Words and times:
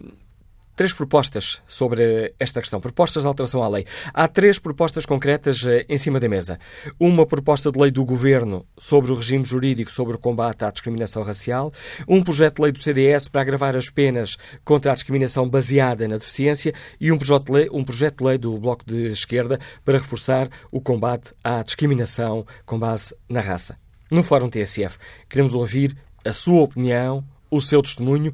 três 0.78 0.94
propostas 0.94 1.60
sobre 1.68 2.36
esta 2.40 2.62
questão, 2.62 2.80
propostas 2.80 3.24
de 3.24 3.28
alteração 3.28 3.64
à 3.64 3.68
lei. 3.68 3.84
Há 4.14 4.28
três 4.28 4.60
propostas 4.60 5.08
concretas 5.08 5.66
eh, 5.66 5.84
em 5.90 5.98
cima 5.98 6.20
da 6.20 6.30
mesa. 6.30 6.60
Uma 7.00 7.26
proposta 7.26 7.72
de 7.72 7.80
lei 7.80 7.90
do 7.90 8.06
Governo 8.06 8.64
sobre 8.78 9.12
o 9.12 9.16
regime 9.16 9.44
jurídico 9.44 9.92
sobre 9.92 10.16
o 10.16 10.20
combate 10.20 10.64
à 10.64 10.70
discriminação 10.70 11.24
racial, 11.24 11.74
um 12.08 12.24
projeto 12.24 12.58
de 12.58 12.62
lei 12.62 12.72
do 12.72 12.80
CDS 12.80 13.28
para 13.28 13.42
agravar 13.42 13.76
as 13.76 13.90
penas 13.90 14.38
contra 14.64 14.92
a 14.92 14.94
discriminação 14.94 15.50
baseada 15.50 16.08
na 16.08 16.18
deficiência 16.18 16.72
e 17.02 17.12
um 17.12 17.18
projeto 17.18 17.46
de 17.46 17.52
lei, 17.54 17.70
um 17.72 17.84
projeto 17.84 18.20
de 18.20 18.24
lei 18.26 18.38
do 18.38 18.56
Bloco 18.60 18.86
de 18.86 19.12
Esquerda 19.12 19.60
para 19.84 19.98
reforçar 19.98 20.48
o 20.72 20.80
combate 20.80 21.34
à 21.44 21.64
discriminação 21.64 22.46
com 22.68 22.78
base 22.78 23.16
na 23.28 23.42
raça. 23.42 23.80
No 24.12 24.22
Fórum 24.22 24.48
TSF, 24.48 25.00
queremos 25.28 25.56
ouvir 25.56 25.98
a 26.24 26.32
sua 26.32 26.62
opinião, 26.62 27.26
o 27.50 27.60
seu 27.60 27.82
testemunho 27.82 28.32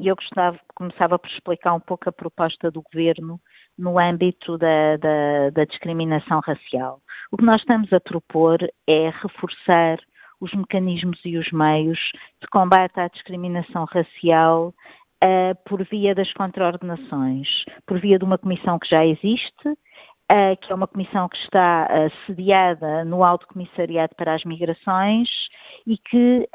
Eu 0.00 0.14
gostava, 0.14 0.58
começava 0.74 1.18
por 1.18 1.28
explicar 1.28 1.74
um 1.74 1.80
pouco 1.80 2.08
a 2.08 2.12
proposta 2.12 2.70
do 2.70 2.82
Governo 2.82 3.40
no 3.76 3.98
âmbito 3.98 4.56
da, 4.56 4.96
da, 4.96 5.50
da 5.50 5.64
discriminação 5.64 6.40
racial. 6.40 7.00
O 7.30 7.36
que 7.36 7.44
nós 7.44 7.60
estamos 7.60 7.92
a 7.92 7.98
propor 7.98 8.58
é 8.86 9.10
reforçar 9.10 9.98
os 10.40 10.52
mecanismos 10.52 11.20
e 11.24 11.36
os 11.36 11.50
meios 11.52 11.98
de 12.40 12.48
combate 12.48 12.98
à 12.98 13.08
discriminação 13.08 13.84
racial 13.84 14.74
uh, 15.22 15.54
por 15.64 15.84
via 15.84 16.14
das 16.14 16.32
contraordenações, 16.32 17.48
por 17.86 18.00
via 18.00 18.18
de 18.18 18.24
uma 18.24 18.38
comissão 18.38 18.78
que 18.78 18.88
já 18.88 19.06
existe, 19.06 19.68
uh, 19.68 20.56
que 20.60 20.72
é 20.72 20.74
uma 20.74 20.88
comissão 20.88 21.28
que 21.28 21.38
está 21.38 21.88
uh, 21.88 22.26
sediada 22.26 23.04
no 23.04 23.22
Alto 23.22 23.46
Comissariado 23.46 24.14
para 24.16 24.34
as 24.34 24.44
Migrações 24.44 25.28
e 25.86 25.96
que 25.98 26.48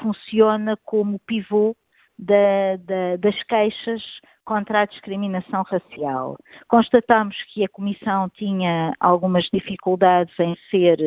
funciona 0.00 0.76
como 0.84 1.18
pivô 1.20 1.76
da, 2.18 2.76
da, 2.78 3.16
das 3.16 3.42
queixas 3.44 4.02
contra 4.44 4.80
a 4.80 4.86
discriminação 4.86 5.62
racial. 5.62 6.36
Constatamos 6.68 7.36
que 7.52 7.64
a 7.64 7.68
Comissão 7.68 8.28
tinha 8.30 8.92
algumas 9.00 9.48
dificuldades 9.52 10.34
em 10.38 10.56
ser 10.70 10.98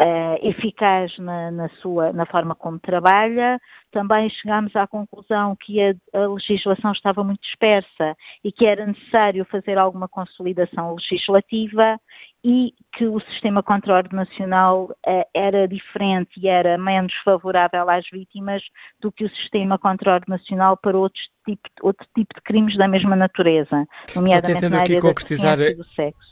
uh, 0.00 0.46
eficaz 0.48 1.16
na, 1.18 1.50
na, 1.50 1.68
sua, 1.80 2.12
na 2.12 2.26
forma 2.26 2.54
como 2.54 2.78
trabalha. 2.78 3.60
Também 3.90 4.28
chegámos 4.30 4.74
à 4.74 4.86
conclusão 4.86 5.56
que 5.56 5.80
a, 5.80 5.94
a, 6.14 6.26
legislação 6.26 6.92
estava 6.92 7.22
muito 7.22 7.42
dispersa 7.42 8.16
e 8.42 8.50
que 8.50 8.66
era 8.66 8.86
necessário 8.86 9.44
fazer 9.44 9.78
alguma 9.78 10.08
consolidação 10.08 10.94
legislativa 10.94 11.98
e 12.44 12.74
que 12.92 13.06
o 13.06 13.20
sistema 13.20 13.62
contraordenacional 13.62 14.90
uh, 15.06 15.24
era 15.32 15.68
diferente 15.68 16.30
e 16.40 16.48
era 16.48 16.76
menos 16.76 17.12
favorável 17.24 17.88
às 17.88 18.04
vítimas 18.10 18.62
do 19.00 19.12
que 19.12 19.24
o 19.24 19.30
sistema 19.30 19.78
contraordenacional 19.78 20.76
para 20.76 20.98
outros 20.98 21.22
tipo, 21.44 21.62
outro 21.82 22.06
tipo 22.14 22.34
de 22.34 22.40
crimes 22.40 22.76
da 22.76 22.88
mesma 22.88 23.14
natureza, 23.14 23.86
nomeadamente 24.14 24.54
Só 24.54 24.60
tentando 24.60 24.80
aqui 24.80 25.00
concretizar 25.00 25.58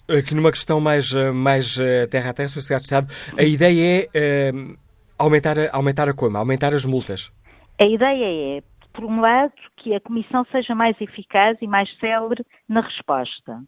aqui 0.09 0.35
numa 0.35 0.51
questão 0.51 0.81
mais, 0.81 1.15
eh, 1.15 1.31
mais 1.31 1.77
terra 2.11 2.31
a 2.31 2.35
terra, 2.35 2.49
se 2.49 2.61
sabe, 2.61 3.13
a 3.39 3.45
ideia 3.45 4.09
é 4.13 4.51
uh, 4.53 4.79
aumentar, 5.19 5.57
aumentar 5.73 6.09
a 6.09 6.15
coima, 6.15 6.39
aumentar 6.39 6.75
as 6.75 6.85
multas. 6.85 7.33
A 7.81 7.87
ideia 7.87 8.59
é, 8.59 8.63
por 8.93 9.05
um 9.05 9.21
lado, 9.21 9.53
que 9.77 9.95
a 9.95 10.01
Comissão 10.01 10.45
seja 10.51 10.75
mais 10.75 11.01
eficaz 11.01 11.57
e 11.61 11.67
mais 11.67 11.89
célere 11.99 12.45
na 12.69 12.81
resposta. 12.81 13.61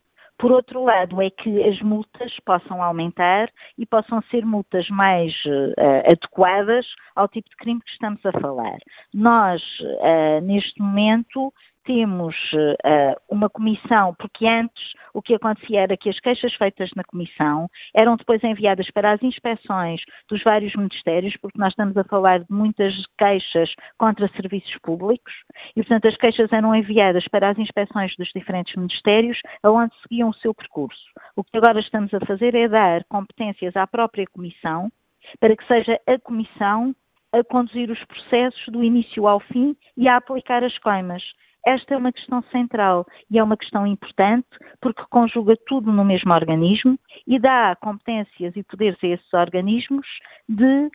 Por 0.43 0.51
outro 0.51 0.83
lado, 0.83 1.23
é 1.23 1.31
que 1.31 1.63
as 1.63 1.81
multas 1.83 2.37
possam 2.45 2.83
aumentar 2.83 3.49
e 3.79 3.87
possam 3.87 4.21
ser 4.23 4.45
multas 4.45 4.89
mais 4.89 5.33
uh, 5.45 6.11
adequadas 6.11 6.85
ao 7.15 7.29
tipo 7.29 7.49
de 7.49 7.55
crime 7.55 7.81
que 7.81 7.93
estamos 7.93 8.27
a 8.27 8.33
falar. 8.33 8.77
Nós, 9.15 9.63
uh, 9.81 10.41
neste 10.43 10.83
momento, 10.83 11.55
temos 11.85 12.35
uh, 12.53 13.21
uma 13.29 13.49
comissão, 13.49 14.15
porque 14.19 14.47
antes 14.47 14.93
o 15.15 15.21
que 15.21 15.35
acontecia 15.35 15.81
era 15.81 15.97
que 15.97 16.09
as 16.09 16.19
queixas 16.21 16.55
feitas 16.55 16.91
na 16.97 17.05
comissão 17.05 17.69
eram 17.95 18.17
depois 18.17 18.43
enviadas 18.43 18.91
para 18.91 19.13
as 19.13 19.23
inspeções 19.23 20.01
dos 20.29 20.43
vários 20.43 20.75
ministérios, 20.75 21.37
porque 21.37 21.59
nós 21.59 21.73
estamos 21.73 21.97
a 21.97 22.05
falar 22.05 22.41
de 22.41 22.51
muitas 22.51 22.95
queixas 23.19 23.73
contra 23.99 24.29
serviços 24.29 24.77
públicos, 24.83 25.33
e 25.77 25.83
portanto 25.83 26.09
as 26.09 26.17
queixas 26.17 26.53
eram 26.53 26.75
enviadas 26.75 27.27
para 27.29 27.51
as 27.51 27.59
inspeções 27.59 28.15
dos 28.17 28.29
diferentes 28.35 28.75
ministérios, 28.77 29.39
aonde 29.63 29.95
seguiam 30.03 30.31
o 30.31 30.35
seu 30.35 30.55
percurso. 30.55 31.03
O 31.37 31.45
que 31.45 31.57
agora 31.57 31.81
estamos 31.81 32.13
a 32.15 32.21
fazer 32.21 32.55
é 32.55 32.69
dar 32.69 33.05
competências 33.05 33.77
à 33.77 33.87
própria 33.87 34.27
comissão, 34.33 34.91
para 35.39 35.57
que 35.57 35.67
seja 35.67 36.01
a 36.07 36.19
comissão 36.19 36.95
a 37.33 37.43
conduzir 37.43 37.91
os 37.91 38.05
processos 38.05 38.67
do 38.69 38.85
início 38.85 39.27
ao 39.27 39.41
fim 39.41 39.75
e 39.97 40.07
a 40.07 40.17
aplicar 40.17 40.63
as 40.63 40.77
coimas. 40.79 41.23
Esta 41.65 41.95
é 41.95 41.97
uma 41.97 42.13
questão 42.13 42.43
central 42.51 43.07
e 43.31 43.39
é 43.39 43.43
uma 43.43 43.57
questão 43.57 43.87
importante 43.87 44.49
porque 44.81 45.03
conjuga 45.09 45.57
tudo 45.67 45.93
no 45.93 46.05
mesmo 46.05 46.33
organismo 46.33 46.99
e 47.27 47.39
dá 47.39 47.77
competências 47.77 48.55
e 48.57 48.63
poderes 48.65 48.99
a 49.03 49.07
esses 49.07 49.33
organismos 49.33 50.07
de 50.49 50.91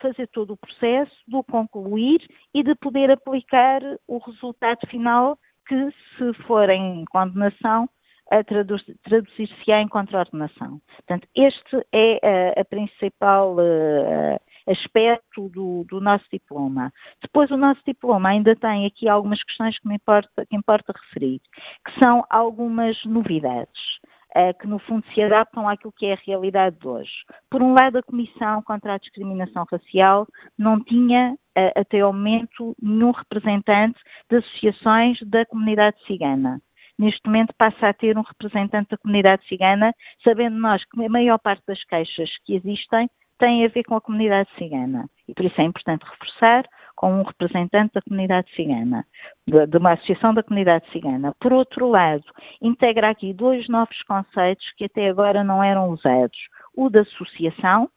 fazer 0.00 0.26
todo 0.28 0.52
o 0.52 0.56
processo, 0.56 1.14
de 1.26 1.34
o 1.34 1.42
concluir 1.42 2.20
e 2.52 2.62
de 2.62 2.74
poder 2.74 3.10
aplicar 3.10 3.80
o 4.06 4.18
resultado 4.18 4.86
final 4.88 5.38
que, 5.66 5.90
se 6.18 6.34
for 6.44 6.68
em 6.68 7.04
condenação, 7.06 7.88
traduzir-se-á 9.02 9.80
em 9.80 9.88
contraordenação. 9.88 10.80
Portanto, 10.96 11.28
este 11.34 11.86
é 11.92 12.54
a, 12.56 12.60
a 12.60 12.64
principal 12.64 13.54
uh, 13.54 14.40
aspecto 14.66 15.48
do, 15.48 15.84
do, 15.88 16.00
nosso 16.00 16.24
diploma. 16.32 16.92
Depois, 17.20 17.50
o 17.50 17.56
nosso 17.56 17.80
diploma 17.86 18.30
ainda 18.30 18.56
tem 18.56 18.86
aqui 18.86 19.08
algumas 19.08 19.42
questões 19.42 19.78
que 19.78 19.88
me 19.88 19.96
importa, 19.96 20.46
que 20.46 20.56
importa 20.56 20.92
referir, 20.92 21.40
que 21.86 22.02
são 22.02 22.24
algumas 22.30 23.02
novidades. 23.04 23.94
Uh, 24.36 24.52
que 24.58 24.66
no 24.66 24.80
fundo 24.80 25.06
se 25.14 25.22
adaptam 25.22 25.68
àquilo 25.68 25.92
que 25.96 26.06
é 26.06 26.14
a 26.14 26.18
realidade 26.26 26.76
de 26.80 26.88
hoje. 26.88 27.12
Por 27.48 27.62
um 27.62 27.72
lado, 27.72 27.98
a 27.98 28.02
Comissão 28.02 28.60
contra 28.62 28.94
a 28.94 28.98
Discriminação 28.98 29.64
Racial 29.70 30.26
não 30.58 30.82
tinha, 30.82 31.34
uh, 31.56 31.80
até 31.80 32.00
ao 32.00 32.12
momento, 32.12 32.74
nenhum 32.82 33.12
representante 33.12 33.96
de 34.28 34.38
associações 34.38 35.20
da 35.22 35.46
comunidade 35.46 36.04
cigana 36.04 36.60
neste 36.98 37.20
momento 37.26 37.54
passa 37.56 37.88
a 37.88 37.94
ter 37.94 38.16
um 38.16 38.22
representante 38.22 38.90
da 38.90 38.98
comunidade 38.98 39.46
cigana, 39.46 39.92
sabendo 40.22 40.56
nós 40.56 40.84
que 40.84 41.04
a 41.04 41.08
maior 41.08 41.38
parte 41.38 41.62
das 41.66 41.82
queixas 41.84 42.30
que 42.44 42.54
existem 42.54 43.08
têm 43.38 43.64
a 43.64 43.68
ver 43.68 43.84
com 43.84 43.96
a 43.96 44.00
comunidade 44.00 44.48
cigana. 44.56 45.08
E 45.28 45.34
por 45.34 45.44
isso 45.44 45.60
é 45.60 45.64
importante 45.64 46.04
reforçar 46.04 46.64
com 46.96 47.12
um 47.12 47.22
representante 47.22 47.94
da 47.94 48.02
comunidade 48.02 48.50
cigana, 48.54 49.04
de, 49.46 49.76
uma 49.76 49.92
associação 49.92 50.32
da 50.32 50.42
comunidade 50.42 50.88
cigana. 50.90 51.34
Por 51.40 51.52
outro 51.52 51.88
lado, 51.88 52.24
integra 52.62 53.10
aqui 53.10 53.32
dois 53.32 53.68
novos 53.68 54.00
conceitos 54.02 54.64
que 54.76 54.84
até 54.84 55.08
agora 55.08 55.42
não 55.42 55.62
eram 55.62 55.90
usados. 55.90 56.38
O 56.74 56.88
da 56.88 57.00
associação, 57.00 57.90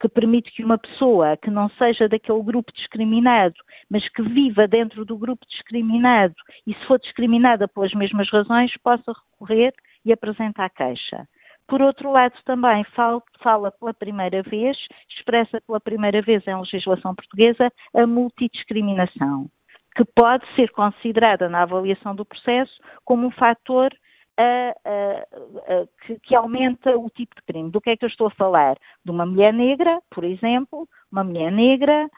que 0.00 0.08
permite 0.08 0.52
que 0.52 0.64
uma 0.64 0.78
pessoa 0.78 1.36
que 1.36 1.50
não 1.50 1.68
seja 1.70 2.08
daquele 2.08 2.42
grupo 2.42 2.72
discriminado, 2.72 3.56
mas 3.90 4.08
que 4.08 4.22
viva 4.22 4.66
dentro 4.66 5.04
do 5.04 5.18
grupo 5.18 5.44
discriminado 5.48 6.34
e 6.66 6.72
se 6.72 6.86
for 6.86 6.98
discriminada 7.00 7.66
pelas 7.66 7.92
mesmas 7.92 8.30
razões, 8.30 8.72
possa 8.78 9.12
recorrer 9.12 9.74
e 10.04 10.12
apresentar 10.12 10.70
queixa. 10.70 11.26
Por 11.68 11.82
outro 11.82 12.10
lado, 12.10 12.34
também 12.46 12.82
fala 12.94 13.70
pela 13.70 13.92
primeira 13.92 14.42
vez, 14.42 14.76
expressa 15.10 15.60
pela 15.66 15.78
primeira 15.78 16.22
vez 16.22 16.46
em 16.48 16.58
legislação 16.58 17.14
portuguesa, 17.14 17.70
a 17.94 18.06
multidiscriminação, 18.06 19.50
que 19.94 20.02
pode 20.16 20.46
ser 20.56 20.70
considerada 20.70 21.46
na 21.46 21.62
avaliação 21.62 22.14
do 22.14 22.24
processo 22.24 22.72
como 23.04 23.26
um 23.26 23.30
fator 23.30 23.94
a, 24.38 24.74
a, 24.84 25.80
a, 25.82 25.86
que, 26.06 26.18
que, 26.20 26.34
aumenta 26.34 26.96
o 26.96 27.10
tipo 27.10 27.34
de 27.36 27.42
crime. 27.42 27.70
Do 27.70 27.82
que 27.82 27.90
é 27.90 27.96
que 27.98 28.04
eu 28.04 28.08
estou 28.08 28.28
a 28.28 28.30
falar? 28.30 28.78
De 29.04 29.10
uma 29.10 29.26
mulher 29.26 29.52
negra, 29.52 30.00
por 30.10 30.24
exemplo, 30.24 30.88
uma 31.12 31.22
mulher 31.22 31.52
negra 31.52 32.08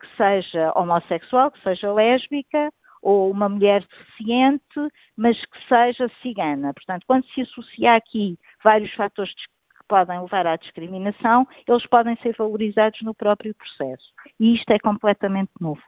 que 0.00 0.16
seja 0.16 0.72
homossexual, 0.74 1.50
que 1.52 1.62
seja 1.62 1.92
lésbica, 1.92 2.72
ou 3.02 3.30
uma 3.30 3.48
mulher 3.48 3.82
deficiente, 3.82 4.92
mas 5.16 5.36
que 5.36 5.58
seja 5.68 6.10
cigana. 6.22 6.72
Portanto, 6.74 7.04
quando 7.06 7.24
se 7.34 7.42
associa 7.42 7.94
aqui 7.94 8.38
vários 8.62 8.92
fatores 8.94 9.32
que 9.34 9.84
podem 9.88 10.20
levar 10.20 10.46
à 10.46 10.56
discriminação, 10.56 11.46
eles 11.66 11.86
podem 11.86 12.16
ser 12.22 12.34
valorizados 12.36 13.00
no 13.02 13.14
próprio 13.14 13.54
processo. 13.54 14.12
E 14.38 14.54
isto 14.54 14.70
é 14.70 14.78
completamente 14.78 15.50
novo. 15.60 15.82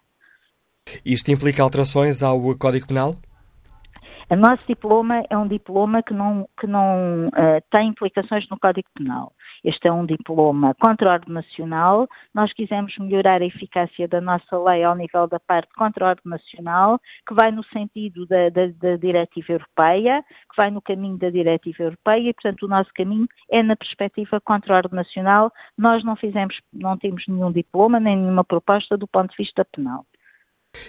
Isto 1.05 1.31
implica 1.31 1.62
alterações 1.62 2.23
ao 2.23 2.41
Código 2.59 2.88
Penal? 2.88 3.14
O 4.31 4.37
nosso 4.37 4.63
diploma 4.67 5.23
é 5.29 5.37
um 5.37 5.47
diploma 5.47 6.03
que 6.03 6.15
não, 6.15 6.49
que 6.59 6.67
não 6.67 7.29
uh, 7.29 7.63
tem 7.71 7.89
implicações 7.89 8.49
no 8.49 8.59
Código 8.59 8.89
Penal. 8.95 9.33
Este 9.65 9.89
é 9.89 9.93
um 9.93 10.07
diploma 10.07 10.75
contra 10.81 11.11
a 11.11 11.13
ordem 11.15 11.35
nacional. 11.35 12.09
Nós 12.35 12.53
quisemos 12.53 12.97
melhorar 12.99 13.43
a 13.43 13.45
eficácia 13.45 14.09
da 14.09 14.21
nossa 14.21 14.59
lei 14.59 14.85
ao 14.85 14.95
nível 14.95 15.27
da 15.27 15.39
parte 15.39 15.73
contra 15.75 16.07
a 16.07 16.09
ordem 16.11 16.25
nacional, 16.25 16.99
que 17.27 17.35
vai 17.35 17.51
no 17.51 17.63
sentido 17.65 18.27
da, 18.27 18.49
da, 18.49 18.67
da 18.69 18.97
diretiva 18.97 19.53
europeia, 19.53 20.23
que 20.51 20.57
vai 20.57 20.71
no 20.71 20.81
caminho 20.81 21.19
da 21.19 21.29
diretiva 21.29 21.83
europeia 21.85 22.31
e, 22.31 22.35
portanto, 22.35 22.63
o 22.63 22.69
nosso 22.69 22.91
caminho 22.95 23.27
é 23.51 23.63
na 23.63 23.77
perspectiva 23.77 24.41
contra 24.41 24.75
a 24.75 24.77
ordem 24.79 24.97
nacional. 24.97 25.53
Nós 25.77 26.03
não 26.05 26.17
fizemos, 26.17 26.59
não 26.73 26.97
temos 26.97 27.25
nenhum 27.29 27.53
diploma 27.53 28.01
nem 28.01 28.17
nenhuma 28.17 28.45
proposta 28.45 28.97
do 28.97 29.07
ponto 29.07 29.31
de 29.31 29.37
vista 29.37 29.65
penal. 29.65 30.05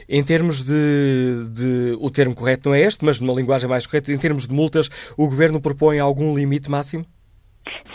Em 0.07 0.23
termos 0.23 0.63
de, 0.63 1.49
de, 1.49 1.97
O 1.99 2.09
termo 2.09 2.35
correto 2.35 2.69
não 2.69 2.75
é 2.75 2.81
este, 2.81 3.03
mas 3.03 3.19
numa 3.19 3.33
linguagem 3.33 3.69
mais 3.69 3.85
correta, 3.85 4.11
em 4.11 4.17
termos 4.17 4.47
de 4.47 4.53
multas, 4.53 4.89
o 5.17 5.25
Governo 5.25 5.61
propõe 5.61 5.99
algum 5.99 6.35
limite 6.35 6.69
máximo? 6.69 7.05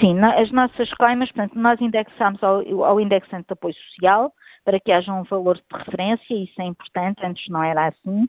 Sim, 0.00 0.18
as 0.20 0.50
nossas 0.52 0.92
coimas, 0.94 1.30
portanto, 1.32 1.58
nós 1.58 1.80
indexamos 1.80 2.42
ao, 2.42 2.84
ao 2.84 3.00
indexante 3.00 3.46
de 3.48 3.52
apoio 3.52 3.74
social 3.74 4.32
para 4.64 4.78
que 4.78 4.92
haja 4.92 5.12
um 5.12 5.24
valor 5.24 5.56
de 5.56 5.78
referência, 5.78 6.34
isso 6.34 6.60
é 6.60 6.64
importante, 6.64 7.24
antes 7.24 7.48
não 7.48 7.62
era 7.62 7.88
assim. 7.88 8.28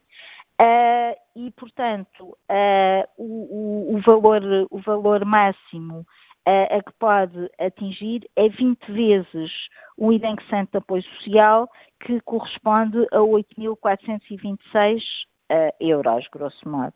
Uh, 0.61 1.15
e, 1.35 1.51
portanto, 1.51 2.37
uh, 2.49 3.03
o, 3.17 3.93
o, 3.93 3.95
o, 3.95 4.01
valor, 4.01 4.41
o 4.69 4.79
valor 4.79 5.23
máximo 5.25 6.05
uh, 6.49 6.77
a 6.77 6.81
que 6.81 6.91
pode 6.99 7.49
atingir 7.59 8.27
é 8.35 8.49
20 8.49 8.91
vezes 8.91 9.51
o 9.95 10.11
indexante 10.11 10.71
de 10.71 10.79
apoio 10.79 11.03
social 11.03 11.69
que 11.99 12.19
corresponde 12.21 12.97
a 13.11 13.19
8.426 13.19 15.03
uh, 15.51 15.71
euros, 15.79 16.27
grosso 16.33 16.67
modo. 16.67 16.93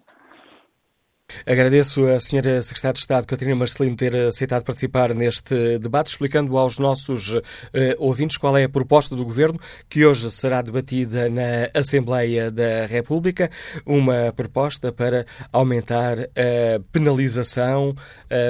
Agradeço 1.45 2.06
a 2.06 2.18
Sra. 2.18 2.62
Secretária 2.62 2.94
de 2.94 3.00
Estado, 3.00 3.27
Catarina 3.27 3.56
Marcelino, 3.56 3.95
ter 3.95 4.15
aceitado 4.15 4.63
participar 4.63 5.13
neste 5.13 5.77
debate, 5.80 6.07
explicando 6.07 6.57
aos 6.57 6.80
nossos 6.80 7.30
uh, 7.30 7.41
ouvintes 7.97 8.38
qual 8.38 8.57
é 8.57 8.63
a 8.63 8.69
proposta 8.69 9.15
do 9.15 9.25
Governo, 9.25 9.59
que 9.89 10.06
hoje 10.06 10.30
será 10.31 10.62
debatida 10.62 11.30
na 11.30 11.69
Assembleia 11.74 12.50
da 12.50 12.85
República, 12.85 13.50
uma 13.85 14.33
proposta 14.35 14.91
para 14.91 15.25
aumentar 15.51 16.19
a 16.19 16.80
penalização 16.91 17.95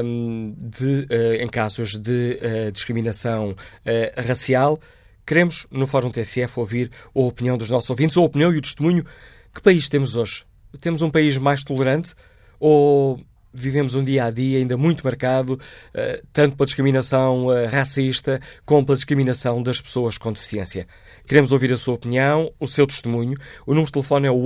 um, 0.04 0.54
de, 0.58 1.08
uh, 1.10 1.42
em 1.42 1.48
casos 1.48 1.98
de 1.98 2.40
uh, 2.68 2.72
discriminação 2.72 3.56
racial. 4.26 4.80
Queremos, 5.26 5.66
no 5.72 5.88
Fórum 5.88 6.12
TSF, 6.12 6.60
ouvir 6.60 6.92
a 7.16 7.20
opinião 7.20 7.58
dos 7.58 7.70
nossos 7.70 7.90
ouvintes, 7.90 8.18
a 8.18 8.22
opinião 8.22 8.54
e 8.54 8.58
o 8.58 8.62
testemunho. 8.62 9.06
Que 9.54 9.62
país 9.62 9.88
temos 9.88 10.16
hoje? 10.16 10.44
Temos 10.82 11.02
um 11.02 11.10
país 11.10 11.38
mais 11.38 11.64
tolerante 11.64 12.14
ou 12.66 13.20
vivemos 13.54 13.94
um 13.94 14.02
dia 14.02 14.24
a 14.24 14.32
dia 14.32 14.60
ainda 14.60 14.78
muito 14.78 15.04
marcado, 15.04 15.56
uh, 15.56 15.60
tanto 16.32 16.56
pela 16.56 16.66
discriminação 16.66 17.48
uh, 17.48 17.68
racista 17.68 18.40
como 18.66 18.86
pela 18.86 18.96
discriminação 18.96 19.62
das 19.62 19.82
pessoas 19.82 20.18
com 20.18 20.32
deficiência. 20.32 20.88
Queremos 21.28 21.52
ouvir 21.52 21.74
a 21.74 21.78
sua 21.78 21.96
opinião, 21.96 22.54
o 22.58 22.66
seu 22.66 22.88
testemunho. 22.88 23.38
O 23.68 23.72
número 23.72 23.88
de 23.88 23.92
telefone 23.92 24.28
é 24.28 24.32
o 24.32 24.46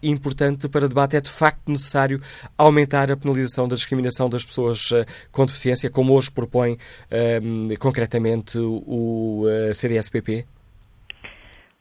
importante 0.00 0.68
para 0.68 0.86
debate. 0.86 1.16
É 1.16 1.20
de 1.20 1.30
facto 1.30 1.68
necessário 1.68 2.20
aumentar 2.56 3.10
a 3.10 3.16
penalização 3.16 3.66
da 3.66 3.74
discriminação 3.74 4.30
das 4.30 4.44
pessoas 4.44 4.92
uh, 4.92 5.04
com 5.32 5.44
deficiência, 5.44 5.90
como 5.90 6.14
hoje 6.14 6.30
propõe 6.30 6.74
uh, 6.74 7.78
concretamente 7.80 8.58
o 8.58 9.42
CDSPP? 9.74 10.44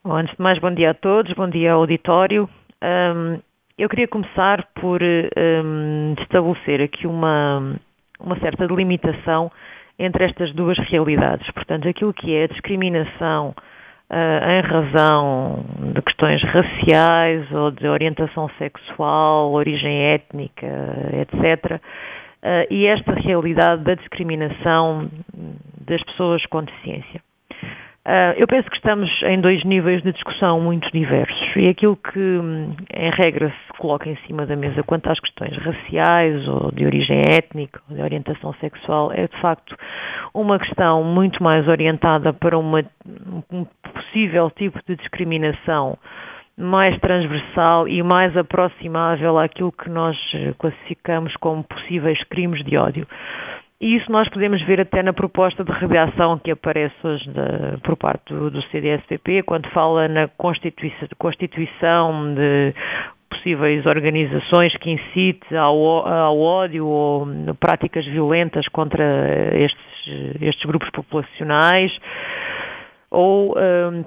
Bom, 0.04 0.16
antes 0.16 0.36
de 0.36 0.42
mais, 0.42 0.58
bom 0.58 0.74
dia 0.74 0.92
a 0.92 0.94
todos, 0.96 1.32
bom 1.36 1.48
dia 1.48 1.74
ao 1.74 1.82
auditório. 1.82 2.50
Um, 2.82 3.40
eu 3.78 3.88
queria 3.88 4.08
começar 4.08 4.68
por 4.82 5.00
um, 5.04 6.16
estabelecer 6.20 6.82
aqui 6.82 7.06
uma, 7.06 7.80
uma 8.20 8.40
certa 8.40 8.68
delimitação 8.68 9.52
entre 10.00 10.26
estas 10.26 10.52
duas 10.56 10.78
realidades. 10.90 11.48
Portanto, 11.52 11.88
aquilo 11.88 12.12
que 12.12 12.34
é 12.34 12.46
a 12.46 12.48
discriminação 12.48 13.50
uh, 13.50 13.71
em 14.14 14.62
razão 14.62 15.64
de 15.94 16.02
questões 16.02 16.42
raciais 16.44 17.50
ou 17.52 17.72
de 17.72 17.88
orientação 17.88 18.50
sexual, 18.58 19.52
origem 19.54 20.14
étnica, 20.14 20.68
etc. 21.22 21.80
Ah, 22.44 22.66
e 22.70 22.86
esta 22.88 23.14
realidade 23.14 23.84
da 23.84 23.94
discriminação 23.94 25.10
das 25.88 26.04
pessoas 26.04 26.46
com 26.48 26.64
deficiência. 26.64 27.22
Uh, 28.04 28.34
eu 28.36 28.48
penso 28.48 28.68
que 28.68 28.78
estamos 28.78 29.08
em 29.22 29.40
dois 29.40 29.64
níveis 29.64 30.02
de 30.02 30.12
discussão 30.12 30.60
muito 30.60 30.92
diversos 30.92 31.56
e 31.56 31.68
aquilo 31.68 31.96
que, 31.96 32.20
em 32.20 33.12
regra, 33.12 33.50
se 33.50 33.78
coloca 33.78 34.10
em 34.10 34.16
cima 34.26 34.44
da 34.48 34.56
mesa 34.56 34.82
quanto 34.82 35.08
às 35.08 35.20
questões 35.20 35.56
raciais 35.58 36.48
ou 36.48 36.72
de 36.72 36.84
origem 36.84 37.22
étnica 37.32 37.80
ou 37.88 37.96
de 37.96 38.02
orientação 38.02 38.56
sexual 38.56 39.12
é, 39.12 39.28
de 39.28 39.40
facto, 39.40 39.78
uma 40.34 40.58
questão 40.58 41.04
muito 41.04 41.44
mais 41.44 41.68
orientada 41.68 42.34
para 42.34 42.58
uma, 42.58 42.84
um 43.52 43.66
possível 43.94 44.50
tipo 44.50 44.80
de 44.88 44.96
discriminação 44.96 45.96
mais 46.58 47.00
transversal 47.02 47.88
e 47.88 48.02
mais 48.02 48.36
aproximável 48.36 49.38
àquilo 49.38 49.72
que 49.72 49.90
nós 49.92 50.18
classificamos 50.58 51.36
como 51.38 51.64
possíveis 51.64 52.22
crimes 52.24 52.64
de 52.66 52.78
ódio. 52.78 53.08
E 53.82 53.96
isso 53.96 54.12
nós 54.12 54.30
podemos 54.30 54.62
ver 54.62 54.80
até 54.80 55.02
na 55.02 55.12
proposta 55.12 55.64
de 55.64 55.72
redação 55.72 56.38
que 56.38 56.52
aparece 56.52 56.96
hoje 57.04 57.28
de, 57.28 57.82
por 57.82 57.98
parte 57.98 58.32
do, 58.32 58.52
do 58.52 58.62
CDSPP, 58.70 59.42
quando 59.42 59.68
fala 59.70 60.08
na 60.08 60.28
constituição, 60.28 61.08
constituição 61.18 62.36
de 62.36 62.76
possíveis 63.28 63.84
organizações 63.88 64.78
que 64.78 64.92
incite 64.92 65.56
ao, 65.56 66.08
ao 66.08 66.40
ódio 66.40 66.86
ou 66.86 67.28
práticas 67.60 68.06
violentas 68.06 68.68
contra 68.68 69.04
estes, 69.58 69.82
estes 70.40 70.64
grupos 70.66 70.92
populacionais. 70.92 71.92
Ou, 73.12 73.56
um, 73.58 74.06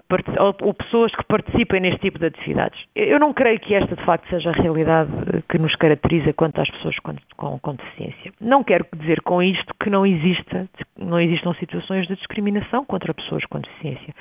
ou, 0.62 0.74
pessoas 0.74 1.14
que 1.14 1.22
participem 1.24 1.80
neste 1.80 2.00
tipo 2.00 2.18
de 2.18 2.26
atividades. 2.26 2.82
Eu 2.96 3.20
não 3.20 3.34
creio 3.34 3.60
que 3.60 3.74
esta, 3.74 3.94
de 3.94 4.02
facto, 4.02 4.26
seja 4.30 4.48
a 4.48 4.52
realidade 4.54 5.10
que 5.48 5.58
nos 5.58 5.76
caracteriza 5.76 6.32
quanto 6.32 6.58
às 6.60 6.70
pessoas 6.70 6.98
com, 7.00 7.14
com, 7.36 7.58
com 7.58 7.74
deficiência. 7.74 8.32
Não 8.40 8.64
quero 8.64 8.86
dizer 8.96 9.20
com 9.20 9.42
isto 9.42 9.74
que 9.78 9.90
não, 9.90 10.06
exista, 10.06 10.66
não 10.98 11.20
existam 11.20 11.52
situações 11.54 12.06
de 12.06 12.16
discriminação 12.16 12.82
contra 12.86 13.12
pessoas 13.12 13.44
com 13.44 13.60
deficiência. 13.60 14.14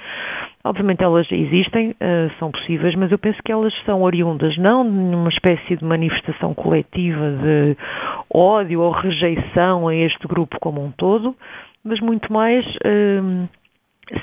Obviamente 0.65 1.01
elas 1.01 1.31
existem, 1.31 1.91
uh, 1.91 2.31
são 2.37 2.51
possíveis, 2.51 2.93
mas 2.95 3.09
eu 3.09 3.17
penso 3.17 3.41
que 3.41 3.53
elas 3.53 3.73
são 3.85 4.01
oriundas 4.01 4.57
não 4.57 4.83
de 4.83 5.15
uma 5.15 5.29
espécie 5.29 5.77
de 5.77 5.85
manifestação 5.85 6.53
coletiva 6.53 7.31
de 7.31 7.77
ódio 8.33 8.81
ou 8.81 8.91
rejeição 8.91 9.87
a 9.87 9.95
este 9.95 10.27
grupo 10.27 10.57
como 10.59 10.83
um 10.83 10.91
todo, 10.91 11.35
mas 11.85 12.01
muito 12.01 12.31
mais 12.31 12.65
uh, 12.65 13.47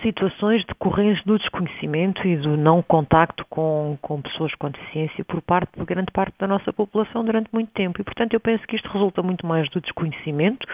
situações 0.02 0.64
decorrentes 0.66 1.25
do 1.25 1.38
desconhecimento 1.38 2.26
e 2.26 2.37
do 2.37 2.56
não 2.56 2.82
contacto 2.82 3.44
com, 3.49 3.96
com 4.02 4.20
pessoas 4.20 4.54
com 4.56 4.70
deficiência 4.70 5.25
por 5.25 5.40
parte 5.40 5.78
de 5.78 5.84
grande 5.84 6.12
parte 6.12 6.34
da 6.38 6.46
nossa 6.46 6.72
população 6.72 7.25
durante 7.25 7.49
muito 7.52 7.70
tempo. 7.72 8.00
E, 8.00 8.04
portanto, 8.04 8.34
eu 8.34 8.40
penso 8.40 8.66
que 8.66 8.76
isto 8.76 8.88
resulta 8.88 9.22
muito 9.22 9.46
mais 9.46 9.68
do 9.70 9.80
desconhecimento 9.80 10.66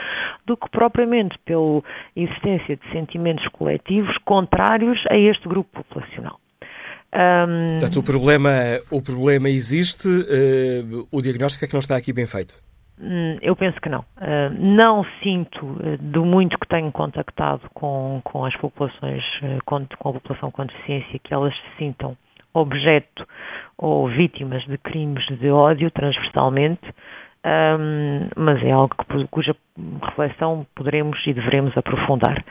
do 0.45 0.57
que 0.57 0.69
propriamente 0.71 1.39
pela 1.45 1.83
existência 2.17 2.77
de 2.77 2.93
sentimentos 2.93 3.47
coletivos 3.49 4.17
contrários 4.25 4.99
a 5.09 5.17
este 5.17 5.49
grupo 5.49 5.71
populacional. 5.83 6.41
Um... 7.15 7.79
Portanto, 7.79 8.01
o 8.01 8.03
problema, 8.03 8.51
o 8.91 9.01
problema 9.01 9.49
existe, 9.49 10.09
uh, 10.09 11.09
o 11.11 11.23
diagnóstico 11.23 11.65
é 11.65 11.69
que 11.69 11.75
não 11.75 11.81
está 11.81 11.97
aqui 11.97 12.13
bem 12.13 12.27
feito. 12.27 12.55
Hum, 12.99 13.37
eu 13.43 13.55
penso 13.55 13.81
que 13.81 13.89
não. 13.89 14.01
Uh, 14.01 14.51
não 14.59 15.05
sinto, 15.23 15.65
uh, 15.65 15.99
do 16.01 16.25
muito 16.25 16.59
que 16.59 16.67
tenho 16.67 16.91
contactado 16.91 17.63
com, 17.75 18.21
com 18.25 18.45
as 18.45 18.57
populações, 18.57 19.23
uh, 19.43 19.63
com, 19.67 19.87
com, 19.99 20.09
a 20.09 20.13
população 20.15 20.51
com 20.51 20.65
deficiência, 20.65 21.19
que 21.19 21.35
elas 21.35 21.55
se 21.55 21.79
sintam 21.79 22.17
objeto 22.55 23.27
ou 23.77 24.09
vítimas 24.09 24.65
de 24.65 24.79
crimes 24.79 25.27
de 25.39 25.51
ódio 25.51 25.91
transversalmente, 25.91 26.89
um, 27.45 28.29
mas 28.35 28.63
é 28.65 28.71
algo 28.71 28.95
cuja 29.31 29.55
reflexão 30.03 30.67
poderemos 30.75 31.19
e 31.27 31.35
devemos 31.35 31.77
aprofundar. 31.77 32.43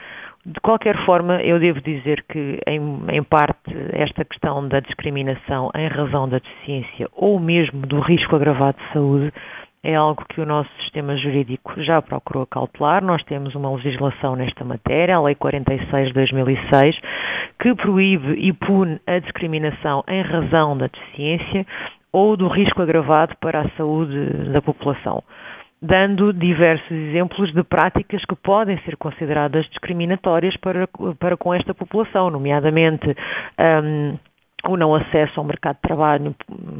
De 0.45 0.59
qualquer 0.59 0.95
forma, 1.05 1.41
eu 1.41 1.59
devo 1.59 1.81
dizer 1.81 2.23
que, 2.29 2.59
em, 2.67 2.79
em, 3.11 3.23
parte, 3.23 3.75
esta 3.93 4.23
questão 4.23 4.67
da 4.67 4.79
discriminação 4.79 5.71
em 5.73 5.87
razão 5.87 6.29
da 6.29 6.37
deficiência 6.37 7.09
ou 7.13 7.39
mesmo 7.39 7.81
do 7.87 7.99
risco 7.99 8.35
agravado 8.35 8.77
de 8.77 8.93
saúde 8.93 9.33
é 9.85 9.93
algo 9.93 10.25
que 10.27 10.41
o 10.41 10.45
nosso 10.45 10.69
sistema 10.81 11.15
jurídico 11.15 11.79
já 11.83 12.01
procurou 12.01 12.47
cautelar. 12.47 13.03
Nós 13.03 13.23
temos 13.23 13.53
uma 13.53 13.71
legislação 13.75 14.35
nesta 14.35 14.65
matéria, 14.65 15.15
a 15.15 15.21
Lei 15.21 15.35
46 15.35 16.07
de 16.07 16.13
2006, 16.13 16.99
que 17.59 17.75
proíbe 17.75 18.33
e 18.33 18.51
pune 18.51 18.99
a 19.05 19.19
discriminação 19.19 20.03
em 20.07 20.23
razão 20.23 20.75
da 20.75 20.87
deficiência 20.87 21.67
ou 22.11 22.35
do 22.35 22.47
risco 22.47 22.81
agravado 22.81 23.35
para 23.39 23.61
a 23.61 23.69
saúde 23.77 24.51
da 24.51 24.61
população 24.61 25.23
dando 25.81 26.33
diversos 26.33 26.89
exemplos 26.89 27.53
de 27.53 27.63
práticas 27.63 28.23
que 28.25 28.35
podem 28.35 28.79
ser 28.79 28.97
consideradas 28.97 29.67
discriminatórias 29.67 30.57
para, 30.57 30.87
para 31.19 31.37
com 31.37 31.53
esta 31.53 31.75
população, 31.75 32.31
nomeadamente 32.31 33.05
um, 33.59 34.17
o 34.71 34.77
não 34.77 34.95
acesso 34.95 35.39
ao 35.39 35.45
mercado 35.45 35.75
de 35.75 35.81
trabalho 35.81 36.35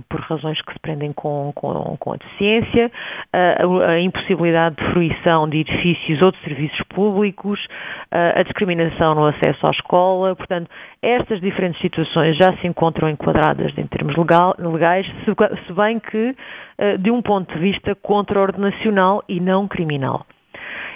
por 0.09 0.19
razões 0.21 0.61
que 0.61 0.73
se 0.73 0.79
prendem 0.79 1.13
com, 1.13 1.51
com, 1.55 1.95
com 1.97 2.13
a 2.13 2.17
deficiência, 2.17 2.91
a, 3.33 3.91
a, 3.91 3.99
impossibilidade 3.99 4.75
de 4.75 4.91
fruição 4.91 5.47
de 5.49 5.59
edifícios 5.59 6.21
ou 6.21 6.31
de 6.31 6.39
serviços 6.39 6.81
públicos, 6.89 7.59
a, 8.11 8.39
a 8.39 8.43
discriminação 8.43 9.15
no 9.15 9.25
acesso 9.25 9.65
à 9.67 9.71
escola. 9.71 10.35
Portanto, 10.35 10.69
estas 11.01 11.39
diferentes 11.41 11.81
situações 11.81 12.37
já 12.37 12.55
se 12.57 12.67
encontram 12.67 13.09
enquadradas 13.09 13.71
em 13.77 13.87
termos 13.87 14.15
legal, 14.15 14.55
legais, 14.57 15.05
se, 15.05 15.65
se 15.65 15.73
bem 15.73 15.99
que 15.99 16.35
eh, 16.77 16.97
de 16.97 17.09
um 17.09 17.21
ponto 17.21 17.53
de 17.53 17.59
vista 17.59 17.95
contraordenacional 17.95 19.23
e 19.29 19.39
não 19.39 19.67
criminal. 19.67 20.25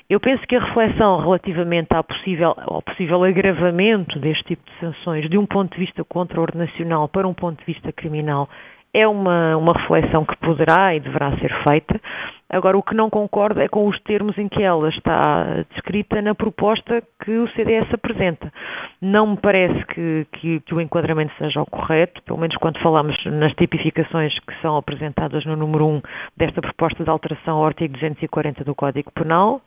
Eu 0.10 0.20
penso 0.20 0.42
que 0.48 0.56
a 0.56 0.60
reflexão 0.60 1.20
relativamente 1.20 1.94
ao 1.94 2.04
possível, 2.04 2.56
ao 2.58 2.82
possível 2.82 3.24
agravamento 3.24 4.18
deste 4.18 4.44
tipo 4.44 4.64
de 4.66 4.80
sanções 4.80 5.30
de 5.30 5.38
um 5.38 5.46
ponto 5.46 5.72
de 5.74 5.86
vista 5.86 6.04
contraordenacional 6.04 7.08
para 7.08 7.28
um 7.28 7.34
ponto 7.34 7.60
de 7.60 7.66
vista 7.66 7.92
criminal 7.92 8.50
é 8.92 9.08
uma, 9.08 9.56
uma 9.56 9.74
reflexão 9.74 10.26
que 10.26 10.36
poderá 10.38 10.96
e 10.96 11.00
deverá 11.00 11.38
ser 11.38 11.54
feita. 11.64 12.02
Agora, 12.50 12.76
o 12.76 12.82
que 12.82 12.96
não 12.96 13.08
concordo 13.08 13.62
é 13.62 13.68
com 13.68 13.88
os 13.88 14.00
termos 14.02 14.36
em 14.40 14.50
que 14.50 14.64
ela 14.64 14.90
está 14.90 15.64
descrita 15.70 16.20
na 16.24 16.34
proposta 16.34 17.04
que 17.24 17.38
o 17.38 17.48
CDS 17.50 17.94
apresenta. 17.94 18.52
Não 19.00 19.28
me 19.28 19.38
parece 19.38 19.86
que, 19.86 20.26
que, 20.32 20.60
que 20.62 20.74
o 20.74 20.82
enquadramento 20.82 21.32
seja 21.38 21.62
o 21.62 21.68
correto, 21.68 22.24
pelo 22.24 22.40
menos 22.40 22.58
quando 22.58 22.80
falamos 22.80 23.16
nas 23.26 23.54
tipificações 23.54 24.34
que 24.40 24.62
são 24.64 24.76
apresentadas 24.76 25.46
no 25.46 25.56
número 25.56 25.86
1 25.86 26.02
desta 26.36 26.60
proposta 26.60 27.04
de 27.04 27.10
alteração 27.12 27.58
ao 27.58 27.68
artigo 27.68 27.94
240 27.94 28.64
do 28.64 28.74
Código 28.74 29.12
Penal. 29.12 29.62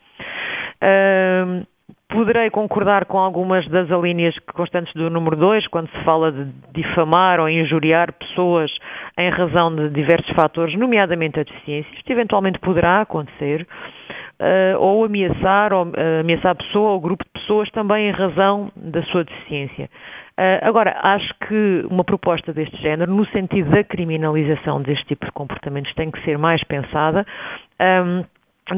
Uh, 0.82 1.66
poderei 2.12 2.50
concordar 2.50 3.06
com 3.06 3.18
algumas 3.18 3.66
das 3.68 3.90
alíneas 3.90 4.38
constantes 4.54 4.92
do 4.94 5.08
número 5.08 5.36
2, 5.36 5.66
quando 5.68 5.90
se 5.90 6.04
fala 6.04 6.30
de 6.30 6.46
difamar 6.74 7.40
ou 7.40 7.48
injuriar 7.48 8.12
pessoas 8.12 8.70
em 9.18 9.30
razão 9.30 9.74
de 9.74 9.88
diversos 9.90 10.28
fatores, 10.34 10.78
nomeadamente 10.78 11.40
a 11.40 11.42
deficiência. 11.42 11.90
Isto 11.96 12.12
eventualmente 12.12 12.58
poderá 12.58 13.00
acontecer. 13.00 13.66
Uh, 14.40 14.76
ou 14.78 15.04
ameaçar, 15.04 15.72
ou, 15.72 15.84
uh, 15.84 16.20
ameaçar 16.20 16.50
a 16.50 16.54
pessoa 16.56 16.90
ou 16.90 17.00
grupo 17.00 17.22
de 17.24 17.30
pessoas 17.30 17.70
também 17.70 18.08
em 18.08 18.10
razão 18.10 18.72
da 18.74 19.00
sua 19.04 19.22
deficiência. 19.22 19.88
Uh, 20.32 20.58
agora, 20.62 20.98
acho 21.00 21.32
que 21.46 21.86
uma 21.88 22.02
proposta 22.02 22.52
deste 22.52 22.76
género, 22.78 23.14
no 23.14 23.24
sentido 23.26 23.70
da 23.70 23.84
criminalização 23.84 24.82
deste 24.82 25.04
tipo 25.06 25.26
de 25.26 25.32
comportamentos, 25.32 25.94
tem 25.94 26.10
que 26.10 26.20
ser 26.24 26.38
mais 26.38 26.64
pensada. 26.64 27.24
Um, 27.80 28.24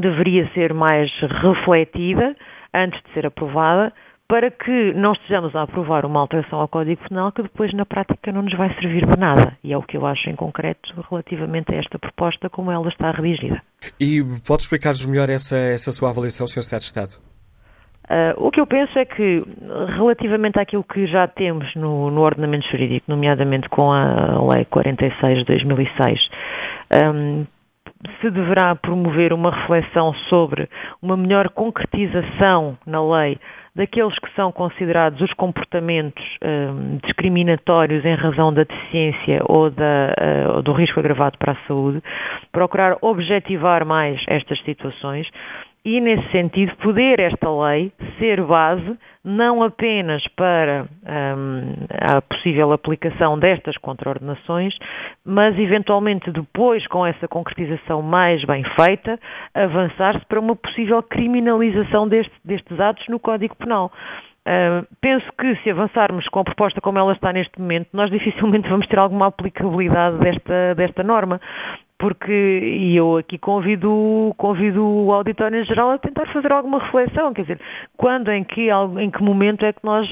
deveria 0.00 0.48
ser 0.52 0.72
mais 0.72 1.10
refletida 1.42 2.36
antes 2.72 3.00
de 3.04 3.12
ser 3.12 3.26
aprovada, 3.26 3.92
para 4.26 4.50
que 4.50 4.92
não 4.94 5.12
estejamos 5.12 5.54
a 5.54 5.62
aprovar 5.62 6.06
uma 6.06 6.20
alteração 6.20 6.60
ao 6.60 6.68
Código 6.68 7.08
Penal 7.08 7.30
que 7.30 7.42
depois 7.42 7.72
na 7.74 7.84
prática 7.84 8.32
não 8.32 8.42
nos 8.42 8.56
vai 8.56 8.72
servir 8.74 9.06
de 9.06 9.18
nada. 9.18 9.56
E 9.62 9.72
é 9.72 9.76
o 9.76 9.82
que 9.82 9.96
eu 9.96 10.06
acho 10.06 10.28
em 10.30 10.34
concreto 10.34 10.92
relativamente 11.10 11.74
a 11.74 11.78
esta 11.78 11.98
proposta, 11.98 12.48
como 12.48 12.70
ela 12.70 12.88
está 12.88 13.10
redigida. 13.10 13.62
E 14.00 14.22
pode 14.46 14.62
explicar-nos 14.62 15.04
melhor 15.06 15.28
essa, 15.28 15.56
essa 15.56 15.92
sua 15.92 16.10
avaliação, 16.10 16.46
Sr. 16.46 16.62
Secretário 16.62 16.80
de 16.80 16.86
Estado? 16.86 17.34
Uh, 18.04 18.46
o 18.46 18.50
que 18.50 18.60
eu 18.60 18.66
penso 18.66 18.98
é 18.98 19.04
que, 19.04 19.42
relativamente 19.96 20.58
àquilo 20.58 20.84
que 20.84 21.06
já 21.06 21.26
temos 21.26 21.74
no, 21.74 22.10
no 22.10 22.20
ordenamento 22.20 22.68
jurídico, 22.70 23.06
nomeadamente 23.08 23.68
com 23.70 23.92
a 23.92 24.42
Lei 24.52 24.66
46 24.66 25.38
de 25.38 25.44
2006, 25.44 26.20
um, 27.02 27.46
se 28.20 28.30
deverá 28.30 28.74
promover 28.74 29.32
uma 29.32 29.50
reflexão 29.50 30.12
sobre 30.28 30.68
uma 31.02 31.16
melhor 31.16 31.48
concretização 31.50 32.76
na 32.86 33.02
lei 33.02 33.38
daqueles 33.74 34.16
que 34.18 34.32
são 34.36 34.52
considerados 34.52 35.20
os 35.20 35.32
comportamentos 35.34 36.22
um, 36.42 36.98
discriminatórios 37.02 38.04
em 38.04 38.14
razão 38.14 38.52
da 38.52 38.62
deficiência 38.62 39.40
ou 39.46 39.68
da, 39.68 40.14
uh, 40.58 40.62
do 40.62 40.72
risco 40.72 41.00
agravado 41.00 41.36
para 41.38 41.52
a 41.52 41.66
saúde, 41.66 42.00
procurar 42.52 42.96
objetivar 43.00 43.84
mais 43.84 44.22
estas 44.28 44.60
situações 44.62 45.28
e, 45.84 46.00
nesse 46.00 46.26
sentido, 46.30 46.74
poder 46.76 47.20
esta 47.20 47.50
lei 47.50 47.92
ser 48.18 48.40
base 48.42 48.98
não 49.22 49.62
apenas 49.62 50.26
para 50.28 50.86
um, 51.36 51.74
a 51.90 52.22
possível 52.22 52.72
aplicação 52.72 53.38
destas 53.38 53.76
contraordenações, 53.78 54.74
mas 55.24 55.58
eventualmente 55.58 56.30
depois, 56.30 56.86
com 56.86 57.06
essa 57.06 57.28
concretização 57.28 58.00
mais 58.00 58.42
bem 58.44 58.64
feita, 58.78 59.18
avançar-se 59.54 60.24
para 60.26 60.40
uma 60.40 60.56
possível 60.56 61.02
criminalização 61.02 62.08
deste, 62.08 62.32
destes 62.44 62.80
atos 62.80 63.06
no 63.08 63.18
Código 63.18 63.54
Penal. 63.56 63.92
Uh, 64.46 64.86
penso 65.00 65.26
que 65.38 65.56
se 65.62 65.70
avançarmos 65.70 66.28
com 66.28 66.40
a 66.40 66.44
proposta 66.44 66.78
como 66.78 66.98
ela 66.98 67.14
está 67.14 67.32
neste 67.32 67.58
momento, 67.58 67.88
nós 67.94 68.10
dificilmente 68.10 68.68
vamos 68.68 68.86
ter 68.86 68.98
alguma 68.98 69.26
aplicabilidade 69.26 70.18
desta, 70.18 70.74
desta 70.74 71.02
norma 71.02 71.40
porque 72.04 72.30
e 72.30 72.94
eu 72.94 73.16
aqui 73.16 73.38
convido, 73.38 74.34
convido 74.36 74.84
o 74.86 75.10
auditório 75.10 75.58
em 75.58 75.64
geral 75.64 75.92
a 75.92 75.96
tentar 75.96 76.26
fazer 76.34 76.52
alguma 76.52 76.78
reflexão, 76.78 77.32
quer 77.32 77.40
dizer, 77.40 77.60
quando, 77.96 78.30
em 78.30 78.44
que, 78.44 78.68
em 79.00 79.10
que 79.10 79.22
momento 79.22 79.64
é 79.64 79.72
que 79.72 79.82
nós 79.82 80.06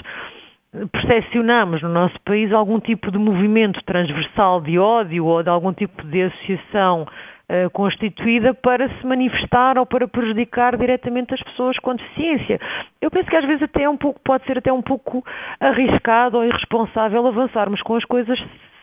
percepcionamos 0.90 1.82
no 1.82 1.90
nosso 1.90 2.18
país 2.24 2.50
algum 2.50 2.80
tipo 2.80 3.10
de 3.10 3.18
movimento 3.18 3.78
transversal 3.84 4.62
de 4.62 4.78
ódio 4.78 5.26
ou 5.26 5.42
de 5.42 5.50
algum 5.50 5.70
tipo 5.70 6.02
de 6.06 6.22
associação 6.22 7.02
uh, 7.02 7.68
constituída 7.72 8.54
para 8.54 8.88
se 8.88 9.06
manifestar 9.06 9.76
ou 9.76 9.84
para 9.84 10.08
prejudicar 10.08 10.78
diretamente 10.78 11.34
as 11.34 11.42
pessoas 11.42 11.78
com 11.78 11.94
deficiência. 11.94 12.58
Eu 13.02 13.10
penso 13.10 13.28
que 13.28 13.36
às 13.36 13.44
vezes 13.44 13.64
até 13.64 13.82
é 13.82 13.88
um 13.90 13.98
pouco, 13.98 14.18
pode 14.24 14.46
ser 14.46 14.56
até 14.56 14.72
um 14.72 14.80
pouco 14.80 15.22
arriscado 15.60 16.38
ou 16.38 16.44
irresponsável 16.46 17.26
avançarmos 17.26 17.82
com 17.82 17.96
as 17.96 18.04
coisas 18.06 18.42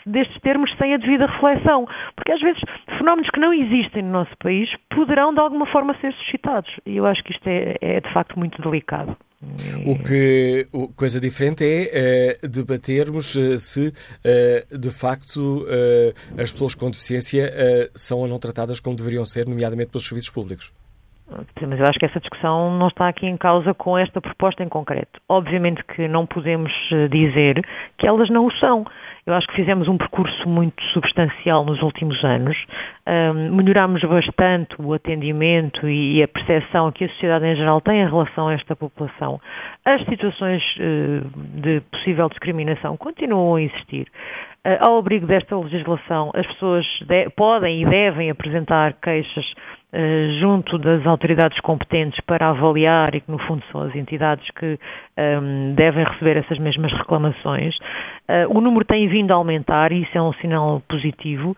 destes 0.10 0.40
termos 0.42 0.72
sem 0.78 0.94
a 0.94 0.98
devida 0.98 1.26
reflexão, 1.26 1.88
porque 2.16 2.32
às 2.32 2.42
vezes 2.42 2.62
fenómenos 2.98 3.30
que 3.30 3.40
não 3.40 3.54
existem 3.54 4.04
no 4.04 4.12
nosso 4.12 4.36
país 4.40 4.70
poderão 4.90 5.34
de 5.34 5.40
alguma 5.40 5.66
forma 5.68 5.96
ser 6.02 6.14
suscitados 6.14 6.72
e 6.86 6.98
eu 6.98 7.06
acho 7.06 7.24
que 7.24 7.32
isto 7.32 7.48
é, 7.48 7.76
é 7.82 8.02
de 8.02 8.14
facto 8.14 8.38
muito 8.38 8.62
delicado. 8.62 9.16
O 9.86 9.98
que 9.98 10.66
coisa 10.98 11.20
diferente 11.20 11.64
é 11.64 12.38
uh, 12.44 12.48
debatermos 12.48 13.36
uh, 13.36 13.58
se 13.58 13.88
uh, 13.88 14.78
de 14.78 14.92
facto 14.92 15.66
as 16.38 16.52
pessoas 16.52 16.76
com 16.76 16.92
deficiência 16.92 17.50
são 17.96 18.20
ou 18.20 18.28
não 18.28 18.38
tratadas 18.38 18.80
como 18.80 18.96
deveriam 18.96 19.24
ser, 19.24 19.48
nomeadamente 19.48 19.92
pelos 19.92 20.08
serviços 20.08 20.30
públicos. 20.30 20.74
Mas 21.62 21.80
eu 21.80 21.86
acho 21.86 22.00
que 22.00 22.06
essa 22.06 22.20
discussão 22.20 22.78
não 22.78 22.88
está 22.88 23.08
aqui 23.08 23.28
em 23.28 23.38
causa 23.38 23.74
com 23.74 23.98
esta 23.98 24.20
proposta 24.20 24.64
em 24.64 24.68
concreto. 24.68 25.22
Obviamente 25.30 25.84
que 25.84 26.08
não 26.08 26.26
podemos 26.26 26.72
dizer 27.12 27.64
que 27.98 28.08
elas 28.08 28.30
não 28.30 28.48
o 28.48 28.52
são. 28.54 28.86
Eu 29.30 29.36
acho 29.36 29.46
que 29.46 29.58
fizemos 29.58 29.88
um 29.88 29.96
percurso 29.96 30.50
muito 30.50 30.84
substancial 30.86 31.64
nos 31.64 31.84
últimos 31.84 32.24
anos, 32.24 32.58
um, 33.08 33.56
melhorámos 33.56 34.02
bastante 34.02 34.76
o 34.80 34.92
atendimento 34.92 35.88
e 35.88 36.24
a 36.24 36.28
percepção 36.28 36.92
que 36.92 37.06
a 37.06 37.10
sociedade 37.10 37.46
em 37.46 37.56
geral 37.56 37.80
tem 37.80 38.02
em 38.02 38.08
relação 38.08 38.48
a 38.48 38.54
esta 38.54 38.76
população. 38.76 39.40
As 39.86 40.04
situações 40.06 40.64
uh, 40.78 41.62
de 41.62 41.80
possível 41.92 42.28
discriminação 42.28 42.98
continuam 42.98 43.54
a 43.54 43.62
existir. 43.62 44.08
Uh, 44.66 44.78
ao 44.80 44.98
abrigo 44.98 45.28
desta 45.28 45.56
legislação, 45.56 46.32
as 46.34 46.48
pessoas 46.48 46.88
podem 47.36 47.84
e 47.84 47.86
devem 47.86 48.32
apresentar 48.32 48.94
queixas 48.94 49.46
eh, 49.46 49.79
junto 50.40 50.78
das 50.78 51.06
autoridades 51.06 51.60
competentes 51.62 52.20
para 52.22 52.50
avaliar 52.50 53.16
e 53.16 53.22
que, 53.22 53.32
no 53.32 53.40
fundo, 53.40 53.64
são 53.72 53.82
as 53.82 53.96
entidades 53.96 54.48
que 54.52 54.66
um, 54.66 54.78
ehm, 55.18 55.74
devem 55.74 56.04
receber 56.04 56.38
essas 56.38 56.60
mesmas 56.60 56.94
reclamações. 56.94 57.76
Uh, 58.28 58.56
o 58.56 58.62
número 58.62 58.86
tem 58.86 59.08
vindo 59.08 59.32
a 59.32 59.36
aumentar 59.36 59.92
e 59.92 60.04
isso 60.04 60.16
é 60.16 60.22
um 60.22 60.34
sinal 60.34 60.82
positivo. 60.88 61.56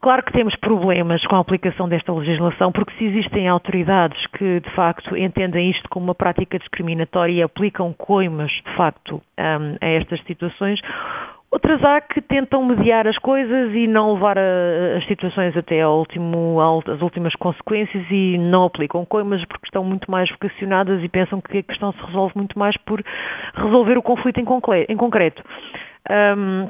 Claro 0.00 0.22
que 0.24 0.32
temos 0.32 0.56
problemas 0.56 1.22
com 1.26 1.36
a 1.36 1.40
aplicação 1.40 1.88
desta 1.88 2.12
legislação, 2.12 2.72
porque 2.72 2.92
se 2.96 3.04
existem 3.04 3.46
autoridades 3.46 4.18
que, 4.28 4.60
de 4.60 4.70
facto, 4.70 5.16
entendem 5.16 5.70
isto 5.70 5.88
como 5.90 6.06
uma 6.06 6.14
prática 6.14 6.58
discriminatória 6.58 7.32
e 7.32 7.42
aplicam 7.42 7.92
coimas, 7.92 8.50
de 8.50 8.76
facto, 8.76 9.16
um, 9.16 9.20
ehm, 9.36 9.76
a 9.80 9.86
estas 9.86 10.20
situações, 10.24 10.80
Outras 11.52 11.82
há 11.82 12.00
que 12.00 12.20
tentam 12.20 12.64
mediar 12.64 13.08
as 13.08 13.18
coisas 13.18 13.74
e 13.74 13.88
não 13.88 14.14
levar 14.14 14.38
a, 14.38 14.96
as 14.96 15.04
situações 15.06 15.56
até 15.56 15.80
ao 15.80 15.98
último, 15.98 16.60
às 16.60 17.02
últimas 17.02 17.34
consequências 17.34 18.06
e 18.08 18.38
não 18.38 18.66
aplicam 18.66 19.04
coimas 19.04 19.44
porque 19.46 19.66
estão 19.66 19.82
muito 19.82 20.08
mais 20.08 20.30
vocacionadas 20.30 21.02
e 21.02 21.08
pensam 21.08 21.40
que 21.40 21.58
a 21.58 21.62
questão 21.62 21.92
se 21.92 22.02
resolve 22.06 22.34
muito 22.36 22.56
mais 22.56 22.76
por 22.76 23.02
resolver 23.56 23.98
o 23.98 24.02
conflito 24.02 24.38
em, 24.38 24.96
concreto. 24.96 25.42
Um, 26.08 26.68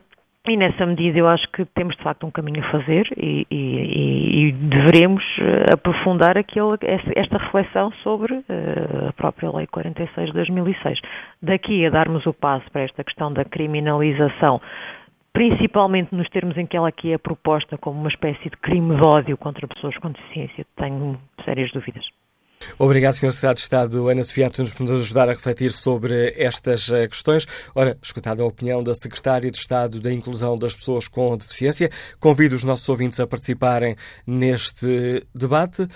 e 0.49 0.57
nessa 0.57 0.87
medida 0.87 1.19
eu 1.19 1.29
acho 1.29 1.47
que 1.53 1.67
temos 1.67 1.95
de 1.97 2.03
facto 2.03 2.27
um 2.27 2.31
caminho 2.31 2.65
a 2.65 2.71
fazer 2.71 3.07
e, 3.15 3.47
e, 3.51 4.49
e 4.49 4.53
deveremos 4.53 5.23
eh, 5.39 5.75
aprofundar 5.75 6.39
aquele, 6.39 6.79
esta 7.15 7.37
reflexão 7.37 7.93
sobre 8.03 8.43
eh, 8.49 9.09
a 9.09 9.13
própria 9.13 9.51
Lei 9.55 9.67
46 9.67 10.29
de 10.29 10.33
2006. 10.33 10.99
Daqui 11.43 11.85
a 11.85 11.91
darmos 11.91 12.25
o 12.25 12.33
passo 12.33 12.65
para 12.71 12.83
esta 12.83 13.05
questão 13.05 13.31
da 13.31 13.45
criminalização, 13.45 14.63
principalmente 15.35 16.15
nos 16.15 16.29
termos 16.31 16.57
em 16.57 16.67
que 16.67 16.77
ela 16.77 16.89
aqui 16.89 17.13
é 17.13 17.19
proposta 17.19 17.77
como 17.77 18.01
uma 18.01 18.09
espécie 18.09 18.45
de 18.45 18.57
crime 18.57 18.97
de 18.97 19.07
ódio 19.07 19.37
contra 19.37 19.69
pessoas 19.69 19.97
com 19.99 20.11
deficiência, 20.11 20.65
tenho 20.75 21.21
sérias 21.45 21.71
dúvidas. 21.71 22.20
Obrigado, 22.79 23.15
Sr. 23.15 23.33
Secretário 23.33 23.55
de 23.55 23.61
Estado 23.61 24.09
Ana 24.09 24.25
Sofia 24.25 24.47
Antunes, 24.47 24.73
por 24.73 24.83
nos 24.83 25.01
ajudar 25.01 25.29
a 25.29 25.33
refletir 25.33 25.73
sobre 25.73 26.35
estas 26.37 26.91
eh, 26.91 27.09
questões. 27.09 27.47
Ora, 27.75 27.99
escutada 28.03 28.43
a 28.43 28.47
opinião 28.47 28.83
da 28.83 28.95
Secretária 28.95 29.51
de 29.51 29.59
Estado 29.59 30.01
da 30.01 30.13
Inclusão 30.13 30.59
das 30.59 30.75
Pessoas 30.75 31.09
com 31.09 31.37
Deficiência, 31.37 31.91
convido 32.19 32.57
os 32.57 32.65
nossos 32.65 32.89
ouvintes 32.89 33.21
a 33.21 33.27
participarem 33.27 33.97
neste 34.27 35.27
debate. 35.35 35.87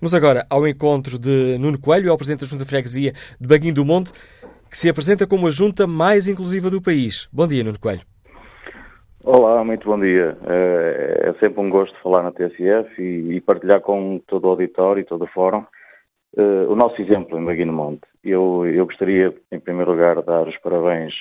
Vamos 0.00 0.14
agora 0.14 0.46
ao 0.48 0.66
encontro 0.66 1.18
de 1.18 1.58
Nuno 1.58 1.78
Coelho, 1.78 2.10
ao 2.10 2.16
Presidente 2.16 2.40
da 2.40 2.46
Junta 2.46 2.64
de 2.64 2.70
Freguesia 2.70 3.12
de 3.38 3.46
Baguinho 3.46 3.74
do 3.74 3.84
Monte, 3.84 4.10
que 4.70 4.78
se 4.78 4.88
apresenta 4.88 5.26
como 5.26 5.46
a 5.46 5.50
junta 5.50 5.86
mais 5.86 6.28
inclusiva 6.28 6.70
do 6.70 6.80
país. 6.80 7.28
Bom 7.30 7.46
dia, 7.46 7.62
Nuno 7.62 7.78
Coelho. 7.78 8.08
Olá, 9.32 9.62
muito 9.62 9.86
bom 9.86 9.96
dia. 9.96 10.36
É, 10.44 11.28
é 11.28 11.34
sempre 11.34 11.60
um 11.60 11.70
gosto 11.70 11.96
falar 12.02 12.24
na 12.24 12.32
TSF 12.32 13.00
e, 13.00 13.40
partilhar 13.40 13.80
com 13.80 14.18
todo 14.26 14.46
o 14.46 14.50
auditório 14.50 15.02
e 15.02 15.04
todo 15.04 15.22
o 15.22 15.28
fórum 15.28 15.64
é, 16.36 16.42
o 16.68 16.74
nosso 16.74 17.00
exemplo 17.00 17.38
em 17.38 17.44
Baguino 17.44 17.72
Monte. 17.72 18.00
Eu, 18.24 18.66
eu 18.66 18.84
gostaria, 18.86 19.32
em 19.52 19.60
primeiro 19.60 19.92
lugar, 19.92 20.16
de 20.16 20.26
dar 20.26 20.48
os 20.48 20.56
parabéns 20.58 21.14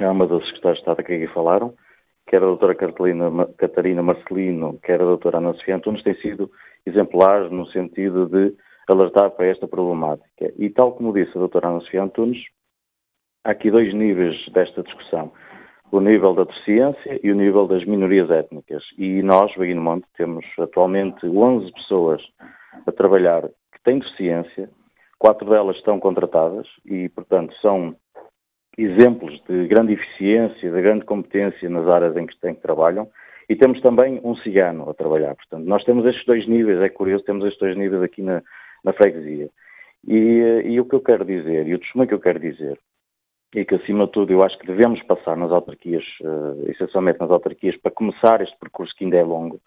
a 0.00 0.10
uma 0.10 0.26
das 0.26 0.44
secretárias 0.46 0.78
de 0.78 0.80
Estado 0.80 1.04
que 1.04 1.12
aqui 1.12 1.28
falaram, 1.28 1.72
quer 2.26 2.38
a 2.38 2.46
doutora 2.46 2.74
Catarina 2.74 4.02
Marcelino, 4.02 4.80
quer 4.82 5.00
a 5.00 5.04
doutora 5.04 5.38
Ana 5.38 5.54
Sofia 5.54 5.76
Antunes, 5.76 6.02
têm 6.02 6.16
sido 6.16 6.50
exemplares 6.84 7.48
no 7.52 7.64
sentido 7.66 8.26
de 8.26 8.56
alertar 8.88 9.30
para 9.30 9.46
esta 9.46 9.68
problemática. 9.68 10.52
E 10.58 10.68
tal 10.68 10.94
como 10.94 11.12
disse 11.12 11.30
a 11.36 11.38
doutora 11.38 11.68
Ana 11.68 11.80
Sofia 11.82 12.02
Antunes, 12.02 12.42
há 13.44 13.52
aqui 13.52 13.70
dois 13.70 13.94
níveis 13.94 14.36
desta 14.48 14.82
discussão 14.82 15.30
o 15.92 16.00
nível 16.00 16.34
da 16.34 16.44
deficiência 16.44 17.20
e 17.22 17.30
o 17.30 17.34
nível 17.34 17.66
das 17.66 17.84
minorias 17.84 18.30
étnicas. 18.30 18.82
E 18.96 19.22
nós, 19.22 19.54
Baguino 19.56 19.82
Monte, 19.82 20.06
temos 20.16 20.44
atualmente 20.58 21.26
11 21.26 21.72
pessoas 21.72 22.22
a 22.86 22.92
trabalhar 22.92 23.42
que 23.42 23.82
têm 23.84 23.98
deficiência, 23.98 24.70
quatro 25.18 25.48
delas 25.48 25.76
estão 25.76 25.98
contratadas 25.98 26.66
e, 26.84 27.08
portanto, 27.08 27.54
são 27.60 27.96
exemplos 28.78 29.42
de 29.48 29.66
grande 29.66 29.94
eficiência, 29.94 30.70
de 30.70 30.82
grande 30.82 31.04
competência 31.04 31.68
nas 31.68 31.86
áreas 31.88 32.16
em 32.16 32.26
que, 32.26 32.34
em 32.46 32.54
que 32.54 32.62
trabalham. 32.62 33.08
E 33.48 33.56
temos 33.56 33.80
também 33.80 34.20
um 34.22 34.36
cigano 34.36 34.88
a 34.88 34.94
trabalhar. 34.94 35.34
Portanto, 35.34 35.64
nós 35.64 35.82
temos 35.84 36.06
estes 36.06 36.24
dois 36.24 36.46
níveis, 36.46 36.80
é 36.80 36.88
curioso, 36.88 37.24
temos 37.24 37.44
estes 37.44 37.58
dois 37.58 37.76
níveis 37.76 38.02
aqui 38.02 38.22
na, 38.22 38.42
na 38.84 38.92
freguesia. 38.92 39.50
E, 40.06 40.62
e, 40.64 40.80
o 40.80 40.84
que 40.84 40.94
eu 40.94 41.00
quero 41.00 41.24
dizer, 41.24 41.66
e 41.66 41.74
o 41.74 41.78
testemunho 41.78 42.08
que 42.08 42.14
eu 42.14 42.20
quero 42.20 42.38
dizer, 42.38 42.78
e 43.54 43.64
que, 43.64 43.74
acima 43.74 44.06
de 44.06 44.12
tudo, 44.12 44.32
eu 44.32 44.42
acho 44.42 44.56
que 44.58 44.66
devemos 44.66 45.02
passar 45.02 45.36
nas 45.36 45.50
autarquias, 45.50 46.04
uh, 46.20 46.70
essencialmente 46.70 47.18
nas 47.18 47.30
autarquias, 47.30 47.76
para 47.76 47.90
começar 47.90 48.40
este 48.40 48.56
percurso 48.58 48.94
que 48.94 49.04
ainda 49.04 49.16
é 49.16 49.24
longo, 49.24 49.60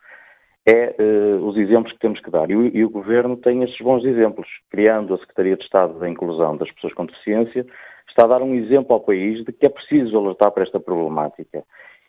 é 0.66 0.96
uh, 0.98 1.46
os 1.46 1.58
exemplos 1.58 1.92
que 1.92 2.00
temos 2.00 2.22
que 2.22 2.32
dar. 2.32 2.50
E 2.50 2.56
o, 2.56 2.66
e 2.66 2.86
o, 2.86 2.90
Governo 2.90 3.36
tem 3.36 3.62
esses 3.64 3.78
bons 3.80 4.06
exemplos. 4.06 4.48
Criando 4.70 5.14
a 5.14 5.18
Secretaria 5.18 5.58
de 5.58 5.64
Estado 5.64 6.00
da 6.00 6.10
Inclusão 6.10 6.56
das 6.56 6.72
Pessoas 6.72 6.94
com 6.94 7.06
Deficiência, 7.06 7.66
está 8.08 8.24
a 8.24 8.28
dar 8.28 8.42
um 8.42 8.56
exemplo 8.56 8.94
ao 8.94 9.02
país 9.02 9.44
de 9.44 9.52
que 9.52 9.66
é 9.66 9.70
preciso 9.70 10.18
alertar 10.18 10.52
para 10.52 10.64
esta 10.64 10.80
problemática. 10.80 11.64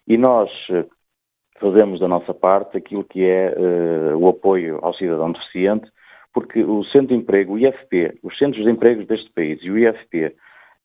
E 0.06 0.16
nós 0.16 0.50
uh, 0.68 0.88
fazemos 1.58 1.98
da 1.98 2.06
nossa 2.06 2.32
parte 2.32 2.76
aquilo 2.76 3.02
que 3.02 3.24
é 3.24 3.54
o 4.16 4.28
apoio 4.28 4.78
ao 4.82 4.94
cidadão 4.94 5.32
deficiente, 5.32 5.90
porque 6.32 6.62
o 6.62 6.84
Centro 6.84 7.08
de 7.08 7.14
Emprego, 7.14 7.54
o 7.54 7.58
IFP, 7.58 8.18
os 8.22 8.36
centros 8.36 8.64
de 8.64 8.70
empregos 8.70 9.06
deste 9.06 9.30
país 9.30 9.60
e 9.62 9.70
o 9.70 9.78
IFP 9.78 10.34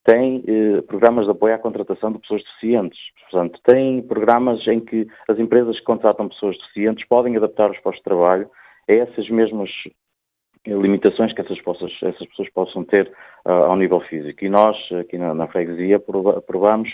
tem 0.09 0.43
eh, 0.47 0.81
programas 0.81 1.25
de 1.25 1.31
apoio 1.31 1.53
à 1.53 1.59
contratação 1.59 2.11
de 2.11 2.17
pessoas 2.17 2.43
deficientes. 2.43 2.99
Portanto, 3.29 3.59
tem 3.63 4.01
programas 4.01 4.65
em 4.67 4.79
que 4.79 5.07
as 5.27 5.37
empresas 5.37 5.77
que 5.77 5.85
contratam 5.85 6.29
pessoas 6.29 6.57
deficientes 6.57 7.07
podem 7.07 7.37
adaptar 7.37 7.69
os 7.69 7.77
postos 7.77 7.99
de 7.99 8.05
trabalho 8.05 8.49
a 8.89 8.93
essas 8.93 9.29
mesmas 9.29 9.69
eh, 10.65 10.71
limitações 10.73 11.31
que 11.31 11.41
essas, 11.41 11.61
possas, 11.61 11.91
essas 12.01 12.27
pessoas 12.27 12.49
possam 12.49 12.83
ter 12.83 13.07
uh, 13.45 13.51
ao 13.51 13.75
nível 13.75 13.99
físico. 13.99 14.43
E 14.43 14.49
nós, 14.49 14.75
aqui 14.99 15.15
na, 15.15 15.35
na 15.35 15.47
freguesia, 15.47 15.97
aprovamos 15.97 16.89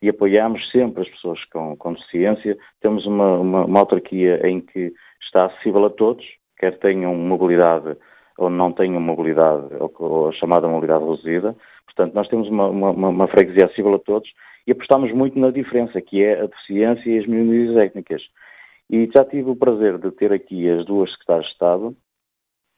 e 0.00 0.08
apoiamos 0.08 0.70
sempre 0.70 1.02
as 1.02 1.08
pessoas 1.08 1.44
com, 1.46 1.76
com 1.76 1.94
deficiência. 1.94 2.56
Temos 2.80 3.04
uma, 3.04 3.36
uma, 3.38 3.64
uma, 3.64 3.80
autarquia 3.80 4.46
em 4.46 4.60
que 4.60 4.92
está 5.20 5.46
acessível 5.46 5.86
a 5.86 5.90
todos, 5.90 6.24
quer 6.56 6.78
tenham 6.78 7.16
mobilidade 7.16 7.96
ou 8.40 8.50
não 8.50 8.72
tenham 8.72 9.00
mobilidade, 9.00 9.66
ou 9.78 10.28
a 10.28 10.32
chamada 10.32 10.66
mobilidade 10.66 11.04
reduzida. 11.04 11.54
Portanto, 11.84 12.14
nós 12.14 12.26
temos 12.28 12.48
uma, 12.48 12.68
uma, 12.68 13.08
uma 13.08 13.28
freguesia 13.28 13.66
acessível 13.66 13.94
a 13.94 13.98
todos 13.98 14.30
e 14.66 14.72
apostamos 14.72 15.12
muito 15.12 15.38
na 15.38 15.50
diferença, 15.50 16.00
que 16.00 16.22
é 16.22 16.40
a 16.40 16.46
deficiência 16.46 17.10
e 17.10 17.18
as 17.18 17.26
minorias 17.26 17.76
étnicas. 17.76 18.22
E 18.88 19.08
já 19.14 19.24
tive 19.24 19.50
o 19.50 19.56
prazer 19.56 19.98
de 19.98 20.10
ter 20.12 20.32
aqui 20.32 20.68
as 20.68 20.84
duas 20.86 21.10
secretárias 21.12 21.46
de 21.46 21.52
Estado, 21.52 21.96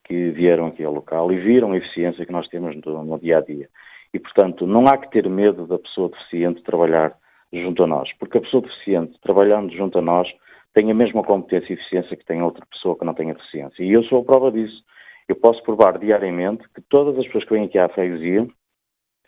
que 0.05 0.31
vieram 0.31 0.67
aqui 0.67 0.83
ao 0.83 0.93
local 0.93 1.33
e 1.33 1.39
viram 1.39 1.73
a 1.73 1.77
eficiência 1.77 2.27
que 2.27 2.33
nós 2.33 2.49
temos 2.49 2.75
no, 2.85 3.05
no 3.05 3.19
dia 3.19 3.39
a 3.39 3.41
dia. 3.41 3.69
E, 4.13 4.19
portanto, 4.19 4.67
não 4.67 4.87
há 4.87 4.99
que 4.99 5.11
ter 5.11 5.29
medo 5.29 5.67
da 5.67 5.79
pessoa 5.79 6.09
deficiente 6.09 6.63
trabalhar 6.63 7.17
junto 7.53 7.85
a 7.85 7.87
nós, 7.87 8.13
porque 8.15 8.39
a 8.39 8.41
pessoa 8.41 8.63
deficiente, 8.63 9.19
trabalhando 9.23 9.73
junto 9.73 9.99
a 9.99 10.03
nós, 10.03 10.29
tem 10.75 10.91
a 10.91 10.95
mesma 10.95 11.23
competência 11.23 11.73
e 11.73 11.77
eficiência 11.77 12.17
que 12.17 12.25
tem 12.25 12.43
outra 12.43 12.65
pessoa 12.67 12.97
que 12.99 13.05
não 13.05 13.15
tem 13.15 13.31
a 13.31 13.35
deficiência. 13.35 13.83
E 13.85 13.93
eu 13.93 14.03
sou 14.05 14.21
a 14.21 14.25
prova 14.25 14.51
disso. 14.51 14.83
Eu 15.29 15.37
posso 15.37 15.63
provar 15.63 15.99
diariamente 15.99 16.65
que 16.75 16.81
todas 16.83 17.19
as 17.19 17.25
pessoas 17.27 17.45
que 17.45 17.55
vêm 17.55 17.65
aqui 17.65 17.79
à 17.79 17.89
freguesia 17.89 18.47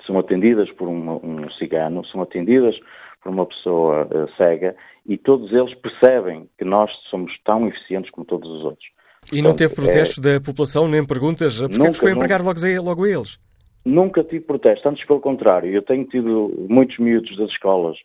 são 0.06 0.18
atendidas 0.18 0.70
por 0.72 0.88
uma, 0.88 1.14
um 1.14 1.50
cigano, 1.52 2.04
são 2.06 2.20
atendidas 2.22 2.76
por 3.22 3.30
uma 3.32 3.46
pessoa 3.46 4.06
uh, 4.06 4.36
cega 4.36 4.76
e 5.06 5.16
todos 5.16 5.52
eles 5.52 5.74
percebem 5.74 6.48
que 6.58 6.64
nós 6.64 6.90
somos 7.10 7.32
tão 7.44 7.66
eficientes 7.66 8.10
como 8.10 8.26
todos 8.26 8.48
os 8.50 8.64
outros. 8.64 8.86
E 9.32 9.40
não 9.40 9.56
teve 9.56 9.74
protestos 9.74 10.18
é... 10.18 10.34
da 10.34 10.40
população, 10.40 10.86
nem 10.86 11.06
perguntas? 11.06 11.58
Porquê 11.58 11.78
nunca, 11.78 11.92
que 11.92 11.98
foi 11.98 12.12
empregar 12.12 12.42
logo 12.44 12.58
a, 12.58 12.82
logo 12.82 13.04
a 13.04 13.08
eles? 13.08 13.38
Nunca 13.84 14.22
tive 14.22 14.44
protestos, 14.44 14.84
antes 14.84 15.06
pelo 15.06 15.20
contrário. 15.20 15.70
Eu 15.70 15.82
tenho 15.82 16.04
tido 16.04 16.66
muitos 16.68 16.98
miúdos 16.98 17.34
das 17.36 17.50
escolas, 17.50 17.96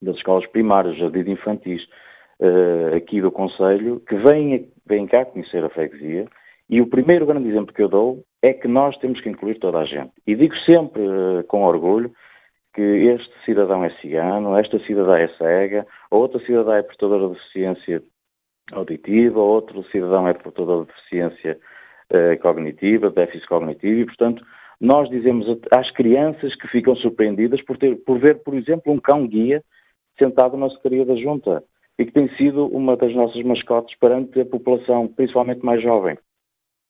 das 0.00 0.16
escolas 0.16 0.46
primárias, 0.46 0.96
jardim 0.96 1.30
infantis, 1.30 1.82
uh, 2.40 2.94
aqui 2.96 3.20
do 3.20 3.32
Conselho, 3.32 4.00
que 4.08 4.14
vêm, 4.16 4.68
vêm 4.86 5.06
cá 5.06 5.24
conhecer 5.24 5.64
a 5.64 5.70
freguesia 5.70 6.28
e 6.68 6.80
o 6.80 6.86
primeiro 6.86 7.26
grande 7.26 7.48
exemplo 7.48 7.74
que 7.74 7.82
eu 7.82 7.88
dou 7.88 8.24
é 8.42 8.52
que 8.52 8.66
nós 8.66 8.96
temos 8.98 9.20
que 9.20 9.28
incluir 9.28 9.58
toda 9.58 9.78
a 9.78 9.84
gente. 9.84 10.12
E 10.26 10.34
digo 10.34 10.56
sempre 10.58 11.02
uh, 11.02 11.44
com 11.46 11.64
orgulho 11.64 12.12
que 12.74 12.82
este 12.82 13.32
cidadão 13.44 13.84
é 13.84 13.90
cigano, 14.00 14.56
esta 14.56 14.78
cidadã 14.80 15.16
é 15.18 15.28
cega, 15.28 15.86
outra 16.10 16.40
cidadã 16.40 16.76
é 16.76 16.82
portadora 16.82 17.28
de 17.28 17.34
deficiência 17.34 18.02
auditiva, 18.72 19.38
outro 19.40 19.84
cidadão 19.84 20.26
é 20.26 20.34
portador 20.34 20.84
de 20.84 20.92
deficiência 20.92 21.58
uh, 22.12 22.40
cognitiva, 22.40 23.10
déficit 23.10 23.46
cognitivo, 23.46 24.00
e, 24.00 24.06
portanto, 24.06 24.44
nós 24.80 25.08
dizemos 25.08 25.46
às 25.70 25.90
crianças 25.92 26.54
que 26.56 26.66
ficam 26.68 26.96
surpreendidas 26.96 27.62
por, 27.62 27.78
ter, 27.78 27.96
por 28.04 28.18
ver, 28.18 28.42
por 28.42 28.54
exemplo, 28.54 28.92
um 28.92 28.98
cão-guia 28.98 29.62
sentado 30.18 30.56
na 30.56 30.68
secretaria 30.70 31.04
da 31.04 31.16
Junta 31.16 31.62
e 31.98 32.04
que 32.04 32.12
tem 32.12 32.28
sido 32.36 32.66
uma 32.66 32.96
das 32.96 33.14
nossas 33.14 33.40
mascotes 33.42 33.96
perante 33.98 34.40
a 34.40 34.46
população, 34.46 35.06
principalmente 35.06 35.64
mais 35.64 35.82
jovem. 35.82 36.18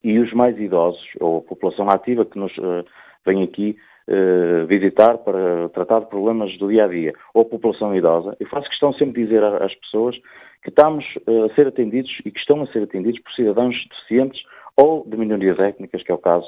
E 0.05 0.19
os 0.19 0.31
mais 0.33 0.55
idosos, 0.59 1.03
ou 1.19 1.39
a 1.39 1.41
população 1.41 1.89
ativa 1.89 2.23
que 2.23 2.37
nos 2.37 2.55
uh, 2.59 2.85
vem 3.25 3.41
aqui 3.41 3.75
uh, 4.07 4.67
visitar 4.67 5.17
para 5.17 5.67
tratar 5.69 6.01
de 6.01 6.09
problemas 6.09 6.55
do 6.59 6.67
dia 6.67 6.85
a 6.85 6.87
dia, 6.87 7.11
ou 7.33 7.41
a 7.41 7.45
população 7.45 7.95
idosa, 7.95 8.37
eu 8.39 8.47
faço 8.47 8.69
questão 8.69 8.93
sempre 8.93 9.23
de 9.23 9.29
dizer 9.29 9.43
às 9.43 9.73
pessoas 9.73 10.15
que 10.61 10.69
estamos 10.69 11.03
uh, 11.27 11.45
a 11.45 11.55
ser 11.55 11.65
atendidos 11.65 12.11
e 12.23 12.29
que 12.29 12.37
estão 12.37 12.61
a 12.61 12.67
ser 12.67 12.83
atendidos 12.83 13.19
por 13.19 13.31
cidadãos 13.31 13.75
deficientes 13.89 14.43
ou 14.77 15.03
de 15.09 15.17
minorias 15.17 15.57
étnicas, 15.57 16.03
que 16.03 16.11
é 16.11 16.13
o 16.13 16.19
caso 16.19 16.45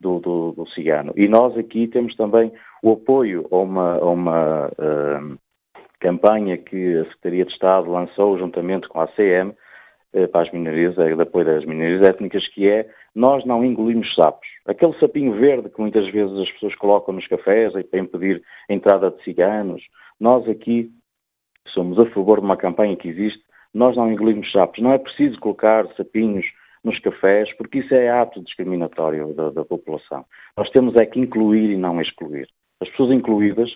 do, 0.00 0.20
do, 0.20 0.52
do 0.52 0.68
cigano. 0.68 1.12
E 1.16 1.26
nós 1.26 1.58
aqui 1.58 1.88
temos 1.88 2.14
também 2.14 2.52
o 2.80 2.92
apoio 2.92 3.44
a 3.50 3.56
uma, 3.56 3.96
a 3.96 4.08
uma 4.08 4.66
uh, 4.68 5.38
campanha 5.98 6.56
que 6.56 6.98
a 6.98 7.04
Secretaria 7.06 7.44
de 7.44 7.52
Estado 7.54 7.90
lançou 7.90 8.38
juntamente 8.38 8.88
com 8.88 9.00
a 9.00 9.04
ACM 9.04 9.52
para 10.32 10.42
as 10.42 10.50
minorias, 10.50 10.96
de 10.96 11.22
apoio 11.22 11.46
das 11.46 11.64
minorias 11.64 12.02
étnicas, 12.02 12.44
que 12.48 12.68
é 12.68 12.88
nós 13.14 13.44
não 13.44 13.64
engolimos 13.64 14.14
sapos. 14.14 14.46
Aquele 14.66 14.98
sapinho 14.98 15.32
verde 15.32 15.68
que 15.68 15.80
muitas 15.80 16.08
vezes 16.10 16.36
as 16.38 16.50
pessoas 16.52 16.74
colocam 16.76 17.14
nos 17.14 17.26
cafés 17.26 17.72
para 17.86 18.00
impedir 18.00 18.42
a 18.68 18.72
entrada 18.72 19.10
de 19.10 19.22
ciganos, 19.24 19.82
nós 20.18 20.48
aqui 20.48 20.90
somos 21.68 21.98
a 21.98 22.06
favor 22.06 22.38
de 22.40 22.46
uma 22.46 22.56
campanha 22.56 22.96
que 22.96 23.08
existe, 23.08 23.42
nós 23.72 23.96
não 23.96 24.10
engolimos 24.10 24.50
sapos. 24.50 24.82
Não 24.82 24.92
é 24.92 24.98
preciso 24.98 25.38
colocar 25.40 25.86
sapinhos 25.96 26.46
nos 26.82 26.98
cafés, 26.98 27.52
porque 27.56 27.78
isso 27.78 27.94
é 27.94 28.10
ato 28.10 28.42
discriminatório 28.42 29.34
da, 29.34 29.50
da, 29.50 29.64
população. 29.64 30.24
Nós 30.56 30.70
temos 30.70 30.94
é 30.96 31.04
que 31.04 31.20
incluir 31.20 31.70
e 31.70 31.76
não 31.76 32.00
excluir. 32.00 32.48
As 32.80 32.88
pessoas 32.88 33.12
incluídas 33.12 33.70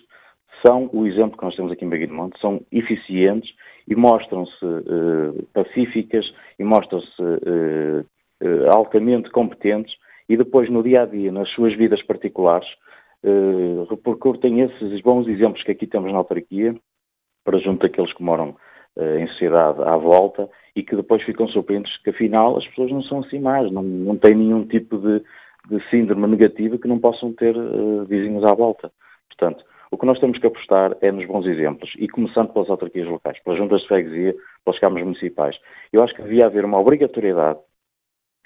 são 0.65 0.89
o 0.91 1.05
exemplo 1.05 1.37
que 1.37 1.43
nós 1.43 1.55
temos 1.55 1.71
aqui 1.71 1.85
em 1.85 1.89
Baguinmonte, 1.89 2.39
são 2.39 2.61
eficientes 2.71 3.53
e 3.87 3.95
mostram-se 3.95 4.65
uh, 4.65 5.47
pacíficas 5.53 6.33
e 6.57 6.63
mostram-se 6.63 7.21
uh, 7.21 8.05
uh, 8.41 8.69
altamente 8.71 9.29
competentes 9.31 9.95
e 10.27 10.35
depois 10.35 10.69
no 10.69 10.83
dia 10.83 11.03
a 11.03 11.05
dia, 11.05 11.31
nas 11.31 11.49
suas 11.49 11.75
vidas 11.75 12.01
particulares, 12.03 12.67
uh, 13.23 13.85
repercutem 13.89 14.61
esses 14.61 15.01
bons 15.01 15.27
exemplos 15.27 15.63
que 15.63 15.71
aqui 15.71 15.87
temos 15.87 16.11
na 16.11 16.17
autarquia 16.17 16.75
para 17.43 17.59
junto 17.59 17.81
daqueles 17.81 18.13
que 18.13 18.23
moram 18.23 18.55
em 19.19 19.27
sociedade 19.27 19.81
à 19.83 19.97
volta 19.97 20.49
e 20.75 20.83
que 20.83 20.95
depois 20.95 21.21
ficam 21.23 21.47
surpreendidos 21.47 21.97
que 21.97 22.09
afinal 22.09 22.57
as 22.57 22.67
pessoas 22.67 22.91
não 22.91 23.01
são 23.03 23.19
assim 23.19 23.39
mais, 23.39 23.71
não, 23.71 23.83
não 23.83 24.17
têm 24.17 24.35
nenhum 24.35 24.65
tipo 24.65 24.97
de, 24.97 25.21
de 25.69 25.89
síndrome 25.89 26.27
negativa 26.27 26.77
que 26.77 26.87
não 26.87 26.99
possam 26.99 27.33
ter 27.33 27.55
uh, 27.55 28.05
vizinhos 28.05 28.43
à 28.43 28.53
volta. 28.53 28.91
Portanto, 29.27 29.63
o 29.91 29.97
que 29.97 30.05
nós 30.05 30.19
temos 30.19 30.37
que 30.37 30.47
apostar 30.47 30.95
é 31.01 31.11
nos 31.11 31.25
bons 31.25 31.45
exemplos 31.45 31.91
e 31.97 32.07
começando 32.07 32.51
pelas 32.51 32.69
autarquias 32.69 33.07
locais, 33.07 33.41
pelas 33.43 33.57
juntas 33.57 33.81
de 33.81 33.87
freguesia, 33.87 34.35
pelas 34.63 34.79
câmaras 34.79 35.05
municipais. 35.05 35.57
Eu 35.93 36.03
acho 36.03 36.13
que 36.13 36.23
devia 36.23 36.47
haver 36.47 36.65
uma 36.65 36.79
obrigatoriedade 36.79 37.59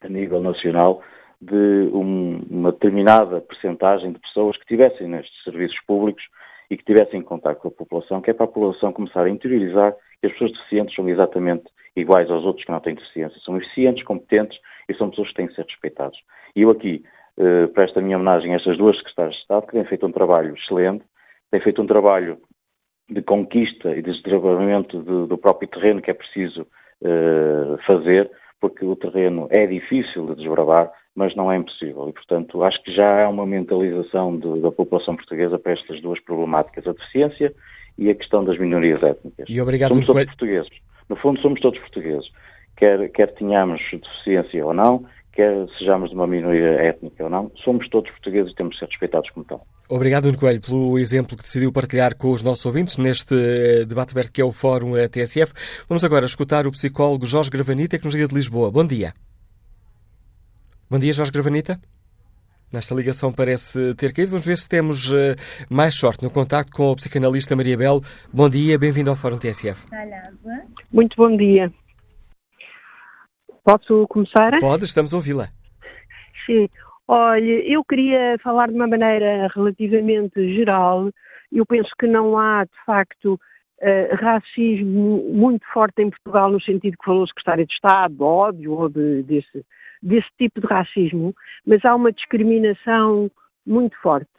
a 0.03 0.09
nível 0.09 0.41
nacional 0.41 1.01
de 1.41 1.89
um, 1.93 2.41
uma 2.49 2.71
determinada 2.71 3.41
percentagem 3.41 4.11
de 4.11 4.19
pessoas 4.19 4.57
que 4.57 4.63
estivessem 4.63 5.07
nestes 5.07 5.43
serviços 5.43 5.79
públicos 5.87 6.23
e 6.69 6.77
que 6.77 6.83
tivessem 6.83 7.21
contato 7.21 7.59
com 7.59 7.69
a 7.69 7.71
população, 7.71 8.21
que 8.21 8.29
é 8.29 8.33
para 8.33 8.45
a 8.45 8.47
população 8.47 8.93
começar 8.93 9.23
a 9.23 9.29
interiorizar 9.29 9.95
que 10.19 10.27
as 10.27 10.33
pessoas 10.33 10.51
deficientes 10.51 10.95
são 10.95 11.07
exatamente 11.09 11.63
iguais 11.95 12.29
aos 12.29 12.43
outros 12.43 12.65
que 12.65 12.71
não 12.71 12.79
têm 12.79 12.95
deficiência. 12.95 13.39
São 13.43 13.57
eficientes, 13.57 14.03
competentes 14.03 14.59
e 14.87 14.93
são 14.93 15.09
pessoas 15.09 15.29
que 15.29 15.35
têm 15.35 15.47
que 15.47 15.55
ser 15.55 15.65
respeitadas. 15.65 16.17
E 16.55 16.61
eu 16.61 16.69
aqui 16.69 17.03
eh, 17.37 17.67
presto 17.67 17.97
a 17.97 18.01
minha 18.01 18.17
homenagem 18.17 18.53
a 18.53 18.57
estas 18.57 18.77
duas 18.77 18.97
secretárias 18.97 19.35
de 19.35 19.41
Estado 19.41 19.65
que 19.65 19.71
têm 19.71 19.85
feito 19.85 20.05
um 20.05 20.11
trabalho 20.11 20.55
excelente, 20.55 21.05
têm 21.49 21.61
feito 21.61 21.81
um 21.81 21.87
trabalho 21.87 22.37
de 23.09 23.21
conquista 23.21 23.95
e 23.95 24.01
de 24.01 24.11
desdobramento 24.11 25.01
do, 25.01 25.25
do 25.25 25.37
próprio 25.37 25.69
terreno 25.69 26.01
que 26.01 26.11
é 26.11 26.13
preciso 26.13 26.67
eh, 27.01 27.77
fazer, 27.87 28.29
porque 28.59 28.85
o 28.85 28.95
terreno 28.95 29.47
é 29.49 29.65
difícil 29.65 30.27
de 30.27 30.35
desbravar, 30.35 30.91
mas 31.15 31.35
não 31.35 31.51
é 31.51 31.57
impossível. 31.57 32.07
E, 32.09 32.13
portanto, 32.13 32.63
acho 32.63 32.81
que 32.83 32.93
já 32.93 33.25
há 33.25 33.29
uma 33.29 33.45
mentalização 33.45 34.37
de, 34.37 34.61
da 34.61 34.71
população 34.71 35.15
portuguesa 35.15 35.57
para 35.57 35.73
estas 35.73 36.01
duas 36.01 36.19
problemáticas, 36.19 36.87
a 36.87 36.93
deficiência 36.93 37.53
e 37.97 38.09
a 38.09 38.15
questão 38.15 38.43
das 38.43 38.57
minorias 38.57 39.01
étnicas. 39.03 39.45
E 39.49 39.61
obrigado, 39.61 39.89
somos 39.89 40.05
todos 40.05 40.25
portugueses. 40.25 40.71
No 41.07 41.15
fundo, 41.15 41.41
somos 41.41 41.59
todos 41.59 41.79
portugueses. 41.79 42.29
Quer, 42.77 43.09
quer 43.09 43.33
tenhamos 43.33 43.81
deficiência 43.91 44.65
ou 44.65 44.73
não, 44.73 45.05
quer 45.39 45.69
sejamos 45.77 46.09
de 46.09 46.15
uma 46.15 46.27
minoria 46.27 46.67
étnica 46.81 47.23
ou 47.23 47.29
não, 47.29 47.49
somos 47.63 47.87
todos 47.87 48.11
portugueses 48.11 48.51
e 48.51 48.55
temos 48.55 48.73
de 48.73 48.79
ser 48.79 48.87
respeitados 48.87 49.29
como 49.29 49.45
tal. 49.45 49.65
Obrigado, 49.87 50.25
Nuno 50.25 50.37
Coelho, 50.37 50.59
pelo 50.59 50.99
exemplo 50.99 51.37
que 51.37 51.43
decidiu 51.43 51.71
partilhar 51.71 52.17
com 52.17 52.31
os 52.31 52.43
nossos 52.43 52.65
ouvintes 52.65 52.97
neste 52.97 53.33
eh, 53.33 53.85
debate 53.85 54.11
aberto 54.11 54.33
que 54.33 54.41
é 54.41 54.43
o 54.43 54.51
Fórum 54.51 54.95
TSF. 55.07 55.53
Vamos 55.87 56.03
agora 56.03 56.25
escutar 56.25 56.67
o 56.67 56.71
psicólogo 56.71 57.25
Jorge 57.25 57.49
Gravanita, 57.49 57.97
que 57.97 58.03
nos 58.03 58.13
liga 58.13 58.27
de 58.27 58.35
Lisboa. 58.35 58.69
Bom 58.69 58.85
dia. 58.85 59.13
Bom 60.89 60.99
dia, 60.99 61.13
Jorge 61.13 61.31
Gravanita. 61.31 61.79
Nesta 62.73 62.93
ligação 62.93 63.31
parece 63.31 63.95
ter 63.95 64.11
caído. 64.11 64.31
Vamos 64.31 64.45
ver 64.45 64.57
se 64.57 64.67
temos 64.67 65.09
uh, 65.09 65.35
mais 65.69 65.95
sorte 65.95 66.21
no 66.21 66.29
contacto 66.29 66.73
com 66.73 66.91
o 66.91 66.95
psicanalista 66.97 67.55
Maria 67.55 67.77
Bel. 67.77 68.01
Bom 68.31 68.49
dia, 68.49 68.77
bem-vindo 68.77 69.09
ao 69.09 69.15
Fórum 69.15 69.37
TSF. 69.37 69.87
Muito 70.91 71.15
bom 71.15 71.35
dia. 71.37 71.71
Posso 73.69 74.07
começar? 74.07 74.57
Pode, 74.59 74.85
estamos 74.85 75.13
a 75.13 75.17
ouvi-la. 75.17 75.49
Sim. 76.47 76.67
Olha, 77.07 77.71
eu 77.71 77.83
queria 77.83 78.35
falar 78.41 78.67
de 78.67 78.73
uma 78.73 78.87
maneira 78.87 79.47
relativamente 79.53 80.55
geral. 80.55 81.11
Eu 81.51 81.63
penso 81.67 81.91
que 81.99 82.07
não 82.07 82.35
há, 82.35 82.63
de 82.63 82.83
facto, 82.83 83.33
uh, 83.33 84.15
racismo 84.15 85.23
muito 85.31 85.63
forte 85.71 86.01
em 86.01 86.09
Portugal, 86.09 86.49
no 86.49 86.59
sentido 86.59 86.97
que 86.97 87.05
falou 87.05 87.27
secretário 87.27 87.67
de 87.67 87.73
Estado, 87.73 88.23
ódio 88.23 88.71
ou 88.73 88.89
de, 88.89 89.21
desse, 89.21 89.63
desse 90.01 90.29
tipo 90.39 90.61
de 90.61 90.65
racismo, 90.65 91.35
mas 91.63 91.85
há 91.85 91.93
uma 91.93 92.11
discriminação 92.11 93.29
muito 93.67 93.95
forte. 94.01 94.29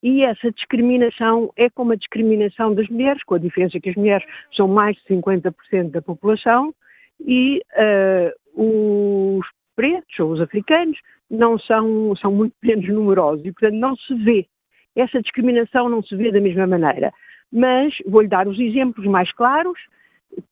E 0.00 0.22
essa 0.22 0.52
discriminação 0.52 1.50
é 1.56 1.68
como 1.70 1.90
a 1.90 1.96
discriminação 1.96 2.72
das 2.72 2.88
mulheres, 2.88 3.24
com 3.24 3.34
a 3.34 3.38
diferença 3.38 3.80
que 3.80 3.90
as 3.90 3.96
mulheres 3.96 4.24
são 4.54 4.68
mais 4.68 4.96
de 4.96 5.02
50% 5.12 5.90
da 5.90 6.00
população 6.00 6.72
e 7.20 7.60
uh, 7.72 8.43
os 8.54 9.46
pretos 9.76 10.18
ou 10.18 10.32
os 10.32 10.40
africanos 10.40 10.98
não 11.30 11.58
são, 11.58 12.14
são 12.16 12.32
muito 12.32 12.54
menos 12.62 12.88
numerosos 12.88 13.44
e, 13.44 13.52
portanto, 13.52 13.74
não 13.74 13.96
se 13.96 14.14
vê. 14.14 14.46
Essa 14.94 15.20
discriminação 15.20 15.88
não 15.88 16.02
se 16.02 16.14
vê 16.14 16.30
da 16.30 16.40
mesma 16.40 16.66
maneira. 16.66 17.12
Mas 17.52 17.94
vou-lhe 18.06 18.28
dar 18.28 18.46
os 18.46 18.58
exemplos 18.58 19.06
mais 19.06 19.30
claros 19.32 19.78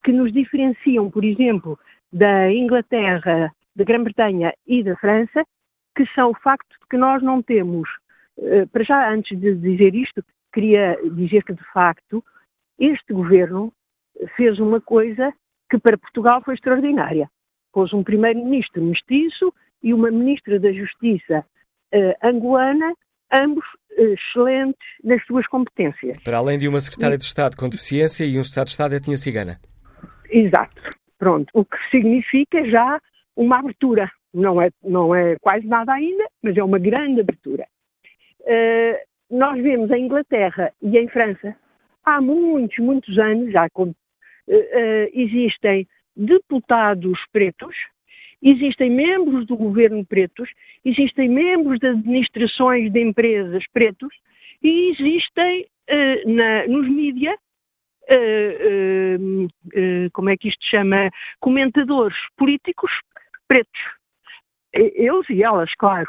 que 0.05 0.13
nos 0.13 0.33
diferenciam, 0.33 1.11
por 1.11 1.25
exemplo, 1.25 1.79
da 2.13 2.53
Inglaterra 2.53 3.53
da 3.75 3.85
Grã-Bretanha 3.85 4.53
e 4.67 4.83
da 4.83 4.97
França, 4.97 5.45
que 5.97 6.07
são 6.15 6.31
o 6.31 6.35
facto 6.35 6.69
de 6.69 6.87
que 6.91 6.97
nós 6.97 7.23
não 7.23 7.43
temos, 7.43 7.89
eh, 8.39 8.67
para 8.67 8.85
já 8.85 9.11
antes 9.11 9.39
de 9.39 9.55
dizer 9.55 9.95
isto, 9.95 10.23
queria 10.53 10.99
dizer 11.15 11.43
que 11.45 11.55
de 11.55 11.65
facto 11.73 12.23
este 12.79 13.13
governo 13.13 13.73
fez 14.37 14.59
uma 14.59 14.81
coisa 14.81 15.33
que 15.71 15.79
para 15.79 15.99
Portugal 15.99 16.43
foi 16.43 16.55
extraordinária. 16.55 17.31
Pôs 17.73 17.93
um 17.93 18.03
primeiro-ministro 18.03 18.83
mestiço 18.83 19.53
e 19.83 19.93
uma 19.95 20.11
ministra 20.11 20.61
da 20.61 20.73
Justiça 20.73 21.45
uh, 21.95 22.27
angolana, 22.27 22.95
ambos 23.33 23.65
uh, 23.99 24.15
excelentes 24.15 24.87
nas 25.03 25.25
suas 25.25 25.47
competências. 25.47 26.19
Para 26.23 26.39
além 26.39 26.59
de 26.59 26.69
uma 26.69 26.81
secretária 26.81 27.17
de 27.17 27.25
Estado 27.25 27.57
com 27.57 27.69
deficiência 27.69 28.25
e 28.25 28.39
um 28.39 28.43
Estado 28.43 28.67
de 28.67 28.73
Estado 28.73 28.95
etnia 28.95 29.17
cigana. 29.17 29.59
Exato. 30.31 30.83
Pronto. 31.19 31.49
O 31.55 31.65
que 31.65 31.77
significa 31.91 32.65
já 32.69 33.01
uma 33.37 33.59
abertura, 33.59 34.11
não 34.35 34.61
é, 34.61 34.71
não 34.83 35.15
é 35.15 35.37
quase 35.41 35.67
nada 35.67 35.93
ainda, 35.93 36.25
mas 36.43 36.57
é 36.57 36.63
uma 36.63 36.79
grande 36.79 37.21
abertura. 37.21 37.67
Uh, 38.41 39.13
nós 39.31 39.61
vemos 39.63 39.91
em 39.91 40.05
Inglaterra 40.05 40.73
e 40.83 40.99
em 40.99 41.09
França, 41.09 41.57
há 42.05 42.21
muitos, 42.21 42.79
muitos 42.79 43.19
anos, 43.19 43.53
já 43.53 43.67
uh, 43.75 43.85
uh, 43.87 43.95
existem 45.15 45.87
deputados 46.17 47.19
pretos, 47.33 47.75
existem 48.43 48.91
membros 48.91 49.47
do 49.47 49.57
governo 49.57 50.05
pretos, 50.05 50.51
existem 50.85 51.29
membros 51.29 51.79
de 51.79 51.89
administrações 51.89 52.93
de 52.93 53.01
empresas 53.01 53.65
pretos 53.73 54.15
e 54.63 54.91
existem 54.91 55.67
na, 56.27 56.67
nos 56.67 56.89
mídias 56.89 57.37
Uh, 58.11 59.17
uh, 59.17 59.45
uh, 59.45 60.11
como 60.13 60.29
é 60.29 60.37
que 60.37 60.49
isto 60.49 60.63
se 60.65 60.71
chama, 60.71 61.09
comentadores 61.39 62.17
políticos 62.37 62.91
pretos. 63.47 63.81
Eles 64.73 65.29
e 65.31 65.43
elas, 65.43 65.73
claro. 65.77 66.09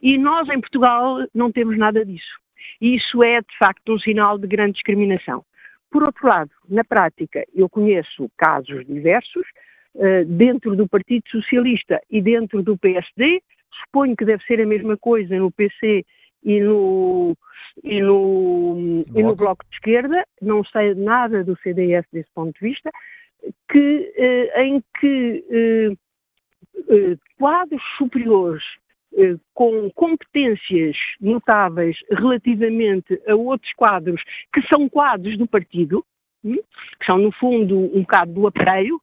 E 0.00 0.18
nós 0.18 0.48
em 0.48 0.60
Portugal 0.60 1.26
não 1.34 1.50
temos 1.50 1.78
nada 1.78 2.04
disso. 2.04 2.38
Isso 2.80 3.22
é, 3.22 3.40
de 3.40 3.58
facto, 3.58 3.94
um 3.94 3.98
sinal 3.98 4.36
de 4.36 4.46
grande 4.46 4.74
discriminação. 4.74 5.44
Por 5.92 6.02
outro 6.02 6.26
lado, 6.26 6.50
na 6.68 6.82
prática, 6.82 7.46
eu 7.54 7.68
conheço 7.68 8.28
casos 8.36 8.84
diversos, 8.86 9.46
dentro 10.26 10.74
do 10.74 10.88
Partido 10.88 11.28
Socialista 11.28 12.00
e 12.10 12.22
dentro 12.22 12.62
do 12.62 12.78
PSD, 12.78 13.42
suponho 13.84 14.16
que 14.16 14.24
deve 14.24 14.42
ser 14.44 14.58
a 14.60 14.66
mesma 14.66 14.96
coisa 14.96 15.36
no 15.36 15.50
PC 15.50 16.04
e 16.42 16.60
no, 16.60 17.36
e 17.82 18.00
no, 18.00 19.04
bloco. 19.04 19.18
e 19.18 19.22
no 19.22 19.36
bloco 19.36 19.64
de 19.68 19.76
Esquerda, 19.76 20.26
não 20.40 20.64
sei 20.64 20.94
nada 20.94 21.44
do 21.44 21.56
CDS 21.58 22.06
desse 22.12 22.30
ponto 22.34 22.52
de 22.58 22.68
vista, 22.68 22.90
que, 23.70 24.12
eh, 24.16 24.64
em 24.64 24.82
que 25.00 25.44
eh, 25.50 25.92
eh, 26.88 27.16
quadros 27.38 27.82
superiores 27.96 28.62
eh, 28.64 28.81
com 29.54 29.90
competências 29.90 30.96
notáveis 31.20 31.96
relativamente 32.10 33.20
a 33.26 33.34
outros 33.34 33.72
quadros 33.74 34.22
que 34.52 34.62
são 34.72 34.88
quadros 34.88 35.36
do 35.36 35.46
partido, 35.46 36.04
hum, 36.44 36.58
que 36.98 37.06
são, 37.06 37.18
no 37.18 37.32
fundo, 37.32 37.78
um 37.78 38.00
bocado 38.00 38.32
do 38.32 38.46
aparelho, 38.46 39.00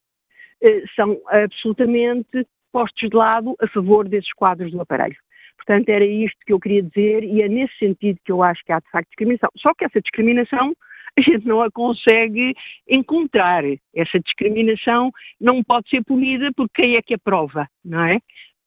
eh, 0.61 0.83
são 0.95 1.19
absolutamente 1.27 2.45
postos 2.71 3.09
de 3.09 3.15
lado 3.15 3.55
a 3.61 3.67
favor 3.67 4.07
desses 4.07 4.31
quadros 4.33 4.71
do 4.71 4.81
aparelho. 4.81 5.17
Portanto, 5.57 5.89
era 5.89 6.05
isto 6.05 6.37
que 6.45 6.53
eu 6.53 6.59
queria 6.59 6.81
dizer 6.81 7.23
e 7.23 7.41
é 7.41 7.47
nesse 7.47 7.77
sentido 7.77 8.19
que 8.23 8.31
eu 8.31 8.41
acho 8.41 8.63
que 8.65 8.71
há 8.71 8.79
de 8.79 8.89
facto 8.89 9.07
discriminação. 9.09 9.49
Só 9.57 9.73
que 9.73 9.85
essa 9.85 10.01
discriminação 10.01 10.73
a 11.17 11.21
gente 11.21 11.45
não 11.45 11.61
a 11.61 11.71
consegue 11.71 12.53
encontrar. 12.87 13.63
Essa 13.95 14.19
discriminação 14.19 15.11
não 15.39 15.63
pode 15.63 15.89
ser 15.89 16.03
punida 16.03 16.51
por 16.55 16.69
quem 16.69 16.95
é 16.95 17.01
que 17.01 17.13
aprova, 17.13 17.67
não 17.83 18.03
é? 18.03 18.19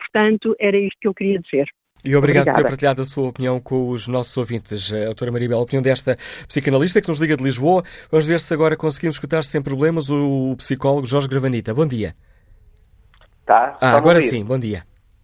Portanto, 0.02 0.56
era 0.58 0.76
isto 0.76 0.98
que 1.00 1.08
eu 1.08 1.14
queria 1.14 1.38
dizer. 1.38 1.66
E 2.04 2.16
obrigado 2.16 2.42
Obrigada. 2.42 2.50
por 2.50 2.62
ter 2.64 2.68
partilhado 2.68 3.02
a 3.02 3.04
sua 3.04 3.28
opinião 3.28 3.60
com 3.60 3.88
os 3.88 4.08
nossos 4.08 4.36
ouvintes. 4.36 4.92
A 4.92 4.98
eh, 4.98 5.04
doutora 5.04 5.30
Maribel, 5.30 5.58
a 5.58 5.62
opinião 5.62 5.80
desta 5.80 6.16
psicanalista 6.48 7.00
que 7.00 7.08
nos 7.08 7.20
liga 7.20 7.36
de 7.36 7.44
Lisboa. 7.44 7.84
Vamos 8.10 8.26
ver 8.26 8.40
se 8.40 8.52
agora 8.52 8.76
conseguimos 8.76 9.16
escutar 9.16 9.44
sem 9.44 9.62
problemas 9.62 10.10
o 10.10 10.54
psicólogo 10.56 11.06
Jorge 11.06 11.28
Gravanita. 11.28 11.72
Bom 11.72 11.86
dia. 11.86 12.14
Tá? 13.46 13.78
Ah, 13.80 13.96
agora 13.96 14.20
sim, 14.20 14.44
bom 14.44 14.58
dia. 14.58 14.82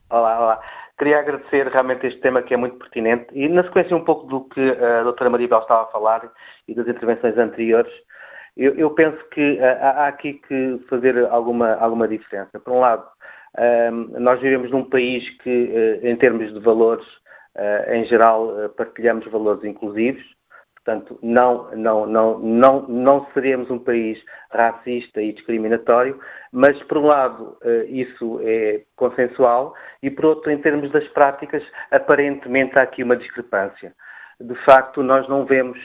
Olá, 0.08 0.40
olá. 0.40 0.60
Queria 0.98 1.18
agradecer 1.18 1.66
realmente 1.68 2.06
este 2.06 2.20
tema 2.20 2.42
que 2.42 2.54
é 2.54 2.56
muito 2.56 2.76
pertinente 2.76 3.26
e 3.32 3.48
na 3.48 3.62
sequência 3.64 3.96
um 3.96 4.04
pouco 4.04 4.26
do 4.26 4.44
que 4.48 4.60
a 4.60 5.02
doutora 5.02 5.30
Maribel 5.30 5.60
estava 5.60 5.82
a 5.82 5.86
falar 5.86 6.30
e 6.66 6.74
das 6.74 6.86
intervenções 6.88 7.36
anteriores, 7.38 7.92
eu, 8.56 8.74
eu 8.74 8.90
penso 8.90 9.16
que 9.30 9.58
uh, 9.60 9.64
há 9.80 10.08
aqui 10.08 10.34
que 10.34 10.80
fazer 10.90 11.26
alguma, 11.26 11.74
alguma 11.74 12.08
diferença. 12.08 12.58
Por 12.58 12.72
um 12.72 12.80
lado, 12.80 13.04
nós 14.18 14.40
vivemos 14.40 14.70
num 14.70 14.84
país 14.84 15.28
que, 15.38 15.50
uh, 16.02 16.06
em 16.06 16.16
termos 16.16 16.52
de 16.52 16.61
valores, 16.61 17.06
em 17.88 18.04
geral, 18.04 18.70
partilhamos 18.76 19.26
valores 19.26 19.64
inclusivos, 19.64 20.22
Portanto, 20.88 21.18
não, 21.22 21.70
não, 21.76 22.06
não, 22.06 22.38
não, 22.38 22.88
não 22.88 23.26
seremos 23.34 23.70
um 23.70 23.78
país 23.78 24.18
racista 24.50 25.20
e 25.20 25.34
discriminatório, 25.34 26.18
mas, 26.50 26.82
por 26.84 26.96
um 26.96 27.06
lado, 27.06 27.58
eh, 27.62 27.84
isso 27.90 28.40
é 28.42 28.84
consensual 28.96 29.74
e, 30.02 30.11
por 30.11 30.24
outro, 30.24 30.50
em 30.50 30.56
termos 30.62 30.90
das 30.90 31.06
práticas, 31.08 31.62
aparentemente 31.90 32.78
há 32.78 32.84
aqui 32.84 33.02
uma 33.02 33.18
discrepância. 33.18 33.92
De 34.40 34.54
facto, 34.64 35.02
nós 35.02 35.28
não 35.28 35.44
vemos 35.44 35.78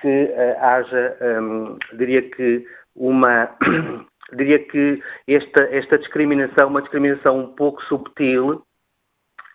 que 0.00 0.32
haja, 0.60 1.18
um, 1.42 1.76
diria 1.98 2.22
que, 2.22 2.64
uma. 2.96 3.54
diria 4.34 4.58
que 4.58 5.02
esta, 5.26 5.64
esta 5.70 5.98
discriminação, 5.98 6.68
uma 6.68 6.82
discriminação 6.82 7.38
um 7.38 7.54
pouco 7.54 7.82
subtil 7.84 8.62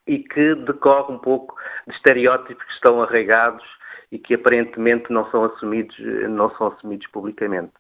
e 0.08 0.20
que 0.20 0.56
decorre 0.56 1.14
um 1.14 1.20
pouco 1.20 1.56
de 1.88 1.94
estereótipos 1.94 2.64
que 2.64 2.74
estão 2.74 3.02
arraigados 3.02 3.64
e 4.12 4.20
que 4.20 4.36
aparentemente 4.36 5.12
não 5.12 5.30
são 5.32 5.46
assumidos, 5.46 5.98
não 6.30 6.50
são 6.56 6.68
assumidos 6.68 7.08
publicamente. 7.08 7.72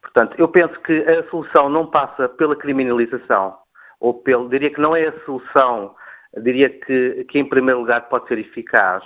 Portanto, 0.00 0.34
eu 0.38 0.48
penso 0.48 0.78
que 0.80 1.00
a 1.02 1.28
solução 1.28 1.68
não 1.68 1.86
passa 1.86 2.28
pela 2.28 2.56
criminalização, 2.56 3.58
ou 4.00 4.14
pelo, 4.14 4.48
diria 4.48 4.70
que 4.70 4.80
não 4.80 4.96
é 4.96 5.08
a 5.08 5.24
solução, 5.24 5.94
diria 6.42 6.70
que, 6.70 7.24
que 7.24 7.38
em 7.38 7.48
primeiro 7.48 7.80
lugar 7.80 8.08
pode 8.08 8.28
ser 8.28 8.38
eficaz, 8.38 9.04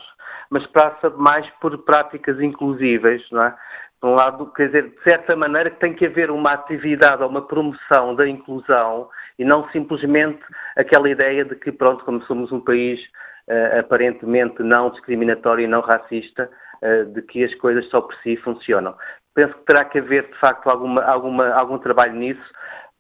mas 0.50 0.66
passa 0.68 1.10
mais 1.10 1.48
por 1.60 1.76
práticas 1.78 2.40
inclusivas, 2.40 3.22
não 3.30 3.42
é? 3.42 3.56
Por 4.00 4.10
um 4.10 4.14
lado, 4.14 4.52
quer 4.52 4.66
dizer, 4.66 4.90
de 4.90 5.02
certa 5.02 5.34
maneira 5.34 5.70
tem 5.70 5.92
que 5.92 6.06
haver 6.06 6.30
uma 6.30 6.52
atividade 6.52 7.22
ou 7.22 7.28
uma 7.28 7.46
promoção 7.46 8.14
da 8.14 8.28
inclusão 8.28 9.08
e 9.38 9.44
não 9.44 9.68
simplesmente 9.70 10.40
aquela 10.76 11.10
ideia 11.10 11.44
de 11.44 11.56
que, 11.56 11.72
pronto, 11.72 12.04
como 12.04 12.22
somos 12.22 12.52
um 12.52 12.60
país 12.60 13.00
uh, 13.48 13.80
aparentemente 13.80 14.62
não 14.62 14.90
discriminatório 14.90 15.64
e 15.64 15.68
não 15.68 15.80
racista, 15.80 16.48
eh, 16.80 17.04
de 17.06 17.22
que 17.22 17.42
as 17.42 17.52
coisas 17.56 17.84
só 17.90 18.00
por 18.00 18.14
si 18.22 18.36
funcionam. 18.36 18.94
Penso 19.34 19.52
que 19.54 19.64
terá 19.64 19.84
que 19.84 19.98
haver, 19.98 20.28
de 20.28 20.38
facto, 20.38 20.68
alguma, 20.68 21.02
alguma, 21.02 21.48
algum 21.52 21.76
trabalho 21.76 22.14
nisso, 22.14 22.52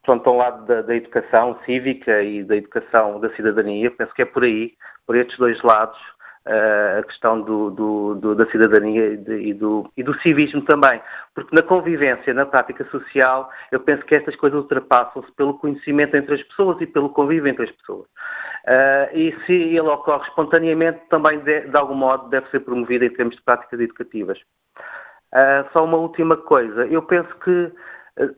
pronto, 0.02 0.28
ao 0.28 0.36
lado 0.36 0.66
da, 0.66 0.82
da, 0.82 0.96
educação 0.96 1.56
cívica 1.64 2.20
e 2.22 2.42
da 2.42 2.56
educação 2.56 3.20
da 3.20 3.32
cidadania. 3.36 3.90
Penso 3.92 4.12
que 4.14 4.22
é 4.22 4.24
por 4.24 4.42
aí, 4.42 4.72
por 5.06 5.16
estes 5.16 5.38
dois 5.38 5.62
lados, 5.62 5.96
uh, 5.96 6.17
a 6.46 7.02
questão 7.02 7.40
do, 7.42 7.70
do, 7.70 8.14
do, 8.14 8.34
da 8.34 8.46
cidadania 8.46 9.12
e, 9.12 9.16
de, 9.18 9.34
e, 9.34 9.58
e 9.96 10.02
do 10.02 10.14
civismo 10.20 10.62
também. 10.62 11.00
Porque 11.34 11.54
na 11.54 11.62
convivência, 11.62 12.32
na 12.32 12.46
prática 12.46 12.84
social, 12.86 13.50
eu 13.70 13.80
penso 13.80 14.04
que 14.04 14.14
estas 14.14 14.34
coisas 14.36 14.58
ultrapassam-se 14.58 15.30
pelo 15.32 15.58
conhecimento 15.58 16.16
entre 16.16 16.34
as 16.34 16.42
pessoas 16.44 16.80
e 16.80 16.86
pelo 16.86 17.10
convívio 17.10 17.48
entre 17.48 17.64
as 17.64 17.70
pessoas. 17.72 18.06
Uh, 18.66 19.16
e 19.16 19.36
se 19.46 19.52
ele 19.52 19.80
ocorre 19.80 20.26
espontaneamente, 20.28 21.00
também 21.08 21.38
de, 21.40 21.68
de, 21.68 21.76
algum 21.76 21.94
modo 21.94 22.28
deve 22.28 22.48
ser 22.50 22.60
promovido 22.60 23.04
em 23.04 23.10
termos 23.10 23.36
de 23.36 23.42
práticas 23.42 23.80
educativas. 23.80 24.38
Uh, 25.34 25.68
só 25.72 25.84
uma 25.84 25.98
última 25.98 26.36
coisa. 26.36 26.86
Eu 26.86 27.02
penso 27.02 27.28
que, 27.36 27.72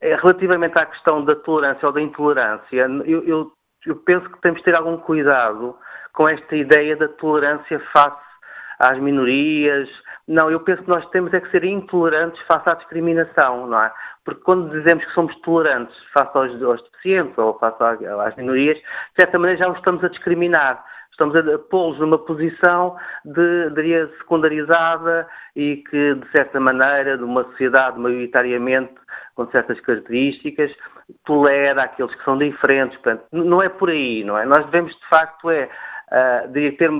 relativamente 0.03 0.79
à 0.79 0.87
questão 0.87 1.25
da 1.25 1.35
tolerância 1.37 1.87
ou 1.87 1.93
da 1.93 2.01
intolerância, 2.01 2.89
eu, 3.05 3.25
eu, 3.25 3.53
eu, 3.87 3.97
penso 3.97 4.29
que 4.31 4.41
temos 4.41 4.59
de 4.59 4.65
ter 4.65 4.75
algum 4.75 4.97
cuidado 4.99 5.77
com 6.13 6.29
esta 6.29 6.57
ideia 6.57 6.97
da 6.97 7.09
tolerância 7.09 7.81
face 7.93 8.31
às 8.79 8.99
minorias. 8.99 9.89
Não, 10.27 10.51
eu 10.51 10.61
penso 10.61 10.83
que 10.83 10.89
nós 10.89 11.05
temos 11.11 11.33
é 11.35 11.41
que 11.41 11.51
ser 11.51 11.65
intolerantes 11.65 12.41
face 12.43 12.69
à 12.69 12.75
discriminação, 12.75 13.67
não 13.67 13.83
é? 13.83 13.93
Porque 14.25 14.43
quando 14.43 14.71
dizemos 14.71 15.05
que 15.05 15.13
somos 15.13 15.35
tolerantes 15.41 15.97
face 16.13 16.31
aos, 16.37 16.63
aos 16.63 16.83
deficientes 16.85 17.37
ou 17.39 17.59
face 17.59 17.83
às 17.83 18.37
minorias, 18.37 18.77
de 18.77 18.85
certa 19.21 19.39
maneira 19.39 19.65
já 19.65 19.71
os 19.71 19.79
estamos 19.79 20.05
a 20.05 20.09
discriminar. 20.09 20.85
Estamos 21.11 21.37
a 21.37 21.59
pô-los 21.59 21.99
numa 21.99 22.17
posição 22.17 22.97
de, 23.27 23.71
diria, 23.75 24.09
secundarizada 24.19 25.29
e 25.55 25.77
que, 25.91 26.15
de 26.15 26.31
certa 26.31 26.59
maneira, 26.59 27.19
de 27.19 27.25
uma 27.25 27.45
sociedade 27.45 27.99
maioritariamente 27.99 28.95
com 29.35 29.47
certas 29.51 29.79
características, 29.81 30.71
tolera 31.25 31.83
aqueles 31.83 32.15
que 32.15 32.25
são 32.25 32.39
diferentes. 32.39 32.97
Portanto, 32.99 33.25
não 33.33 33.63
é 33.63 33.69
por 33.69 33.91
aí, 33.91 34.25
não 34.25 34.39
é? 34.39 34.47
Nós 34.47 34.65
devemos, 34.67 34.93
de 34.93 35.09
facto, 35.09 35.51
é 35.51 35.69
uh, 36.11 36.49
de 36.49 36.73
ter, 36.73 36.91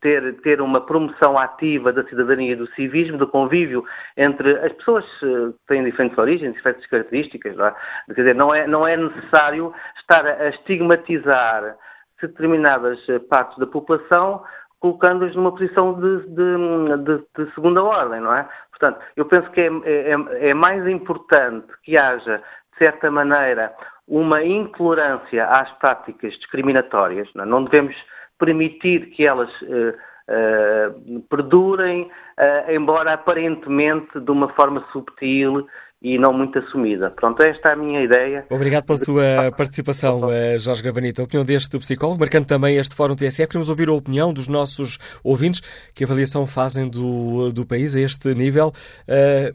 ter, 0.00 0.40
ter 0.40 0.60
uma 0.60 0.80
promoção 0.80 1.38
ativa 1.38 1.92
da 1.92 2.04
cidadania 2.04 2.52
e 2.52 2.56
do 2.56 2.66
civismo, 2.68 3.18
do 3.18 3.26
convívio 3.26 3.84
entre 4.16 4.58
as 4.58 4.72
pessoas 4.74 5.04
uh, 5.22 5.52
que 5.52 5.66
têm 5.68 5.84
diferentes 5.84 6.18
origens, 6.18 6.54
diferentes 6.54 6.86
características. 6.86 7.56
Não 7.56 7.66
é? 7.66 7.74
Quer 8.06 8.14
dizer, 8.14 8.34
não 8.34 8.54
é, 8.54 8.66
não 8.66 8.86
é 8.86 8.96
necessário 8.96 9.72
estar 9.98 10.26
a 10.26 10.48
estigmatizar 10.48 11.76
determinadas 12.20 12.98
ah, 13.08 13.20
partes 13.30 13.56
da 13.58 13.66
população 13.66 14.42
colocando-os 14.80 15.36
numa 15.36 15.52
posição 15.52 15.92
de, 16.00 16.26
de, 16.28 17.04
de, 17.04 17.44
de, 17.44 17.54
segunda 17.54 17.82
ordem, 17.82 18.20
não 18.20 18.34
é? 18.34 18.48
Portanto, 18.70 18.98
eu 19.14 19.26
penso 19.26 19.50
que 19.50 19.60
é, 19.60 19.68
é, 19.84 20.48
é 20.50 20.54
mais 20.54 20.86
importante 20.88 21.66
que 21.82 21.98
haja, 21.98 22.38
de 22.72 22.78
certa 22.78 23.10
maneira, 23.10 23.74
uma 24.08 24.42
intolerância 24.42 25.46
às 25.46 25.70
práticas 25.72 26.32
discriminatórias. 26.34 27.28
Não, 27.34 27.44
é? 27.44 27.46
não 27.46 27.64
devemos 27.64 27.94
permitir 28.40 29.10
que 29.10 29.24
elas 29.26 29.50
uh, 29.62 31.20
perdurem, 31.28 32.02
uh, 32.02 32.72
embora 32.72 33.12
aparentemente 33.12 34.18
de 34.18 34.30
uma 34.30 34.48
forma 34.54 34.84
subtil 34.92 35.66
e 36.02 36.18
não 36.18 36.32
muito 36.32 36.58
assumida. 36.58 37.10
Pronto, 37.10 37.42
esta 37.42 37.68
é 37.68 37.72
a 37.72 37.76
minha 37.76 38.02
ideia. 38.02 38.46
Obrigado 38.48 38.86
pela 38.86 38.98
sua 38.98 39.52
participação, 39.54 40.32
eh, 40.32 40.58
Jorge 40.58 40.82
Gravanito. 40.82 41.20
A 41.20 41.24
opinião 41.24 41.44
deste 41.44 41.78
psicólogo, 41.78 42.20
marcando 42.20 42.46
também 42.46 42.76
este 42.76 42.96
Fórum 42.96 43.14
TSE, 43.14 43.46
queremos 43.46 43.68
ouvir 43.68 43.88
a 43.88 43.92
opinião 43.92 44.32
dos 44.32 44.48
nossos 44.48 44.98
ouvintes, 45.22 45.60
que 45.94 46.02
avaliação 46.02 46.46
fazem 46.46 46.88
do, 46.88 47.52
do 47.52 47.66
país 47.66 47.94
a 47.94 48.00
este 48.00 48.34
nível. 48.34 48.72
Uh, 49.06 49.54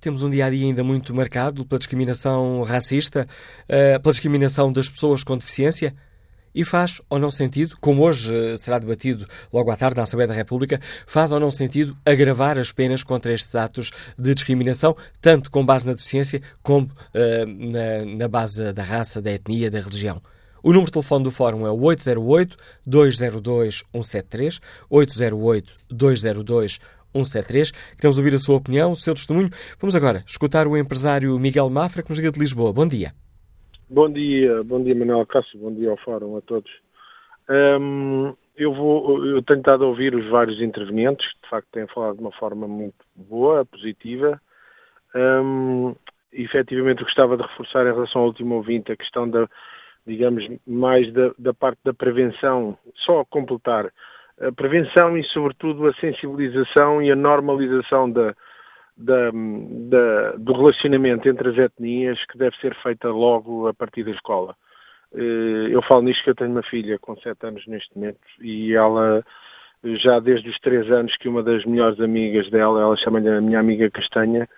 temos 0.00 0.22
um 0.22 0.30
dia 0.30 0.46
a 0.46 0.50
dia 0.50 0.66
ainda 0.66 0.82
muito 0.82 1.14
marcado 1.14 1.66
pela 1.66 1.78
discriminação 1.78 2.62
racista, 2.62 3.26
uh, 3.64 4.00
pela 4.00 4.12
discriminação 4.12 4.72
das 4.72 4.88
pessoas 4.88 5.22
com 5.22 5.36
deficiência. 5.36 5.92
E 6.54 6.64
faz 6.64 7.02
ou 7.10 7.18
não 7.18 7.30
sentido, 7.30 7.76
como 7.80 8.02
hoje 8.02 8.34
eh, 8.34 8.56
será 8.56 8.78
debatido 8.78 9.26
logo 9.52 9.70
à 9.70 9.76
tarde 9.76 9.96
na 9.96 10.04
Assembleia 10.04 10.28
da 10.28 10.34
República, 10.34 10.80
faz 11.06 11.32
ou 11.32 11.40
não 11.40 11.50
sentido 11.50 11.96
agravar 12.04 12.56
as 12.58 12.70
penas 12.70 13.02
contra 13.02 13.32
estes 13.32 13.56
atos 13.56 13.90
de 14.16 14.32
discriminação, 14.32 14.96
tanto 15.20 15.50
com 15.50 15.66
base 15.66 15.84
na 15.86 15.92
deficiência 15.92 16.40
como 16.62 16.86
uh, 16.86 16.90
na, 17.46 18.04
na 18.16 18.28
base 18.28 18.72
da 18.72 18.82
raça, 18.82 19.20
da 19.20 19.32
etnia, 19.32 19.70
da 19.70 19.80
religião. 19.80 20.22
O 20.62 20.68
número 20.68 20.86
de 20.86 20.92
telefone 20.92 21.24
do 21.24 21.30
Fórum 21.30 21.66
é 21.66 21.70
o 21.70 21.76
808-202-173, 22.88 24.60
808-202-173. 24.90 27.72
Queremos 27.98 28.16
ouvir 28.16 28.34
a 28.34 28.38
sua 28.38 28.56
opinião, 28.56 28.92
o 28.92 28.96
seu 28.96 29.14
testemunho. 29.14 29.50
Vamos 29.78 29.94
agora 29.94 30.24
escutar 30.26 30.66
o 30.66 30.74
empresário 30.74 31.38
Miguel 31.38 31.68
Mafra, 31.68 32.02
que 32.02 32.08
nos 32.08 32.18
liga 32.18 32.32
de 32.32 32.40
Lisboa. 32.40 32.72
Bom 32.72 32.86
dia. 32.86 33.12
Bom 33.88 34.10
dia, 34.10 34.64
bom 34.64 34.82
dia 34.82 34.94
Manuel 34.98 35.26
Cássio, 35.26 35.60
bom 35.60 35.72
dia 35.72 35.90
ao 35.90 35.98
Fórum 35.98 36.38
a 36.38 36.40
todos. 36.40 36.72
Um, 37.50 38.34
eu 38.56 38.72
vou, 38.72 39.26
eu 39.26 39.42
tenho 39.42 39.58
estado 39.58 39.84
a 39.84 39.88
ouvir 39.88 40.14
os 40.14 40.26
vários 40.30 40.58
intervenientes, 40.62 41.30
que 41.34 41.42
de 41.42 41.48
facto 41.50 41.68
têm 41.70 41.86
falado 41.88 42.16
de 42.16 42.22
uma 42.22 42.32
forma 42.32 42.66
muito 42.66 43.04
boa, 43.14 43.62
positiva. 43.66 44.40
Um, 45.14 45.94
efetivamente 46.32 47.04
gostava 47.04 47.36
de 47.36 47.42
reforçar 47.42 47.86
em 47.86 47.92
relação 47.92 48.22
ao 48.22 48.28
último 48.28 48.54
ouvinte 48.54 48.90
a 48.90 48.96
questão 48.96 49.28
da, 49.28 49.46
digamos, 50.06 50.48
mais 50.66 51.12
da, 51.12 51.32
da 51.38 51.52
parte 51.52 51.78
da 51.84 51.92
prevenção, 51.92 52.78
só 53.04 53.20
a 53.20 53.26
completar, 53.26 53.92
a 54.40 54.50
prevenção 54.50 55.16
e 55.18 55.22
sobretudo 55.24 55.86
a 55.86 55.94
sensibilização 55.96 57.02
e 57.02 57.12
a 57.12 57.16
normalização 57.16 58.10
da, 58.10 58.34
da, 58.96 59.30
da, 59.32 60.32
do 60.38 60.52
relacionamento 60.52 61.28
entre 61.28 61.48
as 61.48 61.58
etnias 61.58 62.24
que 62.26 62.38
deve 62.38 62.56
ser 62.56 62.74
feita 62.76 63.08
logo 63.08 63.66
a 63.66 63.74
partir 63.74 64.04
da 64.04 64.12
escola. 64.12 64.56
Eh, 65.14 65.68
eu 65.70 65.82
falo 65.82 66.02
nisto 66.02 66.22
que 66.24 66.30
eu 66.30 66.34
tenho 66.34 66.50
uma 66.50 66.62
filha 66.62 66.98
com 66.98 67.16
7 67.16 67.46
anos 67.46 67.66
neste 67.66 67.94
momento 67.96 68.20
e 68.40 68.74
ela 68.74 69.24
já 69.84 70.18
desde 70.18 70.48
os 70.48 70.58
3 70.60 70.90
anos 70.90 71.16
que 71.16 71.28
uma 71.28 71.42
das 71.42 71.64
melhores 71.64 72.00
amigas 72.00 72.48
dela, 72.50 72.80
ela 72.80 72.96
chama-lhe 72.96 73.28
a 73.28 73.40
minha 73.40 73.60
amiga 73.60 73.90
Castanha, 73.90 74.48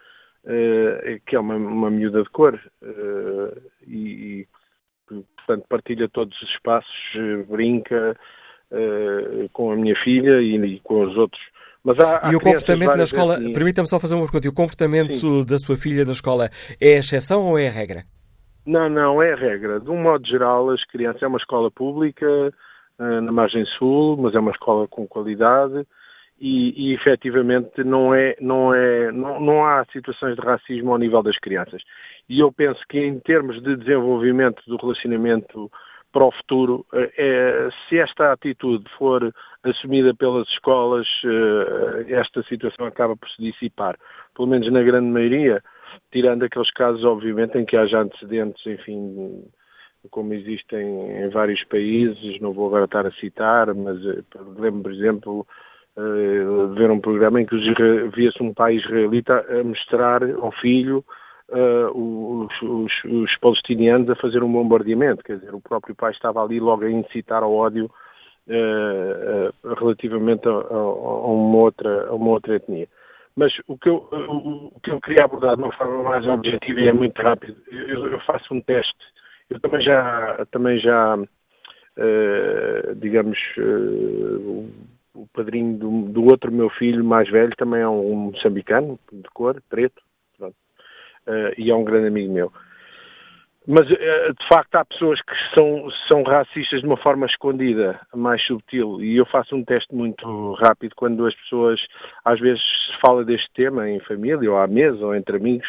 eh, 0.45 1.21
que 1.27 1.35
é 1.37 1.41
uma, 1.41 1.57
uma 1.57 1.91
miúda 1.91 2.23
de 2.23 2.31
cor 2.31 2.61
eh, 2.83 3.59
e, 3.87 4.49
portanto 5.09 5.67
partilha 5.69 6.09
todos 6.09 6.41
os 6.43 6.51
espaços, 6.51 6.95
brinca 7.49 8.17
com 9.53 9.71
a 9.71 9.77
minha 9.77 9.95
filha 10.03 10.43
e, 10.43 10.57
e 10.57 10.81
com 10.81 11.05
os 11.05 11.17
outros 11.17 11.41
mas 11.87 12.01
há, 12.01 12.27
há 12.27 12.33
e 12.33 12.35
o 12.35 12.41
comportamento 12.41 12.97
na 12.97 13.05
escola, 13.05 13.39
permita-me 13.55 13.87
só 13.87 14.01
fazer 14.01 14.17
uma 14.17 14.25
pergunta, 14.25 14.49
o 14.49 14.53
comportamento 14.53 15.15
Sim. 15.15 15.45
da 15.47 15.57
sua 15.57 15.77
filha 15.77 16.05
na 16.05 16.11
escola 16.11 16.49
é 16.81 16.97
a 16.97 16.99
exceção 16.99 17.49
ou 17.49 17.57
é 17.57 17.69
a 17.69 17.71
regra? 17.71 18.03
Não, 18.67 18.89
não, 18.89 19.23
é 19.23 19.33
a 19.33 19.37
regra. 19.37 19.79
De 19.79 19.89
um 19.89 20.03
modo 20.03 20.27
geral, 20.27 20.69
as 20.71 20.85
crianças, 20.87 21.23
é 21.23 21.29
uma 21.29 21.39
escola 21.39 21.71
pública, 21.71 22.27
uh, 22.99 23.21
na 23.21 23.31
margem 23.31 23.65
sul, 23.79 24.17
mas 24.17 24.35
é 24.35 24.41
uma 24.41 24.51
escola 24.51 24.89
com 24.89 25.07
qualidade 25.07 25.87
e, 26.41 26.91
e 26.91 26.95
efetivamente 26.95 27.85
não, 27.85 28.13
é, 28.13 28.35
não, 28.41 28.75
é, 28.75 29.13
não, 29.13 29.41
não 29.41 29.65
há 29.65 29.85
situações 29.93 30.35
de 30.35 30.43
racismo 30.43 30.91
ao 30.91 30.99
nível 30.99 31.23
das 31.23 31.39
crianças. 31.39 31.81
E 32.29 32.41
eu 32.41 32.51
penso 32.51 32.81
que 32.89 32.99
em 32.99 33.21
termos 33.21 33.63
de 33.63 33.77
desenvolvimento 33.77 34.61
do 34.67 34.77
relacionamento 34.77 35.71
para 36.17 36.25
o 36.25 36.33
futuro, 36.33 36.87
é, 36.95 37.69
se 37.87 37.99
esta 37.99 38.33
atitude 38.33 38.87
for 38.97 39.31
assumida 39.63 40.15
pelas 40.15 40.49
escolas, 40.49 41.07
eh, 41.23 42.07
esta 42.09 42.43
situação 42.45 42.87
acaba 42.87 43.15
por 43.15 43.29
se 43.29 43.43
dissipar, 43.43 43.99
pelo 44.35 44.49
menos 44.49 44.73
na 44.73 44.83
grande 44.83 45.09
maioria, 45.09 45.63
tirando 46.11 46.43
aqueles 46.43 46.71
casos, 46.71 47.05
obviamente, 47.05 47.59
em 47.59 47.67
que 47.67 47.77
haja 47.77 48.01
antecedentes, 48.01 48.65
enfim, 48.67 49.45
como 50.11 50.33
existem 50.33 51.23
em 51.23 51.29
vários 51.29 51.63
países, 51.65 52.41
não 52.41 52.55
vou 52.55 52.69
agora 52.69 52.87
estar 52.87 53.07
a 53.07 53.13
citar, 53.13 53.75
mas 53.75 54.03
lembro, 54.57 54.85
por 54.85 54.93
exemplo, 54.93 55.47
de 55.99 56.79
ver 56.79 56.91
um 56.91 57.01
programa 57.01 57.43
em 57.43 57.45
que 57.45 57.57
via-se 58.15 58.43
um 58.43 58.55
pai 58.55 58.77
israelita 58.77 59.45
a 59.51 59.63
mostrar 59.63 60.23
ao 60.23 60.53
filho 60.53 61.05
uh, 61.51 62.45
os, 62.45 62.63
os, 62.63 63.05
os, 63.05 63.37
palestinianos 63.39 64.09
a 64.11 64.17
fazer 64.17 64.43
um 64.43 64.53
bombardeamento. 64.53 65.23
Quer 65.23 65.39
dizer, 65.39 65.55
o 65.55 65.61
próprio 65.61 65.95
pai 65.95 66.13
estava 66.13 66.43
ali 66.43 66.59
logo 66.61 66.85
a 66.85 66.91
incitar 66.91 67.43
ao 67.43 67.53
ódio 67.53 67.91
uh, 68.49 69.69
uh, 69.69 69.75
relativamente 69.75 70.49
a, 70.49 70.51
a, 70.51 71.27
uma 71.27 71.59
outra, 71.59 72.09
a 72.09 72.15
uma 72.15 72.31
outra 72.31 72.57
etnia. 72.57 72.89
Mas 73.35 73.53
o 73.67 73.77
que, 73.77 73.89
eu, 73.91 74.09
o 74.11 74.81
que 74.81 74.91
eu 74.91 75.01
queria 75.01 75.27
abordar 75.27 75.57
de 75.57 75.63
uma 75.63 75.73
forma 75.73 76.03
mais 76.03 76.27
objetiva 76.27 76.81
e 76.81 76.89
é 76.89 76.93
muito 76.93 77.21
rápido, 77.21 77.55
eu, 77.71 78.07
eu 78.07 78.21
faço 78.21 78.55
um 78.55 78.63
teste. 78.63 78.97
Eu 79.51 79.61
também 79.61 79.83
já, 79.83 80.47
também 80.51 80.79
já 80.79 81.19
digamos, 82.97 83.39
o 85.15 85.27
padrinho 85.35 85.77
do, 85.77 86.03
do, 86.13 86.25
outro 86.25 86.51
meu 86.51 86.71
filho 86.71 87.05
mais 87.05 87.29
velho 87.31 87.55
também 87.57 87.81
é 87.83 87.89
um 87.89 88.15
moçambicano, 88.15 88.99
de 89.13 89.29
cor, 89.35 89.63
preto, 89.69 90.03
e 91.57 91.71
é 91.71 91.75
um 91.75 91.85
grande 91.85 92.09
amigo 92.09 92.33
meu. 92.33 92.53
Mas, 93.67 93.91
uh, 93.91 94.33
de 94.33 94.49
facto, 94.49 94.77
há 94.77 94.85
pessoas 94.85 95.21
que 95.21 95.35
são, 95.53 95.91
são 96.07 96.23
racistas 96.23 96.81
de 96.81 96.87
uma 96.87 96.97
forma 96.97 97.27
escondida, 97.27 98.01
mais 98.15 98.41
subtil, 98.47 99.03
e 99.03 99.17
eu 99.17 99.27
faço 99.27 99.57
um 99.57 99.65
teste 99.65 99.93
muito 99.93 100.53
rápido 100.55 100.95
quando 100.95 101.27
as 101.27 101.35
pessoas, 101.35 101.85
às 102.25 102.39
vezes, 102.39 102.63
falam 103.01 103.25
deste 103.25 103.51
tema 103.55 103.91
em 103.91 103.99
família, 104.01 104.51
ou 104.51 104.57
à 104.57 104.69
mesa, 104.69 105.05
ou 105.05 105.17
entre 105.17 105.37
amigos, 105.37 105.67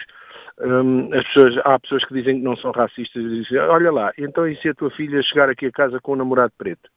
um, 0.59 1.11
as 1.13 1.23
pessoas, 1.27 1.57
há 1.65 1.79
pessoas 1.79 2.05
que 2.05 2.13
dizem 2.13 2.37
que 2.37 2.43
não 2.43 2.55
são 2.57 2.71
racistas 2.71 3.23
e 3.23 3.41
dizem, 3.41 3.57
olha 3.59 3.91
lá, 3.91 4.13
então 4.17 4.47
e 4.47 4.55
se 4.57 4.69
a 4.69 4.75
tua 4.75 4.91
filha 4.91 5.21
chegar 5.23 5.49
aqui 5.49 5.65
a 5.65 5.71
casa 5.71 5.99
com 5.99 6.13
um 6.13 6.17
namorado 6.17 6.53
preto? 6.57 6.89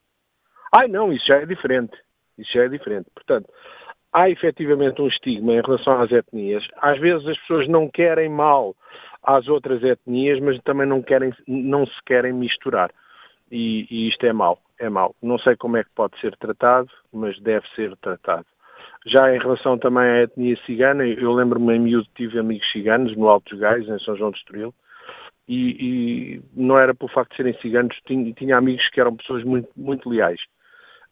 Ai 0.75 0.87
não, 0.87 1.11
isso 1.11 1.25
já 1.25 1.37
é 1.37 1.45
diferente. 1.45 1.97
Isso 2.37 2.53
já 2.53 2.63
é 2.63 2.67
diferente. 2.67 3.07
Portanto, 3.13 3.49
há 4.13 4.29
efetivamente 4.29 5.01
um 5.01 5.07
estigma 5.07 5.53
em 5.53 5.61
relação 5.61 6.01
às 6.01 6.11
etnias. 6.11 6.67
Às 6.77 6.99
vezes 6.99 7.27
as 7.27 7.37
pessoas 7.39 7.67
não 7.67 7.89
querem 7.89 8.29
mal 8.29 8.75
às 9.23 9.47
outras 9.47 9.83
etnias, 9.83 10.39
mas 10.39 10.59
também 10.63 10.87
não, 10.87 11.01
querem, 11.01 11.33
não 11.47 11.85
se 11.85 12.03
querem 12.05 12.33
misturar. 12.33 12.91
E, 13.51 13.87
e 13.89 14.07
isto 14.07 14.25
é 14.25 14.33
mau, 14.33 14.59
é 14.79 14.89
mau. 14.89 15.15
Não 15.21 15.37
sei 15.37 15.55
como 15.55 15.77
é 15.77 15.83
que 15.83 15.89
pode 15.95 16.19
ser 16.19 16.35
tratado, 16.37 16.89
mas 17.11 17.39
deve 17.39 17.67
ser 17.75 17.95
tratado. 17.97 18.45
Já 19.05 19.33
em 19.33 19.39
relação 19.39 19.77
também 19.77 20.03
à 20.03 20.21
etnia 20.23 20.57
cigana, 20.65 21.05
eu 21.05 21.33
lembro-me 21.33 21.75
em 21.75 21.79
miúdo 21.79 22.07
tive 22.15 22.39
amigos 22.39 22.69
ciganos 22.71 23.15
no 23.17 23.27
Alto 23.27 23.49
dos 23.49 23.59
Gais, 23.59 23.87
em 23.87 23.99
São 23.99 24.15
João 24.15 24.31
de 24.31 24.37
Estoril, 24.37 24.73
e, 25.47 26.35
e, 26.35 26.41
não 26.53 26.77
era 26.77 26.93
por 26.93 27.11
facto 27.11 27.31
de 27.31 27.37
serem 27.37 27.53
ciganos, 27.61 27.97
tinha, 28.05 28.31
tinha 28.33 28.57
amigos 28.57 28.87
que 28.89 29.01
eram 29.01 29.15
pessoas 29.15 29.43
muito, 29.43 29.69
muito 29.75 30.07
leais. 30.07 30.39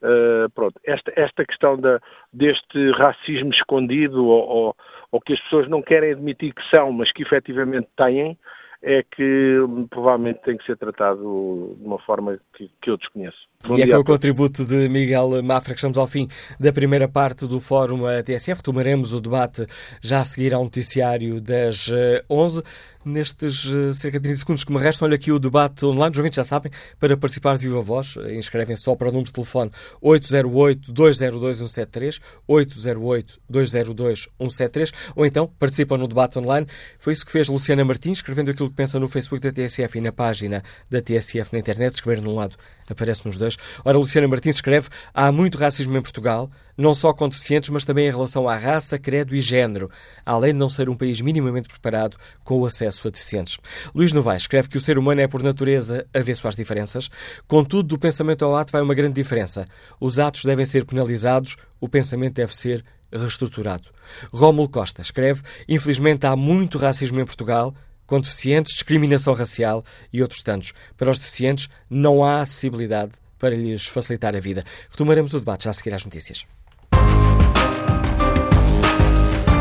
Uh, 0.01 0.49
pronto, 0.51 0.79
esta, 0.85 1.11
esta 1.15 1.45
questão 1.45 1.77
da, 1.77 1.99
deste 2.31 2.91
racismo 2.91 3.51
escondido 3.51 4.25
ou, 4.25 4.47
ou, 4.47 4.75
ou, 5.11 5.19
que 5.19 5.33
as 5.33 5.39
pessoas 5.41 5.67
não 5.67 5.81
querem 5.81 6.13
admitir 6.13 6.53
que 6.53 6.61
são, 6.73 6.91
mas 6.93 7.11
que 7.11 7.21
efetivamente 7.21 7.89
têm, 7.97 8.37
é 8.81 9.03
que 9.03 9.59
hum, 9.59 9.87
provavelmente 9.87 10.41
tem 10.41 10.57
que 10.57 10.65
ser 10.65 10.77
tratado 10.77 11.75
de 11.77 11.85
uma 11.85 11.99
forma 11.99 12.39
que, 12.53 12.71
que 12.81 12.89
eu 12.89 12.95
desconheço. 12.95 13.37
Bom 13.67 13.77
e 13.77 13.81
é 13.81 13.87
com 13.87 13.97
o 13.97 14.03
contributo 14.05 14.63
de 14.63 14.87
Miguel 14.87 15.43
Mafra 15.43 15.73
que 15.73 15.79
estamos 15.79 15.97
ao 15.97 16.07
fim 16.07 16.29
da 16.57 16.71
primeira 16.71 17.09
parte 17.09 17.45
do 17.45 17.59
Fórum 17.59 18.03
TSF. 18.23 18.63
Tomaremos 18.63 19.11
o 19.11 19.19
debate 19.19 19.67
já 20.01 20.21
a 20.21 20.23
seguir 20.23 20.53
ao 20.53 20.63
noticiário 20.63 21.41
das 21.41 21.91
11. 22.29 22.61
Eh, 22.61 22.63
Nestes 23.05 23.65
eh, 23.65 23.93
cerca 23.93 24.19
de 24.19 24.23
30 24.23 24.39
segundos 24.39 24.65
que 24.65 24.73
me 24.73 24.77
restam, 24.77 25.07
olha 25.07 25.15
aqui 25.15 25.31
o 25.31 25.39
debate 25.39 25.85
online. 25.85 26.11
Os 26.11 26.17
ouvintes 26.17 26.35
já 26.35 26.43
sabem, 26.43 26.69
para 26.99 27.15
participar 27.15 27.57
de 27.57 27.65
viva 27.65 27.81
voz, 27.81 28.15
eh, 28.17 28.35
inscrevem 28.35 28.75
só 28.75 28.93
para 28.93 29.07
o 29.07 29.11
número 29.11 29.27
de 29.27 29.31
telefone 29.31 29.71
808-202-173, 30.03 32.19
808-202-173, 32.47 34.91
ou 35.15 35.25
então 35.25 35.47
participam 35.57 35.97
no 35.97 36.09
debate 36.09 36.37
online. 36.37 36.67
Foi 36.99 37.13
isso 37.13 37.25
que 37.25 37.31
fez 37.31 37.47
Luciana 37.47 37.85
Martins, 37.85 38.17
escrevendo 38.17 38.51
aquilo 38.51 38.69
que 38.69 38.75
pensa 38.75 38.99
no 38.99 39.07
Facebook 39.07 39.41
da 39.41 39.53
TSF 39.53 39.97
e 39.97 40.01
na 40.01 40.11
página 40.11 40.61
da 40.89 41.01
TSF 41.01 41.53
na 41.53 41.59
internet. 41.59 41.93
Escrever 41.93 42.21
num 42.21 42.35
lado 42.35 42.57
aparece 42.89 43.25
nos 43.25 43.37
dois. 43.37 43.48
Ora, 43.83 43.97
Luciana 43.97 44.27
Martins 44.27 44.55
escreve: 44.55 44.89
há 45.13 45.31
muito 45.31 45.57
racismo 45.57 45.97
em 45.97 46.01
Portugal, 46.01 46.49
não 46.77 46.93
só 46.93 47.13
com 47.13 47.27
deficientes, 47.27 47.69
mas 47.69 47.83
também 47.83 48.07
em 48.07 48.11
relação 48.11 48.47
à 48.47 48.55
raça, 48.55 48.97
credo 48.97 49.35
e 49.35 49.41
género, 49.41 49.89
além 50.25 50.53
de 50.53 50.59
não 50.59 50.69
ser 50.69 50.89
um 50.89 50.95
país 50.95 51.19
minimamente 51.21 51.67
preparado 51.67 52.17
com 52.43 52.59
o 52.59 52.65
acesso 52.65 53.07
a 53.07 53.11
deficientes. 53.11 53.57
Luís 53.93 54.13
Novaes 54.13 54.43
escreve 54.43 54.69
que 54.69 54.77
o 54.77 54.81
ser 54.81 54.97
humano 54.97 55.21
é, 55.21 55.27
por 55.27 55.43
natureza, 55.43 56.05
avesso 56.13 56.47
às 56.47 56.55
diferenças. 56.55 57.09
Contudo, 57.47 57.89
do 57.89 57.99
pensamento 57.99 58.45
ao 58.45 58.55
ato 58.55 58.71
vai 58.71 58.81
uma 58.81 58.93
grande 58.93 59.15
diferença. 59.15 59.67
Os 59.99 60.19
atos 60.19 60.45
devem 60.45 60.65
ser 60.65 60.85
penalizados, 60.85 61.57
o 61.79 61.89
pensamento 61.89 62.35
deve 62.35 62.55
ser 62.55 62.83
reestruturado. 63.11 63.89
Rómulo 64.31 64.69
Costa 64.69 65.01
escreve: 65.01 65.41
Infelizmente 65.67 66.25
há 66.25 66.35
muito 66.35 66.77
racismo 66.77 67.19
em 67.19 67.25
Portugal, 67.25 67.73
com 68.05 68.19
deficientes, 68.19 68.73
discriminação 68.73 69.33
racial 69.33 69.83
e 70.11 70.21
outros 70.21 70.41
tantos. 70.41 70.73
Para 70.97 71.11
os 71.11 71.19
deficientes, 71.19 71.69
não 71.89 72.23
há 72.23 72.41
acessibilidade 72.41 73.11
para 73.39 73.55
lhes 73.55 73.87
facilitar 73.87 74.35
a 74.35 74.39
vida. 74.39 74.63
Retomaremos 74.91 75.33
o 75.33 75.39
debate 75.39 75.63
já 75.63 75.71
a 75.71 75.73
seguir 75.73 75.93
às 75.93 76.05
notícias. 76.05 76.45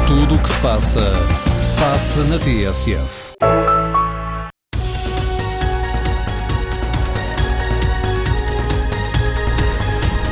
Tudo 0.07 0.35
o 0.35 0.43
que 0.43 0.49
se 0.49 0.59
passa, 0.61 1.13
passa 1.79 2.25
na 2.25 2.39
TSF. 2.39 3.29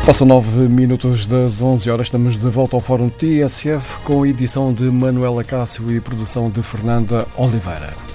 Passam 0.07 0.25
nove 0.25 0.69
minutos 0.69 1.27
das 1.27 1.61
11 1.61 1.91
horas, 1.91 2.07
estamos 2.07 2.39
de 2.39 2.49
volta 2.49 2.77
ao 2.77 2.81
Fórum 2.81 3.09
TSF 3.09 3.99
com 4.05 4.23
a 4.23 4.29
edição 4.29 4.73
de 4.73 4.85
Manuela 4.85 5.43
Cássio 5.43 5.91
e 5.91 6.01
produção 6.01 6.49
de 6.49 6.63
Fernanda 6.63 7.27
Oliveira. 7.37 8.06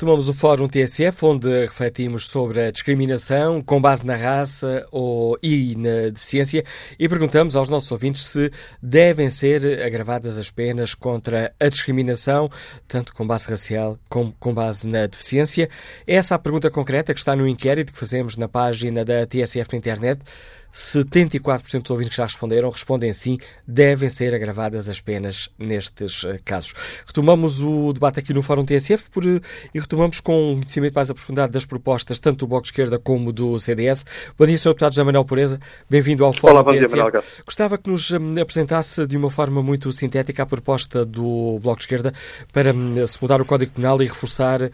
Retomamos 0.00 0.30
o 0.30 0.32
Fórum 0.32 0.66
TSF, 0.66 1.26
onde 1.26 1.46
refletimos 1.60 2.26
sobre 2.26 2.58
a 2.62 2.70
discriminação 2.70 3.60
com 3.60 3.78
base 3.78 4.02
na 4.02 4.16
raça 4.16 4.86
ou, 4.90 5.38
e 5.42 5.76
na 5.76 6.08
deficiência 6.08 6.64
e 6.98 7.06
perguntamos 7.06 7.54
aos 7.54 7.68
nossos 7.68 7.92
ouvintes 7.92 8.24
se 8.24 8.50
devem 8.82 9.30
ser 9.30 9.82
agravadas 9.82 10.38
as 10.38 10.50
penas 10.50 10.94
contra 10.94 11.52
a 11.60 11.68
discriminação, 11.68 12.50
tanto 12.88 13.12
com 13.12 13.26
base 13.26 13.46
racial 13.46 13.98
como 14.08 14.34
com 14.40 14.54
base 14.54 14.88
na 14.88 15.06
deficiência. 15.06 15.68
Essa 16.06 16.32
é 16.32 16.36
a 16.36 16.38
pergunta 16.38 16.70
concreta 16.70 17.12
que 17.12 17.20
está 17.20 17.36
no 17.36 17.46
inquérito 17.46 17.92
que 17.92 17.98
fazemos 17.98 18.38
na 18.38 18.48
página 18.48 19.04
da 19.04 19.26
TSF 19.26 19.68
na 19.70 19.78
internet. 19.78 20.22
74% 20.74 21.82
dos 21.82 21.90
ouvintes 21.90 22.10
que 22.10 22.16
já 22.16 22.24
responderam 22.24 22.70
respondem 22.70 23.12
sim, 23.12 23.38
devem 23.66 24.08
ser 24.10 24.34
agravadas 24.34 24.88
as 24.88 25.00
penas 25.00 25.48
nestes 25.58 26.22
uh, 26.24 26.38
casos. 26.44 26.74
Retomamos 27.06 27.60
o 27.60 27.92
debate 27.92 28.20
aqui 28.20 28.32
no 28.32 28.42
Fórum 28.42 28.64
TSF 28.64 29.10
por, 29.10 29.24
uh, 29.24 29.40
e 29.74 29.80
retomamos 29.80 30.20
com 30.20 30.52
um 30.52 30.54
conhecimento 30.56 30.94
mais 30.94 31.10
aprofundado 31.10 31.52
das 31.52 31.64
propostas 31.64 32.18
tanto 32.18 32.40
do 32.40 32.46
Bloco 32.46 32.62
de 32.62 32.68
Esquerda 32.68 32.98
como 32.98 33.32
do 33.32 33.58
CDS. 33.58 34.04
Bom 34.38 34.46
dia, 34.46 34.56
Sr. 34.56 34.70
Deputado 34.70 34.92
José 34.92 35.04
Manuel 35.04 35.24
Pureza, 35.24 35.60
bem-vindo 35.88 36.24
ao 36.24 36.32
Fórum 36.32 36.54
Olá, 36.54 36.62
bom 36.62 36.72
TSF. 36.72 36.94
Dia, 36.94 37.04
Manuel. 37.04 37.24
Gostava 37.44 37.78
que 37.78 37.90
nos 37.90 38.10
um, 38.10 38.40
apresentasse 38.40 39.06
de 39.06 39.16
uma 39.16 39.30
forma 39.30 39.62
muito 39.62 39.90
sintética 39.92 40.42
a 40.42 40.46
proposta 40.46 41.04
do 41.04 41.58
Bloco 41.60 41.78
de 41.78 41.84
Esquerda 41.84 42.14
para 42.52 42.72
um, 42.72 43.06
se 43.06 43.18
mudar 43.20 43.40
o 43.40 43.44
Código 43.44 43.72
Penal 43.72 44.00
e 44.02 44.06
reforçar 44.06 44.62
uh, 44.62 44.70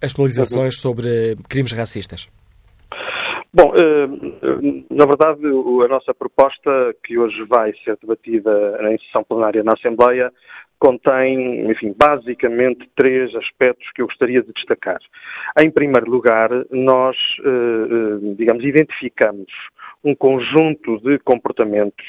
as 0.00 0.12
penalizações 0.12 0.80
sobre 0.80 1.36
crimes 1.48 1.72
racistas. 1.72 2.28
Bom, 3.56 3.72
eh, 3.76 4.08
na 4.90 5.06
verdade, 5.06 5.46
a 5.46 5.88
nossa 5.88 6.12
proposta, 6.12 6.92
que 7.04 7.16
hoje 7.16 7.40
vai 7.44 7.72
ser 7.84 7.96
debatida 8.00 8.76
em 8.90 8.98
sessão 8.98 9.22
plenária 9.22 9.62
na 9.62 9.74
Assembleia, 9.74 10.32
contém, 10.76 11.70
enfim, 11.70 11.94
basicamente 11.96 12.90
três 12.96 13.32
aspectos 13.36 13.88
que 13.94 14.02
eu 14.02 14.06
gostaria 14.06 14.42
de 14.42 14.52
destacar. 14.52 14.98
Em 15.56 15.70
primeiro 15.70 16.10
lugar, 16.10 16.50
nós, 16.72 17.16
eh, 17.44 18.34
digamos, 18.36 18.64
identificamos 18.64 19.46
um 20.04 20.14
conjunto 20.14 20.98
de 21.00 21.18
comportamentos, 21.20 22.04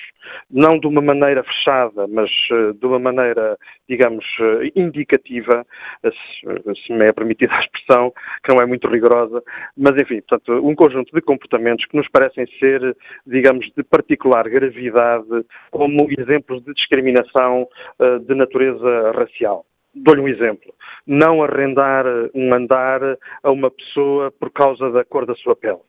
não 0.52 0.78
de 0.78 0.86
uma 0.86 1.02
maneira 1.02 1.44
fechada, 1.44 2.06
mas 2.08 2.30
uh, 2.52 2.74
de 2.74 2.86
uma 2.86 3.00
maneira, 3.00 3.58
digamos, 3.88 4.26
uh, 4.40 4.70
indicativa, 4.76 5.66
se, 6.04 6.86
se, 6.86 6.94
me 6.94 7.06
é 7.06 7.14
permitida 7.14 7.54
a 7.54 7.62
expressão, 7.62 8.12
que 8.44 8.54
não 8.54 8.62
é 8.62 8.66
muito 8.66 8.88
rigorosa, 8.90 9.42
mas 9.78 9.94
enfim, 9.96 10.22
portanto, 10.22 10.68
um 10.68 10.76
conjunto 10.76 11.16
de 11.16 11.22
comportamentos 11.22 11.86
que 11.86 11.96
nos 11.96 12.10
parecem 12.10 12.46
ser, 12.60 12.96
digamos, 13.26 13.72
de 13.76 13.84
particular 13.84 14.50
gravidade, 14.50 15.46
como 15.72 16.08
exemplos 16.20 16.64
de 16.66 16.74
discriminação 16.74 17.68
uh, 18.00 18.20
de 18.20 18.36
natureza 18.36 19.12
racial. 19.14 19.66
Dou-lhe 19.96 20.20
um 20.20 20.28
exemplo. 20.28 20.74
Não 21.08 21.42
arrendar 21.42 22.06
um 22.34 22.54
andar 22.54 23.02
a 23.42 23.52
uma 23.52 23.72
pessoa 23.72 24.30
por 24.32 24.52
causa 24.52 24.92
da 24.92 25.06
cor 25.06 25.26
da 25.26 25.34
sua 25.36 25.56
pele 25.56 25.80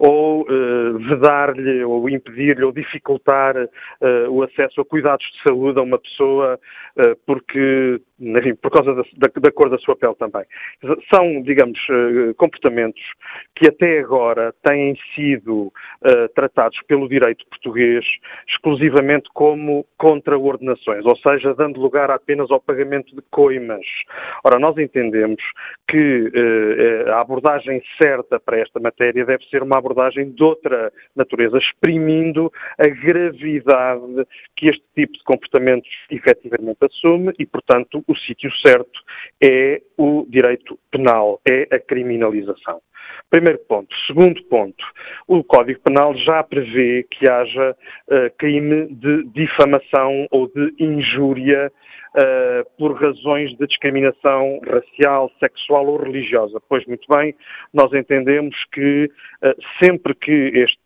ou 0.00 0.42
uh, 0.42 0.98
vedar-lhe 0.98 1.84
ou 1.84 2.08
impedir-lhe 2.08 2.64
ou 2.64 2.72
dificultar 2.72 3.54
uh, 3.56 4.30
o 4.30 4.42
acesso 4.42 4.80
a 4.80 4.84
cuidados 4.84 5.26
de 5.26 5.42
saúde 5.46 5.78
a 5.78 5.82
uma 5.82 5.98
pessoa 5.98 6.58
uh, 6.96 7.16
porque, 7.26 8.00
enfim, 8.18 8.54
por 8.54 8.70
causa 8.70 8.94
da, 8.94 9.02
da, 9.18 9.28
da, 9.40 9.52
cor 9.52 9.68
da 9.68 9.76
sua 9.78 9.94
pele 9.94 10.14
também. 10.14 10.44
São, 11.14 11.42
digamos, 11.42 11.78
comportamentos 12.36 13.02
que 13.54 13.68
até 13.68 14.00
agora 14.00 14.54
têm 14.62 14.96
sido 15.14 15.72
tratados 16.34 16.78
pelo 16.86 17.08
direito 17.08 17.46
português 17.48 18.04
exclusivamente 18.48 19.28
como 19.34 19.86
contraordenações, 19.98 21.04
ou 21.04 21.16
seja, 21.18 21.54
dando 21.54 21.80
lugar 21.80 22.10
apenas 22.10 22.50
ao 22.50 22.60
pagamento 22.60 23.14
de 23.14 23.22
coimas. 23.30 23.84
Ora, 24.44 24.58
nós 24.58 24.76
entendemos 24.78 25.42
que 25.88 26.32
a 27.08 27.20
abordagem 27.20 27.82
certa 28.00 28.38
para 28.40 28.58
esta 28.58 28.80
matéria 28.80 29.24
deve 29.24 29.44
ser 29.46 29.62
uma 29.62 29.69
abordagem 29.78 30.30
de 30.30 30.42
outra 30.42 30.92
natureza, 31.14 31.58
exprimindo 31.58 32.52
a 32.78 32.88
gravidade 32.88 34.26
que 34.56 34.68
este 34.68 34.84
tipo 34.94 35.12
de 35.12 35.24
comportamentos 35.24 35.90
efetivamente 36.10 36.78
assume 36.82 37.32
e, 37.38 37.46
portanto, 37.46 38.02
o 38.06 38.16
sítio 38.16 38.50
certo 38.64 39.00
é 39.42 39.80
o 39.96 40.26
direito 40.28 40.78
penal, 40.90 41.40
é 41.48 41.66
a 41.74 41.78
criminalização. 41.78 42.80
Primeiro 43.28 43.58
ponto. 43.60 43.94
Segundo 44.06 44.42
ponto, 44.44 44.84
o 45.26 45.44
Código 45.44 45.80
Penal 45.80 46.14
já 46.16 46.42
prevê 46.42 47.06
que 47.10 47.28
haja 47.28 47.76
uh, 48.08 48.36
crime 48.36 48.86
de 48.88 49.24
difamação 49.32 50.26
ou 50.30 50.48
de 50.48 50.74
injúria 50.78 51.70
uh, 52.16 52.70
por 52.78 53.00
razões 53.00 53.50
de 53.56 53.66
discriminação 53.66 54.60
racial, 54.66 55.30
sexual 55.38 55.86
ou 55.86 55.96
religiosa. 55.96 56.60
Pois 56.68 56.84
muito 56.86 57.06
bem, 57.08 57.34
nós 57.72 57.92
entendemos 57.92 58.56
que 58.72 59.10
uh, 59.42 59.54
sempre 59.82 60.14
que 60.14 60.32
este, 60.32 60.78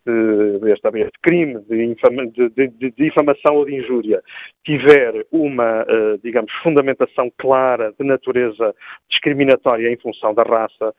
este, 0.73 0.99
este 0.99 1.19
crime 1.23 1.61
de, 1.69 1.85
infama, 1.85 2.27
de, 2.27 2.49
de, 2.51 2.69
de, 2.69 2.91
difamação 2.93 3.57
ou 3.57 3.65
de 3.65 3.75
injúria 3.75 4.23
tiver 4.65 5.27
uma, 5.31 5.83
uh, 5.83 6.19
digamos, 6.23 6.53
fundamentação 6.63 7.31
clara 7.39 7.93
de 7.99 8.07
natureza 8.07 8.75
discriminatória 9.11 9.91
em 9.91 9.97
função 9.97 10.35
da 10.35 10.43
raça, 10.43 10.95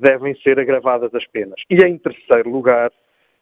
devem 0.00 0.34
ser 0.36 0.58
agravadas 0.58 1.14
as 1.14 1.26
penas. 1.28 1.60
E 1.70 1.76
em 1.84 1.96
terceiro 1.98 2.50
lugar, 2.50 2.90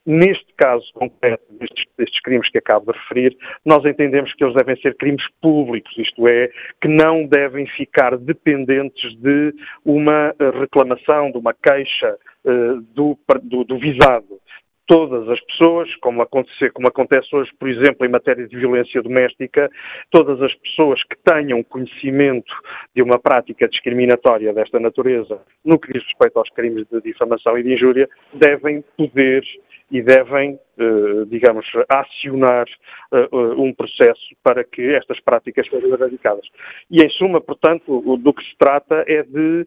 Neste 0.04 0.52
caso 0.56 0.84
concreto 0.94 1.44
destes, 1.52 1.84
destes, 1.96 2.20
crimes 2.22 2.50
que 2.50 2.58
acabo 2.58 2.92
de 2.92 2.98
referir, 2.98 3.36
nós 3.64 3.84
entendemos 3.84 4.34
que 4.34 4.42
eles 4.42 4.56
devem 4.56 4.76
ser 4.80 4.96
crimes 4.96 5.24
públicos, 5.40 5.92
isto 5.96 6.26
é, 6.26 6.50
que 6.80 6.88
não 6.88 7.24
devem 7.24 7.66
ficar 7.68 8.16
dependentes 8.16 9.14
de 9.20 9.54
uma 9.84 10.34
eh, 10.38 10.50
reclamação, 10.58 11.30
de 11.30 11.38
uma 11.38 11.54
queixa 11.54 12.16
uh, 12.44 12.80
do, 12.94 13.16
do, 13.42 13.64
do 13.64 13.78
visado. 13.78 14.40
Todas 14.88 15.28
as 15.28 15.40
pessoas, 15.42 15.88
como 15.96 16.26
como 16.74 16.88
acontece, 16.88 17.28
hoje, 17.32 17.50
por 17.58 17.68
exemplo, 17.68 18.04
em 18.04 18.10
matéria 18.10 18.46
de 18.46 18.56
violência 18.56 19.00
doméstica, 19.00 19.70
todas 20.10 20.42
as 20.42 20.52
pessoas 20.56 21.00
que 21.04 21.16
tenham 21.24 21.62
conhecimento 21.62 22.52
de 22.94 23.00
uma 23.00 23.18
prática 23.18 23.68
discriminatória 23.68 24.52
desta 24.52 24.80
natureza, 24.80 25.40
no 25.64 25.78
que 25.78 25.92
diz 25.92 26.02
respeito 26.04 26.36
aos 26.36 26.50
crimes 26.50 26.84
de 26.90 27.00
difamação 27.00 27.56
e 27.56 27.62
de 27.62 27.72
injúria, 27.74 28.08
devem 28.34 28.84
poder 28.96 29.44
e 29.92 30.00
devem, 30.00 30.58
eh, 30.78 31.24
digamos, 31.26 31.66
acionar 31.86 32.66
eh, 33.12 33.28
eh, 33.30 33.36
um 33.58 33.74
processo 33.74 34.34
para 34.42 34.64
que 34.64 34.94
estas 34.94 35.20
práticas 35.20 35.68
sejam 35.68 35.90
erradicadas. 35.90 36.48
E, 36.90 37.04
em 37.04 37.10
suma, 37.10 37.42
portanto, 37.42 38.16
do 38.16 38.32
que 38.32 38.42
se 38.42 38.56
trata 38.58 39.04
é 39.06 39.22
de, 39.22 39.66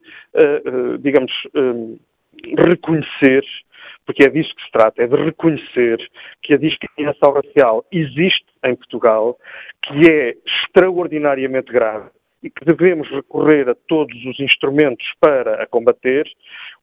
digamos, 0.99 1.31
reconhecer, 2.57 3.43
porque 4.03 4.25
é 4.25 4.29
disso 4.29 4.53
que 4.55 4.63
se 4.63 4.71
trata, 4.71 5.03
é 5.03 5.07
de 5.07 5.15
reconhecer 5.15 5.97
que 6.41 6.55
a 6.55 6.57
discriminação 6.57 7.31
racial 7.31 7.85
existe 7.91 8.47
em 8.63 8.75
Portugal, 8.75 9.37
que 9.83 10.09
é 10.09 10.35
extraordinariamente 10.43 11.71
grave 11.71 12.09
e 12.41 12.49
que 12.49 12.65
devemos 12.65 13.07
recorrer 13.11 13.69
a 13.69 13.75
todos 13.87 14.15
os 14.25 14.39
instrumentos 14.39 15.05
para 15.19 15.61
a 15.61 15.67
combater. 15.67 16.27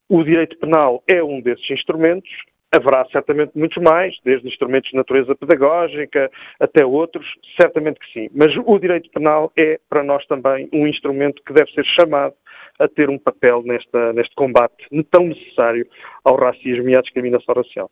O 0.07 0.23
direito 0.23 0.57
penal 0.57 1.03
é 1.09 1.21
um 1.21 1.41
desses 1.41 1.69
instrumentos 1.69 2.29
Haverá 2.75 3.05
certamente 3.11 3.51
muitos 3.55 3.81
mais, 3.83 4.15
desde 4.25 4.47
instrumentos 4.47 4.89
de 4.89 4.97
natureza 4.97 5.35
pedagógica 5.35 6.31
até 6.59 6.85
outros, 6.85 7.25
certamente 7.59 7.99
que 7.99 8.11
sim. 8.11 8.29
Mas 8.33 8.51
o 8.65 8.79
direito 8.79 9.09
penal 9.11 9.51
é, 9.55 9.79
para 9.89 10.03
nós 10.03 10.25
também, 10.25 10.67
um 10.73 10.87
instrumento 10.87 11.41
que 11.45 11.53
deve 11.53 11.71
ser 11.71 11.85
chamado 11.85 12.33
a 12.79 12.87
ter 12.87 13.09
um 13.09 13.19
papel 13.19 13.61
nesta, 13.63 14.13
neste 14.13 14.33
combate 14.35 14.75
tão 15.11 15.27
necessário 15.27 15.87
ao 16.23 16.35
racismo 16.35 16.89
e 16.89 16.97
à 16.97 17.01
discriminação 17.01 17.53
racial. 17.55 17.91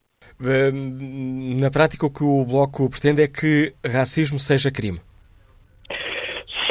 Na 1.59 1.69
prática, 1.69 2.05
o 2.05 2.09
que 2.09 2.23
o 2.23 2.43
Bloco 2.43 2.89
pretende 2.89 3.21
é 3.21 3.27
que 3.27 3.73
racismo 3.85 4.39
seja 4.39 4.71
crime. 4.71 4.99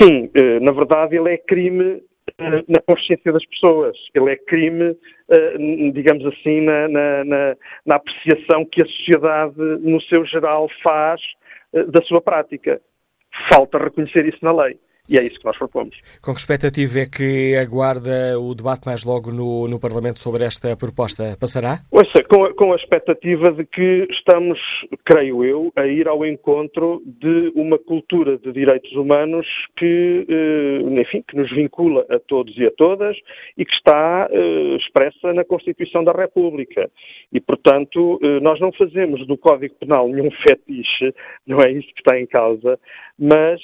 Sim, 0.01 0.31
eh, 0.35 0.59
na 0.61 0.73
verdade 0.73 1.17
ele 1.17 1.35
é 1.35 1.37
crime 1.37 1.85
eh, 1.85 2.01
na 2.69 2.81
consciência 2.87 3.33
das 3.33 3.45
pessoas. 3.47 3.97
Ele 4.15 4.31
é 4.31 4.37
crime, 4.37 4.97
eh, 5.29 5.91
digamos 5.93 6.25
assim, 6.27 6.63
na, 6.63 6.89
na, 6.89 7.25
na, 7.25 7.57
na 7.87 7.97
apreciação 7.97 8.65
que 8.65 8.83
a 8.83 8.87
sociedade, 8.87 9.55
no 9.59 10.01
seu 10.03 10.25
geral, 10.25 10.69
faz 10.83 11.21
da 11.73 12.03
sua 12.05 12.21
prática. 12.21 12.81
Falta 13.53 13.79
reconhecer 13.79 14.27
isso 14.27 14.39
na 14.43 14.53
lei. 14.53 14.79
E 15.11 15.19
é 15.19 15.25
isso 15.25 15.41
que 15.41 15.45
nós 15.45 15.59
propomos. 15.59 15.97
Com 16.23 16.33
que 16.33 16.39
expectativa 16.39 17.01
é 17.01 17.07
que 17.07 17.57
aguarda 17.57 18.39
o 18.39 18.55
debate 18.55 18.87
mais 18.87 19.05
logo 19.05 19.33
no, 19.33 19.67
no 19.67 19.81
Parlamento 19.81 20.21
sobre 20.21 20.45
esta 20.45 20.77
proposta? 20.77 21.37
Passará? 21.41 21.81
Ouça, 21.91 22.23
com 22.31 22.45
a, 22.45 22.55
com 22.55 22.73
a 22.73 22.77
expectativa 22.77 23.51
de 23.51 23.65
que 23.65 24.07
estamos, 24.09 24.59
creio 25.05 25.45
eu, 25.45 25.73
a 25.75 25.85
ir 25.85 26.07
ao 26.07 26.25
encontro 26.25 27.03
de 27.05 27.53
uma 27.57 27.77
cultura 27.77 28.39
de 28.39 28.53
direitos 28.53 28.93
humanos 28.93 29.47
que, 29.77 30.27
eh, 30.29 31.01
enfim, 31.01 31.25
que 31.27 31.37
nos 31.37 31.51
vincula 31.51 32.07
a 32.09 32.21
todos 32.21 32.57
e 32.57 32.65
a 32.65 32.71
todas 32.71 33.17
e 33.59 33.65
que 33.65 33.75
está 33.75 34.29
eh, 34.31 34.77
expressa 34.77 35.33
na 35.33 35.45
Constituição 35.45 36.05
da 36.05 36.13
República. 36.13 36.89
E, 37.33 37.41
portanto, 37.41 38.21
eh, 38.23 38.39
nós 38.39 38.61
não 38.61 38.71
fazemos 38.71 39.27
do 39.27 39.37
Código 39.37 39.75
Penal 39.75 40.07
nenhum 40.07 40.31
fetiche, 40.47 41.13
não 41.45 41.59
é 41.59 41.73
isso 41.73 41.89
que 41.89 42.01
está 42.01 42.17
em 42.17 42.27
causa, 42.27 42.79
mas 43.19 43.61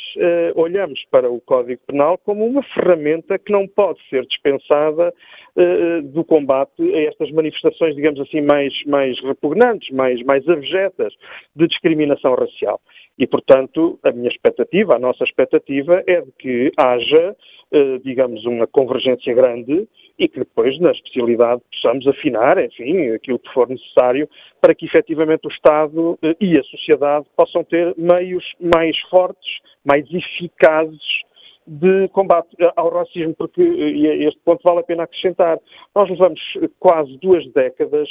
olhamos 0.55 1.03
para 1.11 1.31
o 1.31 1.36
o 1.37 1.41
Código 1.41 1.81
Penal 1.87 2.19
como 2.19 2.45
uma 2.47 2.63
ferramenta 2.63 3.39
que 3.39 3.53
não 3.53 3.67
pode 3.67 3.99
ser 4.09 4.27
dispensada 4.27 5.13
uh, 5.57 6.03
do 6.03 6.25
combate 6.25 6.83
a 6.95 7.03
estas 7.03 7.31
manifestações, 7.31 7.95
digamos 7.95 8.21
assim, 8.21 8.41
mais, 8.41 8.73
mais 8.87 9.21
repugnantes, 9.23 9.91
mais, 9.91 10.23
mais 10.23 10.49
abjetas 10.49 11.13
de 11.55 11.67
discriminação 11.67 12.35
racial. 12.35 12.81
E, 13.19 13.27
portanto, 13.27 13.99
a 14.03 14.13
minha 14.13 14.29
expectativa, 14.29 14.97
a 14.97 14.99
nossa 14.99 15.25
expectativa 15.25 16.03
é 16.07 16.21
de 16.21 16.33
que 16.39 16.73
haja, 16.77 17.37
uh, 17.73 17.99
digamos, 18.01 18.45
uma 18.45 18.67
convergência 18.67 19.33
grande 19.35 19.89
e 20.19 20.29
que 20.29 20.39
depois, 20.41 20.79
na 20.81 20.91
especialidade, 20.93 21.63
possamos 21.73 22.07
afinar, 22.07 22.63
enfim, 22.63 23.11
aquilo 23.11 23.39
que 23.39 23.53
for 23.53 23.69
necessário 23.69 24.29
para 24.61 24.75
que 24.75 24.87
efetivamente 24.87 25.47
o 25.47 25.51
Estado 25.51 26.19
e 26.41 26.59
a 26.59 26.63
sociedade 26.65 27.27
possam 27.37 27.63
ter 27.65 27.95
meios 27.97 28.45
mais 28.61 28.99
fortes, 29.11 29.59
mais 29.85 30.05
eficazes 30.13 31.26
de 31.67 32.09
combate 32.09 32.57
ao 32.77 32.91
racismo, 32.91 33.35
porque 33.35 33.63
e 33.63 34.25
este 34.27 34.41
ponto 34.45 34.63
vale 34.65 34.81
a 34.81 34.85
pena 34.85 35.03
acrescentar. 35.03 35.59
Nós 35.95 36.09
levamos 36.09 36.41
quase 36.79 37.17
duas 37.19 37.45
décadas 37.53 38.09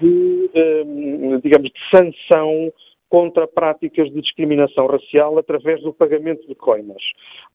de, 0.00 0.50
hum, 0.86 1.40
digamos, 1.42 1.70
de 1.70 1.80
sanção 1.90 2.72
contra 3.14 3.46
práticas 3.46 4.10
de 4.10 4.20
discriminação 4.20 4.88
racial 4.88 5.38
através 5.38 5.80
do 5.82 5.94
pagamento 5.94 6.44
de 6.48 6.54
coimas. 6.56 7.00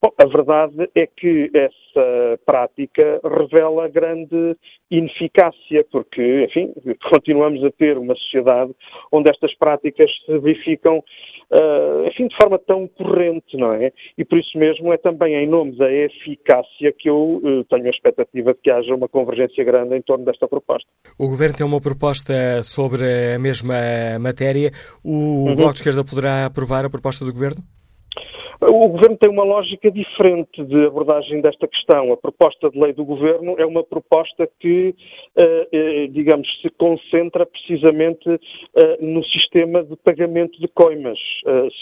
Bom, 0.02 0.10
a 0.18 0.26
verdade 0.26 0.90
é 0.96 1.06
que 1.06 1.52
essa 1.54 2.40
prática 2.46 3.20
revela 3.26 3.90
grande 3.90 4.56
ineficácia, 4.90 5.86
porque, 5.92 6.46
enfim, 6.46 6.74
continuamos 7.12 7.62
a 7.66 7.72
ter 7.72 7.98
uma 7.98 8.16
sociedade 8.16 8.74
onde 9.12 9.30
estas 9.30 9.54
práticas 9.56 10.10
se 10.26 10.40
verificam 10.40 11.04
uh, 11.52 12.08
enfim, 12.08 12.28
de 12.28 12.36
forma 12.36 12.60
tão 12.60 12.88
corrente, 12.88 13.58
não 13.58 13.74
é? 13.74 13.92
E 14.18 14.24
por 14.24 14.38
isso 14.40 14.58
mesmo 14.58 14.94
é 14.94 14.98
também 14.98 15.36
em 15.36 15.48
nome 15.48 15.76
da 15.78 15.92
eficácia 15.92 16.94
que 16.98 17.10
eu 17.10 17.42
uh, 17.44 17.64
tenho 17.66 17.86
a 17.86 17.90
expectativa 17.90 18.54
de 18.54 18.60
que 18.62 18.72
haja 18.72 18.94
uma 18.94 19.08
convergência 19.08 19.64
grande 19.64 19.96
em 19.96 20.02
torno 20.02 20.26
desta 20.26 20.48
proposta. 20.48 20.88
O 21.18 21.28
Governo 21.28 21.58
tem 21.58 21.66
uma 21.66 21.82
proposta 21.82 22.62
sobre 22.64 23.04
a 23.36 23.40
mesma 23.40 23.76
matéria. 24.20 24.72
O 25.04 25.49
uhum. 25.50 25.56
Bloco 25.56 25.74
de 25.74 25.80
Esquerda 25.80 26.04
poderá 26.04 26.46
aprovar 26.46 26.86
a 26.86 26.90
proposta 26.90 27.26
do 27.26 27.34
Governo? 27.34 27.64
O 28.62 28.90
Governo 28.90 29.16
tem 29.16 29.30
uma 29.30 29.46
lógica 29.46 29.90
diferente 29.90 30.62
de 30.66 30.86
abordagem 30.86 31.40
desta 31.40 31.66
questão. 31.66 32.12
A 32.12 32.18
proposta 32.18 32.70
de 32.70 32.78
lei 32.78 32.92
do 32.92 33.06
Governo 33.06 33.56
é 33.58 33.66
uma 33.66 33.86
proposta 33.86 34.50
que, 34.60 34.94
eh, 35.38 35.68
eh, 35.72 36.08
digamos, 36.08 36.46
se 36.62 36.70
concentra 36.72 37.46
precisamente 37.46 38.28
eh, 38.28 38.98
no 39.00 39.24
sistema 39.24 39.82
de 39.82 39.96
pagamento 39.96 40.60
de 40.60 40.68
coimas 40.68 41.18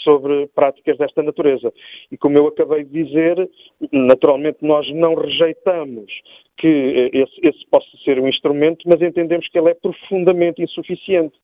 sobre 0.04 0.46
práticas 0.54 0.96
desta 0.98 1.20
natureza. 1.20 1.72
E 2.12 2.16
como 2.16 2.38
eu 2.38 2.46
acabei 2.46 2.84
de 2.84 3.04
dizer, 3.04 3.50
naturalmente 3.90 4.58
nós 4.62 4.88
não 4.94 5.14
rejeitamos 5.14 6.12
que 6.56 7.10
esse, 7.12 7.40
esse, 7.42 7.66
possa 7.70 7.86
ser 8.04 8.20
um 8.20 8.28
instrumento, 8.28 8.84
mas 8.86 9.00
entendemos 9.00 9.48
que 9.48 9.58
ele 9.58 9.70
é 9.70 9.74
profundamente 9.74 10.62
insuficiente. 10.62 11.34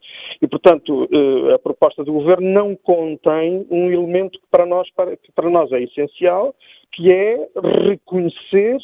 E, 0.42 0.46
portanto, 0.46 1.08
a 1.54 1.58
proposta 1.58 2.02
do 2.02 2.12
Governo 2.12 2.48
não 2.48 2.74
contém 2.74 3.64
um 3.70 3.90
elemento 3.90 4.40
que 4.40 4.46
para 4.50 4.66
nós, 4.66 4.90
que 5.24 5.32
para 5.32 5.50
nós 5.50 5.72
é 5.72 5.82
essencial, 5.82 6.54
que 6.92 7.10
é 7.10 7.48
reconhecer 7.88 8.78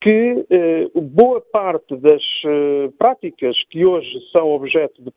que 0.00 0.46
eh, 0.48 0.88
boa 0.94 1.40
parte 1.40 1.96
das 1.96 2.22
eh, 2.46 2.88
práticas 2.96 3.56
que 3.68 3.84
hoje 3.84 4.08
são 4.30 4.52
objeto 4.52 5.02
de, 5.02 5.10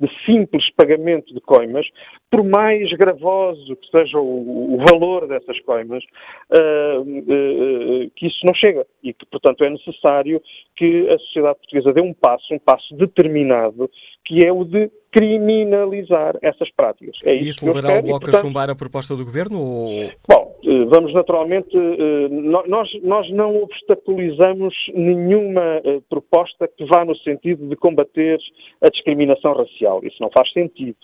de, 0.00 0.24
simples 0.24 0.70
pagamento 0.70 1.34
de 1.34 1.40
coimas, 1.40 1.86
por 2.30 2.42
mais 2.42 2.90
gravoso 2.94 3.76
que 3.76 3.90
seja 3.90 4.18
o, 4.18 4.74
o 4.74 4.78
valor 4.90 5.28
dessas 5.28 5.60
coimas, 5.60 6.02
eh, 6.50 6.98
eh, 7.28 8.10
que 8.16 8.26
isso 8.26 8.40
não 8.44 8.54
chega 8.54 8.86
e 9.02 9.12
que, 9.12 9.26
portanto, 9.26 9.62
é 9.64 9.68
necessário 9.70 10.40
que 10.76 11.08
a 11.10 11.18
sociedade 11.18 11.58
portuguesa 11.58 11.92
dê 11.92 12.00
um 12.00 12.14
passo, 12.14 12.54
um 12.54 12.58
passo 12.58 12.94
determinado, 12.94 13.90
que 14.24 14.44
é 14.46 14.50
o 14.50 14.64
de 14.64 14.90
criminalizar 15.16 16.36
essas 16.42 16.70
práticas. 16.72 17.16
É 17.24 17.34
e 17.34 17.48
isso 17.48 17.64
levará 17.64 17.98
o 17.98 18.02
Bloco 18.02 18.20
portanto, 18.20 18.36
a 18.36 18.46
chumbar 18.46 18.68
a 18.68 18.74
proposta 18.74 19.16
do 19.16 19.24
Governo? 19.24 19.58
Ou... 19.58 20.10
Bom, 20.28 20.56
eh, 20.62 20.84
vamos 20.90 21.14
naturalmente, 21.14 21.74
eh, 21.74 22.28
nós, 22.28 22.86
nós 23.02 23.30
não 23.30 23.62
obstaculizamos 23.62 24.74
nenhuma 24.94 25.80
eh, 25.82 26.02
proposta 26.10 26.68
que 26.68 26.84
vá 26.84 27.02
no 27.02 27.16
sentido 27.16 27.66
de 27.66 27.76
combater 27.76 28.38
a 28.82 28.90
discriminação 28.90 29.54
racial. 29.54 30.00
Isso 30.04 30.18
não 30.20 30.30
faz 30.30 30.52
sentido. 30.52 30.98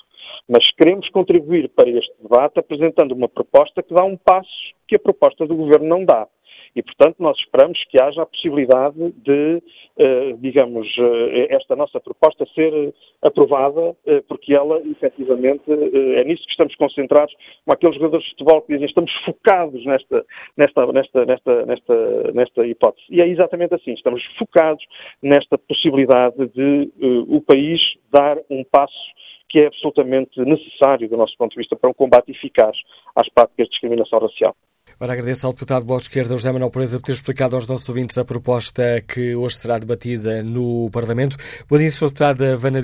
Mas 0.47 0.71
queremos 0.73 1.09
contribuir 1.09 1.71
para 1.71 1.89
este 1.89 2.13
debate 2.23 2.59
apresentando 2.59 3.13
uma 3.13 3.31
proposta 3.31 3.83
que 3.83 3.95
dá 3.95 4.05
um 4.05 4.19
passo 4.19 4.51
que 4.87 4.97
a 4.97 4.99
proposta 4.99 5.47
do 5.47 5.57
Governo 5.57 5.89
não 5.89 6.05
dá. 6.05 6.29
E, 6.75 6.83
portanto, 6.83 7.17
nós 7.19 7.37
esperamos 7.39 7.83
que 7.85 8.01
haja 8.01 8.23
a 8.23 8.27
possibilidade 8.27 9.13
de, 9.13 9.63
eh, 9.99 10.35
digamos, 10.39 10.89
eh, 10.99 11.49
esta 11.51 11.77
nossa 11.77 12.01
proposta 12.01 12.47
ser 12.55 12.95
aprovada, 13.21 13.95
eh, 14.07 14.23
porque 14.27 14.55
ela, 14.55 14.81
efetivamente, 14.81 15.63
é 15.71 16.25
nisso 16.25 16.45
que 16.45 16.51
estamos 16.51 16.75
concentrados, 16.77 17.35
como 17.65 17.75
aqueles 17.75 17.97
jogadores 17.97 18.25
de 18.25 18.31
futebol 18.31 18.63
que 18.63 18.73
dizem 18.73 18.89
estamos 18.89 19.13
focados 19.25 19.85
nesta, 19.85 20.25
nesta, 20.57 20.87
nesta, 20.93 21.27
nesta, 21.27 21.67
nesta, 21.67 22.33
nesta 22.33 22.67
hipótese. 22.67 23.07
E 23.11 23.21
é 23.21 23.29
exatamente 23.29 23.75
assim, 23.75 23.93
estamos 23.93 24.25
focados 24.39 24.83
nesta 25.23 25.59
possibilidade 25.59 26.47
de 26.49 26.91
o 27.29 27.41
país 27.41 27.81
dar 28.11 28.39
um 28.49 28.65
passo 28.65 29.13
que 29.49 29.61
é 29.61 29.67
absolutamente 29.67 30.41
necessário, 30.41 31.09
do 31.09 31.17
nosso 31.17 31.37
ponto 31.37 31.53
de 31.53 31.59
vista, 31.59 31.77
para 31.77 31.91
um 31.91 31.95
combate 31.95 32.31
eficaz 32.31 32.75
às 33.15 33.29
práticas 33.29 33.67
de 33.67 33.73
discriminação 33.73 34.19
racial. 34.19 34.57
Ora, 35.01 35.13
agradeço 35.13 35.47
ao 35.47 35.53
deputado 35.53 35.85
Bloco 35.85 36.03
de 36.03 36.09
Esquerda, 36.09 36.35
José 36.35 36.53
Manuel 36.53 36.71
Pereza, 36.71 36.99
por 36.99 37.07
ter 37.07 37.13
explicado 37.13 37.55
aos 37.55 37.67
nossos 37.67 37.89
ouvintes 37.89 38.17
a 38.19 38.25
proposta 38.25 39.03
que 39.07 39.35
hoje 39.35 39.57
será 39.57 39.79
debatida 39.79 40.43
no 40.43 40.91
Parlamento. 40.93 41.37
Bom 41.69 41.79
dia, 41.79 41.91
Sr. 41.91 42.07
Deputada 42.07 42.57
Vânia 42.57 42.83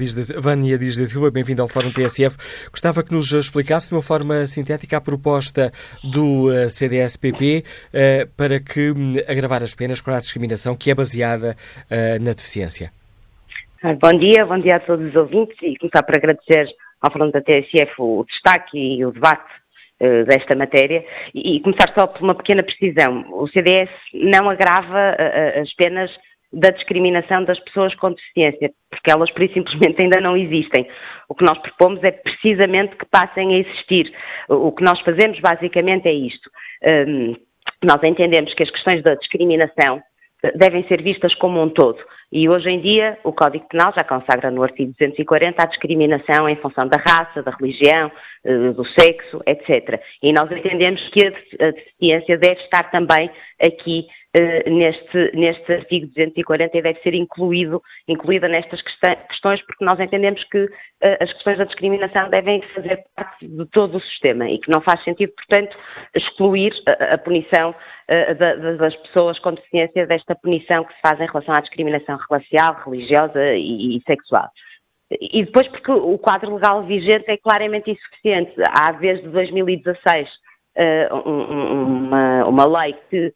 Dias 0.78 0.96
de 0.96 1.06
Silva, 1.06 1.30
bem-vindo 1.30 1.62
ao 1.62 1.68
Fórum 1.68 1.92
TSF. 1.92 2.36
Gostava 2.70 3.02
que 3.02 3.12
nos 3.12 3.32
explicasse 3.32 3.88
de 3.88 3.94
uma 3.94 4.02
forma 4.02 4.46
sintética 4.46 4.96
a 4.96 5.00
proposta 5.00 5.70
do 6.02 6.52
eh, 6.52 6.68
CDS-PP 6.68 7.64
eh, 7.92 8.26
para 8.36 8.60
que 8.60 8.90
hum, 8.90 9.14
agravar 9.28 9.62
as 9.62 9.74
penas 9.74 10.00
com 10.00 10.10
a 10.10 10.18
discriminação 10.18 10.76
que 10.76 10.90
é 10.90 10.94
baseada 10.94 11.56
eh, 11.90 12.18
na 12.18 12.32
deficiência. 12.32 12.90
Ah, 13.82 13.94
bom 13.94 14.18
dia, 14.18 14.44
bom 14.44 14.58
dia 14.58 14.76
a 14.76 14.80
todos 14.80 15.08
os 15.08 15.14
ouvintes 15.14 15.56
e 15.62 15.76
começar 15.78 16.02
por 16.02 16.16
agradecer 16.16 16.66
ao 17.00 17.12
Fórum 17.12 17.30
da 17.30 17.40
TSF 17.40 17.92
o 17.98 18.24
destaque 18.24 18.76
e 18.76 19.04
o 19.04 19.12
debate 19.12 19.57
eh, 20.00 20.24
desta 20.24 20.54
matéria 20.56 21.04
e, 21.34 21.56
e, 21.56 21.60
começar 21.60 21.92
só 21.98 22.06
por 22.06 22.22
uma 22.22 22.34
pequena 22.34 22.62
precisão. 22.62 23.24
O 23.32 23.48
CDS 23.48 23.90
não 24.14 24.48
agrava 24.48 25.16
uh, 25.16 25.60
as 25.60 25.74
penas 25.74 26.08
da 26.52 26.70
discriminação 26.70 27.42
das 27.44 27.58
pessoas 27.58 27.94
com 27.96 28.12
deficiência, 28.12 28.70
porque 28.90 29.10
elas 29.10 29.28
por 29.32 29.42
simplesmente 29.48 30.00
ainda 30.00 30.20
não 30.20 30.36
existem. 30.36 30.88
O 31.28 31.34
que 31.34 31.44
nós 31.44 31.58
propomos 31.58 32.02
é 32.04 32.12
precisamente 32.12 32.94
que 32.94 33.06
passem 33.06 33.54
a 33.54 33.58
existir. 33.58 34.12
O 34.48 34.70
que 34.70 34.84
nós 34.84 35.00
fazemos 35.00 35.40
basicamente 35.40 36.06
é 36.06 36.12
isto. 36.12 36.48
Um, 36.84 37.34
nós 37.82 38.02
entendemos 38.04 38.54
que 38.54 38.62
as 38.62 38.70
questões 38.70 39.02
da 39.02 39.14
discriminação 39.16 40.00
devem 40.54 40.86
ser 40.86 41.02
vistas 41.02 41.34
como 41.34 41.60
um 41.60 41.68
todo. 41.68 41.98
E 42.30 42.48
hoje 42.48 42.68
em 42.68 42.80
dia 42.80 43.18
o 43.24 43.32
Código 43.32 43.66
Penal 43.68 43.92
já 43.96 44.04
consagra 44.04 44.50
no 44.50 44.62
artigo 44.62 44.92
240 44.92 45.62
a 45.62 45.66
discriminação 45.66 46.48
em 46.48 46.56
função 46.56 46.86
da 46.86 46.98
raça, 46.98 47.42
da 47.42 47.50
religião, 47.52 48.12
eh, 48.44 48.72
do 48.72 48.84
sexo, 48.84 49.40
etc. 49.46 50.00
E 50.22 50.32
nós 50.32 50.50
entendemos 50.52 51.00
que 51.08 51.26
a 51.26 51.70
deficiência 51.70 52.36
deve 52.36 52.60
estar 52.60 52.90
também 52.90 53.30
aqui 53.60 54.06
uh, 54.38 54.70
neste, 54.70 55.36
neste 55.36 55.72
artigo 55.72 56.06
240 56.06 56.78
e 56.78 56.82
deve 56.82 57.00
ser 57.00 57.14
incluído, 57.14 57.82
incluída 58.06 58.48
nestas 58.48 58.80
questões, 58.82 59.60
porque 59.66 59.84
nós 59.84 59.98
entendemos 59.98 60.42
que 60.44 60.64
uh, 60.64 60.70
as 61.20 61.32
questões 61.32 61.58
da 61.58 61.64
discriminação 61.64 62.30
devem 62.30 62.62
fazer 62.74 63.04
parte 63.14 63.46
de 63.46 63.66
todo 63.66 63.96
o 63.96 64.00
sistema 64.00 64.48
e 64.48 64.58
que 64.58 64.70
não 64.70 64.80
faz 64.80 65.02
sentido, 65.04 65.32
portanto, 65.34 65.76
excluir 66.14 66.72
a, 66.86 67.14
a 67.14 67.18
punição 67.18 67.70
uh, 67.70 68.34
da, 68.34 68.54
das 68.76 68.96
pessoas 68.96 69.38
com 69.38 69.54
deficiência 69.54 70.06
desta 70.06 70.34
punição 70.34 70.84
que 70.84 70.94
se 70.94 71.00
faz 71.00 71.20
em 71.20 71.26
relação 71.26 71.54
à 71.54 71.60
discriminação 71.60 72.18
racial, 72.30 72.80
religiosa 72.84 73.54
e, 73.54 73.96
e 73.96 74.02
sexual. 74.06 74.48
E 75.10 75.42
depois 75.42 75.66
porque 75.68 75.90
o 75.90 76.18
quadro 76.18 76.54
legal 76.54 76.82
vigente 76.84 77.30
é 77.30 77.38
claramente 77.38 77.90
insuficiente. 77.90 78.52
Há 78.78 78.92
desde 78.92 79.26
2016 79.28 80.28
uma, 81.24 82.44
uma 82.44 82.82
lei 82.82 82.94
que 83.08 83.16
eh, 83.16 83.32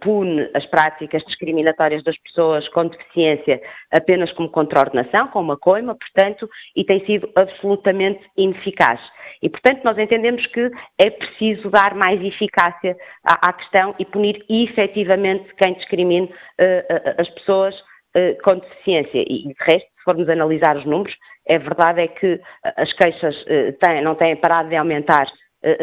pune 0.00 0.50
as 0.54 0.66
práticas 0.66 1.22
discriminatórias 1.24 2.02
das 2.04 2.18
pessoas 2.18 2.68
com 2.68 2.86
deficiência 2.86 3.60
apenas 3.90 4.30
como 4.32 4.50
contraordenação, 4.50 5.28
com 5.28 5.40
uma 5.40 5.56
coima, 5.56 5.96
portanto, 5.96 6.48
e 6.76 6.84
tem 6.84 7.04
sido 7.06 7.30
absolutamente 7.34 8.20
ineficaz. 8.36 9.00
E, 9.42 9.48
portanto, 9.48 9.84
nós 9.84 9.98
entendemos 9.98 10.46
que 10.46 10.70
é 10.98 11.10
preciso 11.10 11.70
dar 11.70 11.94
mais 11.94 12.22
eficácia 12.22 12.96
à, 13.24 13.50
à 13.50 13.52
questão 13.52 13.94
e 13.98 14.04
punir 14.04 14.44
efetivamente 14.48 15.54
quem 15.56 15.74
discrimine 15.74 16.26
uh, 16.26 17.20
as 17.20 17.28
pessoas 17.30 17.78
uh, 17.78 18.42
com 18.42 18.58
deficiência. 18.58 19.22
E, 19.26 19.48
de 19.48 19.54
resto, 19.60 19.86
se 19.86 20.04
formos 20.04 20.28
analisar 20.28 20.76
os 20.76 20.84
números, 20.84 21.14
é 21.46 21.58
verdade 21.58 22.00
é 22.00 22.08
que 22.08 22.40
as 22.76 22.92
queixas 22.94 23.36
uh, 23.42 23.72
têm, 23.80 24.02
não 24.02 24.14
têm 24.14 24.36
parado 24.36 24.68
de 24.68 24.76
aumentar 24.76 25.26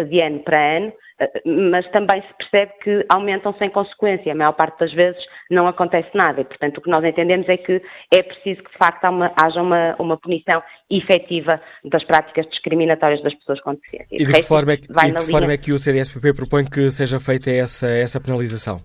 de 0.09 0.21
ano 0.21 0.39
para 0.39 0.77
ano, 0.77 0.93
mas 1.45 1.89
também 1.91 2.21
se 2.21 2.34
percebe 2.38 2.71
que 2.84 3.05
aumentam 3.09 3.53
sem 3.57 3.69
consequência. 3.69 4.32
A 4.32 4.36
maior 4.36 4.53
parte 4.53 4.79
das 4.79 4.93
vezes 4.93 5.21
não 5.49 5.67
acontece 5.67 6.09
nada 6.15 6.41
e, 6.41 6.45
portanto, 6.45 6.77
o 6.77 6.82
que 6.82 6.89
nós 6.89 7.03
entendemos 7.03 7.47
é 7.49 7.57
que 7.57 7.82
é 8.13 8.23
preciso 8.23 8.63
que, 8.63 8.71
de 8.71 8.77
facto, 8.77 9.05
haja 9.36 9.61
uma, 9.61 9.95
uma 9.99 10.17
punição 10.17 10.61
efetiva 10.89 11.61
das 11.86 12.03
práticas 12.03 12.47
discriminatórias 12.49 13.21
das 13.21 13.34
pessoas 13.36 13.61
com 13.61 13.73
deficiência. 13.73 14.15
E 14.15 14.25
de 14.25 14.34
que, 14.34 14.41
forma 14.43 14.73
é, 14.73 14.77
que, 14.77 14.86
e 14.86 15.11
de 15.11 15.32
forma 15.32 15.53
é 15.53 15.57
que 15.57 15.71
o 15.71 15.79
CDSPP 15.79 16.34
propõe 16.34 16.65
que 16.65 16.89
seja 16.91 17.19
feita 17.19 17.49
essa, 17.51 17.88
essa 17.89 18.19
penalização? 18.19 18.82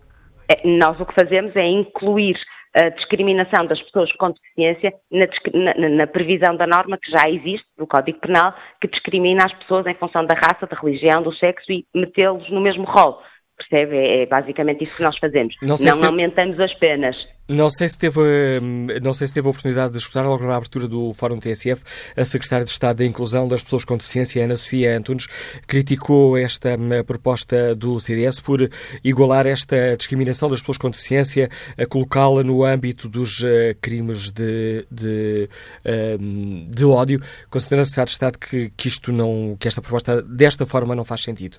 Nós 0.64 1.01
o 1.01 1.07
que 1.07 1.14
fazemos 1.14 1.55
é 1.57 1.66
incluir 1.66 2.36
a 2.77 2.91
discriminação 2.91 3.64
das 3.66 3.81
pessoas 3.81 4.12
com 4.12 4.31
deficiência 4.31 4.93
na, 5.11 5.27
na, 5.74 5.89
na, 5.89 6.07
previsão 6.07 6.55
da 6.55 6.66
norma 6.66 6.99
que 6.99 7.11
já 7.11 7.29
existe 7.29 7.66
do 7.79 7.87
Código 7.87 8.20
Penal, 8.20 8.55
que 8.81 8.89
discrimina 8.89 9.47
as 9.47 9.53
pessoas 9.55 9.87
em 9.87 9.95
função 9.95 10.27
da 10.27 10.35
raça, 10.35 10.66
da 10.66 10.77
religião, 10.77 11.22
do 11.22 11.33
sexo 11.33 11.72
e 11.72 11.87
metê-los 11.95 12.51
no 12.51 12.61
mesmo 12.61 12.85
rol. 12.85 13.18
Percebe? 13.57 13.97
É, 13.97 14.23
é 14.23 14.27
basicamente 14.27 14.85
isso 14.85 14.97
que 14.97 15.03
nós 15.03 15.17
fazemos. 15.19 15.55
Não, 15.63 15.77
não 15.77 16.05
aumentamos 16.07 16.61
as 16.61 16.75
penas. 16.75 17.17
Não 17.49 17.71
sei 17.71 17.89
se 17.89 17.97
teve, 17.97 18.21
hum, 18.61 18.89
não 19.03 19.15
sei 19.15 19.27
se 19.27 19.33
teve 19.33 19.47
a 19.47 19.51
oportunidade 19.51 19.93
de 19.93 19.99
escutar 19.99 20.23
logo 20.23 20.43
na 20.45 20.57
abertura 20.57 20.89
do 20.89 21.13
Fórum 21.15 21.39
TSF 21.39 21.83
a 22.17 22.25
Secretária 22.25 22.65
de 22.65 22.71
Estado 22.71 22.99
da 22.99 23.05
Inclusão 23.05 23.47
das 23.47 23.63
Pessoas 23.63 23.85
com 23.85 23.97
Deficiência, 23.97 24.45
Ana 24.45 24.57
Sofia 24.57 24.97
Antunes, 24.97 25.27
criticou 25.67 26.37
esta 26.37 26.77
hum, 26.77 27.05
proposta 27.07 27.75
do 27.75 28.01
CDS 28.01 28.41
por 28.41 28.69
igualar 29.03 29.47
esta 29.47 29.97
discriminação 29.97 30.51
das 30.51 30.61
pessoas 30.61 30.77
com 30.77 30.91
deficiência, 30.91 31.49
a 31.79 31.87
colocá-la 31.87 32.43
no 32.43 32.65
âmbito 32.65 33.09
dos 33.09 33.41
uh, 33.41 33.75
crimes 33.81 34.31
de, 34.31 34.85
de, 34.91 35.49
uh, 35.85 36.69
de 36.69 36.85
ódio, 36.85 37.23
considerando 37.49 37.83
a 37.83 37.87
Secretária 37.87 38.07
de 38.07 38.11
Estado 38.11 38.39
que, 38.39 38.73
que 38.77 38.89
isto 38.89 39.13
não, 39.13 39.57
que 39.59 39.69
esta 39.69 39.81
proposta 39.81 40.21
desta 40.21 40.67
forma 40.67 40.97
não 40.97 41.05
faz 41.05 41.23
sentido. 41.23 41.59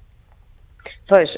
Pois, 1.08 1.30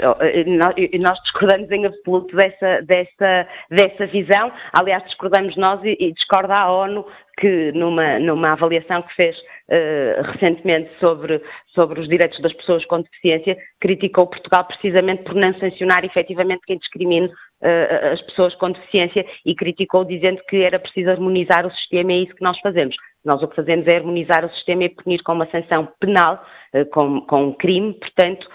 nós 0.99 1.19
discordamos 1.23 1.69
em 1.71 1.85
absoluto 1.85 2.35
dessa, 2.35 2.81
dessa, 2.81 3.47
dessa 3.69 4.05
visão. 4.07 4.51
Aliás, 4.73 5.03
discordamos 5.03 5.55
nós 5.55 5.83
e, 5.83 5.95
e 5.99 6.11
discorda 6.11 6.55
a 6.55 6.71
ONU 6.71 7.05
que 7.39 7.71
numa, 7.71 8.19
numa 8.19 8.51
avaliação 8.51 9.01
que 9.01 9.15
fez 9.15 9.37
uh, 9.37 10.21
recentemente 10.31 10.91
sobre, 10.99 11.41
sobre 11.73 11.99
os 11.99 12.07
direitos 12.07 12.39
das 12.41 12.53
pessoas 12.53 12.85
com 12.85 13.01
deficiência, 13.01 13.57
criticou 13.79 14.27
Portugal 14.27 14.65
precisamente 14.65 15.23
por 15.23 15.35
não 15.35 15.53
sancionar 15.57 16.03
efetivamente 16.03 16.61
quem 16.65 16.77
discrimine 16.77 17.27
uh, 17.27 18.13
as 18.13 18.21
pessoas 18.23 18.53
com 18.55 18.71
deficiência 18.71 19.25
e 19.45 19.55
criticou 19.55 20.03
dizendo 20.03 20.41
que 20.49 20.57
era 20.57 20.79
preciso 20.79 21.11
harmonizar 21.11 21.65
o 21.65 21.71
sistema 21.71 22.11
e 22.11 22.15
é 22.15 22.23
isso 22.23 22.35
que 22.35 22.43
nós 22.43 22.59
fazemos. 22.59 22.95
Nós 23.23 23.41
o 23.43 23.47
que 23.47 23.55
fazemos 23.55 23.87
é 23.87 23.97
harmonizar 23.97 24.45
o 24.45 24.49
sistema 24.51 24.85
e 24.85 24.89
punir 24.89 25.21
com 25.23 25.33
uma 25.33 25.49
sanção 25.49 25.87
penal, 25.99 26.43
uh, 26.73 26.85
com, 26.87 27.21
com 27.21 27.47
um 27.47 27.53
crime, 27.53 27.93
portanto, 27.93 28.47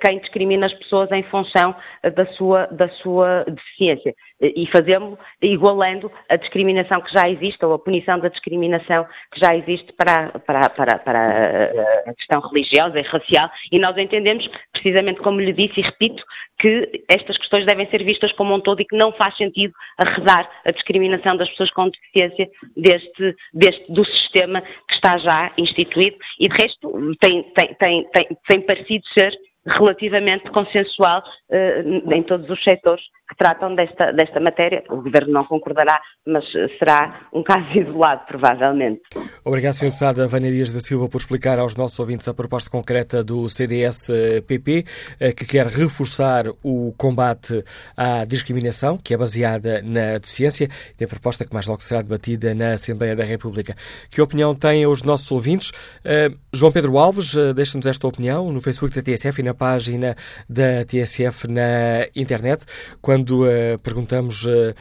quem 0.00 0.18
discrimina 0.18 0.66
as 0.66 0.74
pessoas 0.74 1.10
em 1.12 1.22
função 1.22 1.72
da 2.16 2.26
sua, 2.32 2.66
da 2.66 2.88
sua 2.88 3.44
deficiência. 3.44 4.12
E 4.42 4.66
fazemos 4.66 5.18
igualando 5.40 6.10
a 6.28 6.36
discriminação 6.36 7.00
que 7.00 7.12
já 7.12 7.28
existe 7.28 7.64
ou 7.64 7.74
a 7.74 7.78
punição 7.78 8.18
da 8.18 8.28
discriminação 8.28 9.06
que 9.32 9.40
já 9.40 9.54
existe 9.54 9.92
para, 9.92 10.30
para, 10.40 10.68
para, 10.70 10.98
para 10.98 11.64
a 12.06 12.14
questão 12.14 12.40
religiosa 12.40 12.98
e 12.98 13.02
racial, 13.02 13.50
e 13.70 13.78
nós 13.78 13.96
entendemos, 13.96 14.48
precisamente 14.72 15.20
como 15.20 15.40
lhe 15.40 15.52
disse 15.52 15.80
e 15.80 15.82
repito, 15.82 16.24
que 16.58 17.04
estas 17.08 17.36
questões 17.38 17.66
devem 17.66 17.88
ser 17.88 18.04
vistas 18.04 18.32
como 18.32 18.54
um 18.54 18.60
todo 18.60 18.80
e 18.80 18.84
que 18.84 18.96
não 18.96 19.12
faz 19.12 19.36
sentido 19.36 19.74
arredar 19.98 20.48
a 20.64 20.70
discriminação 20.70 21.36
das 21.36 21.48
pessoas 21.50 21.70
com 21.72 21.88
deficiência 21.88 22.48
deste, 22.76 23.36
deste, 23.54 23.92
do 23.92 24.04
sistema 24.04 24.60
que 24.60 24.94
está 24.94 25.18
já 25.18 25.52
instituído. 25.58 26.16
E, 26.38 26.48
de 26.48 26.56
resto, 26.56 27.16
tem, 27.20 27.42
tem, 27.54 27.74
tem, 27.74 28.08
tem, 28.10 28.28
tem 28.48 28.60
parecido 28.62 29.04
ser 29.08 29.32
relativamente 29.66 30.50
consensual 30.50 31.22
uh, 31.50 32.12
em 32.12 32.22
todos 32.22 32.48
os 32.50 32.62
setores 32.64 33.02
que 33.32 33.38
tratam 33.38 33.74
desta, 33.74 34.12
desta 34.12 34.38
matéria. 34.38 34.84
O 34.90 34.96
Governo 34.96 35.32
não 35.32 35.44
concordará, 35.44 35.98
mas 36.26 36.44
será 36.78 37.28
um 37.32 37.42
caso 37.42 37.66
isolado, 37.74 38.22
provavelmente. 38.26 39.00
Obrigado, 39.44 39.72
Sr. 39.74 39.86
Deputada 39.86 40.28
Vânia 40.28 40.50
Dias 40.50 40.72
da 40.72 40.80
Silva, 40.80 41.08
por 41.08 41.18
explicar 41.18 41.58
aos 41.58 41.74
nossos 41.74 41.98
ouvintes 41.98 42.28
a 42.28 42.34
proposta 42.34 42.70
concreta 42.70 43.24
do 43.24 43.48
CDS-PP, 43.48 44.84
eh, 45.18 45.32
que 45.32 45.46
quer 45.46 45.66
reforçar 45.66 46.46
o 46.62 46.92
combate 46.96 47.64
à 47.96 48.24
discriminação, 48.24 48.98
que 48.98 49.14
é 49.14 49.16
baseada 49.16 49.80
na 49.82 50.18
deficiência, 50.18 50.68
e 51.00 51.04
a 51.04 51.08
proposta 51.08 51.44
que 51.44 51.52
mais 51.52 51.66
logo 51.66 51.82
será 51.82 52.02
debatida 52.02 52.54
na 52.54 52.72
Assembleia 52.72 53.16
da 53.16 53.24
República. 53.24 53.74
Que 54.10 54.20
opinião 54.20 54.54
têm 54.54 54.86
os 54.86 55.02
nossos 55.02 55.30
ouvintes? 55.30 55.70
Uh, 55.70 56.36
João 56.52 56.70
Pedro 56.70 56.98
Alves, 56.98 57.34
deixa-nos 57.54 57.86
esta 57.86 58.06
opinião 58.06 58.52
no 58.52 58.60
Facebook 58.60 58.94
da 58.94 59.02
TSF 59.02 59.40
e 59.40 59.44
na 59.44 59.54
página 59.54 60.14
da 60.48 60.84
TSF 60.84 61.48
na 61.48 62.06
internet, 62.14 62.64
quando 63.00 63.21
quando 63.22 63.44
uh, 63.44 63.78
perguntamos 63.82 64.44
uh, 64.44 64.48
uh, 64.48 64.74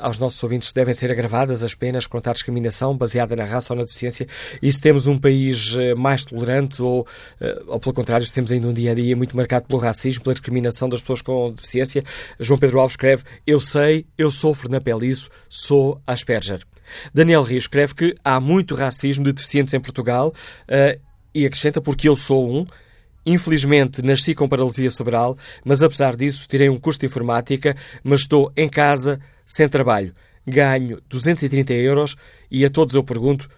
aos 0.00 0.18
nossos 0.18 0.42
ouvintes 0.42 0.68
se 0.68 0.74
devem 0.74 0.92
ser 0.92 1.08
agravadas 1.10 1.62
as 1.62 1.72
penas 1.72 2.04
contra 2.04 2.32
a 2.32 2.34
discriminação 2.34 2.96
baseada 2.96 3.36
na 3.36 3.44
raça 3.44 3.72
ou 3.72 3.78
na 3.78 3.84
deficiência 3.84 4.26
e 4.60 4.72
se 4.72 4.80
temos 4.80 5.06
um 5.06 5.16
país 5.16 5.76
mais 5.96 6.24
tolerante 6.24 6.82
ou, 6.82 7.06
ou, 7.66 7.78
pelo 7.78 7.94
contrário, 7.94 8.26
se 8.26 8.32
temos 8.32 8.50
ainda 8.50 8.66
um 8.66 8.72
dia 8.72 8.90
a 8.90 8.94
dia 8.94 9.16
muito 9.16 9.36
marcado 9.36 9.66
pelo 9.66 9.80
racismo, 9.80 10.24
pela 10.24 10.34
discriminação 10.34 10.88
das 10.88 11.00
pessoas 11.00 11.22
com 11.22 11.52
deficiência. 11.52 12.02
João 12.38 12.58
Pedro 12.58 12.80
Alves 12.80 12.92
escreve: 12.92 13.22
Eu 13.46 13.60
sei, 13.60 14.06
eu 14.18 14.30
sofro 14.30 14.68
na 14.68 14.80
pele 14.80 15.06
isso, 15.06 15.28
sou 15.48 16.00
Asperger. 16.06 16.62
Daniel 17.14 17.42
Rio 17.42 17.58
escreve 17.58 17.94
que 17.94 18.14
há 18.24 18.40
muito 18.40 18.74
racismo 18.74 19.24
de 19.24 19.32
deficientes 19.32 19.72
em 19.74 19.80
Portugal 19.80 20.34
e 21.34 21.46
acrescenta 21.46 21.80
porque 21.80 22.08
eu 22.08 22.16
sou 22.16 22.50
um. 22.50 22.66
Infelizmente, 23.24 24.02
nasci 24.02 24.34
com 24.34 24.48
paralisia 24.48 24.90
cerebral, 24.90 25.36
mas 25.64 25.82
apesar 25.82 26.16
disso, 26.16 26.46
tirei 26.48 26.68
um 26.68 26.78
curso 26.78 27.00
de 27.00 27.06
informática, 27.06 27.74
mas 28.02 28.20
estou 28.20 28.50
em 28.56 28.68
casa, 28.68 29.20
sem 29.44 29.68
trabalho. 29.68 30.14
Ganho 30.46 31.00
230 31.08 31.72
euros 31.74 32.16
e 32.50 32.64
a 32.64 32.70
todos 32.70 32.94
eu 32.94 33.04
pergunto 33.04 33.48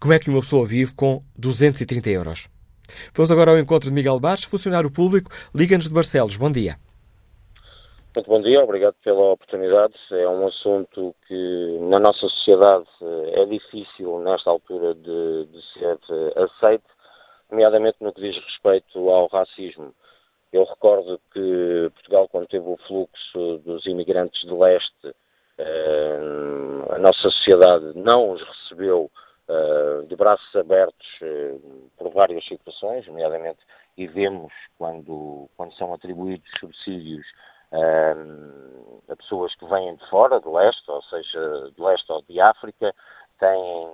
como 0.00 0.12
é 0.12 0.18
que 0.18 0.30
uma 0.30 0.40
pessoa 0.40 0.64
vive 0.64 0.94
com 0.94 1.22
230 1.36 2.08
euros. 2.10 2.48
Vamos 3.14 3.30
agora 3.30 3.50
ao 3.50 3.58
encontro 3.58 3.88
de 3.88 3.94
Miguel 3.94 4.20
Bares, 4.20 4.44
funcionário 4.44 4.90
público, 4.90 5.30
Liga-nos 5.54 5.88
de 5.88 5.94
Barcelos. 5.94 6.36
Bom 6.36 6.50
dia. 6.50 6.76
Muito 8.16 8.30
bom 8.30 8.40
dia, 8.40 8.62
obrigado 8.62 8.94
pela 9.04 9.32
oportunidade. 9.32 9.94
É 10.10 10.28
um 10.28 10.46
assunto 10.48 11.14
que 11.26 11.78
na 11.82 12.00
nossa 12.00 12.20
sociedade 12.20 12.86
é 13.34 13.44
difícil, 13.46 14.20
nesta 14.20 14.50
altura, 14.50 14.94
de, 14.94 15.46
de 15.46 15.62
ser 15.72 15.98
aceito 16.36 16.97
nomeadamente 17.50 17.98
no 18.00 18.12
que 18.12 18.20
diz 18.20 18.36
respeito 18.44 19.10
ao 19.10 19.26
racismo. 19.28 19.94
Eu 20.52 20.64
recordo 20.64 21.20
que 21.32 21.90
Portugal, 21.94 22.28
quando 22.28 22.46
teve 22.46 22.66
o 22.66 22.78
fluxo 22.86 23.58
dos 23.58 23.84
imigrantes 23.86 24.40
de 24.42 24.52
leste, 24.52 25.14
eh, 25.58 26.18
a 26.90 26.98
nossa 26.98 27.20
sociedade 27.30 27.92
não 27.96 28.30
os 28.30 28.42
recebeu 28.42 29.10
eh, 29.48 30.02
de 30.06 30.16
braços 30.16 30.54
abertos 30.56 31.06
eh, 31.20 31.56
por 31.98 32.10
várias 32.12 32.46
situações, 32.46 33.06
nomeadamente, 33.06 33.58
e 33.96 34.06
vemos 34.06 34.52
quando, 34.78 35.50
quando 35.56 35.74
são 35.74 35.92
atribuídos 35.92 36.48
subsídios 36.60 37.26
a 37.70 39.16
pessoas 39.16 39.54
que 39.56 39.66
vêm 39.66 39.94
de 39.94 40.08
fora, 40.08 40.40
do 40.40 40.54
leste, 40.54 40.90
ou 40.90 41.02
seja, 41.02 41.70
do 41.76 41.84
leste 41.84 42.10
ou 42.10 42.22
de 42.22 42.40
África, 42.40 42.94
têm, 43.38 43.90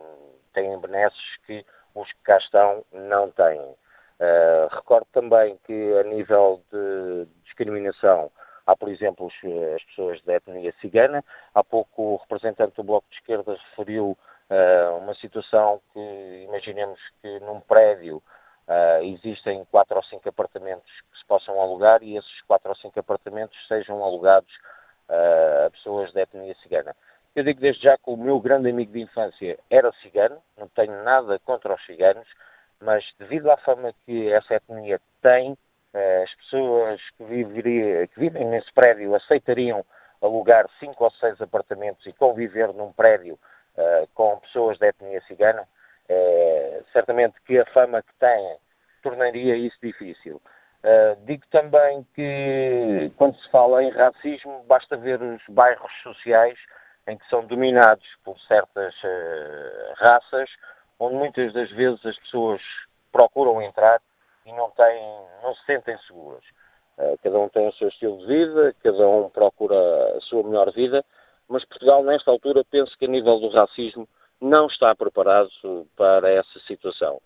têm 0.52 0.78
benesses 0.78 1.36
que 1.44 1.66
os 1.94 2.12
que 2.12 2.22
cá 2.22 2.38
estão 2.38 2.84
não 2.92 3.30
têm. 3.30 3.60
Uh, 3.60 4.68
recordo 4.70 5.06
também 5.12 5.58
que 5.64 5.98
a 5.98 6.02
nível 6.04 6.62
de 6.72 7.26
discriminação 7.44 8.30
há, 8.66 8.76
por 8.76 8.88
exemplo, 8.88 9.30
as 9.74 9.82
pessoas 9.84 10.22
da 10.22 10.34
etnia 10.34 10.72
cigana. 10.80 11.24
Há 11.54 11.62
pouco 11.62 12.02
o 12.02 12.16
representante 12.16 12.76
do 12.76 12.84
Bloco 12.84 13.08
de 13.10 13.16
Esquerda 13.16 13.58
referiu 13.70 14.16
uh, 14.50 14.96
uma 14.98 15.14
situação 15.14 15.80
que 15.92 16.44
imaginemos 16.48 16.98
que 17.20 17.40
num 17.40 17.60
prédio 17.60 18.22
uh, 18.68 19.02
existem 19.02 19.64
quatro 19.66 19.96
ou 19.96 20.02
cinco 20.04 20.28
apartamentos 20.28 20.90
que 21.10 21.18
se 21.18 21.24
possam 21.26 21.60
alugar 21.60 22.02
e 22.02 22.16
esses 22.16 22.42
quatro 22.42 22.70
ou 22.70 22.76
cinco 22.76 22.98
apartamentos 22.98 23.56
sejam 23.68 24.02
alugados 24.02 24.52
a 25.66 25.70
pessoas 25.70 26.10
da 26.14 26.22
etnia 26.22 26.54
cigana. 26.62 26.96
Eu 27.34 27.42
digo 27.42 27.60
desde 27.60 27.82
já 27.82 27.96
que 27.96 28.10
o 28.10 28.16
meu 28.16 28.38
grande 28.38 28.70
amigo 28.70 28.92
de 28.92 29.00
infância 29.00 29.58
era 29.68 29.92
cigano, 30.02 30.40
não 30.56 30.68
tenho 30.68 31.02
nada 31.02 31.38
contra 31.40 31.74
os 31.74 31.84
ciganos, 31.84 32.28
mas 32.80 33.04
devido 33.18 33.50
à 33.50 33.56
fama 33.56 33.92
que 34.04 34.30
essa 34.30 34.54
etnia 34.54 35.00
tem, 35.20 35.56
eh, 35.92 36.22
as 36.22 36.34
pessoas 36.36 37.00
que, 37.16 37.24
viveria, 37.24 38.06
que 38.06 38.20
vivem 38.20 38.44
nesse 38.46 38.72
prédio 38.72 39.14
aceitariam 39.14 39.84
alugar 40.22 40.68
cinco 40.78 41.04
ou 41.04 41.10
seis 41.12 41.40
apartamentos 41.40 42.06
e 42.06 42.12
conviver 42.12 42.72
num 42.72 42.92
prédio 42.92 43.34
uh, 43.76 44.08
com 44.14 44.38
pessoas 44.38 44.78
da 44.78 44.88
etnia 44.88 45.20
cigana, 45.22 45.62
uh, 45.62 46.84
certamente 46.92 47.34
que 47.42 47.58
a 47.58 47.66
fama 47.66 48.02
que 48.02 48.14
têm 48.18 48.56
tornaria 49.02 49.54
isso 49.56 49.76
difícil. 49.82 50.40
Uh, 50.82 51.16
digo 51.26 51.44
também 51.50 52.06
que 52.14 53.12
quando 53.16 53.36
se 53.38 53.50
fala 53.50 53.82
em 53.82 53.90
racismo, 53.90 54.64
basta 54.66 54.96
ver 54.96 55.20
os 55.20 55.42
bairros 55.48 55.92
sociais 56.02 56.58
em 57.06 57.16
que 57.16 57.28
são 57.28 57.46
dominados 57.46 58.06
por 58.24 58.38
certas 58.40 58.94
uh, 59.02 59.94
raças, 59.96 60.50
onde 60.98 61.14
muitas 61.16 61.52
das 61.52 61.70
vezes 61.70 62.04
as 62.04 62.18
pessoas 62.20 62.60
procuram 63.12 63.60
entrar 63.62 64.00
e 64.46 64.52
não, 64.52 64.70
têm, 64.70 65.02
não 65.42 65.54
se 65.54 65.64
sentem 65.66 65.98
seguras. 66.06 66.44
Uh, 66.98 67.18
cada 67.22 67.38
um 67.38 67.48
tem 67.48 67.68
o 67.68 67.72
seu 67.74 67.88
estilo 67.88 68.18
de 68.18 68.26
vida, 68.26 68.74
cada 68.82 69.08
um 69.08 69.28
procura 69.28 69.76
a 70.16 70.20
sua 70.22 70.42
melhor 70.42 70.72
vida, 70.72 71.04
mas 71.48 71.64
Portugal, 71.64 72.02
nesta 72.02 72.30
altura, 72.30 72.64
penso 72.70 72.96
que 72.98 73.04
a 73.04 73.08
nível 73.08 73.38
do 73.38 73.48
racismo 73.48 74.08
não 74.40 74.66
está 74.66 74.94
preparado 74.94 75.50
para 75.96 76.30
essa 76.30 76.58
situação. 76.66 77.20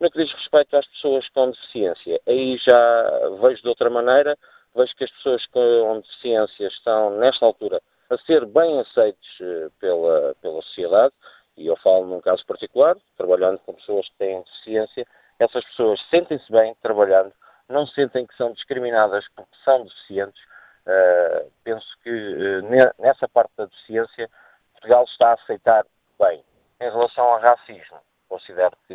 No 0.00 0.10
que 0.10 0.18
diz 0.18 0.32
respeito 0.32 0.76
às 0.76 0.86
pessoas 0.86 1.28
com 1.30 1.50
deficiência, 1.50 2.20
aí 2.26 2.58
já 2.58 3.28
vejo 3.40 3.62
de 3.62 3.68
outra 3.68 3.88
maneira, 3.88 4.36
vejo 4.74 4.94
que 4.96 5.04
as 5.04 5.10
pessoas 5.12 5.46
com 5.46 6.00
deficiência 6.00 6.66
estão, 6.66 7.10
nesta 7.18 7.46
altura, 7.46 7.80
a 8.12 8.18
ser 8.26 8.44
bem 8.46 8.78
aceitos 8.80 9.38
eh, 9.40 9.68
pela, 9.80 10.34
pela 10.42 10.60
sociedade, 10.62 11.14
e 11.56 11.66
eu 11.66 11.76
falo 11.76 12.06
num 12.06 12.20
caso 12.20 12.44
particular, 12.46 12.96
trabalhando 13.16 13.58
com 13.60 13.74
pessoas 13.74 14.06
que 14.10 14.16
têm 14.16 14.42
deficiência, 14.42 15.06
essas 15.38 15.64
pessoas 15.64 16.00
sentem-se 16.10 16.50
bem 16.52 16.74
trabalhando, 16.82 17.32
não 17.68 17.86
sentem 17.86 18.26
que 18.26 18.36
são 18.36 18.52
discriminadas 18.52 19.26
porque 19.34 19.56
são 19.64 19.84
deficientes. 19.84 20.42
Uh, 20.84 21.50
penso 21.64 21.86
que 22.02 22.10
uh, 22.10 22.92
nessa 22.98 23.28
parte 23.28 23.52
da 23.56 23.66
deficiência 23.66 24.28
Portugal 24.72 25.04
está 25.04 25.30
a 25.30 25.34
aceitar 25.34 25.86
bem. 26.18 26.44
Em 26.80 26.90
relação 26.90 27.24
ao 27.24 27.40
racismo, 27.40 27.98
considero 28.28 28.76
que 28.88 28.94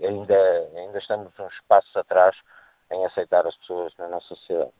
ainda, 0.00 0.38
ainda 0.76 0.98
estamos 0.98 1.32
uns 1.38 1.60
passos 1.66 1.96
atrás 1.96 2.36
em 2.90 3.04
aceitar 3.06 3.46
as 3.46 3.56
pessoas 3.56 3.92
na 3.96 4.08
nossa 4.08 4.28
sociedade. 4.28 4.72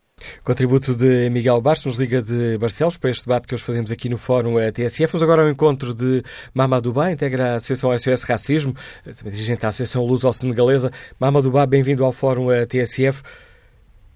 Contributo 0.43 0.95
de 0.95 1.29
Miguel 1.29 1.61
Bastos, 1.61 1.87
nos 1.87 1.97
liga 1.99 2.23
de 2.23 2.57
Barcelos, 2.57 2.97
para 2.97 3.11
este 3.11 3.27
debate 3.27 3.47
que 3.47 3.55
hoje 3.55 3.65
fazemos 3.65 3.91
aqui 3.91 4.09
no 4.09 4.17
Fórum 4.17 4.55
TSF. 4.73 5.13
Vamos 5.13 5.23
agora 5.23 5.43
ao 5.43 5.49
encontro 5.51 5.93
de 5.93 6.23
Mamadou 6.55 6.93
Ba, 6.93 7.13
integra 7.13 7.53
a 7.53 7.55
Associação 7.57 7.97
SOS 7.99 8.23
Racismo, 8.23 8.75
também 9.05 9.33
dirigente 9.33 9.61
da 9.61 9.69
Associação 9.69 10.07
Luso-Senegalesa. 10.07 10.91
Mamadou 11.21 11.53
Ba, 11.53 11.67
bem-vindo 11.67 12.05
ao 12.05 12.13
Fórum 12.13 12.47
TSF. 12.67 13.23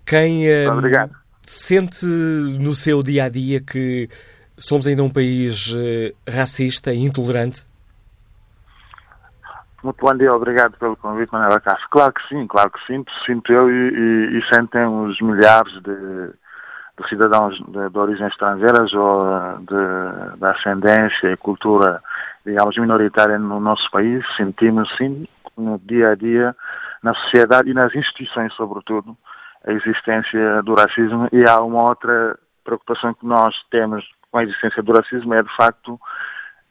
Quem 0.07 0.47
uh, 0.47 1.11
sente 1.43 2.07
no 2.07 2.75
seu 2.75 3.03
dia 3.03 3.25
a 3.25 3.29
dia 3.29 3.61
que 3.61 4.09
somos 4.57 4.87
ainda 4.87 5.05
um 5.05 5.11
país 5.11 5.75
racista 6.27 6.95
e 6.95 7.01
intolerante? 7.01 7.70
Muito 9.83 9.97
bom 10.05 10.15
dia, 10.15 10.35
obrigado 10.35 10.77
pelo 10.77 10.95
convite, 10.95 11.33
Manuela 11.33 11.59
Castro. 11.59 11.89
Claro 11.89 12.13
que 12.13 12.29
sim, 12.29 12.47
claro 12.47 12.71
que 12.71 12.85
sinto, 12.87 13.11
sinto 13.25 13.51
eu 13.51 13.71
e, 13.71 13.89
e, 13.89 14.39
e 14.39 14.55
sentem 14.55 14.85
os 14.85 15.19
milhares 15.23 15.73
de, 15.83 16.27
de 16.99 17.09
cidadãos 17.09 17.57
de, 17.57 17.89
de, 17.89 17.99
origem 17.99 18.27
estrangeiras 18.27 18.93
ou 18.93 19.25
de, 19.61 20.39
de 20.39 20.45
ascendência 20.45 21.33
e 21.33 21.37
cultura, 21.39 22.03
digamos, 22.45 22.77
minoritária 22.77 23.39
no 23.39 23.59
nosso 23.59 23.91
país. 23.91 24.23
Sentimos, 24.37 24.95
sim, 24.99 25.27
no 25.57 25.79
dia 25.79 26.11
a 26.11 26.15
dia, 26.15 26.55
na 27.03 27.15
sociedade 27.15 27.71
e 27.71 27.75
nas 27.75 27.95
instituições, 27.95 28.53
sobretudo, 28.53 29.17
a 29.67 29.73
existência 29.73 30.63
do 30.63 30.75
racismo. 30.75 31.27
E 31.33 31.49
há 31.49 31.59
uma 31.63 31.85
outra 31.85 32.39
preocupação 32.65 33.15
que 33.15 33.25
nós 33.25 33.57
temos 33.71 34.07
com 34.31 34.37
a 34.37 34.45
existência 34.45 34.83
do 34.83 34.93
racismo, 34.93 35.33
é 35.33 35.43
de 35.43 35.57
facto 35.57 35.99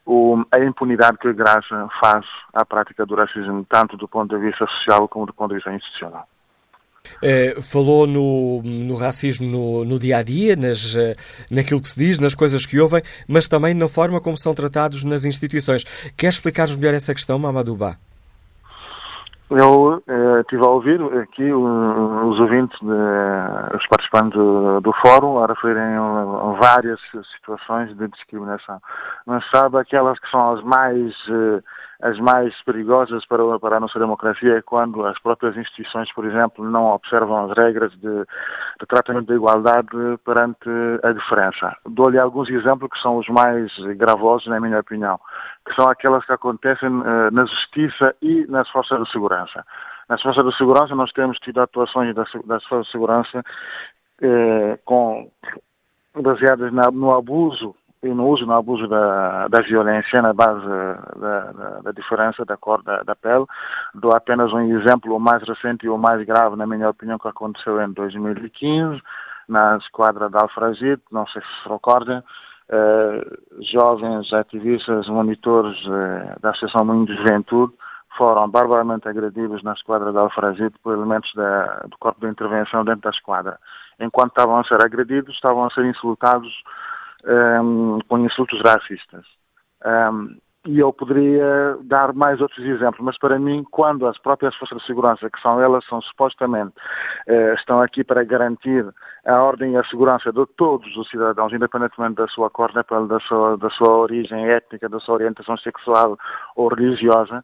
o, 0.10 0.44
a 0.52 0.60
impunidade 0.60 1.20
que 1.20 1.28
a 1.28 1.34
Graça 1.34 1.88
faz 2.02 2.26
à 2.52 2.66
prática 2.66 3.06
do 3.06 3.14
racismo, 3.14 3.64
tanto 3.70 3.96
do 3.96 4.08
ponto 4.08 4.36
de 4.36 4.44
vista 4.44 4.66
social 4.66 5.08
como 5.08 5.28
do 5.28 5.34
ponto 5.34 5.50
de 5.50 5.56
vista 5.58 5.72
institucional. 5.72 6.28
É, 7.22 7.62
falou 7.62 8.08
no, 8.08 8.62
no 8.64 8.96
racismo 8.96 9.48
no, 9.48 9.86
no, 9.86 10.00
dia 10.00 10.18
a 10.18 10.24
dia, 10.24 10.56
nas, 10.56 10.96
eh, 10.96 11.16
naquilo 11.50 11.80
que 11.80 11.88
se 11.88 12.00
diz, 12.00 12.20
nas 12.20 12.34
coisas 12.34 12.66
que 12.66 12.80
ouvem, 12.80 13.02
mas 13.28 13.48
também 13.48 13.74
na 13.74 13.88
forma 13.88 14.20
como 14.20 14.38
são 14.38 14.54
tratados 14.54 15.04
nas 15.04 15.26
instituições. 15.26 15.84
Quer 16.18 16.30
explicar-nos 16.30 16.76
melhor 16.76 16.96
essa 16.96 17.14
questão, 17.14 17.38
Mamadou 17.38 17.76
Ba? 17.76 17.98
Eu 19.50 20.04
eh, 20.08 20.42
estive 20.42 20.64
a 20.64 20.70
ouvir 20.70 21.02
aqui 21.18 21.52
os 21.52 22.40
ouvintes, 22.40 22.80
de, 22.82 23.76
os 23.76 23.88
participantes 23.88 24.38
do, 24.38 24.80
do, 24.80 24.94
fórum, 25.02 25.40
a 25.40 25.48
referirem 25.48 25.96
a, 25.96 26.56
várias 26.62 27.00
situações 27.36 27.98
de 27.98 28.08
discriminação. 28.10 28.80
Mas 29.26 29.44
sabe 29.50 29.78
aquelas 29.78 30.20
que 30.20 30.30
são 30.30 30.52
as 30.52 30.64
mais 30.64 31.16
eh, 31.30 31.64
as 32.02 32.18
mais 32.18 32.54
perigosas 32.64 33.26
para, 33.26 33.60
para 33.60 33.78
a 33.78 33.80
nossa 33.80 34.00
democracia 34.00 34.58
é 34.58 34.62
quando 34.62 35.06
as 35.06 35.20
próprias 35.20 35.58
instituições, 35.58 36.12
por 36.14 36.26
exemplo, 36.26 36.64
não 36.64 36.86
observam 36.86 37.46
as 37.46 37.58
regras 37.58 37.92
de, 37.94 38.00
de 38.80 38.86
tratamento 38.88 39.28
da 39.28 39.36
igualdade 39.36 39.90
perante 40.24 40.70
a 41.04 41.12
diferença. 41.12 41.76
Dou-lhe 41.86 42.18
alguns 42.18 42.50
exemplos 42.50 42.90
que 42.92 43.02
são 43.02 43.18
os 43.18 43.28
mais 43.28 43.76
gravosos, 43.98 44.48
na 44.48 44.60
minha 44.60 44.80
opinião, 44.80 45.20
que 45.66 45.76
são 45.76 45.90
aquelas 45.90 46.26
que 46.26 46.32
acontecem 46.32 46.90
uh, 46.90 47.32
na 47.32 47.46
justiça 47.46 48.16
e 48.22 48.46
nas 48.48 48.70
forças 48.70 49.04
de 49.04 49.12
segurança. 49.12 49.66
Nas 50.08 50.22
forças 50.22 50.46
de 50.46 50.58
segurança 50.58 50.96
nós 50.96 51.12
temos 51.12 51.38
tido 51.40 51.60
atuações 51.60 52.16
das, 52.16 52.32
das 52.46 52.64
forças 52.64 52.86
de 52.86 52.92
segurança 52.94 53.44
eh, 54.22 54.80
com, 54.84 55.30
baseadas 56.16 56.74
na, 56.74 56.90
no 56.92 57.14
abuso 57.14 57.76
e 58.02 58.08
no 58.10 58.28
uso, 58.28 58.46
no 58.46 58.54
abuso 58.54 58.88
da, 58.88 59.48
da 59.50 59.62
violência 59.62 60.22
na 60.22 60.34
base 60.34 60.66
da, 60.66 61.52
da, 61.52 61.82
da 61.82 61.92
diferença 61.92 62.46
da 62.46 62.56
cor 62.56 62.82
da, 62.82 63.04
da, 63.04 63.16
pele. 63.16 63.46
Dou 63.94 64.16
apenas 64.16 64.54
um 64.54 64.62
exemplo, 64.78 65.16
o 65.16 65.20
mais 65.20 65.44
recente 65.44 65.86
e 65.86 65.90
o 65.90 65.98
mais 65.98 66.26
grave, 66.26 66.56
na 66.56 66.66
minha 66.66 66.90
opinião, 66.90 67.20
que 67.20 67.28
aconteceu 67.28 67.82
em 67.82 67.92
2015, 67.92 69.02
na 69.50 69.78
esquadra 69.78 70.30
de 70.30 70.38
Alfragide, 70.38 71.02
não 71.12 71.28
sei 71.28 71.42
se 71.42 71.64
se 71.64 71.70
recordam, 71.70 72.24
eh, 72.70 73.38
jovens 73.62 74.32
ativistas, 74.32 75.08
monitores 75.10 75.78
eh, 75.86 76.36
da 76.40 76.52
Associação 76.52 76.86
Moinho 76.86 77.06
de 77.06 77.16
Juventude, 77.16 77.74
foram 78.16 78.50
barbaramente 78.50 79.08
agredidos 79.10 79.62
na 79.64 79.74
esquadra 79.74 80.12
de 80.12 80.18
Alfragide 80.18 80.76
por 80.84 80.94
elementos 80.94 81.32
da, 81.34 81.84
do 81.90 81.98
corpo 81.98 82.22
de 82.22 82.32
intervenção 82.32 82.86
dentro 82.86 83.02
da 83.02 83.10
esquadra. 83.10 83.60
Enquanto 84.00 84.30
estavam 84.30 84.58
a 84.58 84.64
ser 84.64 84.84
agredidos, 84.86 85.36
estavam 85.36 85.66
a 85.66 85.70
ser 85.72 85.86
insultados 85.86 86.54
um, 87.26 88.00
com 88.08 88.18
insultos 88.20 88.62
racistas. 88.62 89.26
Um, 89.86 90.38
e 90.68 90.78
eu 90.80 90.92
poderia 90.92 91.78
dar 91.84 92.14
mais 92.14 92.42
outros 92.42 92.66
exemplos, 92.66 93.00
mas 93.00 93.18
para 93.18 93.40
mim, 93.40 93.66
quando 93.72 94.06
as 94.06 94.18
próprias 94.18 94.54
forças 94.56 94.78
de 94.80 94.86
segurança, 94.86 95.30
que 95.30 95.42
são 95.42 95.62
elas, 95.62 95.86
são 95.86 96.02
supostamente, 96.02 96.74
eh, 97.28 97.54
estão 97.54 97.82
aqui 97.82 98.04
para 98.04 98.26
garantir 98.26 98.86
a 99.26 99.42
ordem 99.42 99.72
e 99.72 99.78
a 99.78 99.84
segurança 99.86 100.34
de 100.34 100.46
todos 100.58 100.96
os 100.98 101.10
cidadãos, 101.10 101.54
independentemente 101.54 102.16
da 102.16 102.28
sua 102.28 102.50
cor 102.50 102.74
da 102.74 102.84
sua, 103.22 103.58
da 103.58 103.70
sua 103.70 103.90
origem 103.90 104.50
étnica, 104.50 104.90
da 104.90 105.00
sua 105.00 105.16
orientação 105.16 105.58
sexual 105.58 106.18
ou 106.58 106.68
religiosa, 106.68 107.44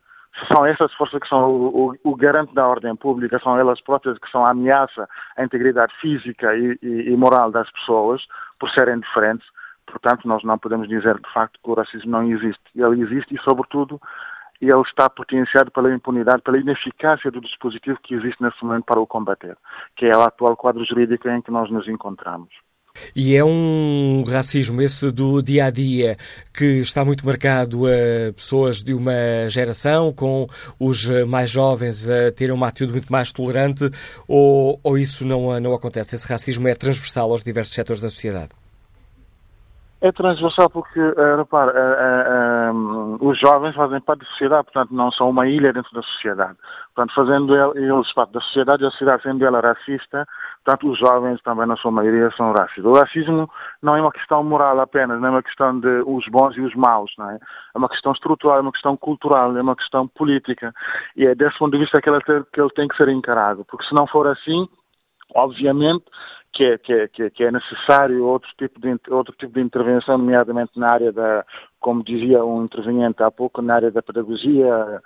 são 0.51 0.65
essas 0.65 0.93
forças 0.93 1.19
que 1.21 1.29
são 1.29 1.49
o, 1.49 1.91
o, 1.91 1.95
o, 2.03 2.15
garante 2.15 2.53
da 2.53 2.67
ordem 2.67 2.93
pública, 2.97 3.39
são 3.39 3.57
elas 3.57 3.79
próprias 3.79 4.17
que 4.17 4.29
são 4.29 4.45
a 4.45 4.49
ameaça 4.49 5.07
à 5.37 5.43
integridade 5.43 5.93
física 6.01 6.53
e, 6.55 6.77
e, 6.81 7.13
e 7.13 7.15
moral 7.15 7.49
das 7.49 7.71
pessoas, 7.71 8.21
por 8.59 8.69
serem 8.71 8.99
diferentes, 8.99 9.47
Portanto, 9.85 10.27
nós 10.27 10.43
não 10.43 10.57
podemos 10.57 10.87
dizer 10.87 11.15
de 11.15 11.33
facto 11.33 11.59
que 11.63 11.69
o 11.69 11.73
racismo 11.73 12.11
não 12.11 12.23
existe. 12.23 12.63
Ele 12.75 13.01
existe 13.01 13.35
e, 13.35 13.41
sobretudo, 13.41 13.99
ele 14.61 14.81
está 14.81 15.09
potenciado 15.09 15.71
pela 15.71 15.93
impunidade, 15.93 16.41
pela 16.41 16.57
ineficácia 16.57 17.29
do 17.29 17.41
dispositivo 17.41 17.99
que 18.03 18.15
existe 18.15 18.41
nesse 18.41 18.63
momento 18.63 18.85
para 18.85 18.99
o 18.99 19.07
combater, 19.07 19.57
que 19.95 20.05
é 20.05 20.17
o 20.17 20.21
atual 20.21 20.55
quadro 20.55 20.85
jurídico 20.85 21.27
em 21.29 21.41
que 21.41 21.51
nós 21.51 21.69
nos 21.69 21.87
encontramos. 21.87 22.49
E 23.13 23.35
é 23.35 23.43
um 23.43 24.23
racismo, 24.23 24.81
esse 24.81 25.11
do 25.11 25.41
dia 25.41 25.65
a 25.65 25.69
dia, 25.69 26.15
que 26.53 26.79
está 26.79 27.03
muito 27.03 27.25
marcado 27.25 27.85
a 27.85 28.33
pessoas 28.33 28.83
de 28.83 28.93
uma 28.93 29.49
geração, 29.49 30.13
com 30.13 30.47
os 30.79 31.07
mais 31.27 31.49
jovens 31.49 32.09
a 32.09 32.31
terem 32.31 32.55
uma 32.55 32.69
atitude 32.69 32.93
muito 32.93 33.11
mais 33.11 33.33
tolerante, 33.33 33.89
ou, 34.27 34.79
ou 34.81 34.97
isso 34.97 35.27
não, 35.27 35.59
não 35.59 35.73
acontece? 35.73 36.15
Esse 36.15 36.27
racismo 36.27 36.69
é 36.69 36.73
transversal 36.73 37.31
aos 37.31 37.43
diversos 37.43 37.73
setores 37.75 38.01
da 38.01 38.09
sociedade? 38.09 38.49
É 40.05 40.11
transversal 40.11 40.69
porque, 40.69 40.99
repare, 41.35 41.71
uh, 41.71 42.75
uh, 42.75 43.27
os 43.27 43.39
jovens 43.39 43.73
fazem 43.73 43.99
parte 43.99 44.19
da 44.19 44.25
sociedade, 44.27 44.65
portanto 44.65 44.93
não 44.93 45.11
são 45.11 45.31
uma 45.31 45.47
ilha 45.47 45.73
dentro 45.73 45.91
da 45.95 46.03
sociedade. 46.03 46.55
Portanto, 46.93 47.15
fazendo 47.15 47.75
eles 47.75 48.13
parte 48.13 48.33
da 48.33 48.39
sociedade 48.41 48.85
a 48.85 48.91
sociedade 48.91 49.23
sendo 49.23 49.43
ela 49.43 49.59
racista, 49.61 50.27
portanto 50.63 50.91
os 50.91 50.99
jovens 50.99 51.41
também 51.41 51.65
na 51.65 51.75
sua 51.77 51.89
maioria 51.89 52.29
são 52.37 52.51
racistas. 52.51 52.85
O 52.85 52.93
racismo 52.93 53.49
não 53.81 53.95
é 53.95 54.01
uma 54.01 54.11
questão 54.11 54.43
moral 54.43 54.79
apenas, 54.79 55.19
não 55.19 55.29
é 55.29 55.31
uma 55.31 55.41
questão 55.41 55.79
de 55.79 56.03
os 56.05 56.27
bons 56.27 56.55
e 56.55 56.61
os 56.61 56.75
maus, 56.75 57.11
não 57.17 57.31
é? 57.31 57.39
É 57.73 57.77
uma 57.79 57.89
questão 57.89 58.11
estrutural, 58.11 58.59
é 58.59 58.61
uma 58.61 58.71
questão 58.71 58.95
cultural, 58.95 59.57
é 59.57 59.61
uma 59.63 59.75
questão 59.75 60.07
política. 60.07 60.71
E 61.17 61.25
é 61.25 61.33
desse 61.33 61.57
ponto 61.57 61.71
de 61.71 61.79
vista 61.79 61.99
que 61.99 62.07
ele 62.11 62.69
tem 62.75 62.87
que 62.87 62.95
ser 62.95 63.09
encarado, 63.09 63.65
porque 63.65 63.87
se 63.87 63.95
não 63.95 64.05
for 64.05 64.27
assim, 64.27 64.69
obviamente 65.33 66.05
que 66.55 66.63
é, 66.63 66.77
que 66.77 66.93
é, 66.93 67.29
que 67.29 67.43
é, 67.43 67.51
necessário 67.51 68.25
outro 68.25 68.49
tipo, 68.57 68.79
de, 68.79 68.97
outro 69.09 69.35
tipo 69.37 69.53
de 69.53 69.61
intervenção, 69.61 70.17
nomeadamente 70.17 70.71
na 70.79 70.89
área 70.89 71.11
da, 71.11 71.45
como 71.81 72.01
dizia 72.01 72.45
um 72.45 72.63
interveniente 72.63 73.21
há 73.21 73.29
pouco, 73.29 73.61
na 73.61 73.75
área 73.75 73.91
da 73.91 74.01
pedagogia, 74.01 75.01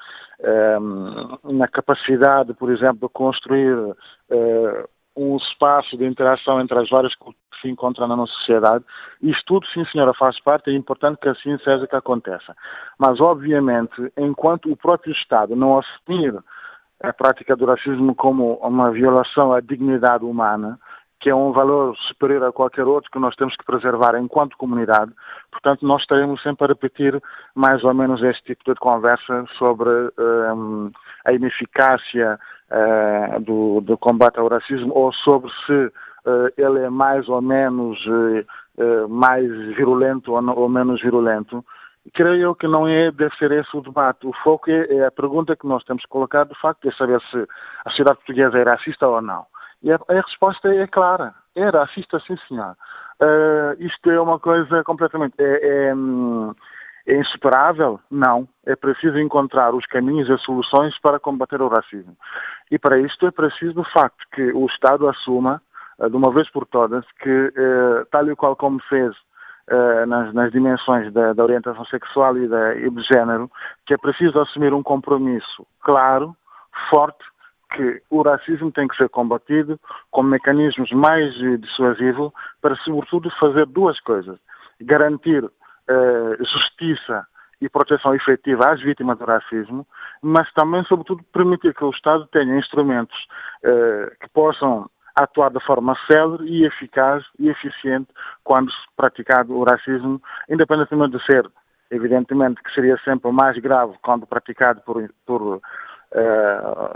um, 0.80 1.54
na 1.58 1.68
capacidade, 1.68 2.54
por 2.54 2.72
exemplo, 2.72 3.08
de 3.08 3.14
construir 3.14 3.74
uh, 3.76 4.90
um 5.18 5.38
espaço 5.38 5.98
de 5.98 6.06
interação 6.06 6.62
entre 6.62 6.78
as 6.78 6.88
várias 6.88 7.16
culturas 7.16 7.50
que 7.52 7.62
se 7.62 7.68
encontram 7.68 8.08
na 8.08 8.16
nossa 8.16 8.34
sociedade. 8.34 8.86
Isto 9.22 9.44
tudo, 9.46 9.68
sim 9.74 9.84
senhora, 9.86 10.14
faz 10.14 10.40
parte, 10.40 10.70
é 10.70 10.74
importante 10.74 11.20
que 11.20 11.28
assim 11.30 11.58
seja 11.60 11.88
que 11.88 11.96
aconteça. 11.96 12.56
Mas, 12.98 13.20
obviamente, 13.20 14.14
enquanto 14.16 14.72
o 14.72 14.78
próprio 14.78 15.12
Estado 15.14 15.56
não 15.56 15.80
assumir 15.80 16.36
a 17.02 17.14
prática 17.14 17.56
do 17.56 17.66
racismo 17.66 18.14
como 18.14 18.56
uma 18.56 18.92
violação 18.92 19.54
à 19.54 19.62
dignidade 19.62 20.26
humana, 20.26 20.80
que 21.20 21.30
é 21.30 21.36
um 21.36 21.52
valor 21.52 21.96
superior 22.08 22.44
a 22.46 22.52
qualquer 22.52 22.86
outro 22.86 23.12
que 23.12 23.20
nós 23.20 23.36
temos 23.36 23.56
que 23.56 23.66
preservar 23.66 24.18
enquanto 24.18 24.58
comunidade. 24.58 25.12
Portanto, 25.52 25.86
nós 25.86 26.02
estaremos 26.02 26.42
sempre 26.42 26.66
a 26.66 26.68
repetir 26.68 27.22
mais 27.54 27.84
ou 27.84 27.94
menos 27.94 28.24
este 28.24 28.44
tipo 28.44 28.74
de 28.74 28.80
conversa 28.80 29.46
sobre 29.58 29.90
um, 30.18 30.90
a 31.26 31.34
ineficácia 31.34 32.40
uh, 32.72 33.40
do, 33.42 33.82
do, 33.82 33.98
combate 33.98 34.40
ao 34.40 34.48
racismo 34.48 34.94
ou 34.96 35.12
sobre 35.12 35.52
se 35.66 35.74
uh, 35.74 36.52
ele 36.58 36.80
é 36.80 36.90
mais 36.90 37.28
ou 37.28 37.42
menos 37.42 38.00
uh, 38.06 39.10
mais 39.10 39.46
virulento 39.76 40.32
ou, 40.32 40.58
ou, 40.58 40.70
menos 40.70 41.02
virulento. 41.02 41.66
Creio 42.14 42.56
que 42.56 42.68
não 42.68 42.88
é, 42.88 43.12
deve 43.12 43.36
ser 43.36 43.52
esse 43.52 43.76
o 43.76 43.82
debate. 43.82 44.26
O 44.26 44.34
foco 44.44 44.70
é, 44.72 44.86
é 44.94 45.06
a 45.06 45.12
pergunta 45.12 45.56
que 45.56 45.68
nós 45.68 45.84
temos 45.84 46.04
que 46.04 46.10
colocar, 46.10 46.46
de 46.46 46.56
facto, 46.60 46.88
é 46.88 46.92
saber 46.92 47.22
se 47.30 47.46
a 47.86 47.90
sociedade 47.90 48.18
portuguesa 48.18 48.58
é 48.58 48.64
racista 48.64 49.08
ou 49.08 49.22
não. 49.22 49.46
E 49.84 49.92
a, 49.92 50.00
a 50.08 50.14
resposta 50.22 50.74
é 50.74 50.88
clara. 50.88 51.34
É 51.56 51.70
racista, 51.70 52.20
sim, 52.20 52.38
senhor. 52.48 52.76
Uh, 53.22 53.76
isto 53.80 54.10
é 54.10 54.20
uma 54.20 54.40
coisa 54.40 54.84
completamente. 54.84 55.36
É, 55.40 55.90
é, 55.90 55.94
é, 57.08 57.20
insuperável? 57.20 58.00
Não. 58.10 58.48
É 58.66 58.76
preciso 58.76 59.18
encontrar 59.20 59.74
os 59.74 59.86
caminhos 59.86 60.30
e 60.30 60.34
as 60.34 60.42
soluções 60.42 60.98
para 61.00 61.20
combater 61.20 61.62
o 61.62 61.68
racismo. 61.68 62.16
E 62.72 62.80
para 62.80 63.00
isto 63.00 63.28
é 63.28 63.32
preciso, 63.32 63.82
de 63.82 63.92
facto, 63.92 64.26
que 64.32 64.52
o 64.54 64.66
Estado 64.68 65.08
assuma, 65.08 65.62
uh, 66.00 66.10
de 66.10 66.16
uma 66.16 66.32
vez 66.32 66.50
por 66.50 66.66
todas, 66.66 67.06
que, 67.22 67.30
uh, 67.30 68.06
tal 68.10 68.30
e 68.30 68.36
qual 68.36 68.56
como 68.56 68.80
fez 68.84 69.16
nas, 70.08 70.34
nas, 70.34 70.52
dimensões 70.52 71.12
da, 71.14 71.34
da, 71.34 71.44
orientação 71.44 71.86
sexual 71.86 72.38
e, 72.38 72.48
da, 72.48 72.76
e 72.76 72.90
do 72.90 73.02
género, 73.04 73.50
que 73.86 73.94
é 73.94 73.98
preciso 73.98 74.40
assumir 74.40 74.74
um 74.74 74.82
compromisso 74.82 75.66
claro, 75.82 76.36
forte 76.90 77.24
que 77.76 78.02
o 78.10 78.22
racismo 78.22 78.72
tem 78.72 78.88
que 78.88 78.96
ser 78.96 79.10
combatido 79.10 79.80
com 80.10 80.24
mecanismos 80.24 80.92
mais 80.92 81.34
dissuasivos 81.62 82.32
para, 82.62 82.76
sobretudo, 82.78 83.30
fazer 83.40 83.66
duas 83.68 84.00
coisas. 84.02 84.40
Garantir 84.82 85.48
eh, 85.88 86.38
justiça 86.40 87.26
e 87.62 87.70
proteção 87.70 88.16
efetiva 88.16 88.70
às 88.70 88.82
vítimas 88.82 89.18
do 89.18 89.26
racismo, 89.26 89.86
mas 90.22 90.52
também, 90.54 90.84
sobretudo, 90.86 91.24
permitir 91.34 91.74
que 91.74 91.84
o 91.84 91.90
Estado 91.90 92.28
tenha 92.32 92.58
instrumentos 92.58 93.18
eh, 93.64 94.16
que 94.22 94.30
possam 94.30 94.90
atuar 95.24 95.52
de 95.52 95.60
forma 95.66 95.96
célere 96.08 96.44
e 96.46 96.66
eficaz 96.66 97.24
e 97.38 97.50
eficiente 97.50 98.08
quando 98.44 98.72
praticado 98.96 99.56
o 99.56 99.64
racismo, 99.64 100.22
independentemente 100.50 101.18
de 101.18 101.26
ser, 101.26 101.50
evidentemente, 101.92 102.62
que 102.64 102.74
seria 102.74 102.98
sempre 103.04 103.32
mais 103.32 103.58
grave 103.58 103.94
quando 104.02 104.26
praticado 104.26 104.82
por, 104.82 105.10
por 105.26 105.42
uh, 105.42 105.62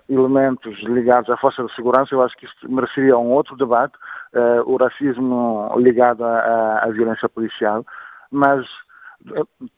elementos 0.09 0.78
ligados 0.84 1.30
à 1.30 1.38
força 1.38 1.63
de 1.63 1.74
segurança, 1.76 2.13
eu 2.13 2.21
acho 2.21 2.36
que 2.38 2.45
isso 2.45 2.71
mereceria 2.71 3.17
um 3.17 3.32
outro 3.32 3.55
debate, 3.55 3.93
uh, 4.34 4.61
o 4.65 4.78
racismo 4.78 5.71
ligado 5.78 6.24
à, 6.24 6.80
à 6.84 6.89
violência 6.89 7.30
policial, 7.30 7.86
mas 8.32 8.65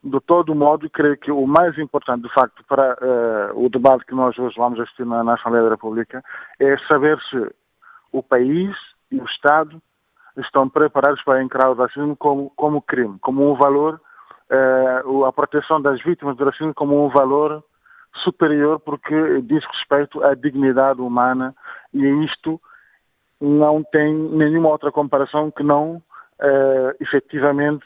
de 0.04 0.20
todo 0.26 0.56
modo, 0.56 0.90
creio 0.90 1.18
que 1.18 1.32
o 1.32 1.46
mais 1.46 1.78
importante, 1.78 2.24
de 2.24 2.34
facto, 2.34 2.64
para 2.68 2.98
uh, 3.54 3.66
o 3.66 3.70
debate 3.70 4.06
que 4.06 4.16
nós 4.16 4.38
hoje 4.40 4.56
vamos 4.58 4.80
assistir 4.80 5.06
na, 5.06 5.24
na 5.24 5.36
Assembleia 5.36 5.66
da 5.66 5.72
República 5.72 6.24
é 6.60 6.78
saber 6.88 7.20
se 7.30 7.38
o 8.18 8.24
país 8.24 8.76
e 9.12 9.20
o 9.20 9.26
Estado 9.26 9.82
estão 10.38 10.70
preparados 10.70 11.22
para 11.24 11.44
encarar 11.44 11.72
o 11.72 11.76
racismo 11.76 12.16
como, 12.16 12.52
como 12.56 12.82
crime, 12.82 13.18
como 13.20 13.52
um 13.52 13.56
valor, 13.56 14.00
uh, 14.50 15.26
a 15.26 15.34
proteção 15.34 15.82
das 15.82 16.02
vítimas 16.02 16.36
do 16.36 16.46
racismo 16.46 16.74
como 16.74 17.06
um 17.06 17.10
valor 17.10 17.64
superior 18.24 18.80
porque 18.80 19.42
diz 19.42 19.64
respeito 19.66 20.24
à 20.24 20.34
dignidade 20.34 21.02
humana 21.02 21.54
e 21.94 22.06
isto 22.26 22.62
não 23.42 23.84
tem 23.84 24.14
nenhuma 24.14 24.70
outra 24.70 24.92
comparação 24.92 25.52
que 25.52 25.64
não 25.64 25.96
uh, 25.96 26.96
efetivamente 27.00 27.86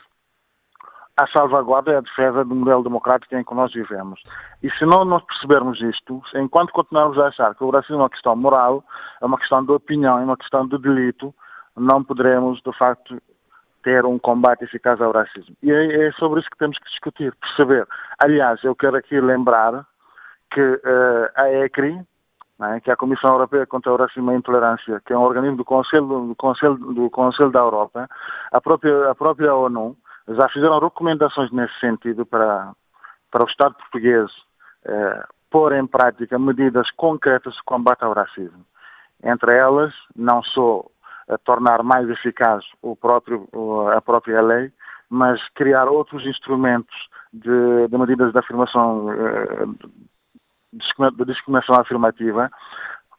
a 1.19 1.27
salvaguarda 1.27 1.91
e 1.91 1.95
a 1.95 2.01
defesa 2.01 2.45
do 2.45 2.55
modelo 2.55 2.83
democrático 2.83 3.35
em 3.35 3.43
que 3.43 3.53
nós 3.53 3.73
vivemos. 3.73 4.21
E 4.63 4.69
se 4.71 4.85
não 4.85 5.03
nós 5.03 5.21
percebermos 5.23 5.81
isto, 5.81 6.21
enquanto 6.33 6.71
continuarmos 6.71 7.19
a 7.19 7.27
achar 7.27 7.53
que 7.55 7.63
o 7.63 7.69
racismo 7.69 7.97
é 7.97 8.03
uma 8.03 8.09
questão 8.09 8.35
moral, 8.35 8.83
é 9.21 9.25
uma 9.25 9.37
questão 9.37 9.63
de 9.63 9.71
opinião, 9.71 10.17
é 10.17 10.23
uma 10.23 10.37
questão 10.37 10.65
de 10.65 10.77
delito, 10.77 11.33
não 11.75 12.03
poderemos, 12.03 12.61
de 12.61 12.71
facto, 12.77 13.21
ter 13.83 14.05
um 14.05 14.17
combate 14.17 14.63
eficaz 14.63 15.01
ao 15.01 15.11
racismo. 15.11 15.55
E 15.61 15.71
é, 15.71 16.07
é 16.07 16.11
sobre 16.13 16.39
isso 16.39 16.49
que 16.49 16.57
temos 16.57 16.77
que 16.77 16.89
discutir, 16.89 17.35
perceber. 17.35 17.85
Aliás, 18.23 18.63
eu 18.63 18.75
quero 18.75 18.95
aqui 18.95 19.19
lembrar 19.19 19.85
que 20.51 20.61
uh, 20.61 21.29
a 21.35 21.51
ECRI, 21.65 22.01
é, 22.61 22.79
que 22.79 22.89
é 22.89 22.93
a 22.93 22.97
Comissão 22.97 23.31
Europeia 23.31 23.65
contra 23.65 23.93
o 23.93 23.95
Racismo 23.95 24.31
e 24.31 24.35
a 24.35 24.37
Intolerância, 24.37 25.01
que 25.05 25.13
é 25.13 25.17
um 25.17 25.21
organismo 25.21 25.57
do 25.57 25.65
Conselho, 25.65 26.27
do 26.27 26.35
Conselho, 26.35 26.75
do 26.75 27.09
Conselho 27.09 27.51
da 27.51 27.59
Europa, 27.59 28.09
a 28.51 28.59
própria, 28.59 29.11
a 29.11 29.15
própria 29.15 29.55
ONU, 29.55 29.95
já 30.35 30.49
fizeram 30.49 30.79
recomendações 30.79 31.51
nesse 31.51 31.77
sentido 31.79 32.25
para, 32.25 32.73
para 33.31 33.43
o 33.43 33.47
Estado 33.47 33.75
português 33.75 34.29
uh, 34.85 35.27
pôr 35.49 35.73
em 35.73 35.87
prática 35.87 36.37
medidas 36.37 36.89
concretas 36.91 37.53
de 37.55 37.63
combate 37.63 38.03
ao 38.03 38.13
racismo. 38.13 38.65
Entre 39.23 39.55
elas, 39.55 39.93
não 40.15 40.41
só 40.43 40.85
tornar 41.43 41.83
mais 41.83 42.09
eficaz 42.09 42.63
o 42.81 42.95
próprio, 42.95 43.47
a 43.95 44.01
própria 44.01 44.41
lei, 44.41 44.71
mas 45.09 45.41
criar 45.49 45.85
outros 45.85 46.25
instrumentos 46.25 46.95
de, 47.33 47.87
de 47.87 47.97
medidas 47.97 48.31
de 48.31 48.39
afirmação 48.39 49.07
de 50.71 51.25
discriminação 51.25 51.75
afirmativa 51.79 52.49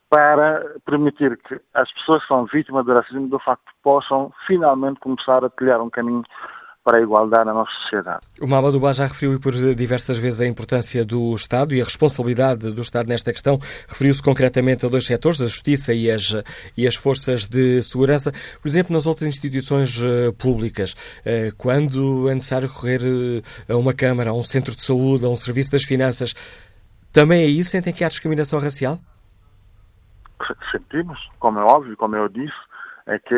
para 0.09 0.75
permitir 0.85 1.37
que 1.39 1.61
as 1.75 1.91
pessoas 1.93 2.23
que 2.23 2.29
são 2.29 2.45
vítimas 2.47 2.85
do 2.85 2.95
racismo, 2.95 3.29
de 3.29 3.45
facto, 3.45 3.73
possam 3.83 4.33
finalmente 4.47 4.99
começar 5.01 5.45
a 5.45 5.51
trilhar 5.51 5.81
um 5.81 5.91
caminho 5.91 6.25
para 6.83 6.99
a 6.99 7.01
igualdade 7.01 7.45
na 7.45 7.55
nossa 7.55 7.71
sociedade. 7.83 8.21
O 8.41 8.47
Mamadou 8.47 8.93
já 8.93 9.05
referiu 9.05 9.39
por 9.39 9.53
diversas 9.75 10.19
vezes 10.19 10.41
a 10.41 10.47
importância 10.47 11.05
do 11.05 11.35
Estado 11.35 11.75
e 11.75 11.81
a 11.81 11.85
responsabilidade 11.85 12.71
do 12.73 12.81
Estado 12.81 13.09
nesta 13.09 13.33
questão. 13.33 13.59
Referiu-se 13.89 14.23
concretamente 14.23 14.87
a 14.87 14.89
dois 14.89 15.07
setores, 15.07 15.43
a 15.43 15.47
Justiça 15.47 15.93
e 15.93 16.11
as, 16.11 16.35
e 16.77 16.87
as 16.87 16.95
forças 16.95 17.47
de 17.47 17.83
segurança. 17.83 18.33
Por 18.61 18.69
exemplo, 18.69 18.95
nas 18.95 19.07
outras 19.07 19.29
instituições 19.29 20.01
uh, 20.01 20.33
públicas, 20.33 20.93
uh, 20.93 21.55
quando 21.59 22.29
é 22.31 22.35
necessário 22.35 22.69
recorrer 22.69 23.03
uh, 23.03 23.73
a 23.73 23.77
uma 23.77 23.93
Câmara, 23.93 24.31
a 24.31 24.33
um 24.33 24.43
centro 24.43 24.75
de 24.75 24.83
saúde, 24.83 25.27
a 25.27 25.29
um 25.29 25.37
serviço 25.37 25.71
das 25.71 25.85
finanças, 25.85 26.35
também 27.13 27.45
aí 27.45 27.63
sentem 27.63 27.93
que 27.93 28.05
há 28.05 28.09
discriminação 28.09 28.59
racial? 28.59 28.99
Sentimos, 30.73 31.19
como 31.39 31.59
é 31.59 31.63
óbvio, 31.63 31.97
como 31.99 32.17
eu 32.17 32.29
disse, 32.29 32.57
é 33.07 33.19
que 33.19 33.35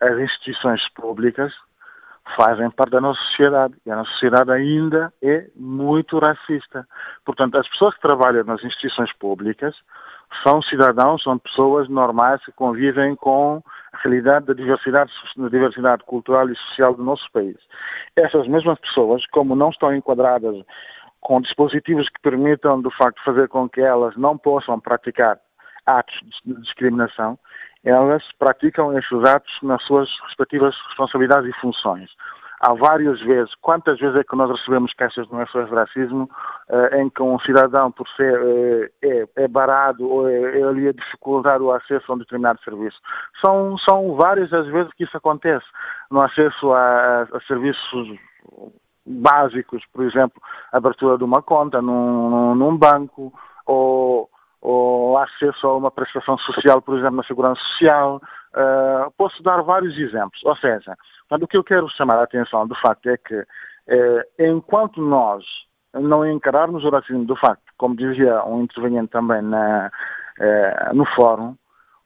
as 0.00 0.18
instituições 0.18 0.80
públicas 0.94 1.52
fazem 2.36 2.70
parte 2.70 2.92
da 2.92 3.00
nossa 3.00 3.20
sociedade 3.24 3.74
e 3.84 3.90
a 3.90 3.96
nossa 3.96 4.10
sociedade 4.12 4.50
ainda 4.50 5.12
é 5.22 5.46
muito 5.56 6.18
racista. 6.18 6.86
Portanto, 7.24 7.56
as 7.56 7.68
pessoas 7.68 7.94
que 7.94 8.02
trabalham 8.02 8.44
nas 8.44 8.62
instituições 8.62 9.12
públicas 9.14 9.74
são 10.42 10.62
cidadãos, 10.62 11.22
são 11.22 11.38
pessoas 11.38 11.88
normais 11.88 12.44
que 12.44 12.52
convivem 12.52 13.16
com 13.16 13.62
a 13.92 13.98
realidade 13.98 14.46
da 14.46 14.54
diversidade, 14.54 15.10
da 15.36 15.48
diversidade 15.48 16.04
cultural 16.04 16.48
e 16.48 16.56
social 16.56 16.94
do 16.94 17.02
nosso 17.02 17.30
país. 17.32 17.56
Essas 18.16 18.46
mesmas 18.46 18.78
pessoas, 18.78 19.26
como 19.26 19.56
não 19.56 19.70
estão 19.70 19.94
enquadradas 19.94 20.56
com 21.20 21.40
dispositivos 21.40 22.08
que 22.08 22.20
permitam, 22.22 22.80
de 22.80 22.90
facto, 22.96 23.22
fazer 23.24 23.48
com 23.48 23.68
que 23.68 23.80
elas 23.80 24.16
não 24.16 24.38
possam 24.38 24.78
praticar 24.80 25.38
atos 25.84 26.14
de 26.44 26.54
discriminação, 26.60 27.38
elas 27.84 28.22
praticam 28.38 28.96
esses 28.98 29.24
atos 29.24 29.52
nas 29.62 29.82
suas 29.84 30.08
respectivas 30.26 30.74
responsabilidades 30.88 31.48
e 31.48 31.60
funções. 31.60 32.10
Há 32.62 32.74
várias 32.74 33.18
vezes, 33.20 33.54
quantas 33.62 33.98
vezes 33.98 34.16
é 34.16 34.22
que 34.22 34.36
nós 34.36 34.50
recebemos 34.50 34.92
queixas 34.92 35.26
de 35.26 35.34
menções 35.34 35.66
de 35.66 35.74
racismo 35.74 36.28
eh, 36.68 37.00
em 37.00 37.08
que 37.08 37.22
um 37.22 37.38
cidadão, 37.40 37.90
por 37.90 38.06
ser 38.10 38.38
eh, 38.38 38.90
é, 39.02 39.44
é 39.44 39.48
barado 39.48 40.06
ou 40.06 40.28
é, 40.28 40.60
é 40.60 40.62
ali 40.62 40.88
a 40.88 40.92
dificultar 40.92 41.62
o 41.62 41.72
acesso 41.72 42.12
a 42.12 42.14
um 42.14 42.18
determinado 42.18 42.60
serviço? 42.62 42.98
São, 43.42 43.78
são 43.78 44.14
várias 44.14 44.52
as 44.52 44.66
vezes 44.66 44.92
que 44.92 45.04
isso 45.04 45.16
acontece 45.16 45.64
no 46.10 46.20
acesso 46.20 46.70
a, 46.74 47.22
a 47.22 47.40
serviços 47.48 48.18
básicos, 49.06 49.82
por 49.90 50.04
exemplo, 50.04 50.42
abertura 50.70 51.16
de 51.16 51.24
uma 51.24 51.40
conta 51.40 51.80
num, 51.80 52.54
num 52.54 52.76
banco 52.76 53.32
ou 53.64 54.28
ou 54.60 55.16
acesso 55.18 55.66
a 55.66 55.76
uma 55.76 55.90
prestação 55.90 56.36
social, 56.38 56.82
por 56.82 56.98
exemplo, 56.98 57.16
na 57.16 57.24
segurança 57.24 57.60
social. 57.72 58.20
Uh, 58.54 59.10
posso 59.16 59.42
dar 59.42 59.62
vários 59.62 59.96
exemplos. 59.96 60.40
Ou 60.44 60.56
seja, 60.56 60.96
o 61.30 61.46
que 61.46 61.56
eu 61.56 61.64
quero 61.64 61.88
chamar 61.90 62.18
a 62.18 62.24
atenção, 62.24 62.66
de 62.66 62.78
facto, 62.80 63.08
é 63.08 63.16
que 63.16 63.36
uh, 63.36 64.22
enquanto 64.38 65.00
nós 65.00 65.44
não 65.94 66.28
encararmos 66.28 66.84
o 66.84 66.90
racismo, 66.90 67.24
de 67.24 67.38
facto, 67.40 67.62
como 67.76 67.96
dizia 67.96 68.44
um 68.44 68.62
interveniente 68.62 69.10
também 69.10 69.42
na, 69.42 69.90
uh, 70.38 70.94
no 70.94 71.04
fórum, 71.14 71.56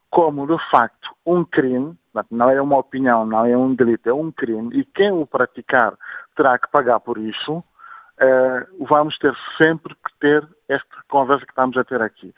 como, 0.09 0.47
de 0.47 0.57
facto, 0.71 1.09
um 1.25 1.43
crime, 1.43 1.93
não 2.31 2.49
é 2.49 2.61
uma 2.61 2.77
opinião, 2.77 3.25
não 3.25 3.45
é 3.45 3.57
um 3.57 3.75
delito, 3.75 4.09
é 4.09 4.13
um 4.13 4.31
crime, 4.31 4.69
e 4.73 4.85
quem 4.85 5.11
o 5.11 5.27
praticar 5.27 5.93
terá 6.35 6.57
que 6.57 6.71
pagar 6.71 6.99
por 7.01 7.17
isso, 7.17 7.61
uh, 8.21 8.85
vamos 8.85 9.17
ter 9.17 9.35
sempre 9.61 9.95
que 9.95 10.19
ter 10.19 10.47
esta 10.69 10.95
conversa 11.09 11.45
que 11.45 11.51
estamos 11.51 11.77
a 11.77 11.83
ter 11.83 12.01
aqui. 12.01 12.33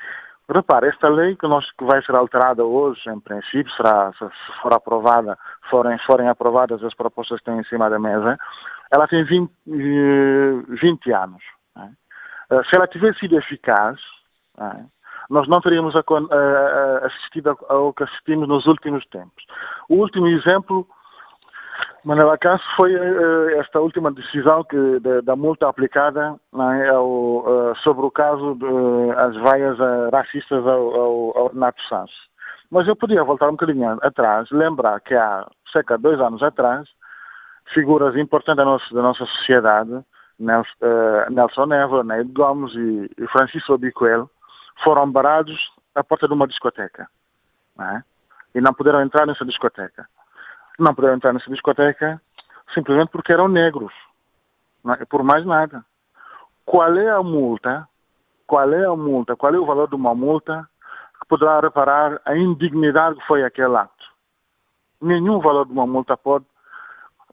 Repare, 0.49 0.87
esta 0.87 1.09
lei 1.09 1.35
que, 1.35 1.45
nós, 1.45 1.69
que 1.73 1.83
vai 1.83 2.01
ser 2.03 2.15
alterada 2.15 2.63
hoje, 2.63 3.01
em 3.09 3.19
princípio, 3.19 3.71
será, 3.73 4.13
se 4.13 4.25
for 4.61 4.73
aprovada, 4.73 5.37
forem, 5.69 5.97
forem 5.99 6.29
aprovadas 6.29 6.81
as 6.83 6.93
propostas 6.93 7.39
que 7.39 7.41
estão 7.41 7.59
em 7.59 7.65
cima 7.65 7.89
da 7.89 7.99
mesa, 7.99 8.37
ela 8.89 9.07
tem 9.09 9.25
20, 9.25 9.51
20 9.65 11.11
eh, 11.11 11.13
anos. 11.13 11.43
Né? 11.75 11.91
Se 12.69 12.77
ela 12.77 12.87
tivesse 12.87 13.19
sido 13.19 13.37
eficaz, 13.37 13.99
né? 14.57 14.85
nós 15.29 15.49
não 15.49 15.59
teríamos 15.59 15.93
assistido 17.03 17.57
ao 17.67 17.91
que 17.91 18.03
assistimos 18.03 18.47
nos 18.47 18.65
últimos 18.67 19.05
tempos. 19.07 19.45
O 19.89 19.95
último 19.95 20.27
exemplo 20.27 20.87
Manuel 22.03 22.31
Acaso 22.31 22.63
foi 22.75 22.95
uh, 22.95 23.49
esta 23.59 23.79
última 23.81 24.11
decisão 24.11 24.63
que, 24.63 24.99
de, 24.99 25.21
da 25.23 25.35
multa 25.35 25.67
aplicada 25.67 26.39
é, 26.53 26.89
ao, 26.89 27.05
uh, 27.05 27.75
sobre 27.83 28.05
o 28.05 28.11
caso 28.11 28.55
das 28.55 29.35
vaias 29.37 29.77
uh, 29.77 30.09
racistas 30.11 30.65
ao, 30.65 30.95
ao, 30.95 31.37
ao 31.37 31.47
Renato 31.49 31.81
Santos. 31.83 32.15
Mas 32.71 32.87
eu 32.87 32.95
podia 32.95 33.23
voltar 33.23 33.49
um 33.49 33.57
bocadinho 33.57 33.97
atrás, 34.01 34.49
lembrar 34.51 34.99
que 35.01 35.15
há 35.15 35.45
cerca 35.71 35.97
de 35.97 36.03
dois 36.03 36.19
anos 36.19 36.41
atrás, 36.41 36.87
figuras 37.73 38.15
importantes 38.15 38.57
da 38.57 38.65
nossa, 38.65 38.95
da 38.95 39.01
nossa 39.01 39.25
sociedade, 39.25 40.01
Nelson, 40.39 41.65
Neves, 41.65 42.05
Neide 42.05 42.31
Gomes 42.31 42.73
e, 42.73 43.11
e 43.17 43.27
Francisco 43.27 43.73
Obicoel, 43.73 44.29
foram 44.83 45.11
barados 45.11 45.57
à 45.95 46.03
porta 46.03 46.27
de 46.27 46.33
uma 46.33 46.47
discoteca. 46.47 47.07
Não 47.75 47.85
é? 47.85 48.03
E 48.55 48.61
não 48.61 48.73
puderam 48.73 49.01
entrar 49.01 49.25
nessa 49.25 49.43
discoteca 49.43 50.07
não 50.79 50.93
puderam 50.93 51.15
entrar 51.15 51.33
nessa 51.33 51.49
discoteca 51.49 52.21
simplesmente 52.73 53.09
porque 53.09 53.33
eram 53.33 53.47
negros. 53.47 53.93
É? 54.99 55.05
Por 55.05 55.23
mais 55.23 55.45
nada. 55.45 55.83
Qual 56.65 56.95
é 56.97 57.09
a 57.09 57.23
multa? 57.23 57.87
Qual 58.45 58.71
é 58.71 58.85
a 58.85 58.95
multa? 58.95 59.35
Qual 59.35 59.53
é 59.53 59.57
o 59.57 59.65
valor 59.65 59.89
de 59.89 59.95
uma 59.95 60.13
multa 60.13 60.67
que 61.19 61.27
poderá 61.27 61.59
reparar 61.59 62.21
a 62.25 62.35
indignidade 62.35 63.19
que 63.19 63.27
foi 63.27 63.43
aquele 63.43 63.75
ato? 63.75 64.05
Nenhum 65.01 65.39
valor 65.39 65.65
de 65.65 65.71
uma 65.71 65.85
multa 65.85 66.17
pode 66.17 66.45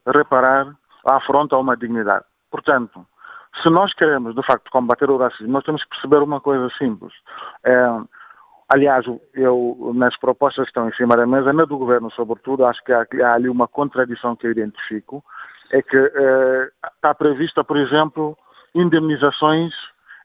reparar 0.05 0.75
a 1.05 1.15
afronta 1.15 1.55
a 1.55 1.59
uma 1.59 1.75
dignidade. 1.75 2.25
Portanto, 2.51 3.05
se 3.61 3.69
nós 3.69 3.93
queremos, 3.93 4.35
de 4.35 4.43
facto, 4.43 4.69
combater 4.71 5.09
o 5.09 5.17
racismo, 5.17 5.51
nós 5.51 5.63
temos 5.63 5.83
que 5.83 5.89
perceber 5.89 6.21
uma 6.21 6.41
coisa 6.41 6.69
simples. 6.77 7.13
É, 7.63 7.73
Aliás, 8.67 9.05
eu, 9.33 9.91
nas 9.93 10.17
propostas 10.17 10.65
que 10.65 10.69
estão 10.69 10.89
em 10.89 10.93
cima 10.93 11.15
da 11.15 11.27
mesa, 11.27 11.53
na 11.53 11.65
do 11.65 11.77
governo, 11.77 12.09
sobretudo, 12.11 12.65
acho 12.65 12.83
que 12.83 12.91
há, 12.91 13.05
há 13.23 13.33
ali 13.33 13.47
uma 13.47 13.67
contradição 13.67 14.35
que 14.35 14.47
eu 14.47 14.51
identifico, 14.51 15.23
é 15.71 15.81
que 15.81 15.97
eh, 15.97 16.69
está 16.95 17.13
prevista, 17.13 17.63
por 17.63 17.77
exemplo, 17.77 18.35
indemnizações 18.73 19.73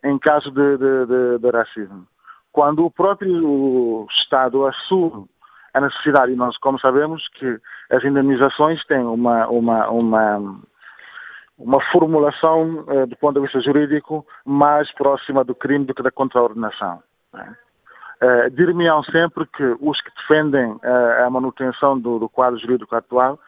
em 0.03 0.19
caso 0.19 0.51
de, 0.51 0.79
de, 0.79 1.07
de, 1.07 1.39
de 1.39 1.51
racismo. 1.51 2.07
Quando 2.53 2.85
o 2.85 2.91
próprio 2.91 4.07
Estado 4.11 4.67
assume 4.67 5.27
a 5.75 5.81
necessidade, 5.81 6.33
e 6.33 6.37
nós, 6.37 6.57
como 6.59 6.81
sabemos, 6.81 7.29
que 7.35 7.61
as 7.91 8.03
indemnizações 8.03 8.85
têm 8.87 9.05
uma, 9.05 9.47
uma, 9.49 9.89
uma, 9.91 10.61
uma 11.59 11.81
formulação, 11.93 12.85
eh, 12.89 13.07
do 13.07 13.17
ponto 13.17 13.35
de 13.35 13.43
vista 13.43 13.61
jurídico, 13.61 14.27
mais 14.45 14.91
próxima 14.95 15.45
do 15.45 15.55
crime 15.55 15.85
do 15.85 15.95
que 15.95 16.03
da 16.03 16.11
contraordenação. 16.11 17.03
Né? 17.33 17.55
Uh, 18.23 18.51
Dir-me-ão 18.51 19.03
sempre 19.05 19.47
que 19.47 19.77
os 19.81 19.99
que 20.03 20.11
defendem 20.15 20.73
uh, 20.73 21.25
a 21.25 21.31
manutenção 21.31 21.99
do, 21.99 22.19
do, 22.19 22.29
quadro 22.29 22.61
jurídico 22.61 22.95
atual, 22.95 23.41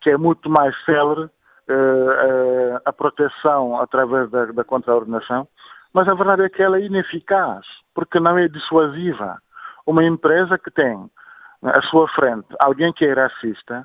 que 0.00 0.10
é 0.10 0.16
muito 0.16 0.48
mais 0.48 0.72
célere 0.84 1.22
uh, 1.22 2.80
a 2.84 2.92
proteção 2.92 3.80
através 3.80 4.30
da, 4.30 4.46
da 4.46 4.62
contraordenação, 4.62 5.48
mas 5.92 6.08
a 6.08 6.14
verdade 6.14 6.42
é 6.42 6.48
que 6.48 6.62
ela 6.62 6.78
é 6.78 6.82
ineficaz, 6.82 7.66
porque 7.92 8.20
não 8.20 8.38
é 8.38 8.46
dissuasiva. 8.46 9.42
Uma 9.84 10.04
empresa 10.04 10.56
que 10.56 10.70
tem 10.70 11.10
à 11.64 11.82
sua 11.82 12.08
frente 12.08 12.46
alguém 12.60 12.92
que 12.92 13.04
é 13.04 13.12
racista, 13.12 13.84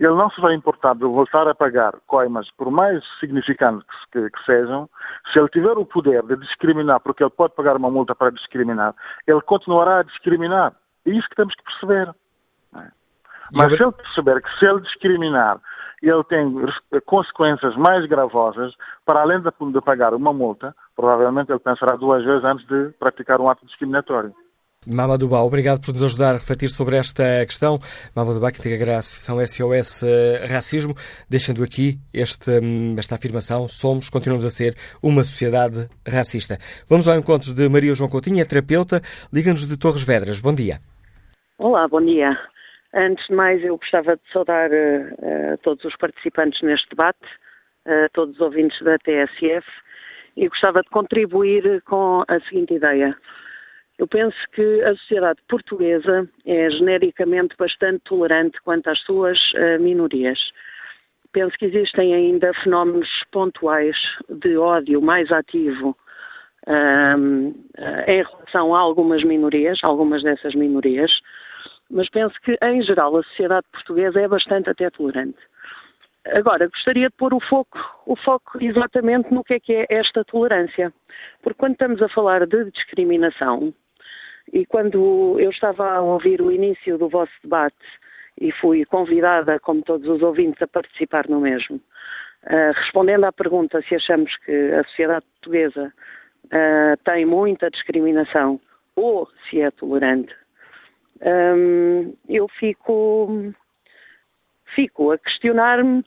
ele 0.00 0.14
não 0.14 0.30
se 0.30 0.40
vai 0.40 0.54
importar 0.54 0.94
de 0.94 1.04
voltar 1.04 1.46
a 1.46 1.54
pagar 1.54 1.92
coimas, 2.06 2.50
por 2.52 2.70
mais 2.70 3.04
significantes 3.20 3.86
que, 4.10 4.30
que, 4.30 4.44
sejam, 4.44 4.88
se 5.30 5.38
ele 5.38 5.48
tiver 5.48 5.76
o 5.76 5.84
poder 5.84 6.22
de 6.22 6.36
discriminar, 6.36 7.00
porque 7.00 7.22
ele 7.22 7.30
pode 7.30 7.54
pagar 7.54 7.76
uma 7.76 7.90
multa 7.90 8.14
para 8.14 8.30
discriminar, 8.30 8.94
ele 9.26 9.42
continuará 9.42 9.98
a 9.98 10.02
discriminar. 10.02 10.72
É 11.04 11.10
isso 11.10 11.28
que 11.28 11.36
temos 11.36 11.54
que 11.54 11.62
perceber. 11.64 12.08
É? 12.76 12.88
Mas 13.54 13.74
se 13.74 13.82
ele 13.82 13.92
perceber 13.92 14.42
que 14.42 14.58
se 14.58 14.64
ele 14.64 14.80
discriminar, 14.80 15.60
ele 16.02 16.24
tem 16.24 16.54
consequências 17.04 17.76
mais 17.76 18.06
gravosas, 18.06 18.74
para 19.04 19.20
além 19.20 19.40
de, 19.40 19.50
de 19.50 19.80
pagar 19.82 20.14
uma 20.14 20.32
multa, 20.32 20.74
provavelmente 20.96 21.52
ele 21.52 21.58
pensará 21.58 21.94
duas 21.96 22.24
vezes 22.24 22.42
antes 22.42 22.66
de 22.66 22.88
praticar 22.98 23.38
um 23.38 23.50
ato 23.50 23.66
discriminatório. 23.66 24.34
Mamadouba, 24.86 25.42
obrigado 25.42 25.84
por 25.84 25.92
nos 25.92 26.02
ajudar 26.02 26.30
a 26.30 26.38
refletir 26.38 26.70
sobre 26.70 26.96
esta 26.96 27.44
questão. 27.44 27.78
Mamadouba, 28.16 28.50
que 28.50 28.60
integra 28.60 28.94
a 28.94 28.98
Associação 29.00 29.36
SOS 29.38 30.04
eh, 30.04 30.46
Racismo, 30.46 30.94
deixando 31.28 31.62
aqui 31.62 31.98
este, 32.14 32.50
hum, 32.62 32.96
esta 32.98 33.14
afirmação: 33.14 33.68
somos, 33.68 34.08
continuamos 34.08 34.46
a 34.46 34.48
ser 34.48 34.74
uma 35.02 35.22
sociedade 35.22 35.86
racista. 36.08 36.56
Vamos 36.88 37.06
ao 37.06 37.18
encontro 37.18 37.52
de 37.52 37.68
Maria 37.68 37.92
João 37.92 38.08
Coutinho, 38.08 38.40
é 38.40 38.44
terapeuta, 38.46 39.02
liga-nos 39.30 39.66
de 39.66 39.76
Torres 39.78 40.02
Vedras. 40.02 40.40
Bom 40.40 40.54
dia. 40.54 40.80
Olá, 41.58 41.86
bom 41.86 42.00
dia. 42.00 42.34
Antes 42.94 43.26
de 43.26 43.34
mais, 43.34 43.62
eu 43.62 43.76
gostava 43.76 44.16
de 44.16 44.22
saudar 44.32 44.70
uh, 44.70 45.58
todos 45.62 45.84
os 45.84 45.94
participantes 45.96 46.62
neste 46.62 46.88
debate, 46.88 47.26
uh, 47.84 48.08
todos 48.14 48.36
os 48.36 48.40
ouvintes 48.40 48.80
da 48.82 48.96
TSF, 48.96 49.68
e 50.38 50.48
gostava 50.48 50.80
de 50.80 50.88
contribuir 50.88 51.82
com 51.82 52.24
a 52.26 52.40
seguinte 52.48 52.72
ideia. 52.72 53.14
Eu 54.00 54.08
penso 54.08 54.38
que 54.52 54.82
a 54.82 54.96
sociedade 54.96 55.42
portuguesa 55.46 56.26
é 56.46 56.70
genericamente 56.70 57.54
bastante 57.58 58.00
tolerante 58.04 58.58
quanto 58.62 58.88
às 58.88 58.98
suas 59.00 59.38
uh, 59.52 59.78
minorias. 59.78 60.38
Penso 61.32 61.54
que 61.58 61.66
existem 61.66 62.14
ainda 62.14 62.50
fenómenos 62.64 63.10
pontuais 63.30 63.94
de 64.26 64.56
ódio 64.56 65.02
mais 65.02 65.30
ativo 65.30 65.94
um, 66.66 67.48
uh, 67.48 67.54
em 68.06 68.22
relação 68.22 68.74
a 68.74 68.78
algumas 68.78 69.22
minorias, 69.22 69.78
algumas 69.82 70.22
dessas 70.22 70.54
minorias, 70.54 71.12
mas 71.90 72.08
penso 72.08 72.40
que, 72.40 72.56
em 72.62 72.80
geral, 72.80 73.14
a 73.18 73.22
sociedade 73.24 73.66
portuguesa 73.70 74.18
é 74.18 74.26
bastante 74.26 74.70
até 74.70 74.88
tolerante. 74.88 75.38
Agora, 76.24 76.68
gostaria 76.68 77.08
de 77.10 77.16
pôr 77.16 77.34
o 77.34 77.40
foco, 77.40 77.78
o 78.06 78.16
foco 78.16 78.62
exatamente 78.62 79.30
no 79.32 79.44
que 79.44 79.54
é 79.54 79.60
que 79.60 79.74
é 79.74 79.86
esta 79.90 80.24
tolerância. 80.24 80.90
Porque 81.42 81.58
quando 81.58 81.72
estamos 81.72 82.00
a 82.00 82.08
falar 82.08 82.46
de 82.46 82.70
discriminação, 82.70 83.74
e 84.52 84.66
quando 84.66 85.38
eu 85.38 85.50
estava 85.50 85.88
a 85.90 86.00
ouvir 86.00 86.40
o 86.40 86.50
início 86.50 86.98
do 86.98 87.08
vosso 87.08 87.32
debate 87.42 87.76
e 88.40 88.50
fui 88.52 88.84
convidada, 88.84 89.60
como 89.60 89.82
todos 89.82 90.08
os 90.08 90.22
ouvintes, 90.22 90.60
a 90.62 90.66
participar 90.66 91.28
no 91.28 91.40
mesmo, 91.40 91.76
uh, 91.76 92.72
respondendo 92.74 93.24
à 93.24 93.32
pergunta 93.32 93.82
se 93.82 93.94
achamos 93.94 94.34
que 94.38 94.52
a 94.72 94.82
sociedade 94.84 95.26
portuguesa 95.34 95.92
uh, 96.46 96.96
tem 97.04 97.24
muita 97.24 97.70
discriminação 97.70 98.60
ou 98.96 99.28
se 99.48 99.60
é 99.60 99.70
tolerante, 99.70 100.34
hum, 101.22 102.14
eu 102.28 102.48
fico, 102.48 103.54
fico 104.74 105.12
a 105.12 105.18
questionar-me 105.18 106.04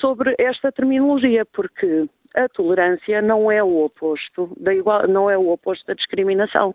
sobre 0.00 0.34
esta 0.38 0.72
terminologia, 0.72 1.44
porque 1.44 2.08
a 2.34 2.48
tolerância 2.48 3.22
não 3.22 3.50
é 3.50 3.62
o 3.62 3.84
oposto 3.84 4.52
da 4.58 4.74
igual, 4.74 5.06
não 5.06 5.30
é 5.30 5.38
o 5.38 5.50
oposto 5.50 5.86
da 5.86 5.94
discriminação. 5.94 6.74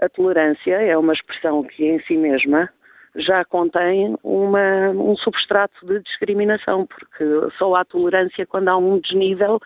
A 0.00 0.08
tolerância 0.08 0.74
é 0.80 0.96
uma 0.96 1.12
expressão 1.12 1.62
que 1.62 1.84
em 1.84 2.00
si 2.02 2.16
mesma 2.16 2.68
já 3.14 3.44
contém 3.44 4.16
uma, 4.22 4.90
um 4.90 5.16
substrato 5.16 5.86
de 5.86 6.00
discriminação, 6.00 6.86
porque 6.86 7.24
só 7.58 7.74
há 7.74 7.84
tolerância 7.84 8.46
quando 8.46 8.68
há 8.68 8.76
um 8.76 8.98
desnível 8.98 9.60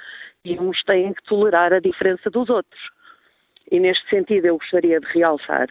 e 0.45 0.59
uns 0.59 0.83
têm 0.83 1.13
que 1.13 1.23
tolerar 1.25 1.73
a 1.73 1.81
diferença 1.81 2.29
dos 2.29 2.51
outros. 2.51 2.81
E 3.71 3.81
neste 3.81 4.09
sentido 4.09 4.47
eu 4.47 4.59
gostaria 4.59 5.01
de 5.01 5.07
realçar 5.07 5.69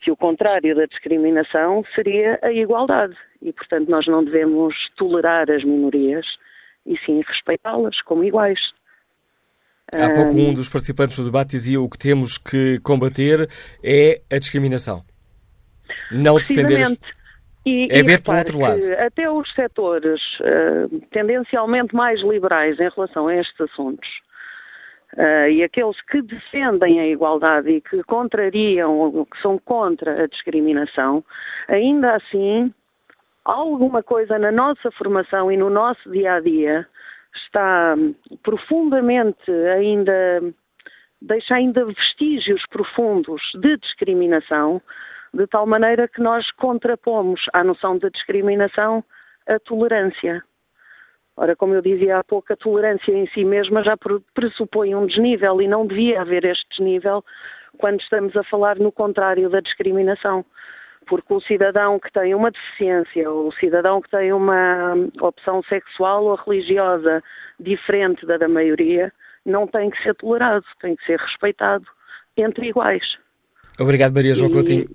que 0.00 0.10
o 0.10 0.16
contrário 0.16 0.74
da 0.74 0.86
discriminação 0.86 1.84
seria 1.94 2.38
a 2.42 2.50
igualdade. 2.50 3.14
E, 3.42 3.52
portanto, 3.52 3.88
nós 3.88 4.06
não 4.06 4.24
devemos 4.24 4.74
tolerar 4.96 5.50
as 5.50 5.62
minorias 5.62 6.26
e 6.86 6.96
sim 6.98 7.22
respeitá-las 7.26 8.00
como 8.02 8.24
iguais. 8.24 8.72
Há 9.92 10.10
pouco 10.12 10.34
um 10.34 10.54
dos 10.54 10.68
participantes 10.68 11.16
do 11.18 11.24
debate 11.24 11.50
dizia 11.50 11.80
o 11.80 11.88
que 11.88 11.98
temos 11.98 12.38
que 12.38 12.78
combater 12.80 13.48
é 13.82 14.20
a 14.30 14.38
discriminação. 14.38 15.02
Não 16.12 16.36
defender. 16.36 16.82
As... 16.82 16.96
E, 17.66 17.88
é 17.90 17.98
e 17.98 18.02
ver 18.02 18.22
para 18.22 18.34
o 18.34 18.38
outro 18.38 18.58
lado. 18.60 18.80
Até 18.98 19.30
os 19.30 19.52
setores 19.52 20.20
uh, 20.40 21.00
tendencialmente 21.10 21.94
mais 21.94 22.20
liberais 22.22 22.78
em 22.80 22.88
relação 22.88 23.28
a 23.28 23.36
estes 23.36 23.60
assuntos 23.60 24.08
uh, 25.16 25.48
e 25.50 25.62
aqueles 25.62 26.00
que 26.02 26.22
defendem 26.22 27.00
a 27.00 27.06
igualdade 27.06 27.70
e 27.70 27.80
que 27.80 28.02
contrariam 28.04 28.96
ou 28.96 29.26
que 29.26 29.40
são 29.42 29.58
contra 29.58 30.24
a 30.24 30.26
discriminação, 30.26 31.22
ainda 31.68 32.16
assim 32.16 32.72
alguma 33.44 34.02
coisa 34.02 34.38
na 34.38 34.52
nossa 34.52 34.90
formação 34.92 35.50
e 35.50 35.56
no 35.56 35.68
nosso 35.68 36.10
dia 36.10 36.34
a 36.34 36.40
dia 36.40 36.86
está 37.34 37.94
profundamente 38.42 39.50
ainda 39.50 40.40
deixa 41.22 41.54
ainda 41.54 41.84
vestígios 41.84 42.62
profundos 42.70 43.42
de 43.60 43.76
discriminação, 43.76 44.80
de 45.34 45.46
tal 45.46 45.66
maneira 45.66 46.08
que 46.08 46.20
nós 46.20 46.50
contrapomos 46.52 47.40
à 47.52 47.62
noção 47.62 47.98
de 47.98 48.10
discriminação 48.10 49.04
a 49.46 49.58
tolerância. 49.58 50.42
Ora, 51.36 51.54
como 51.56 51.74
eu 51.74 51.82
dizia 51.82 52.18
há 52.18 52.24
pouco, 52.24 52.52
a 52.52 52.56
tolerância 52.56 53.12
em 53.12 53.26
si 53.28 53.44
mesma 53.44 53.82
já 53.82 53.96
pressupõe 54.34 54.94
um 54.94 55.06
desnível 55.06 55.60
e 55.60 55.68
não 55.68 55.86
devia 55.86 56.20
haver 56.20 56.44
este 56.44 56.66
desnível 56.70 57.24
quando 57.78 58.00
estamos 58.00 58.36
a 58.36 58.44
falar 58.44 58.78
no 58.78 58.92
contrário 58.92 59.48
da 59.48 59.60
discriminação 59.60 60.44
porque 61.06 61.34
o 61.34 61.40
cidadão 61.40 61.98
que 61.98 62.12
tem 62.12 62.34
uma 62.34 62.50
deficiência, 62.50 63.30
ou 63.30 63.48
o 63.48 63.52
cidadão 63.52 64.00
que 64.00 64.10
tem 64.10 64.32
uma 64.32 64.94
opção 65.20 65.62
sexual 65.64 66.24
ou 66.24 66.36
religiosa 66.36 67.22
diferente 67.58 68.24
da 68.26 68.36
da 68.36 68.48
maioria, 68.48 69.12
não 69.44 69.66
tem 69.66 69.90
que 69.90 70.02
ser 70.02 70.14
tolerado, 70.14 70.64
tem 70.80 70.96
que 70.96 71.04
ser 71.04 71.18
respeitado 71.18 71.84
entre 72.36 72.68
iguais. 72.68 73.04
Obrigado, 73.78 74.14
Maria 74.14 74.34
João 74.34 74.50
Coutinho. 74.50 74.86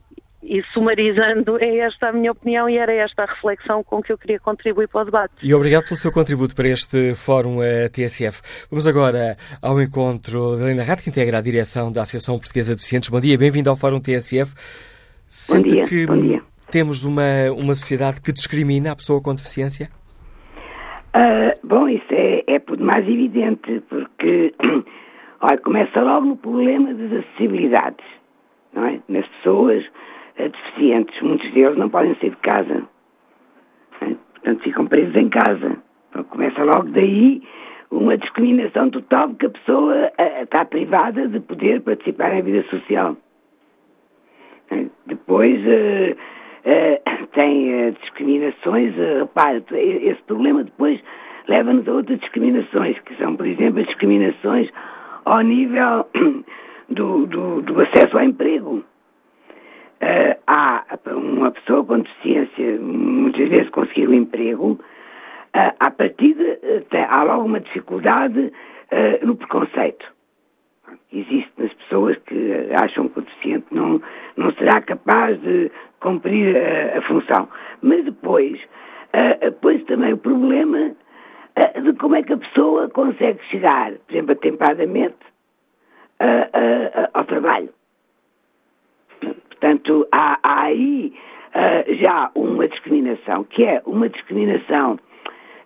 E 0.48 0.62
sumarizando, 0.74 1.58
é 1.60 1.80
esta 1.80 2.10
a 2.10 2.12
minha 2.12 2.32
opinião 2.32 2.70
e 2.70 2.78
era 2.78 2.94
esta 2.94 3.24
a 3.24 3.26
reflexão 3.26 3.84
com 3.84 4.00
que 4.00 4.12
eu 4.12 4.18
queria 4.18 4.40
contribuir 4.40 4.88
para 4.88 5.02
o 5.02 5.06
debate. 5.06 5.34
E 5.42 5.52
obrigado 5.56 5.86
pelo 5.86 5.96
seu 5.96 6.12
contributo 6.12 6.56
para 6.56 6.68
este 6.68 7.16
Fórum 7.16 7.64
eh, 7.64 7.90
TSF. 7.90 8.44
Vamos 8.70 8.86
agora 8.86 9.36
ao 9.60 9.82
encontro 9.82 10.56
de 10.56 10.62
Helena 10.62 10.84
Rato, 10.84 11.02
que 11.02 11.10
integra 11.10 11.40
a 11.40 11.42
direção 11.42 11.92
da 11.92 12.04
Associação 12.04 12.38
Portuguesa 12.38 12.76
de 12.76 12.76
Deficientes. 12.76 13.10
Bom 13.10 13.20
dia, 13.20 13.36
bem-vindo 13.40 13.72
ao 13.72 13.76
Fórum 13.76 14.00
TSF. 14.00 14.54
Sente 15.28 15.70
dia, 15.70 15.86
que 15.86 16.06
temos 16.72 17.06
uma, 17.06 17.52
uma 17.56 17.76
sociedade 17.76 18.22
que 18.22 18.32
discrimina 18.32 18.92
a 18.92 18.96
pessoa 18.96 19.22
com 19.22 19.34
deficiência? 19.34 19.90
Uh, 21.16 21.56
bom, 21.66 21.88
isso 21.88 22.12
é, 22.12 22.44
é 22.48 22.60
por 22.60 22.78
demais 22.78 23.08
evidente, 23.08 23.82
porque 23.90 24.54
olha, 25.42 25.58
começa 25.60 26.02
logo 26.02 26.26
no 26.26 26.38
problema 26.38 26.94
das 26.94 27.24
acessibilidades, 27.24 28.06
não 28.74 28.86
é? 28.86 29.00
Nas 29.08 29.26
pessoas 29.28 29.86
uh, 30.38 30.50
deficientes, 30.50 31.22
muitos 31.22 31.50
deles 31.54 31.78
não 31.78 31.90
podem 31.90 32.16
sair 32.16 32.32
de 32.32 32.38
casa, 32.38 32.84
é? 34.02 34.16
portanto 34.34 34.64
ficam 34.64 34.88
presos 34.88 35.16
em 35.16 35.30
casa. 35.30 35.78
Então, 36.10 36.24
começa 36.26 36.64
logo 36.64 36.90
daí 36.90 37.42
uma 37.90 38.18
discriminação 38.18 38.90
total, 38.90 39.30
porque 39.30 39.46
a 39.46 39.52
pessoa 39.52 40.12
uh, 40.20 40.44
está 40.44 40.66
privada 40.66 41.28
de 41.28 41.40
poder 41.40 41.82
participar 41.82 42.36
na 42.36 42.42
vida 42.42 42.64
social. 42.70 43.16
Depois 45.06 45.60
uh, 45.66 46.12
uh, 46.14 47.28
tem 47.34 47.88
uh, 47.88 47.92
discriminações, 48.02 48.96
repare, 48.96 49.64
esse 49.72 50.22
problema 50.24 50.64
depois 50.64 51.00
leva-nos 51.48 51.88
a 51.88 51.94
outras 51.94 52.20
discriminações, 52.20 53.00
que 53.02 53.16
são, 53.16 53.36
por 53.36 53.46
exemplo, 53.46 53.80
as 53.80 53.88
discriminações 53.88 54.70
ao 55.26 55.42
nível 55.42 56.08
do, 56.90 57.26
do, 57.28 57.62
do 57.62 57.82
acesso 57.82 58.18
ao 58.18 58.24
emprego. 58.24 58.84
há 60.48 60.84
uma 61.08 61.52
pessoa 61.52 61.84
com 61.86 62.00
deficiência, 62.00 62.80
muitas 62.80 63.50
vezes 63.50 63.70
conseguir 63.70 64.08
um 64.08 64.14
emprego, 64.14 64.80
à 65.54 65.92
partida 65.92 66.60
há 67.10 67.24
logo 67.24 67.46
uma 67.46 67.60
dificuldade 67.60 68.52
no 69.24 69.36
preconceito 69.36 70.15
existe 71.12 71.52
nas 71.58 71.74
pessoas 71.74 72.18
que 72.26 72.70
acham 72.82 73.08
que 73.10 73.20
o 73.20 73.22
deficiente 73.22 73.66
não, 73.72 74.02
não 74.38 74.52
será 74.54 74.82
capaz 74.82 75.40
de 75.42 75.72
cumprir 76.00 76.56
a, 76.56 76.98
a 76.98 77.02
função. 77.04 77.48
Mas 77.82 78.04
depois, 78.06 78.60
uh, 78.62 79.40
depois 79.40 79.84
também 79.86 80.14
o 80.14 80.18
problema 80.18 80.92
uh, 81.58 81.82
de 81.82 81.94
como 81.94 82.16
é 82.16 82.24
que 82.24 82.34
a 82.34 82.38
pessoa 82.38 82.90
consegue 82.90 83.44
chegar, 83.46 83.94
por 83.94 84.14
exemplo, 84.14 84.32
atempadamente, 84.34 85.18
uh, 86.22 87.10
ao 87.14 87.24
trabalho. 87.26 87.70
Portanto, 89.20 90.08
há, 90.12 90.40
há 90.44 90.64
aí 90.64 91.14
já 92.02 92.30
uma 92.36 92.68
discriminação, 92.68 93.46
que 93.46 93.64
é 93.64 93.82
uma 93.86 94.10
discriminação, 94.10 95.00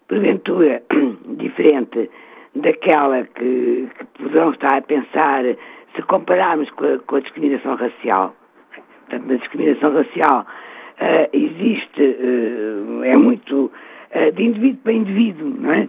porventura, 0.07 0.83
diferente 1.37 2.09
daquela 2.55 3.23
que, 3.23 3.87
que 3.97 4.05
poderão 4.17 4.51
estar 4.51 4.77
a 4.77 4.81
pensar 4.81 5.43
se 5.95 6.01
compararmos 6.03 6.69
com 6.71 6.85
a, 6.85 6.99
com 6.99 7.15
a 7.15 7.19
discriminação 7.19 7.75
racial. 7.75 8.35
Portanto, 9.09 9.27
na 9.27 9.35
discriminação 9.37 9.93
racial 9.93 10.45
uh, 10.99 11.29
existe, 11.33 12.01
uh, 12.01 13.03
é 13.03 13.17
muito 13.17 13.65
uh, 13.65 14.31
de 14.33 14.43
indivíduo 14.43 14.81
para 14.83 14.93
indivíduo, 14.93 15.53
não 15.59 15.73
é? 15.73 15.87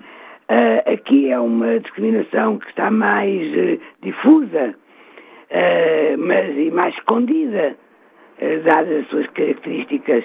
aqui 0.93 1.31
é 1.31 1.39
uma 1.39 1.79
discriminação 1.79 2.59
que 2.59 2.69
está 2.71 2.91
mais 2.91 3.79
difusa, 4.03 4.75
mas 6.19 6.59
e 6.59 6.73
mais 6.73 6.93
escondida, 6.97 7.77
dadas 8.65 9.05
as 9.05 9.09
suas 9.11 9.29
características 9.29 10.25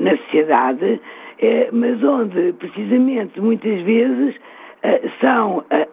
na 0.00 0.16
sociedade, 0.16 0.98
mas 1.74 2.02
onde, 2.02 2.54
precisamente, 2.54 3.38
muitas 3.38 3.82
vezes, 3.82 4.34
são 5.20 5.64
eh, 5.70 5.88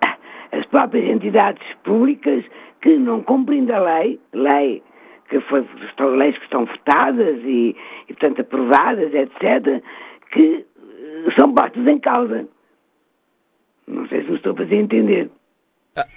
as 0.51 0.65
próprias 0.67 1.09
entidades 1.09 1.63
públicas 1.83 2.43
que 2.81 2.97
não 2.97 3.23
cumprindo 3.23 3.73
a 3.73 3.79
lei, 3.79 4.19
lei 4.33 4.83
que 5.29 5.39
foi, 5.41 5.65
leis 6.17 6.37
que 6.37 6.43
estão 6.43 6.65
votadas 6.65 7.39
e, 7.43 7.75
e, 8.07 8.13
portanto, 8.13 8.41
aprovadas, 8.41 9.13
etc., 9.13 9.81
que 10.31 10.65
eh, 10.65 11.31
são 11.39 11.53
postas 11.53 11.87
em 11.87 11.99
causa. 11.99 12.47
Não 13.87 14.07
sei 14.07 14.23
se 14.23 14.29
me 14.29 14.35
estou 14.35 14.53
a 14.53 14.57
fazer 14.57 14.75
entender. 14.75 15.29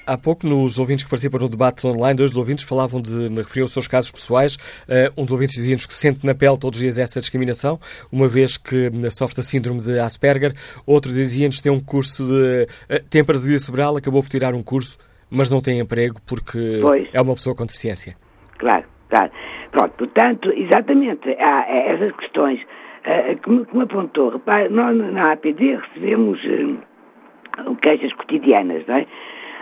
Há 0.07 0.17
pouco, 0.17 0.47
nos 0.47 0.79
ouvintes 0.79 1.05
que 1.05 1.11
participam 1.11 1.39
no 1.39 1.51
debate 1.51 1.87
online, 1.87 2.17
dois 2.17 2.31
dos 2.31 2.39
ouvintes 2.39 2.67
falavam 2.67 2.99
de, 2.99 3.29
me 3.29 3.37
referiam 3.37 3.65
aos 3.65 3.75
seus 3.75 3.87
casos 3.87 4.11
pessoais. 4.11 4.57
Uh, 4.89 5.13
um 5.21 5.25
dos 5.25 5.33
ouvintes 5.33 5.55
dizia-nos 5.55 5.85
que 5.85 5.93
sente 5.93 6.25
na 6.25 6.35
pele 6.35 6.57
todos 6.59 6.79
os 6.79 6.83
dias 6.83 6.97
essa 6.97 7.21
discriminação, 7.21 7.79
uma 8.11 8.27
vez 8.27 8.57
que 8.57 8.89
hum, 8.89 9.03
sofre 9.11 9.37
da 9.37 9.43
síndrome 9.43 9.83
de 9.83 9.99
Asperger. 9.99 10.55
Outro 10.87 11.13
dizia-nos 11.13 11.59
que 11.59 11.63
tem 11.63 11.71
um 11.71 11.81
curso 11.81 12.25
de. 12.25 12.67
Uh, 12.89 13.05
tem 13.11 13.23
paralisia 13.23 13.59
cerebral, 13.59 13.99
acabou 13.99 14.23
por 14.23 14.31
tirar 14.31 14.55
um 14.55 14.63
curso, 14.63 14.97
mas 15.31 15.51
não 15.51 15.61
tem 15.61 15.79
emprego 15.79 16.23
porque 16.27 16.79
pois. 16.81 17.07
é 17.13 17.21
uma 17.21 17.35
pessoa 17.35 17.55
com 17.55 17.67
deficiência. 17.67 18.17
Claro, 18.57 18.87
claro. 19.11 19.31
Pronto, 19.73 19.93
portanto, 19.99 20.53
exatamente, 20.57 21.29
há 21.39 21.67
essas 21.69 22.17
questões 22.17 22.59
uh, 22.63 23.37
que, 23.43 23.51
me, 23.51 23.67
que 23.67 23.77
me 23.77 23.83
apontou. 23.83 24.31
Repare, 24.31 24.71
nós 24.71 24.97
na 24.97 25.33
APD 25.33 25.77
recebemos 25.77 26.41
uh, 26.45 27.77
queixas 27.83 28.15
cotidianas, 28.15 28.83
não 28.87 28.97
é? 28.97 29.07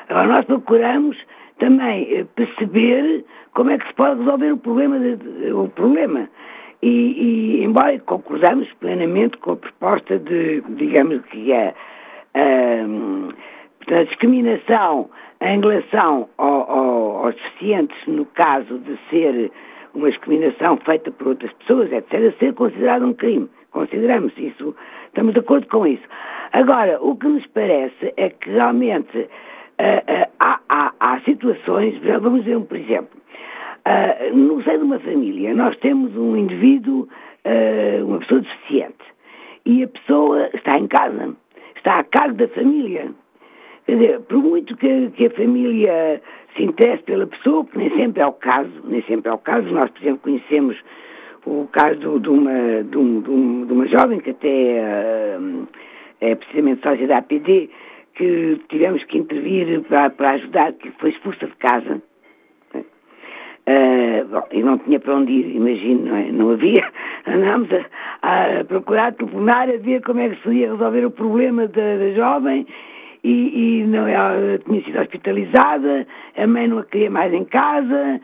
Agora, 0.08 0.26
nós 0.26 0.44
procuramos 0.44 1.16
também 1.58 2.08
eh, 2.12 2.24
perceber 2.34 3.24
como 3.54 3.70
é 3.70 3.78
que 3.78 3.86
se 3.86 3.94
pode 3.94 4.20
resolver 4.20 4.52
o 4.52 4.58
problema. 4.58 4.98
De, 4.98 5.52
o 5.52 5.68
problema. 5.68 6.28
E, 6.82 6.88
e, 6.88 7.64
embora 7.64 7.98
concordamos 8.00 8.70
plenamente 8.74 9.38
com 9.38 9.52
a 9.52 9.56
proposta 9.56 10.18
de, 10.18 10.62
digamos 10.76 11.24
que 11.26 11.50
é, 11.50 11.74
Portanto, 13.84 14.00
a 14.00 14.04
discriminação 14.04 15.10
em 15.40 15.60
relação 15.60 16.28
ao, 16.38 16.70
ao, 16.70 17.26
aos 17.26 17.34
deficientes, 17.34 17.96
no 18.06 18.24
caso 18.26 18.78
de 18.78 18.98
ser 19.10 19.52
uma 19.94 20.10
discriminação 20.10 20.78
feita 20.78 21.10
por 21.10 21.28
outras 21.28 21.52
pessoas, 21.54 21.92
etc., 21.92 22.34
ser 22.38 22.54
considerado 22.54 23.06
um 23.06 23.12
crime. 23.12 23.48
Consideramos 23.70 24.32
isso, 24.38 24.74
estamos 25.06 25.34
de 25.34 25.40
acordo 25.40 25.66
com 25.68 25.86
isso. 25.86 26.02
Agora, 26.52 26.98
o 27.00 27.16
que 27.16 27.26
nos 27.26 27.46
parece 27.48 28.12
é 28.16 28.30
que 28.30 28.50
realmente 28.50 29.28
uh, 29.78 30.30
há, 30.38 30.60
há, 30.68 30.92
há, 31.00 31.20
situações, 31.20 31.98
vamos 32.20 32.44
ver 32.44 32.56
um 32.56 32.64
por 32.64 32.76
exemplo, 32.76 33.18
uh, 33.86 34.36
no 34.36 34.62
seio 34.62 34.78
de 34.78 34.84
uma 34.84 34.98
família, 34.98 35.54
nós 35.54 35.76
temos 35.78 36.16
um 36.16 36.36
indivíduo, 36.36 37.08
uma 38.06 38.18
pessoa 38.20 38.40
deficiente, 38.40 39.04
e 39.66 39.82
a 39.82 39.88
pessoa 39.88 40.48
está 40.54 40.78
em 40.78 40.86
casa, 40.86 41.36
está 41.76 41.98
a 41.98 42.04
cargo 42.04 42.34
da 42.34 42.48
família. 42.48 43.10
Quer 43.86 43.96
dizer, 43.96 44.20
por 44.20 44.38
muito 44.38 44.74
que, 44.78 45.10
que, 45.10 45.26
a 45.26 45.30
família 45.30 46.22
se 46.56 46.62
interesse 46.62 47.02
pela 47.02 47.26
pessoa, 47.26 47.66
que 47.66 47.76
nem 47.76 47.90
sempre 47.96 48.22
é 48.22 48.26
o 48.26 48.32
caso, 48.32 48.70
nem 48.84 49.02
sempre 49.02 49.30
é 49.30 49.34
o 49.34 49.38
caso, 49.38 49.68
nós, 49.68 49.90
por 49.90 50.00
exemplo, 50.00 50.20
conhecemos 50.22 50.76
o 51.44 51.68
caso 51.70 52.18
de 52.18 52.28
uma, 52.30 52.82
de, 52.82 52.96
um, 52.96 53.20
de, 53.20 53.66
de 53.66 53.72
uma 53.72 53.86
jovem 53.86 54.20
que 54.20 54.30
até 54.30 55.36
é 56.20 56.34
precisamente 56.34 56.82
sócia 56.82 57.06
da 57.06 57.18
APD, 57.18 57.70
que 58.14 58.60
tivemos 58.68 59.02
que 59.04 59.18
intervir 59.18 59.80
para, 59.82 60.10
para 60.10 60.30
ajudar, 60.32 60.72
que 60.72 60.90
foi 60.92 61.10
expulsa 61.10 61.46
de 61.46 61.56
casa. 61.56 62.02
Uh, 63.66 64.28
bom, 64.28 64.46
e 64.52 64.62
não 64.62 64.76
tinha 64.76 65.00
para 65.00 65.14
onde 65.14 65.32
ir, 65.32 65.56
imagino, 65.56 66.04
não, 66.06 66.16
é? 66.16 66.30
não 66.30 66.50
havia. 66.50 66.86
Andámos 67.26 67.68
a, 67.72 68.60
a, 68.60 68.64
procurar 68.64 69.14
telefonar, 69.14 69.70
a 69.70 69.78
ver 69.78 70.02
como 70.02 70.20
é 70.20 70.28
que 70.28 70.42
se 70.42 70.54
ia 70.54 70.70
resolver 70.70 71.06
o 71.06 71.10
problema 71.10 71.66
da, 71.66 71.96
da 71.96 72.10
jovem 72.10 72.66
e, 73.24 73.80
e 73.80 73.86
não, 73.86 74.06
ela 74.06 74.58
tinha 74.58 74.82
sido 74.82 75.00
hospitalizada, 75.00 76.06
a 76.36 76.46
mãe 76.46 76.68
não 76.68 76.80
a 76.80 76.84
queria 76.84 77.10
mais 77.10 77.32
em 77.32 77.44
casa 77.46 78.20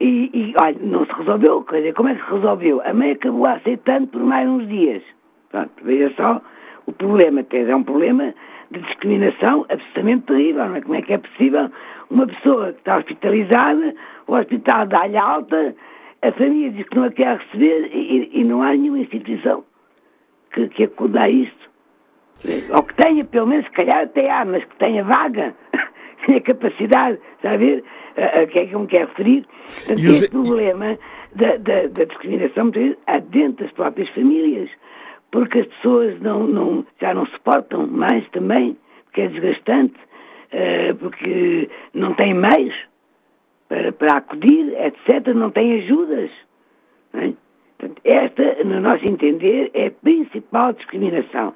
e, 0.00 0.30
e 0.32 0.54
olha, 0.58 0.78
não 0.80 1.04
se 1.04 1.12
resolveu. 1.12 1.62
Quer 1.64 1.76
dizer, 1.76 1.94
como 1.94 2.08
é 2.08 2.14
que 2.14 2.24
se 2.24 2.30
resolveu? 2.32 2.80
A 2.82 2.94
mãe 2.94 3.10
acabou 3.10 3.44
aceitando 3.44 4.06
por 4.06 4.22
mais 4.22 4.48
uns 4.48 4.66
dias. 4.66 5.02
Pronto, 5.50 5.70
veja 5.82 6.10
só 6.16 6.40
o 6.86 6.92
problema. 6.92 7.42
Quer 7.42 7.60
dizer, 7.60 7.72
é 7.72 7.76
um 7.76 7.84
problema 7.84 8.34
de 8.70 8.80
discriminação 8.80 9.66
absolutamente 9.68 10.26
terrível. 10.26 10.66
Não 10.66 10.76
é? 10.76 10.80
Como 10.80 10.94
é 10.94 11.02
que 11.02 11.12
é 11.12 11.18
possível 11.18 11.70
uma 12.10 12.26
pessoa 12.26 12.72
que 12.72 12.78
está 12.80 12.98
hospitalizada, 12.98 13.94
o 14.26 14.34
hospital 14.34 14.86
dá-lhe 14.86 15.16
alta, 15.16 15.74
a 16.22 16.32
família 16.32 16.70
diz 16.70 16.88
que 16.88 16.96
não 16.96 17.04
a 17.04 17.10
quer 17.10 17.38
receber 17.38 17.90
e, 17.92 18.30
e 18.32 18.44
não 18.44 18.62
há 18.62 18.70
nenhuma 18.72 18.98
instituição 18.98 19.64
que, 20.52 20.68
que 20.68 20.84
acude 20.84 21.18
a 21.18 21.28
isto. 21.28 21.70
Ou 22.74 22.82
que 22.82 22.94
tenha, 22.94 23.24
pelo 23.24 23.46
menos, 23.46 23.66
se 23.66 23.72
calhar 23.72 24.04
até 24.04 24.30
há, 24.30 24.44
mas 24.44 24.64
que 24.64 24.76
tenha 24.76 25.04
vaga, 25.04 25.54
tenha 26.26 26.40
capacidade, 26.40 27.18
está 27.36 27.52
a 27.52 27.56
ver? 27.56 27.84
A, 28.16 28.40
a, 28.40 28.46
que 28.46 28.58
é 28.58 28.66
que 28.66 28.76
me 28.76 28.86
quer 28.86 29.06
referir? 29.06 29.46
Portanto, 29.66 30.00
esse 30.00 30.30
problema 30.30 30.98
da, 31.34 31.56
da, 31.58 31.86
da 31.86 32.04
discriminação, 32.04 32.72
há 33.06 33.18
dentro 33.18 33.64
das 33.64 33.72
próprias 33.74 34.08
famílias, 34.10 34.70
porque 35.30 35.60
as 35.60 35.66
pessoas 35.66 36.20
não, 36.20 36.46
não, 36.46 36.86
já 37.00 37.14
não 37.14 37.26
suportam 37.26 37.86
mais 37.86 38.28
também, 38.30 38.76
porque 39.04 39.22
é 39.22 39.28
desgastante, 39.28 39.94
uh, 40.52 40.94
porque 40.96 41.68
não 41.94 42.14
têm 42.14 42.34
meios 42.34 42.74
para, 43.68 43.92
para 43.92 44.16
acudir, 44.18 44.74
etc., 44.78 45.34
não 45.34 45.50
têm 45.50 45.80
ajudas. 45.80 46.30
Não 47.12 47.20
é? 47.22 47.32
Portanto, 47.78 48.02
esta, 48.04 48.64
no 48.64 48.80
nosso 48.80 49.06
entender, 49.06 49.70
é 49.72 49.86
a 49.86 49.90
principal 49.90 50.74
discriminação 50.74 51.54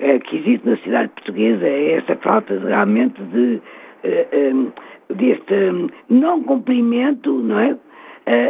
eh, 0.00 0.18
que 0.18 0.36
existe 0.36 0.66
na 0.66 0.76
sociedade 0.76 1.08
portuguesa, 1.10 1.66
é 1.66 1.92
essa 1.92 2.16
falta 2.16 2.58
realmente 2.58 3.22
de, 3.22 3.60
eh, 4.02 4.26
eh, 4.32 5.14
deste 5.14 5.90
não 6.08 6.42
cumprimento 6.42 7.32
não 7.32 7.58
é, 7.58 7.76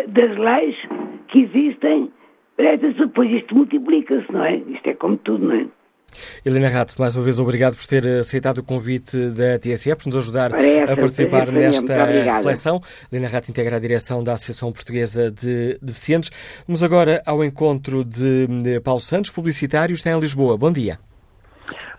das 0.08 0.36
leis 0.36 0.76
que 1.28 1.42
existem, 1.42 2.10
depois 2.98 3.30
isto 3.30 3.54
multiplica-se, 3.54 4.32
não 4.32 4.44
é? 4.44 4.56
Isto 4.56 4.88
é 4.88 4.94
como 4.94 5.16
tudo, 5.18 5.46
não 5.46 5.54
é? 5.54 5.66
Helena 6.44 6.68
Rato, 6.68 6.94
mais 6.98 7.14
uma 7.14 7.22
vez 7.22 7.38
obrigado 7.38 7.76
por 7.76 7.86
ter 7.86 8.06
aceitado 8.06 8.58
o 8.58 8.64
convite 8.64 9.28
da 9.30 9.58
TSE, 9.58 9.94
por 9.94 10.06
nos 10.06 10.16
ajudar 10.16 10.52
a 10.54 10.96
participar 10.96 11.52
nesta 11.52 12.04
reflexão. 12.06 12.80
Helena 13.12 13.28
Rato 13.28 13.50
integra 13.50 13.76
a 13.76 13.78
direção 13.78 14.24
da 14.24 14.32
Associação 14.32 14.72
Portuguesa 14.72 15.30
de 15.30 15.78
Deficientes. 15.82 16.30
Vamos 16.66 16.82
agora 16.82 17.22
ao 17.26 17.44
encontro 17.44 18.04
de 18.04 18.80
Paulo 18.82 19.00
Santos, 19.00 19.30
publicitário, 19.30 19.92
está 19.92 20.10
em 20.10 20.18
Lisboa. 20.18 20.56
Bom 20.56 20.72
dia. 20.72 20.98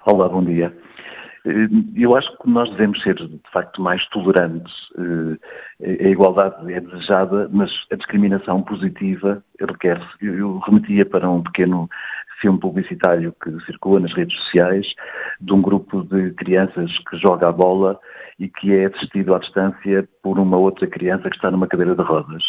Olá, 0.05 0.27
bom 0.27 0.43
dia. 0.43 0.75
Eh, 1.45 1.67
eu 1.95 2.15
acho 2.15 2.29
que 2.37 2.49
nós 2.49 2.69
devemos 2.71 3.01
ser, 3.01 3.15
de 3.15 3.39
facto, 3.51 3.81
mais 3.81 4.05
tolerantes. 4.09 4.73
Eh, 5.81 6.05
a 6.05 6.09
igualdade 6.09 6.73
é 6.73 6.79
desejada, 6.79 7.49
mas 7.51 7.71
a 7.91 7.95
discriminação 7.95 8.61
positiva 8.63 9.43
requer-se. 9.59 10.07
Eu 10.21 10.59
remetia 10.59 11.05
para 11.05 11.29
um 11.29 11.43
pequeno 11.43 11.89
filme 12.41 12.59
publicitário 12.59 13.35
que 13.43 13.51
circula 13.65 13.99
nas 13.99 14.13
redes 14.13 14.37
sociais 14.43 14.87
de 15.41 15.53
um 15.53 15.61
grupo 15.61 16.03
de 16.03 16.31
crianças 16.31 16.91
que 17.09 17.17
joga 17.17 17.49
a 17.49 17.51
bola 17.51 17.99
e 18.39 18.47
que 18.47 18.73
é 18.73 18.85
assistido 18.85 19.35
à 19.35 19.39
distância 19.39 20.07
por 20.23 20.39
uma 20.39 20.57
outra 20.57 20.87
criança 20.87 21.29
que 21.29 21.35
está 21.35 21.51
numa 21.51 21.67
cadeira 21.67 21.95
de 21.95 22.01
rodas. 22.01 22.43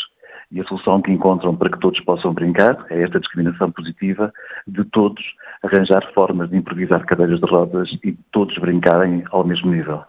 E 0.53 0.61
a 0.61 0.65
solução 0.65 1.01
que 1.01 1.13
encontram 1.13 1.57
para 1.57 1.71
que 1.71 1.79
todos 1.79 2.01
possam 2.01 2.33
brincar 2.33 2.85
é 2.91 3.03
esta 3.03 3.21
discriminação 3.21 3.71
positiva 3.71 4.33
de 4.67 4.85
todos 4.85 5.23
arranjar 5.63 6.03
formas 6.15 6.51
de 6.51 6.57
improvisar 6.57 7.05
cadeiras 7.05 7.41
de 7.41 7.51
rodas 7.51 7.91
e 8.05 8.13
todos 8.33 8.57
brincarem 8.59 9.25
ao 9.31 9.45
mesmo 9.45 9.71
nível. 9.71 10.03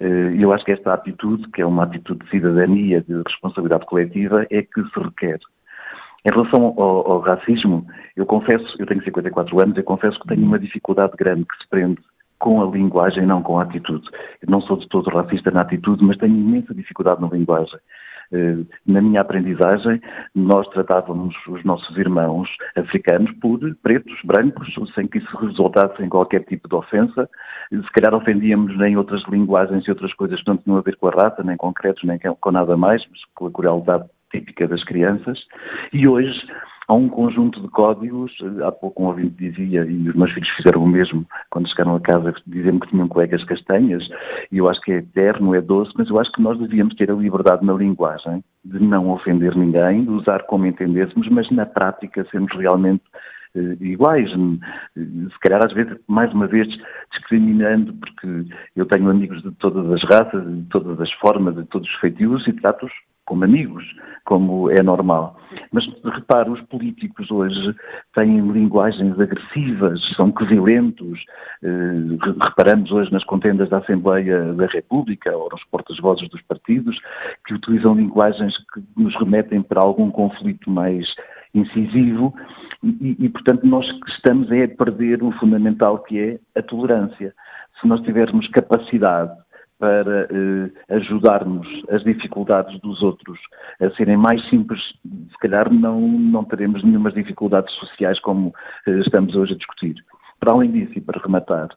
Eh, 0.00 0.34
eu 0.38 0.52
acho 0.52 0.64
que 0.64 0.72
esta 0.72 0.94
atitude, 0.94 1.48
que 1.52 1.62
é 1.62 1.66
uma 1.66 1.84
atitude 1.84 2.24
de 2.24 2.30
cidadania, 2.30 3.02
de 3.02 3.22
responsabilidade 3.22 3.86
coletiva, 3.86 4.46
é 4.50 4.62
que 4.62 4.82
se 4.82 5.00
requer. 5.00 5.38
Em 6.24 6.30
relação 6.30 6.74
ao, 6.76 7.12
ao, 7.12 7.20
racismo, 7.20 7.86
eu 8.16 8.26
confesso, 8.26 8.76
eu 8.78 8.86
tenho 8.86 9.02
54 9.02 9.60
anos, 9.60 9.76
eu 9.76 9.84
confesso 9.84 10.18
que 10.20 10.28
tenho 10.28 10.44
uma 10.44 10.58
dificuldade 10.58 11.12
grande 11.16 11.44
que 11.44 11.56
se 11.62 11.68
prende 11.68 11.98
com 12.38 12.62
a 12.62 12.66
linguagem, 12.70 13.24
não 13.26 13.42
com 13.42 13.58
a 13.58 13.62
atitude. 13.62 14.06
Eu 14.42 14.50
não 14.50 14.60
sou 14.62 14.76
de 14.76 14.88
todo 14.88 15.10
racista 15.10 15.50
na 15.50 15.60
atitude, 15.60 16.02
mas 16.04 16.16
tenho 16.16 16.34
imensa 16.34 16.74
dificuldade 16.74 17.20
na 17.20 17.28
linguagem. 17.28 17.78
Eh, 18.32 18.58
na 18.86 19.00
minha 19.00 19.20
aprendizagem, 19.20 20.00
nós 20.34 20.68
tratávamos 20.68 21.34
os 21.48 21.64
nossos 21.64 21.96
irmãos 21.96 22.48
africanos 22.76 23.30
por 23.40 23.58
pretos, 23.82 24.18
brancos, 24.24 24.68
sem 24.94 25.06
que 25.06 25.18
isso 25.18 25.36
resultasse 25.36 26.02
em 26.02 26.08
qualquer 26.08 26.44
tipo 26.44 26.68
de 26.68 26.74
ofensa. 26.74 27.28
Se 27.70 27.92
calhar 27.92 28.14
ofendíamos 28.14 28.80
em 28.80 28.96
outras 28.96 29.22
linguagens 29.28 29.84
e 29.86 29.90
outras 29.90 30.14
coisas 30.14 30.40
que 30.40 30.48
não 30.48 30.56
tinham 30.56 30.78
a 30.78 30.82
ver 30.82 30.96
com 30.96 31.08
a 31.08 31.10
raça, 31.10 31.42
nem 31.42 31.56
com 31.56 31.72
credos, 31.72 32.02
nem 32.04 32.18
com 32.18 32.50
nada 32.50 32.76
mais, 32.76 33.04
mas 33.10 33.20
com 33.34 33.46
a 33.46 33.50
crueldade 33.50 34.04
típica 34.30 34.68
das 34.68 34.84
crianças. 34.84 35.44
E 35.92 36.06
hoje 36.06 36.32
há 36.90 36.94
um 36.94 37.08
conjunto 37.08 37.60
de 37.60 37.68
códigos, 37.68 38.36
há 38.64 38.72
pouco 38.72 39.04
um 39.04 39.06
ouvinte 39.06 39.36
dizia, 39.38 39.84
e 39.84 40.08
os 40.08 40.14
meus 40.16 40.32
filhos 40.32 40.48
fizeram 40.56 40.82
o 40.82 40.88
mesmo 40.88 41.24
quando 41.48 41.68
chegaram 41.68 41.94
a 41.94 42.00
casa, 42.00 42.34
diziam 42.48 42.80
que 42.80 42.88
tinham 42.88 43.06
colegas 43.06 43.44
castanhas, 43.44 44.08
e 44.50 44.58
eu 44.58 44.68
acho 44.68 44.80
que 44.80 44.90
é 44.90 44.96
eterno, 44.96 45.54
é 45.54 45.60
doce, 45.60 45.92
mas 45.96 46.10
eu 46.10 46.18
acho 46.18 46.32
que 46.32 46.42
nós 46.42 46.58
devíamos 46.58 46.96
ter 46.96 47.08
a 47.08 47.14
liberdade 47.14 47.64
na 47.64 47.74
linguagem 47.74 48.42
de 48.64 48.80
não 48.80 49.08
ofender 49.10 49.54
ninguém, 49.54 50.02
de 50.02 50.10
usar 50.10 50.42
como 50.46 50.66
entendêssemos, 50.66 51.28
mas 51.28 51.48
na 51.52 51.64
prática 51.64 52.26
sermos 52.28 52.52
realmente 52.56 53.04
uh, 53.54 53.84
iguais. 53.84 54.28
Se 54.28 55.38
calhar, 55.40 55.64
às 55.64 55.72
vezes, 55.72 55.96
mais 56.08 56.32
uma 56.34 56.48
vez, 56.48 56.66
discriminando, 57.12 57.94
porque 57.94 58.52
eu 58.74 58.84
tenho 58.86 59.08
amigos 59.08 59.40
de 59.42 59.52
todas 59.52 59.88
as 59.92 60.02
raças, 60.02 60.44
de 60.44 60.62
todas 60.70 61.00
as 61.00 61.12
formas, 61.12 61.54
de 61.54 61.64
todos 61.66 61.88
os 61.88 61.94
feitios 62.00 62.44
e 62.48 62.52
trato-os 62.52 62.92
como 63.30 63.44
amigos, 63.44 63.84
como 64.24 64.68
é 64.70 64.82
normal. 64.82 65.38
Mas 65.70 65.86
repare, 66.04 66.50
os 66.50 66.60
políticos 66.62 67.30
hoje 67.30 67.76
têm 68.12 68.40
linguagens 68.40 69.18
agressivas, 69.20 70.00
são 70.16 70.34
violentos. 70.48 71.24
Eh, 71.62 72.18
reparamos 72.44 72.90
hoje 72.90 73.12
nas 73.12 73.22
contendas 73.22 73.68
da 73.68 73.78
Assembleia 73.78 74.52
da 74.54 74.66
República 74.66 75.30
ou 75.36 75.48
nos 75.52 75.62
portas-vozes 75.70 76.28
dos 76.28 76.42
partidos 76.42 76.98
que 77.46 77.54
utilizam 77.54 77.94
linguagens 77.94 78.52
que 78.74 78.82
nos 78.96 79.14
remetem 79.14 79.62
para 79.62 79.80
algum 79.80 80.10
conflito 80.10 80.68
mais 80.68 81.06
incisivo 81.54 82.34
e, 82.82 83.16
e, 83.16 83.28
portanto, 83.28 83.64
nós 83.64 83.86
estamos 84.08 84.50
é 84.50 84.64
a 84.64 84.68
perder 84.68 85.22
o 85.22 85.30
fundamental 85.38 86.00
que 86.00 86.18
é 86.18 86.58
a 86.58 86.62
tolerância. 86.62 87.32
Se 87.80 87.86
nós 87.86 88.00
tivermos 88.00 88.48
capacidade 88.48 89.32
para 89.80 90.28
eh, 90.30 90.94
ajudarmos 90.94 91.66
as 91.90 92.04
dificuldades 92.04 92.78
dos 92.80 93.02
outros 93.02 93.40
a 93.80 93.90
serem 93.96 94.16
mais 94.16 94.46
simples, 94.50 94.78
se 95.02 95.38
calhar 95.40 95.72
não, 95.72 96.00
não 96.00 96.44
teremos 96.44 96.84
nenhumas 96.84 97.14
dificuldades 97.14 97.74
sociais 97.76 98.20
como 98.20 98.54
eh, 98.86 98.98
estamos 98.98 99.34
hoje 99.34 99.54
a 99.54 99.56
discutir. 99.56 99.96
Para 100.38 100.54
além 100.54 100.70
disso, 100.70 100.92
e 100.96 101.00
para 101.00 101.20
rematar, 101.20 101.68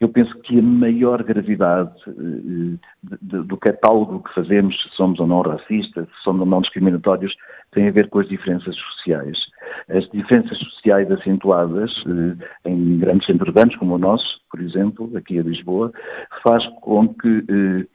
eu 0.00 0.08
penso 0.08 0.36
que 0.40 0.58
a 0.58 0.62
maior 0.62 1.22
gravidade 1.24 1.92
eh, 2.08 2.78
de, 3.20 3.42
do 3.42 3.56
catálogo 3.56 4.22
que 4.22 4.34
fazemos, 4.34 4.80
se 4.82 4.88
somos 4.96 5.18
ou 5.18 5.26
não 5.26 5.42
racistas, 5.42 6.06
se 6.06 6.22
somos 6.22 6.40
ou 6.40 6.46
não 6.46 6.60
discriminatórios, 6.60 7.34
tem 7.72 7.88
a 7.88 7.92
ver 7.92 8.08
com 8.08 8.20
as 8.20 8.28
diferenças 8.28 8.76
sociais. 8.76 9.38
As 9.88 10.08
diferenças 10.10 10.58
sociais 10.58 11.10
acentuadas 11.10 11.92
eh, 12.06 12.70
em 12.70 12.98
grandes 12.98 13.26
centros 13.26 13.48
urbanos 13.48 13.76
como 13.76 13.94
o 13.94 13.98
nosso, 13.98 14.40
por 14.50 14.60
exemplo, 14.60 15.10
aqui 15.16 15.38
a 15.38 15.42
Lisboa, 15.42 15.92
faz 16.42 16.66
com 16.80 17.08
que 17.08 17.44
eh, 17.48 17.86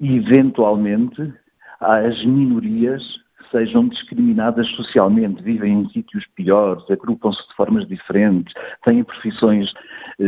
eventualmente 0.00 1.32
as 1.80 2.24
minorias 2.24 3.02
sejam 3.50 3.86
discriminadas 3.88 4.68
socialmente, 4.70 5.42
vivem 5.42 5.80
em 5.80 5.88
sítios 5.90 6.26
piores, 6.34 6.82
agrupam-se 6.90 7.46
de 7.48 7.54
formas 7.54 7.86
diferentes, 7.86 8.52
têm 8.84 9.04
profissões 9.04 9.72
eh, 10.18 10.24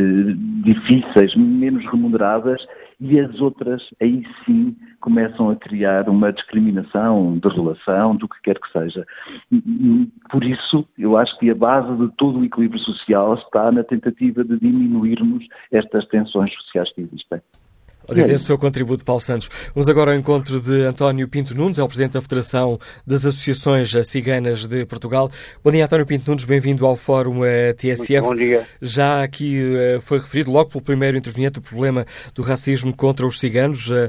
difíceis, 0.62 1.34
menos 1.34 1.84
remuneradas, 1.90 2.64
e 3.00 3.18
as 3.18 3.40
outras, 3.40 3.82
aí 4.00 4.22
sim, 4.44 4.76
começam 5.00 5.50
a 5.50 5.56
criar 5.56 6.08
uma 6.08 6.32
discriminação 6.32 7.38
de 7.38 7.48
relação, 7.48 8.16
do 8.16 8.28
que 8.28 8.40
quer 8.42 8.58
que 8.58 8.70
seja. 8.72 9.06
Por 10.30 10.44
isso, 10.44 10.86
eu 10.98 11.16
acho 11.16 11.38
que 11.38 11.50
a 11.50 11.54
base 11.54 11.96
de 11.96 12.08
todo 12.16 12.38
o 12.38 12.44
equilíbrio 12.44 12.80
social 12.80 13.34
está 13.34 13.70
na 13.70 13.84
tentativa 13.84 14.44
de 14.44 14.58
diminuirmos 14.58 15.46
estas 15.70 16.06
tensões 16.06 16.52
sociais 16.54 16.92
que 16.92 17.02
existem. 17.02 17.40
Agradeço 18.08 18.44
o 18.44 18.46
seu 18.46 18.58
contributo, 18.58 19.04
Paulo 19.04 19.20
Santos. 19.20 19.48
Vamos 19.74 19.88
agora 19.88 20.12
ao 20.12 20.16
encontro 20.16 20.60
de 20.60 20.82
António 20.82 21.26
Pinto 21.28 21.56
Nunes, 21.56 21.78
é 21.78 21.82
o 21.82 21.88
Presidente 21.88 22.12
da 22.12 22.22
Federação 22.22 22.78
das 23.04 23.26
Associações 23.26 23.90
Ciganas 24.06 24.66
de 24.66 24.84
Portugal. 24.86 25.28
Bom 25.62 25.72
dia, 25.72 25.84
António 25.84 26.06
Pinto 26.06 26.30
Nunes, 26.30 26.44
bem-vindo 26.44 26.86
ao 26.86 26.94
Fórum 26.94 27.44
eh, 27.44 27.72
TSF. 27.72 28.20
Muito 28.20 28.28
bom 28.28 28.34
dia. 28.36 28.64
Já 28.80 29.24
aqui 29.24 29.58
eh, 29.76 29.98
foi 30.00 30.18
referido, 30.18 30.52
logo 30.52 30.70
pelo 30.70 30.84
primeiro 30.84 31.16
interveniente, 31.16 31.58
o 31.58 31.62
problema 31.62 32.06
do 32.32 32.42
racismo 32.42 32.94
contra 32.94 33.26
os 33.26 33.40
ciganos, 33.40 33.90
uh, 33.90 34.08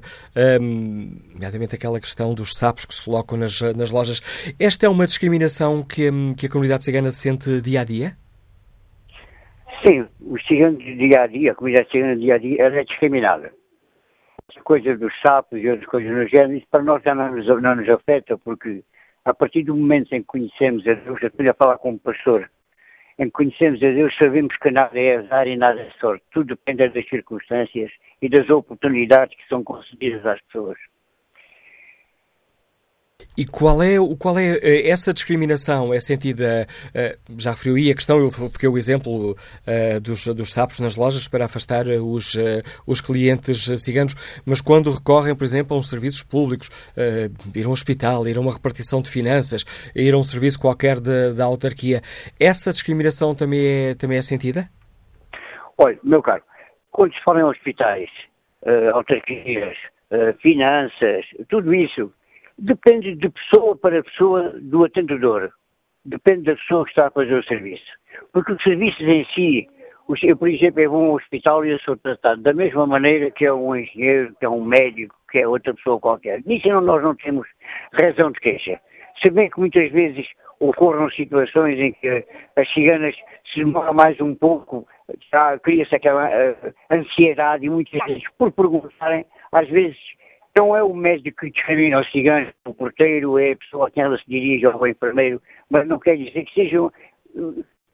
um, 0.61 1.17
nomeadamente 1.33 1.73
aquela 1.73 1.99
questão 1.99 2.35
dos 2.35 2.55
sapos 2.55 2.85
que 2.85 2.93
se 2.93 3.03
colocam 3.03 3.37
nas, 3.37 3.59
nas 3.75 3.91
lojas. 3.91 4.21
Esta 4.59 4.85
é 4.85 4.89
uma 4.89 5.07
discriminação 5.07 5.81
que, 5.81 6.09
um, 6.11 6.35
que 6.35 6.45
a 6.45 6.49
comunidade 6.49 6.83
cigana 6.83 7.11
sente 7.11 7.61
dia 7.61 7.81
a 7.81 7.83
dia? 7.83 8.15
Sim, 9.83 10.05
os 10.21 10.45
ciganos 10.45 10.83
dia 10.83 11.21
a 11.21 11.27
dia, 11.27 11.51
a 11.51 11.55
comunidade 11.55 11.89
cigana 11.91 12.15
dia 12.15 12.35
a 12.35 12.37
dia, 12.37 12.61
ela 12.61 12.75
é 12.75 12.83
discriminada 12.83 13.56
coisas 14.63 14.99
dos 14.99 15.13
sapos 15.25 15.59
e 15.59 15.69
outras 15.69 15.87
coisas 15.89 16.11
no 16.11 16.27
género, 16.27 16.53
isso 16.53 16.67
para 16.71 16.83
nós 16.83 17.03
já 17.03 17.13
não 17.13 17.35
nos, 17.35 17.45
não 17.61 17.75
nos 17.75 17.89
afeta, 17.89 18.37
porque 18.37 18.83
a 19.25 19.33
partir 19.33 19.63
do 19.63 19.75
momento 19.75 20.13
em 20.13 20.21
que 20.21 20.27
conhecemos 20.27 20.87
a 20.87 20.93
Deus, 20.93 21.21
eu 21.21 21.27
estou 21.27 21.49
a 21.49 21.53
falar 21.53 21.77
como 21.77 21.99
pastor, 21.99 22.49
em 23.19 23.25
que 23.25 23.31
conhecemos 23.31 23.83
a 23.83 23.91
Deus, 23.91 24.15
sabemos 24.17 24.55
que 24.57 24.71
nada 24.71 24.97
é 24.97 25.17
azar 25.17 25.47
e 25.47 25.57
nada 25.57 25.81
é 25.81 25.89
sorte. 25.99 26.23
Tudo 26.31 26.55
depende 26.55 26.87
das 26.89 27.07
circunstâncias 27.09 27.91
e 28.21 28.29
das 28.29 28.49
oportunidades 28.49 29.35
que 29.35 29.47
são 29.47 29.63
concedidas 29.63 30.25
às 30.25 30.41
pessoas. 30.43 30.77
E 33.37 33.45
qual 33.45 33.81
é, 33.83 33.97
qual 34.19 34.37
é 34.37 34.57
eh, 34.61 34.89
essa 34.89 35.13
discriminação? 35.13 35.93
É 35.93 35.99
sentida, 35.99 36.67
eh, 36.93 37.17
já 37.37 37.51
referiu 37.51 37.75
aí 37.75 37.91
a 37.91 37.95
questão, 37.95 38.19
eu 38.19 38.31
fiquei 38.31 38.67
o 38.69 38.77
exemplo 38.77 39.35
eh, 39.65 39.99
dos, 39.99 40.25
dos 40.27 40.53
sapos 40.53 40.79
nas 40.79 40.95
lojas 40.95 41.27
para 41.27 41.45
afastar 41.45 41.85
os, 41.87 42.35
os 42.85 43.01
clientes 43.01 43.65
ciganos, 43.83 44.15
mas 44.45 44.59
quando 44.61 44.91
recorrem, 44.91 45.35
por 45.35 45.43
exemplo, 45.43 45.75
a 45.75 45.79
uns 45.79 45.89
serviços 45.89 46.23
públicos, 46.23 46.69
ir 47.55 47.65
a 47.65 47.69
um 47.69 47.71
hospital, 47.71 48.27
ir 48.27 48.37
a 48.37 48.39
uma 48.39 48.53
repartição 48.53 49.01
de 49.01 49.09
finanças, 49.09 49.63
ir 49.95 50.13
a 50.13 50.17
um 50.17 50.23
serviço 50.23 50.59
qualquer 50.59 50.99
da, 50.99 51.31
da 51.33 51.45
autarquia, 51.45 52.01
essa 52.39 52.71
discriminação 52.71 53.35
também 53.35 53.59
é, 53.59 53.95
também 53.95 54.17
é 54.17 54.21
sentida? 54.21 54.67
Olha, 55.77 55.97
meu 56.03 56.21
caro, 56.21 56.43
quando 56.91 57.13
se 57.13 57.23
fala 57.23 57.39
em 57.39 57.43
hospitais, 57.43 58.09
autarquias, 58.93 59.77
finanças, 60.41 61.25
tudo 61.49 61.73
isso, 61.73 62.11
Depende 62.59 63.15
de 63.15 63.29
pessoa 63.29 63.75
para 63.77 64.03
pessoa 64.03 64.53
do 64.59 64.83
atendedor. 64.83 65.51
Depende 66.03 66.43
da 66.43 66.55
pessoa 66.55 66.85
que 66.85 66.91
está 66.91 67.07
a 67.07 67.11
fazer 67.11 67.35
o 67.35 67.43
serviço. 67.43 67.85
Porque 68.33 68.53
os 68.53 68.63
serviços 68.63 69.01
em 69.01 69.25
si, 69.25 69.67
eu, 70.23 70.35
por 70.35 70.49
exemplo, 70.49 70.79
eu 70.79 70.89
vou 70.89 71.05
a 71.05 71.09
um 71.09 71.13
hospital 71.13 71.65
e 71.65 71.71
eu 71.71 71.79
sou 71.79 71.95
tratado 71.97 72.41
da 72.41 72.53
mesma 72.53 72.87
maneira 72.87 73.29
que 73.29 73.45
é 73.45 73.53
um 73.53 73.75
engenheiro, 73.75 74.33
que 74.39 74.45
é 74.45 74.49
um 74.49 74.63
médico, 74.63 75.15
que 75.29 75.39
é 75.39 75.47
outra 75.47 75.73
pessoa 75.73 75.99
qualquer. 75.99 76.41
Nisso 76.45 76.67
nós 76.81 77.03
não 77.03 77.15
temos 77.15 77.47
razão 77.91 78.31
de 78.31 78.39
queixa. 78.39 78.79
Se 79.21 79.29
bem 79.29 79.49
que 79.49 79.59
muitas 79.59 79.91
vezes 79.91 80.25
ocorram 80.59 81.09
situações 81.11 81.77
em 81.77 81.91
que 81.93 82.25
as 82.55 82.73
ciganas 82.73 83.15
se 83.53 83.63
demoram 83.63 83.93
mais 83.93 84.19
um 84.19 84.33
pouco, 84.33 84.87
cria-se 85.61 85.95
aquela 85.95 86.27
uh, 86.27 86.73
ansiedade 86.89 87.65
e 87.65 87.69
muitas 87.69 88.03
vezes 88.05 88.23
por 88.37 88.51
perguntarem, 88.51 89.25
às 89.51 89.67
vezes 89.69 89.97
não 90.57 90.75
é 90.75 90.81
o 90.81 90.93
médico 90.93 91.41
que 91.41 91.51
discrimina 91.51 91.99
os 91.99 92.11
ciganos, 92.11 92.51
o 92.65 92.73
porteiro, 92.73 93.37
é 93.37 93.51
a 93.51 93.55
pessoa 93.55 93.87
a 93.87 93.91
quem 93.91 94.03
ela 94.03 94.17
se 94.17 94.25
dirige, 94.27 94.65
ou 94.65 94.81
o 94.81 94.87
enfermeiro, 94.87 95.39
mas 95.69 95.87
não 95.87 95.99
quer 95.99 96.17
dizer 96.17 96.45
que 96.45 96.53
sejam. 96.53 96.91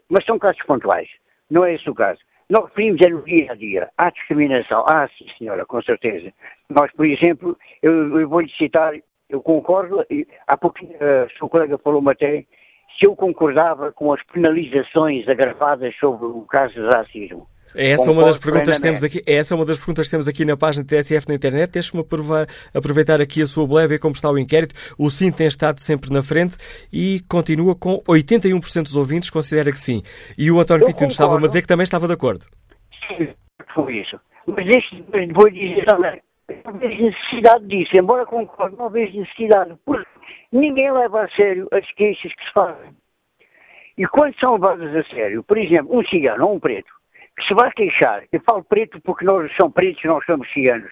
Mas 0.09 0.23
são 0.25 0.39
casos 0.39 0.63
pontuais. 0.63 1.09
Não 1.49 1.65
é 1.65 1.73
esse 1.73 1.89
o 1.89 1.93
caso. 1.93 2.21
Nós 2.49 2.65
referimos 2.65 3.01
é 3.01 3.09
no 3.09 3.21
dia 3.23 3.51
a 3.51 3.55
dia. 3.55 3.89
Há 3.97 4.09
discriminação. 4.11 4.85
Ah, 4.89 5.09
sim, 5.17 5.25
senhora, 5.37 5.65
com 5.65 5.81
certeza. 5.81 6.31
Nós, 6.69 6.91
por 6.93 7.05
exemplo, 7.05 7.57
eu, 7.81 8.19
eu 8.19 8.29
vou-lhe 8.29 8.49
citar, 8.51 8.93
eu 9.29 9.41
concordo, 9.41 10.05
há 10.47 10.57
pouquinho 10.57 10.95
o 10.95 11.37
seu 11.37 11.49
colega 11.49 11.77
falou-me 11.77 12.11
até, 12.11 12.45
se 12.97 13.05
eu 13.05 13.15
concordava 13.15 13.91
com 13.91 14.13
as 14.13 14.23
penalizações 14.23 15.27
agravadas 15.27 15.95
sobre 15.97 16.27
o 16.27 16.41
caso 16.43 16.73
de 16.75 16.95
racismo. 16.95 17.47
É 17.75 17.91
essa 17.91 18.11
uma 18.11 18.23
das 18.23 18.37
perguntas 18.37 18.77
que 18.77 18.81
temos 18.81 19.03
aqui. 19.03 19.21
É 19.25 19.33
essa 19.35 19.55
uma 19.55 19.65
das 19.65 19.77
perguntas 19.77 20.07
que 20.07 20.11
temos 20.11 20.27
aqui 20.27 20.45
na 20.45 20.55
página 20.55 20.85
TSF 20.85 21.27
na 21.27 21.35
internet. 21.35 21.71
Deixe-me 21.71 22.05
aproveitar 22.73 23.21
aqui 23.21 23.41
a 23.41 23.47
sua 23.47 23.87
ver 23.87 23.99
como 23.99 24.13
está 24.13 24.29
o 24.29 24.37
inquérito. 24.37 24.75
O 24.97 25.09
sim 25.09 25.31
tem 25.31 25.47
estado 25.47 25.79
sempre 25.79 26.11
na 26.11 26.21
frente 26.21 26.57
e 26.91 27.21
continua 27.29 27.75
com 27.75 28.01
81% 28.07 28.83
dos 28.83 28.95
ouvintes 28.95 29.29
considera 29.29 29.71
que 29.71 29.79
sim. 29.79 30.01
E 30.37 30.51
o 30.51 30.59
António 30.59 30.87
Pitino 30.87 31.09
estava 31.09 31.37
a 31.37 31.41
dizer 31.41 31.61
que 31.61 31.67
também 31.67 31.83
estava 31.83 32.07
de 32.07 32.13
acordo. 32.13 32.45
Sim, 33.07 33.29
foi 33.73 33.97
isso. 33.97 34.19
Mas, 34.47 34.67
este, 34.67 35.03
mas 35.11 35.29
vou 35.31 35.49
dizer 35.49 35.85
também, 35.85 36.21
não 36.65 36.73
vejo 36.73 37.03
necessidade 37.03 37.65
disso, 37.67 37.91
embora 37.95 38.25
concorde, 38.25 38.75
não 38.77 38.89
vejo 38.89 39.17
necessidade, 39.17 39.73
porque 39.85 40.07
ninguém 40.51 40.91
leva 40.91 41.23
a 41.23 41.29
sério 41.29 41.67
as 41.71 41.89
queixas 41.93 42.33
que 42.33 42.43
se 42.43 42.53
fazem. 42.53 42.91
E 43.97 44.05
quando 44.07 44.37
são 44.39 44.53
levadas 44.53 44.95
a 44.95 45.03
sério, 45.09 45.43
por 45.43 45.57
exemplo, 45.57 45.97
um 45.97 46.03
cigano 46.05 46.47
ou 46.47 46.55
um 46.55 46.59
preto, 46.59 46.91
se 47.41 47.53
vai 47.53 47.71
queixar, 47.71 48.23
eu 48.31 48.39
falo 48.41 48.63
preto 48.63 49.01
porque 49.01 49.25
nós 49.25 49.51
somos 49.55 49.73
pretos, 49.73 50.03
nós 50.03 50.25
somos 50.25 50.51
ciganos, 50.53 50.91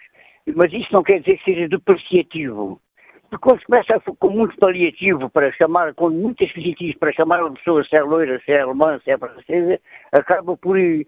mas 0.55 0.73
isso 0.73 0.91
não 0.91 1.03
quer 1.03 1.19
dizer 1.19 1.37
que 1.37 1.43
seja 1.43 1.67
depreciativo. 1.67 2.81
Porque 3.29 3.47
quando 3.47 3.59
se 3.59 3.65
começa 3.65 4.01
com 4.19 4.29
muito 4.29 4.57
paliativo 4.57 5.29
para 5.29 5.53
chamar, 5.53 5.93
com 5.93 6.09
muitas 6.09 6.51
visitas 6.51 6.93
para 6.95 7.13
chamar 7.13 7.41
uma 7.41 7.53
pessoa 7.53 7.83
se 7.83 7.95
é 7.95 8.01
loira, 8.01 8.41
se 8.43 8.51
é 8.51 8.59
alemã, 8.59 8.99
se 9.03 9.11
é 9.11 9.17
francesa, 9.17 9.79
acaba 10.11 10.57
por, 10.57 10.77
eh, 10.77 11.05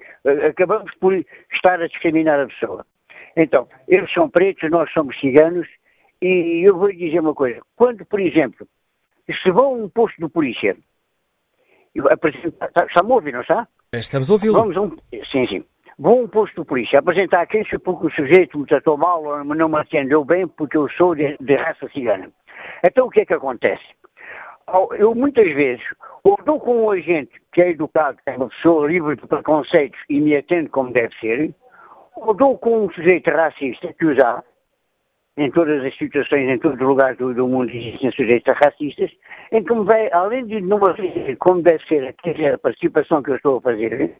acabamos 0.47 0.93
por 1.01 1.13
estar 1.13 1.81
a 1.81 1.87
discriminar 1.87 2.39
a 2.39 2.47
pessoa. 2.47 2.85
Então, 3.35 3.67
eles 3.89 4.11
são 4.13 4.29
pretos, 4.29 4.69
nós 4.69 4.89
somos 4.93 5.19
ciganos, 5.19 5.67
e 6.21 6.65
eu 6.65 6.77
vou 6.77 6.87
lhe 6.87 6.95
dizer 6.95 7.19
uma 7.19 7.33
coisa. 7.33 7.59
Quando, 7.75 8.05
por 8.05 8.21
exemplo, 8.21 8.65
se 9.41 9.51
vão 9.51 9.65
a 9.65 9.77
um 9.83 9.89
posto 9.89 10.21
de 10.21 10.31
polícia, 10.31 10.77
está-me 11.95 13.11
a 13.11 13.15
ouvir, 13.15 13.33
não 13.33 13.41
está? 13.41 13.67
Estamos 13.93 14.29
a 14.29 14.33
ouvi-lo. 14.33 14.59
Vamos 14.59 14.77
um, 14.77 14.95
sim, 15.31 15.47
sim. 15.47 15.65
Vou 15.97 16.19
a 16.19 16.23
um 16.23 16.27
posto 16.27 16.61
de 16.61 16.67
polícia 16.67 16.99
apresentar 16.99 17.45
queixa 17.45 17.77
porque 17.79 18.07
o 18.07 18.11
sujeito 18.11 18.57
me 18.57 18.65
tratou 18.65 18.97
mal 18.97 19.23
ou 19.23 19.43
não 19.43 19.69
me 19.69 19.77
atendeu 19.77 20.25
bem 20.25 20.47
porque 20.47 20.75
eu 20.75 20.89
sou 20.89 21.13
de, 21.15 21.37
de 21.39 21.55
raça 21.55 21.87
cigana. 21.89 22.29
Então 22.85 23.07
o 23.07 23.09
que 23.09 23.21
é 23.21 23.25
que 23.25 23.33
acontece? 23.33 23.83
Eu 24.97 25.13
muitas 25.13 25.53
vezes, 25.53 25.83
ou 26.23 26.37
dou 26.45 26.59
com 26.59 26.85
um 26.85 26.89
agente 26.89 27.31
que 27.51 27.61
é 27.61 27.69
educado, 27.69 28.17
que 28.23 28.29
é 28.29 28.37
uma 28.37 28.49
pessoa 28.49 28.87
livre 28.87 29.15
de 29.15 29.27
preconceitos 29.27 29.99
e 30.09 30.19
me 30.19 30.35
atende 30.35 30.69
como 30.69 30.91
deve 30.91 31.13
ser, 31.19 31.53
ou 32.15 32.33
dou 32.33 32.57
com 32.57 32.85
um 32.85 32.91
sujeito 32.91 33.29
racista 33.29 33.93
que 33.93 34.05
usa 34.05 34.43
em 35.37 35.49
todas 35.51 35.83
as 35.83 35.95
situações, 35.97 36.47
em 36.47 36.59
todos 36.59 36.79
os 36.79 36.87
lugares 36.87 37.17
do, 37.17 37.33
do 37.33 37.47
mundo 37.47 37.71
existem 37.71 38.11
sujeitos 38.11 38.53
racistas, 38.63 39.11
em 39.51 39.63
que 39.63 39.73
me 39.73 39.83
vai, 39.83 40.11
além 40.11 40.45
de 40.45 40.61
não 40.61 40.79
fazer 40.79 41.35
como 41.37 41.61
deve 41.61 41.83
ser 41.85 42.15
a 42.53 42.57
participação 42.57 43.23
que 43.23 43.31
eu 43.31 43.35
estou 43.35 43.57
a 43.57 43.61
fazer, 43.61 44.15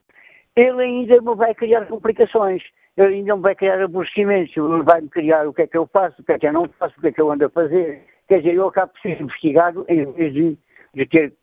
ele 0.55 0.81
ainda 0.81 1.21
me 1.21 1.35
vai 1.35 1.53
criar 1.53 1.85
complicações, 1.85 2.63
ele 2.97 3.15
ainda 3.15 3.35
me 3.35 3.41
vai 3.41 3.55
criar 3.55 3.81
aborrecimentos, 3.81 4.55
ele 4.55 4.83
vai 4.83 5.01
me 5.01 5.09
criar 5.09 5.47
o 5.47 5.53
que 5.53 5.63
é 5.63 5.67
que 5.67 5.77
eu 5.77 5.87
faço, 5.87 6.21
o 6.21 6.25
que 6.25 6.31
é 6.31 6.39
que 6.39 6.47
eu 6.47 6.53
não 6.53 6.67
faço, 6.79 6.95
o 6.97 7.01
que 7.01 7.07
é 7.07 7.11
que 7.11 7.21
eu 7.21 7.31
ando 7.31 7.45
a 7.45 7.49
fazer. 7.49 8.01
Quer 8.27 8.37
dizer, 8.37 8.55
eu 8.55 8.67
acabo 8.67 8.91
por 8.93 9.01
ser 9.01 9.21
investigado 9.21 9.85
em 9.89 10.11
vez 10.11 10.33
de, 10.33 10.57
de 10.93 11.05
ter 11.05 11.33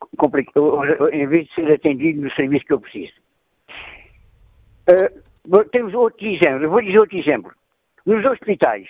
em 1.12 1.26
vez 1.26 1.46
de 1.46 1.54
ser 1.54 1.72
atendido 1.72 2.22
no 2.22 2.30
serviço 2.32 2.64
que 2.64 2.72
eu 2.72 2.80
preciso. 2.80 3.12
Uh, 4.88 5.64
temos 5.70 5.94
outro 5.94 6.26
exemplo, 6.26 6.68
vou 6.68 6.82
dizer 6.82 6.98
outro 6.98 7.18
exemplo. 7.18 7.52
Nos 8.06 8.24
hospitais, 8.24 8.88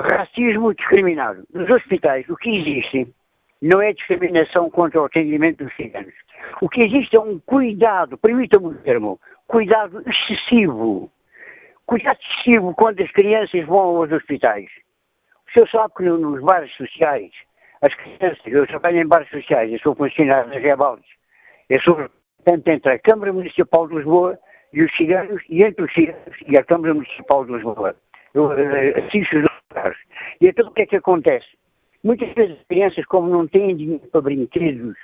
racismo 0.00 0.74
discriminado. 0.74 1.44
Nos 1.52 1.68
hospitais, 1.70 2.28
o 2.28 2.36
que 2.36 2.50
existe 2.50 3.12
não 3.60 3.80
é 3.82 3.92
discriminação 3.92 4.70
contra 4.70 5.00
o 5.00 5.04
atendimento 5.04 5.64
dos 5.64 5.74
ciganos. 5.74 6.14
O 6.60 6.68
que 6.68 6.82
existe 6.82 7.16
é 7.16 7.20
um 7.20 7.38
cuidado, 7.40 8.16
permita-me 8.18 8.66
o 8.66 8.74
termo, 8.74 9.20
cuidado 9.46 10.02
excessivo. 10.08 11.10
Cuidado 11.86 12.18
excessivo 12.20 12.74
quando 12.74 13.00
as 13.02 13.10
crianças 13.12 13.64
vão 13.66 13.96
aos 13.96 14.12
hospitais. 14.12 14.68
O 15.48 15.52
senhor 15.52 15.68
sabe 15.70 15.94
que 15.96 16.02
nos 16.04 16.42
bares 16.42 16.70
sociais 16.76 17.32
As 17.80 17.94
crianças, 17.94 18.40
eu 18.46 18.66
trabalho 18.66 19.00
em 19.00 19.06
bares 19.06 19.28
sociais, 19.30 19.72
eu 19.72 19.78
sou 19.80 19.94
funcionário 19.94 20.50
das 20.50 20.62
Rebaldes. 20.62 21.08
Eu 21.68 21.80
sou 21.80 21.94
representante 21.94 22.70
entre 22.70 22.92
a 22.92 22.98
Câmara 22.98 23.32
Municipal 23.32 23.88
de 23.88 23.96
Lisboa 23.96 24.38
e 24.72 24.82
os 24.82 24.96
ciganos, 24.96 25.42
e 25.48 25.62
entre 25.62 25.84
os 25.84 25.92
ciganos 25.92 26.36
e 26.46 26.58
a 26.58 26.64
Câmara 26.64 26.94
Municipal 26.94 27.44
de 27.44 27.52
Lisboa. 27.52 27.96
Eu 28.34 28.46
uh, 28.46 29.06
assisto 29.06 29.38
os 29.38 29.46
casos. 29.70 29.98
E 30.40 30.48
então 30.48 30.68
o 30.68 30.72
que 30.72 30.82
é 30.82 30.86
que 30.86 30.96
acontece? 30.96 31.46
Muitas 32.04 32.32
vezes 32.34 32.58
as 32.58 32.66
crianças, 32.66 33.04
como 33.06 33.28
não 33.28 33.46
têm 33.46 33.76
dinheiro 33.76 34.06
para 34.08 34.20
brinquedos, 34.20 34.96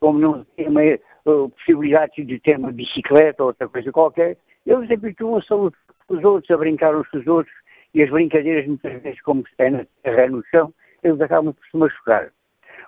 como 0.00 0.18
não 0.18 0.44
têm 0.56 0.68
uma 0.68 0.82
uh, 1.26 1.48
possibilidade 1.50 2.24
de 2.24 2.38
ter 2.40 2.58
uma 2.58 2.72
bicicleta 2.72 3.42
ou 3.42 3.48
outra 3.48 3.68
coisa 3.68 3.90
qualquer, 3.90 4.36
eles 4.66 4.90
habituam-se 4.90 5.48
com 5.48 5.70
os 6.08 6.24
outros, 6.24 6.50
a 6.50 6.56
brincar 6.56 6.94
uns 6.94 7.08
com 7.08 7.18
os 7.18 7.26
outros, 7.26 7.54
e 7.94 8.02
as 8.02 8.10
brincadeiras, 8.10 8.66
muitas 8.66 9.02
vezes, 9.02 9.20
como 9.22 9.42
se 9.46 9.54
é 9.58 9.70
na 9.70 9.86
terra, 10.02 10.28
no 10.28 10.44
chão, 10.46 10.72
eles 11.02 11.20
acabam 11.20 11.52
por 11.52 11.66
se 11.66 11.76
machucar. 11.76 12.30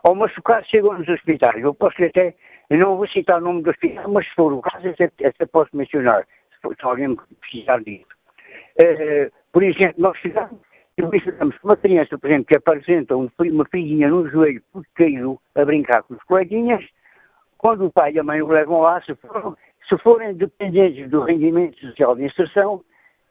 Ao 0.03 0.15
machucar, 0.15 0.65
chegam 0.65 0.99
nos 0.99 1.09
hospitais. 1.09 1.62
Eu 1.62 1.75
posso 1.75 2.03
até, 2.03 2.35
eu 2.71 2.79
não 2.79 2.97
vou 2.97 3.07
citar 3.09 3.39
o 3.39 3.45
nome 3.45 3.62
do 3.62 3.71
hospital, 3.71 4.11
mas 4.11 4.27
se 4.27 4.35
for 4.35 4.53
o 4.53 4.61
caso, 4.61 4.89
até, 4.89 5.11
até 5.27 5.47
posso 5.47 5.77
mencionar, 5.77 6.27
se 6.51 6.87
alguém 6.87 7.16
precisar 7.41 7.83
disso. 7.83 8.07
Uh, 8.80 9.30
por 9.52 9.62
exemplo, 9.62 9.94
nós 9.98 10.16
chegamos 10.18 11.56
uma 11.62 11.76
criança, 11.76 12.18
por 12.18 12.28
exemplo, 12.28 12.46
que 12.46 12.56
apresenta 12.56 13.16
uma 13.16 13.64
filhinha 13.70 14.09
no 14.09 14.28
joelho 14.28 14.62
porque 14.72 14.90
caiu 14.94 15.40
a 15.55 15.64
brincar 15.64 16.02
com 16.02 16.14
os 16.14 16.22
coleguinhas, 16.24 16.84
quando 17.59 17.86
o 17.86 17.92
pai 17.92 18.12
e 18.12 18.18
a 18.18 18.22
mãe 18.22 18.42
o 18.42 18.48
levam 18.48 18.80
lá, 18.80 19.01
se, 19.02 19.14
for, 19.14 19.56
se 19.88 19.98
forem 19.98 20.34
dependentes 20.34 21.09
do 21.10 21.22
rendimento 21.22 21.78
social 21.80 22.14
de 22.14 22.24
inserção, 22.24 22.84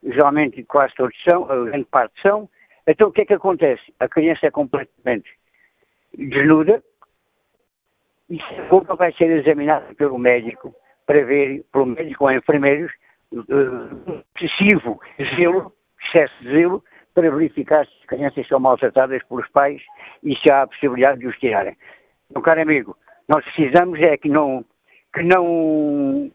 geralmente 0.03 0.63
quase 0.63 0.93
todos 0.95 1.15
são, 1.23 1.49
a 1.51 1.65
grande 1.65 1.85
parte 1.85 2.21
são, 2.21 2.49
então 2.87 3.09
o 3.09 3.11
que 3.11 3.21
é 3.21 3.25
que 3.25 3.33
acontece? 3.33 3.93
A 3.99 4.07
criança 4.07 4.47
é 4.47 4.51
completamente 4.51 5.29
desnuda 6.17 6.83
e 8.29 8.39
a 8.41 8.67
roupa 8.69 8.95
vai 8.95 9.13
ser 9.13 9.29
examinada 9.29 9.93
pelo 9.95 10.17
médico 10.17 10.75
para 11.05 11.23
ver, 11.23 11.63
pelo 11.71 11.85
médico 11.85 12.25
ou 12.25 12.31
enfermeiros, 12.31 12.91
excessivo 14.35 14.99
zelo, 15.35 15.73
excesso 16.01 16.33
de 16.41 16.51
zelo, 16.51 16.83
para 17.13 17.29
verificar 17.29 17.85
se 17.85 17.93
as 18.01 18.05
crianças 18.05 18.47
são 18.47 18.59
maltratadas 18.59 19.23
pelos 19.23 19.47
pais 19.49 19.81
e 20.23 20.35
se 20.35 20.51
há 20.51 20.63
a 20.63 20.67
possibilidade 20.67 21.19
de 21.19 21.27
os 21.27 21.37
tirarem. 21.37 21.77
Meu 22.31 22.41
caro 22.41 22.61
amigo, 22.61 22.97
nós 23.27 23.43
precisamos 23.45 23.99
é 23.99 24.17
que 24.17 24.29
não, 24.29 24.65
que 25.13 25.23
não 25.23 26.31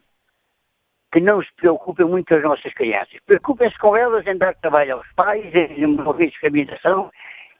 que 1.11 1.19
não 1.19 1.41
se 1.41 1.49
preocupem 1.55 2.05
muito 2.05 2.33
as 2.33 2.43
nossas 2.43 2.73
crianças. 2.73 3.19
Preocupem-se 3.25 3.77
com 3.79 3.95
elas 3.97 4.25
em 4.27 4.37
dar 4.37 4.53
trabalho 4.55 4.97
aos 4.97 5.11
pais, 5.13 5.43
em 5.53 5.95
promover 5.95 6.29
discriminação 6.29 7.11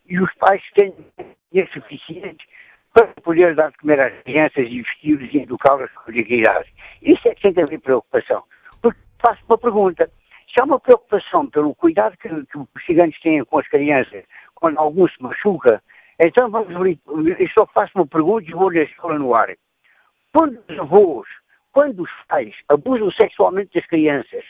e 0.08 0.20
os 0.20 0.34
pais 0.36 0.62
têm 0.76 0.94
dinheiro 1.52 1.72
suficiente 1.74 2.48
para 2.94 3.08
poder 3.22 3.56
dar 3.56 3.72
de 3.72 3.78
comer 3.78 4.00
às 4.00 4.24
crianças 4.24 4.68
e 4.68 4.82
vesti-los 4.82 5.34
e 5.34 5.38
educá-las 5.40 5.92
com 5.92 6.12
dignidade. 6.12 6.72
Isso 7.02 7.28
é 7.28 7.36
que 7.36 7.42
tem 7.42 7.54
que 7.54 7.62
haver 7.62 7.80
preocupação. 7.80 8.44
Faço 9.22 9.42
uma 9.48 9.58
pergunta. 9.58 10.10
Se 10.48 10.62
há 10.62 10.66
uma 10.66 10.80
preocupação 10.80 11.48
pelo 11.50 11.76
cuidado 11.76 12.18
que, 12.18 12.30
que 12.30 12.58
os 12.58 12.86
ciganos 12.86 13.20
têm 13.20 13.44
com 13.46 13.60
as 13.60 13.68
crianças, 13.68 14.24
quando 14.56 14.78
algum 14.78 15.08
se 15.08 15.22
machuca, 15.22 15.82
então 16.20 16.50
vamos 16.50 16.98
eu 17.08 17.50
só 17.58 17.66
faço 17.68 17.92
uma 17.96 18.08
pergunta 18.08 18.50
e 18.50 18.54
vou 18.54 18.72
deixá-la 18.72 19.20
no 19.20 19.34
ar. 19.34 19.56
Quando 20.34 20.60
os 20.68 20.80
avós 20.80 21.28
quando 21.72 22.02
os 22.02 22.12
pais 22.28 22.54
abusam 22.68 23.12
sexualmente 23.12 23.74
das 23.74 23.86
crianças, 23.88 24.44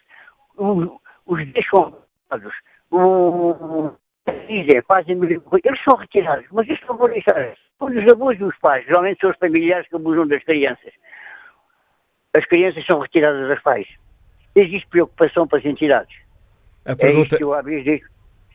os, 0.58 0.90
os 1.26 1.46
deixam 1.54 1.98
os 2.92 3.94
dizem, 4.48 4.82
fazem 4.88 5.20
eles 5.22 5.84
são 5.84 5.98
retirados, 5.98 6.46
mas 6.52 6.68
isto 6.68 6.88
não 6.88 6.98
vou 6.98 7.10
deixar. 7.10 7.56
Quando 7.78 7.98
os 7.98 8.12
abusos 8.12 8.40
dos 8.40 8.58
pais, 8.60 8.86
geralmente 8.86 9.20
são 9.22 9.30
os 9.30 9.38
familiares 9.38 9.88
que 9.88 9.96
abusam 9.96 10.28
das 10.28 10.44
crianças, 10.44 10.94
as 12.36 12.46
crianças 12.46 12.86
são 12.86 13.00
retiradas 13.00 13.48
dos 13.48 13.62
pais. 13.62 13.88
Existe 14.56 14.88
preocupação 14.88 15.48
para 15.48 15.60
as 15.60 15.66
entidades. 15.66 16.16
A 16.86 16.96
pergunta... 16.96 17.36
É 17.36 17.38
que 17.38 17.44
eu 17.44 17.54
abri 17.54 18.02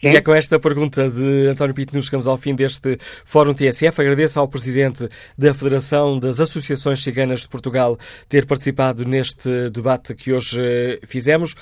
e 0.05 0.09
é 0.09 0.21
com 0.21 0.35
esta 0.35 0.61
pergunta 0.61 1.09
de 1.09 1.47
António 1.49 1.75
Pinto 1.75 1.95
nos 1.95 2.05
chegamos 2.05 2.27
ao 2.27 2.37
fim 2.37 2.55
deste 2.55 2.99
Fórum 3.25 3.55
TSF. 3.55 4.03
Agradeço 4.03 4.39
ao 4.39 4.47
Presidente 4.47 5.09
da 5.37 5.55
Federação 5.55 6.19
das 6.19 6.41
Associações 6.41 7.03
Ciganas 7.03 7.41
de 7.41 7.49
Portugal 7.49 7.97
ter 8.29 8.45
participado 8.45 9.07
neste 9.09 9.71
debate 9.71 10.15
que 10.15 10.31
hoje 10.31 10.61
eh, 10.61 11.01
fizemos. 11.07 11.55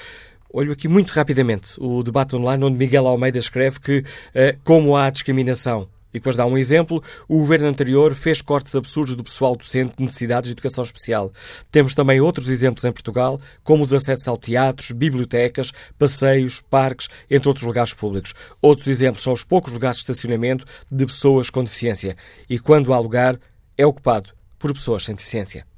Olho 0.53 0.73
aqui 0.73 0.89
muito 0.89 1.13
rapidamente 1.13 1.75
o 1.79 2.03
debate 2.03 2.35
online 2.35 2.65
onde 2.65 2.77
Miguel 2.77 3.07
Almeida 3.07 3.39
escreve 3.39 3.79
que, 3.79 4.05
eh, 4.35 4.57
como 4.65 4.97
há 4.97 5.09
discriminação 5.09 5.89
e 6.13 6.19
depois 6.19 6.37
dá 6.37 6.47
um 6.47 6.59
exemplo. 6.59 7.03
O 7.29 7.39
governo 7.39 7.67
anterior 7.67 8.15
fez 8.15 8.41
cortes 8.43 8.75
absurdos 8.75 9.15
do 9.15 9.25
pessoal 9.25 9.57
docente 9.57 9.95
de 9.97 10.05
necessidades 10.05 10.49
de 10.49 10.55
educação 10.55 10.85
especial. 10.85 11.33
Temos 11.71 11.95
também 11.95 12.21
outros 12.21 12.49
exemplos 12.49 12.85
em 12.85 12.93
Portugal, 12.93 13.41
como 13.63 13.83
os 13.83 13.93
acessos 13.93 14.29
ao 14.29 14.37
teatros, 14.37 14.93
bibliotecas, 14.93 15.73
passeios, 15.99 16.63
parques, 16.69 17.09
entre 17.31 17.49
outros 17.49 17.67
lugares 17.67 17.95
públicos. 17.95 18.35
Outros 18.61 18.87
exemplos 18.87 19.23
são 19.23 19.33
os 19.33 19.45
poucos 19.45 19.73
lugares 19.73 19.99
de 19.99 20.03
estacionamento 20.03 20.65
de 20.91 21.07
pessoas 21.07 21.51
com 21.51 21.65
deficiência. 21.65 22.17
E 22.49 22.59
quando 22.59 22.93
há 22.93 22.99
lugar, 22.99 23.39
é 23.77 23.87
ocupado 23.87 24.31
por 24.59 24.73
pessoas 24.73 25.05
sem 25.05 25.15
deficiência. 25.15 25.72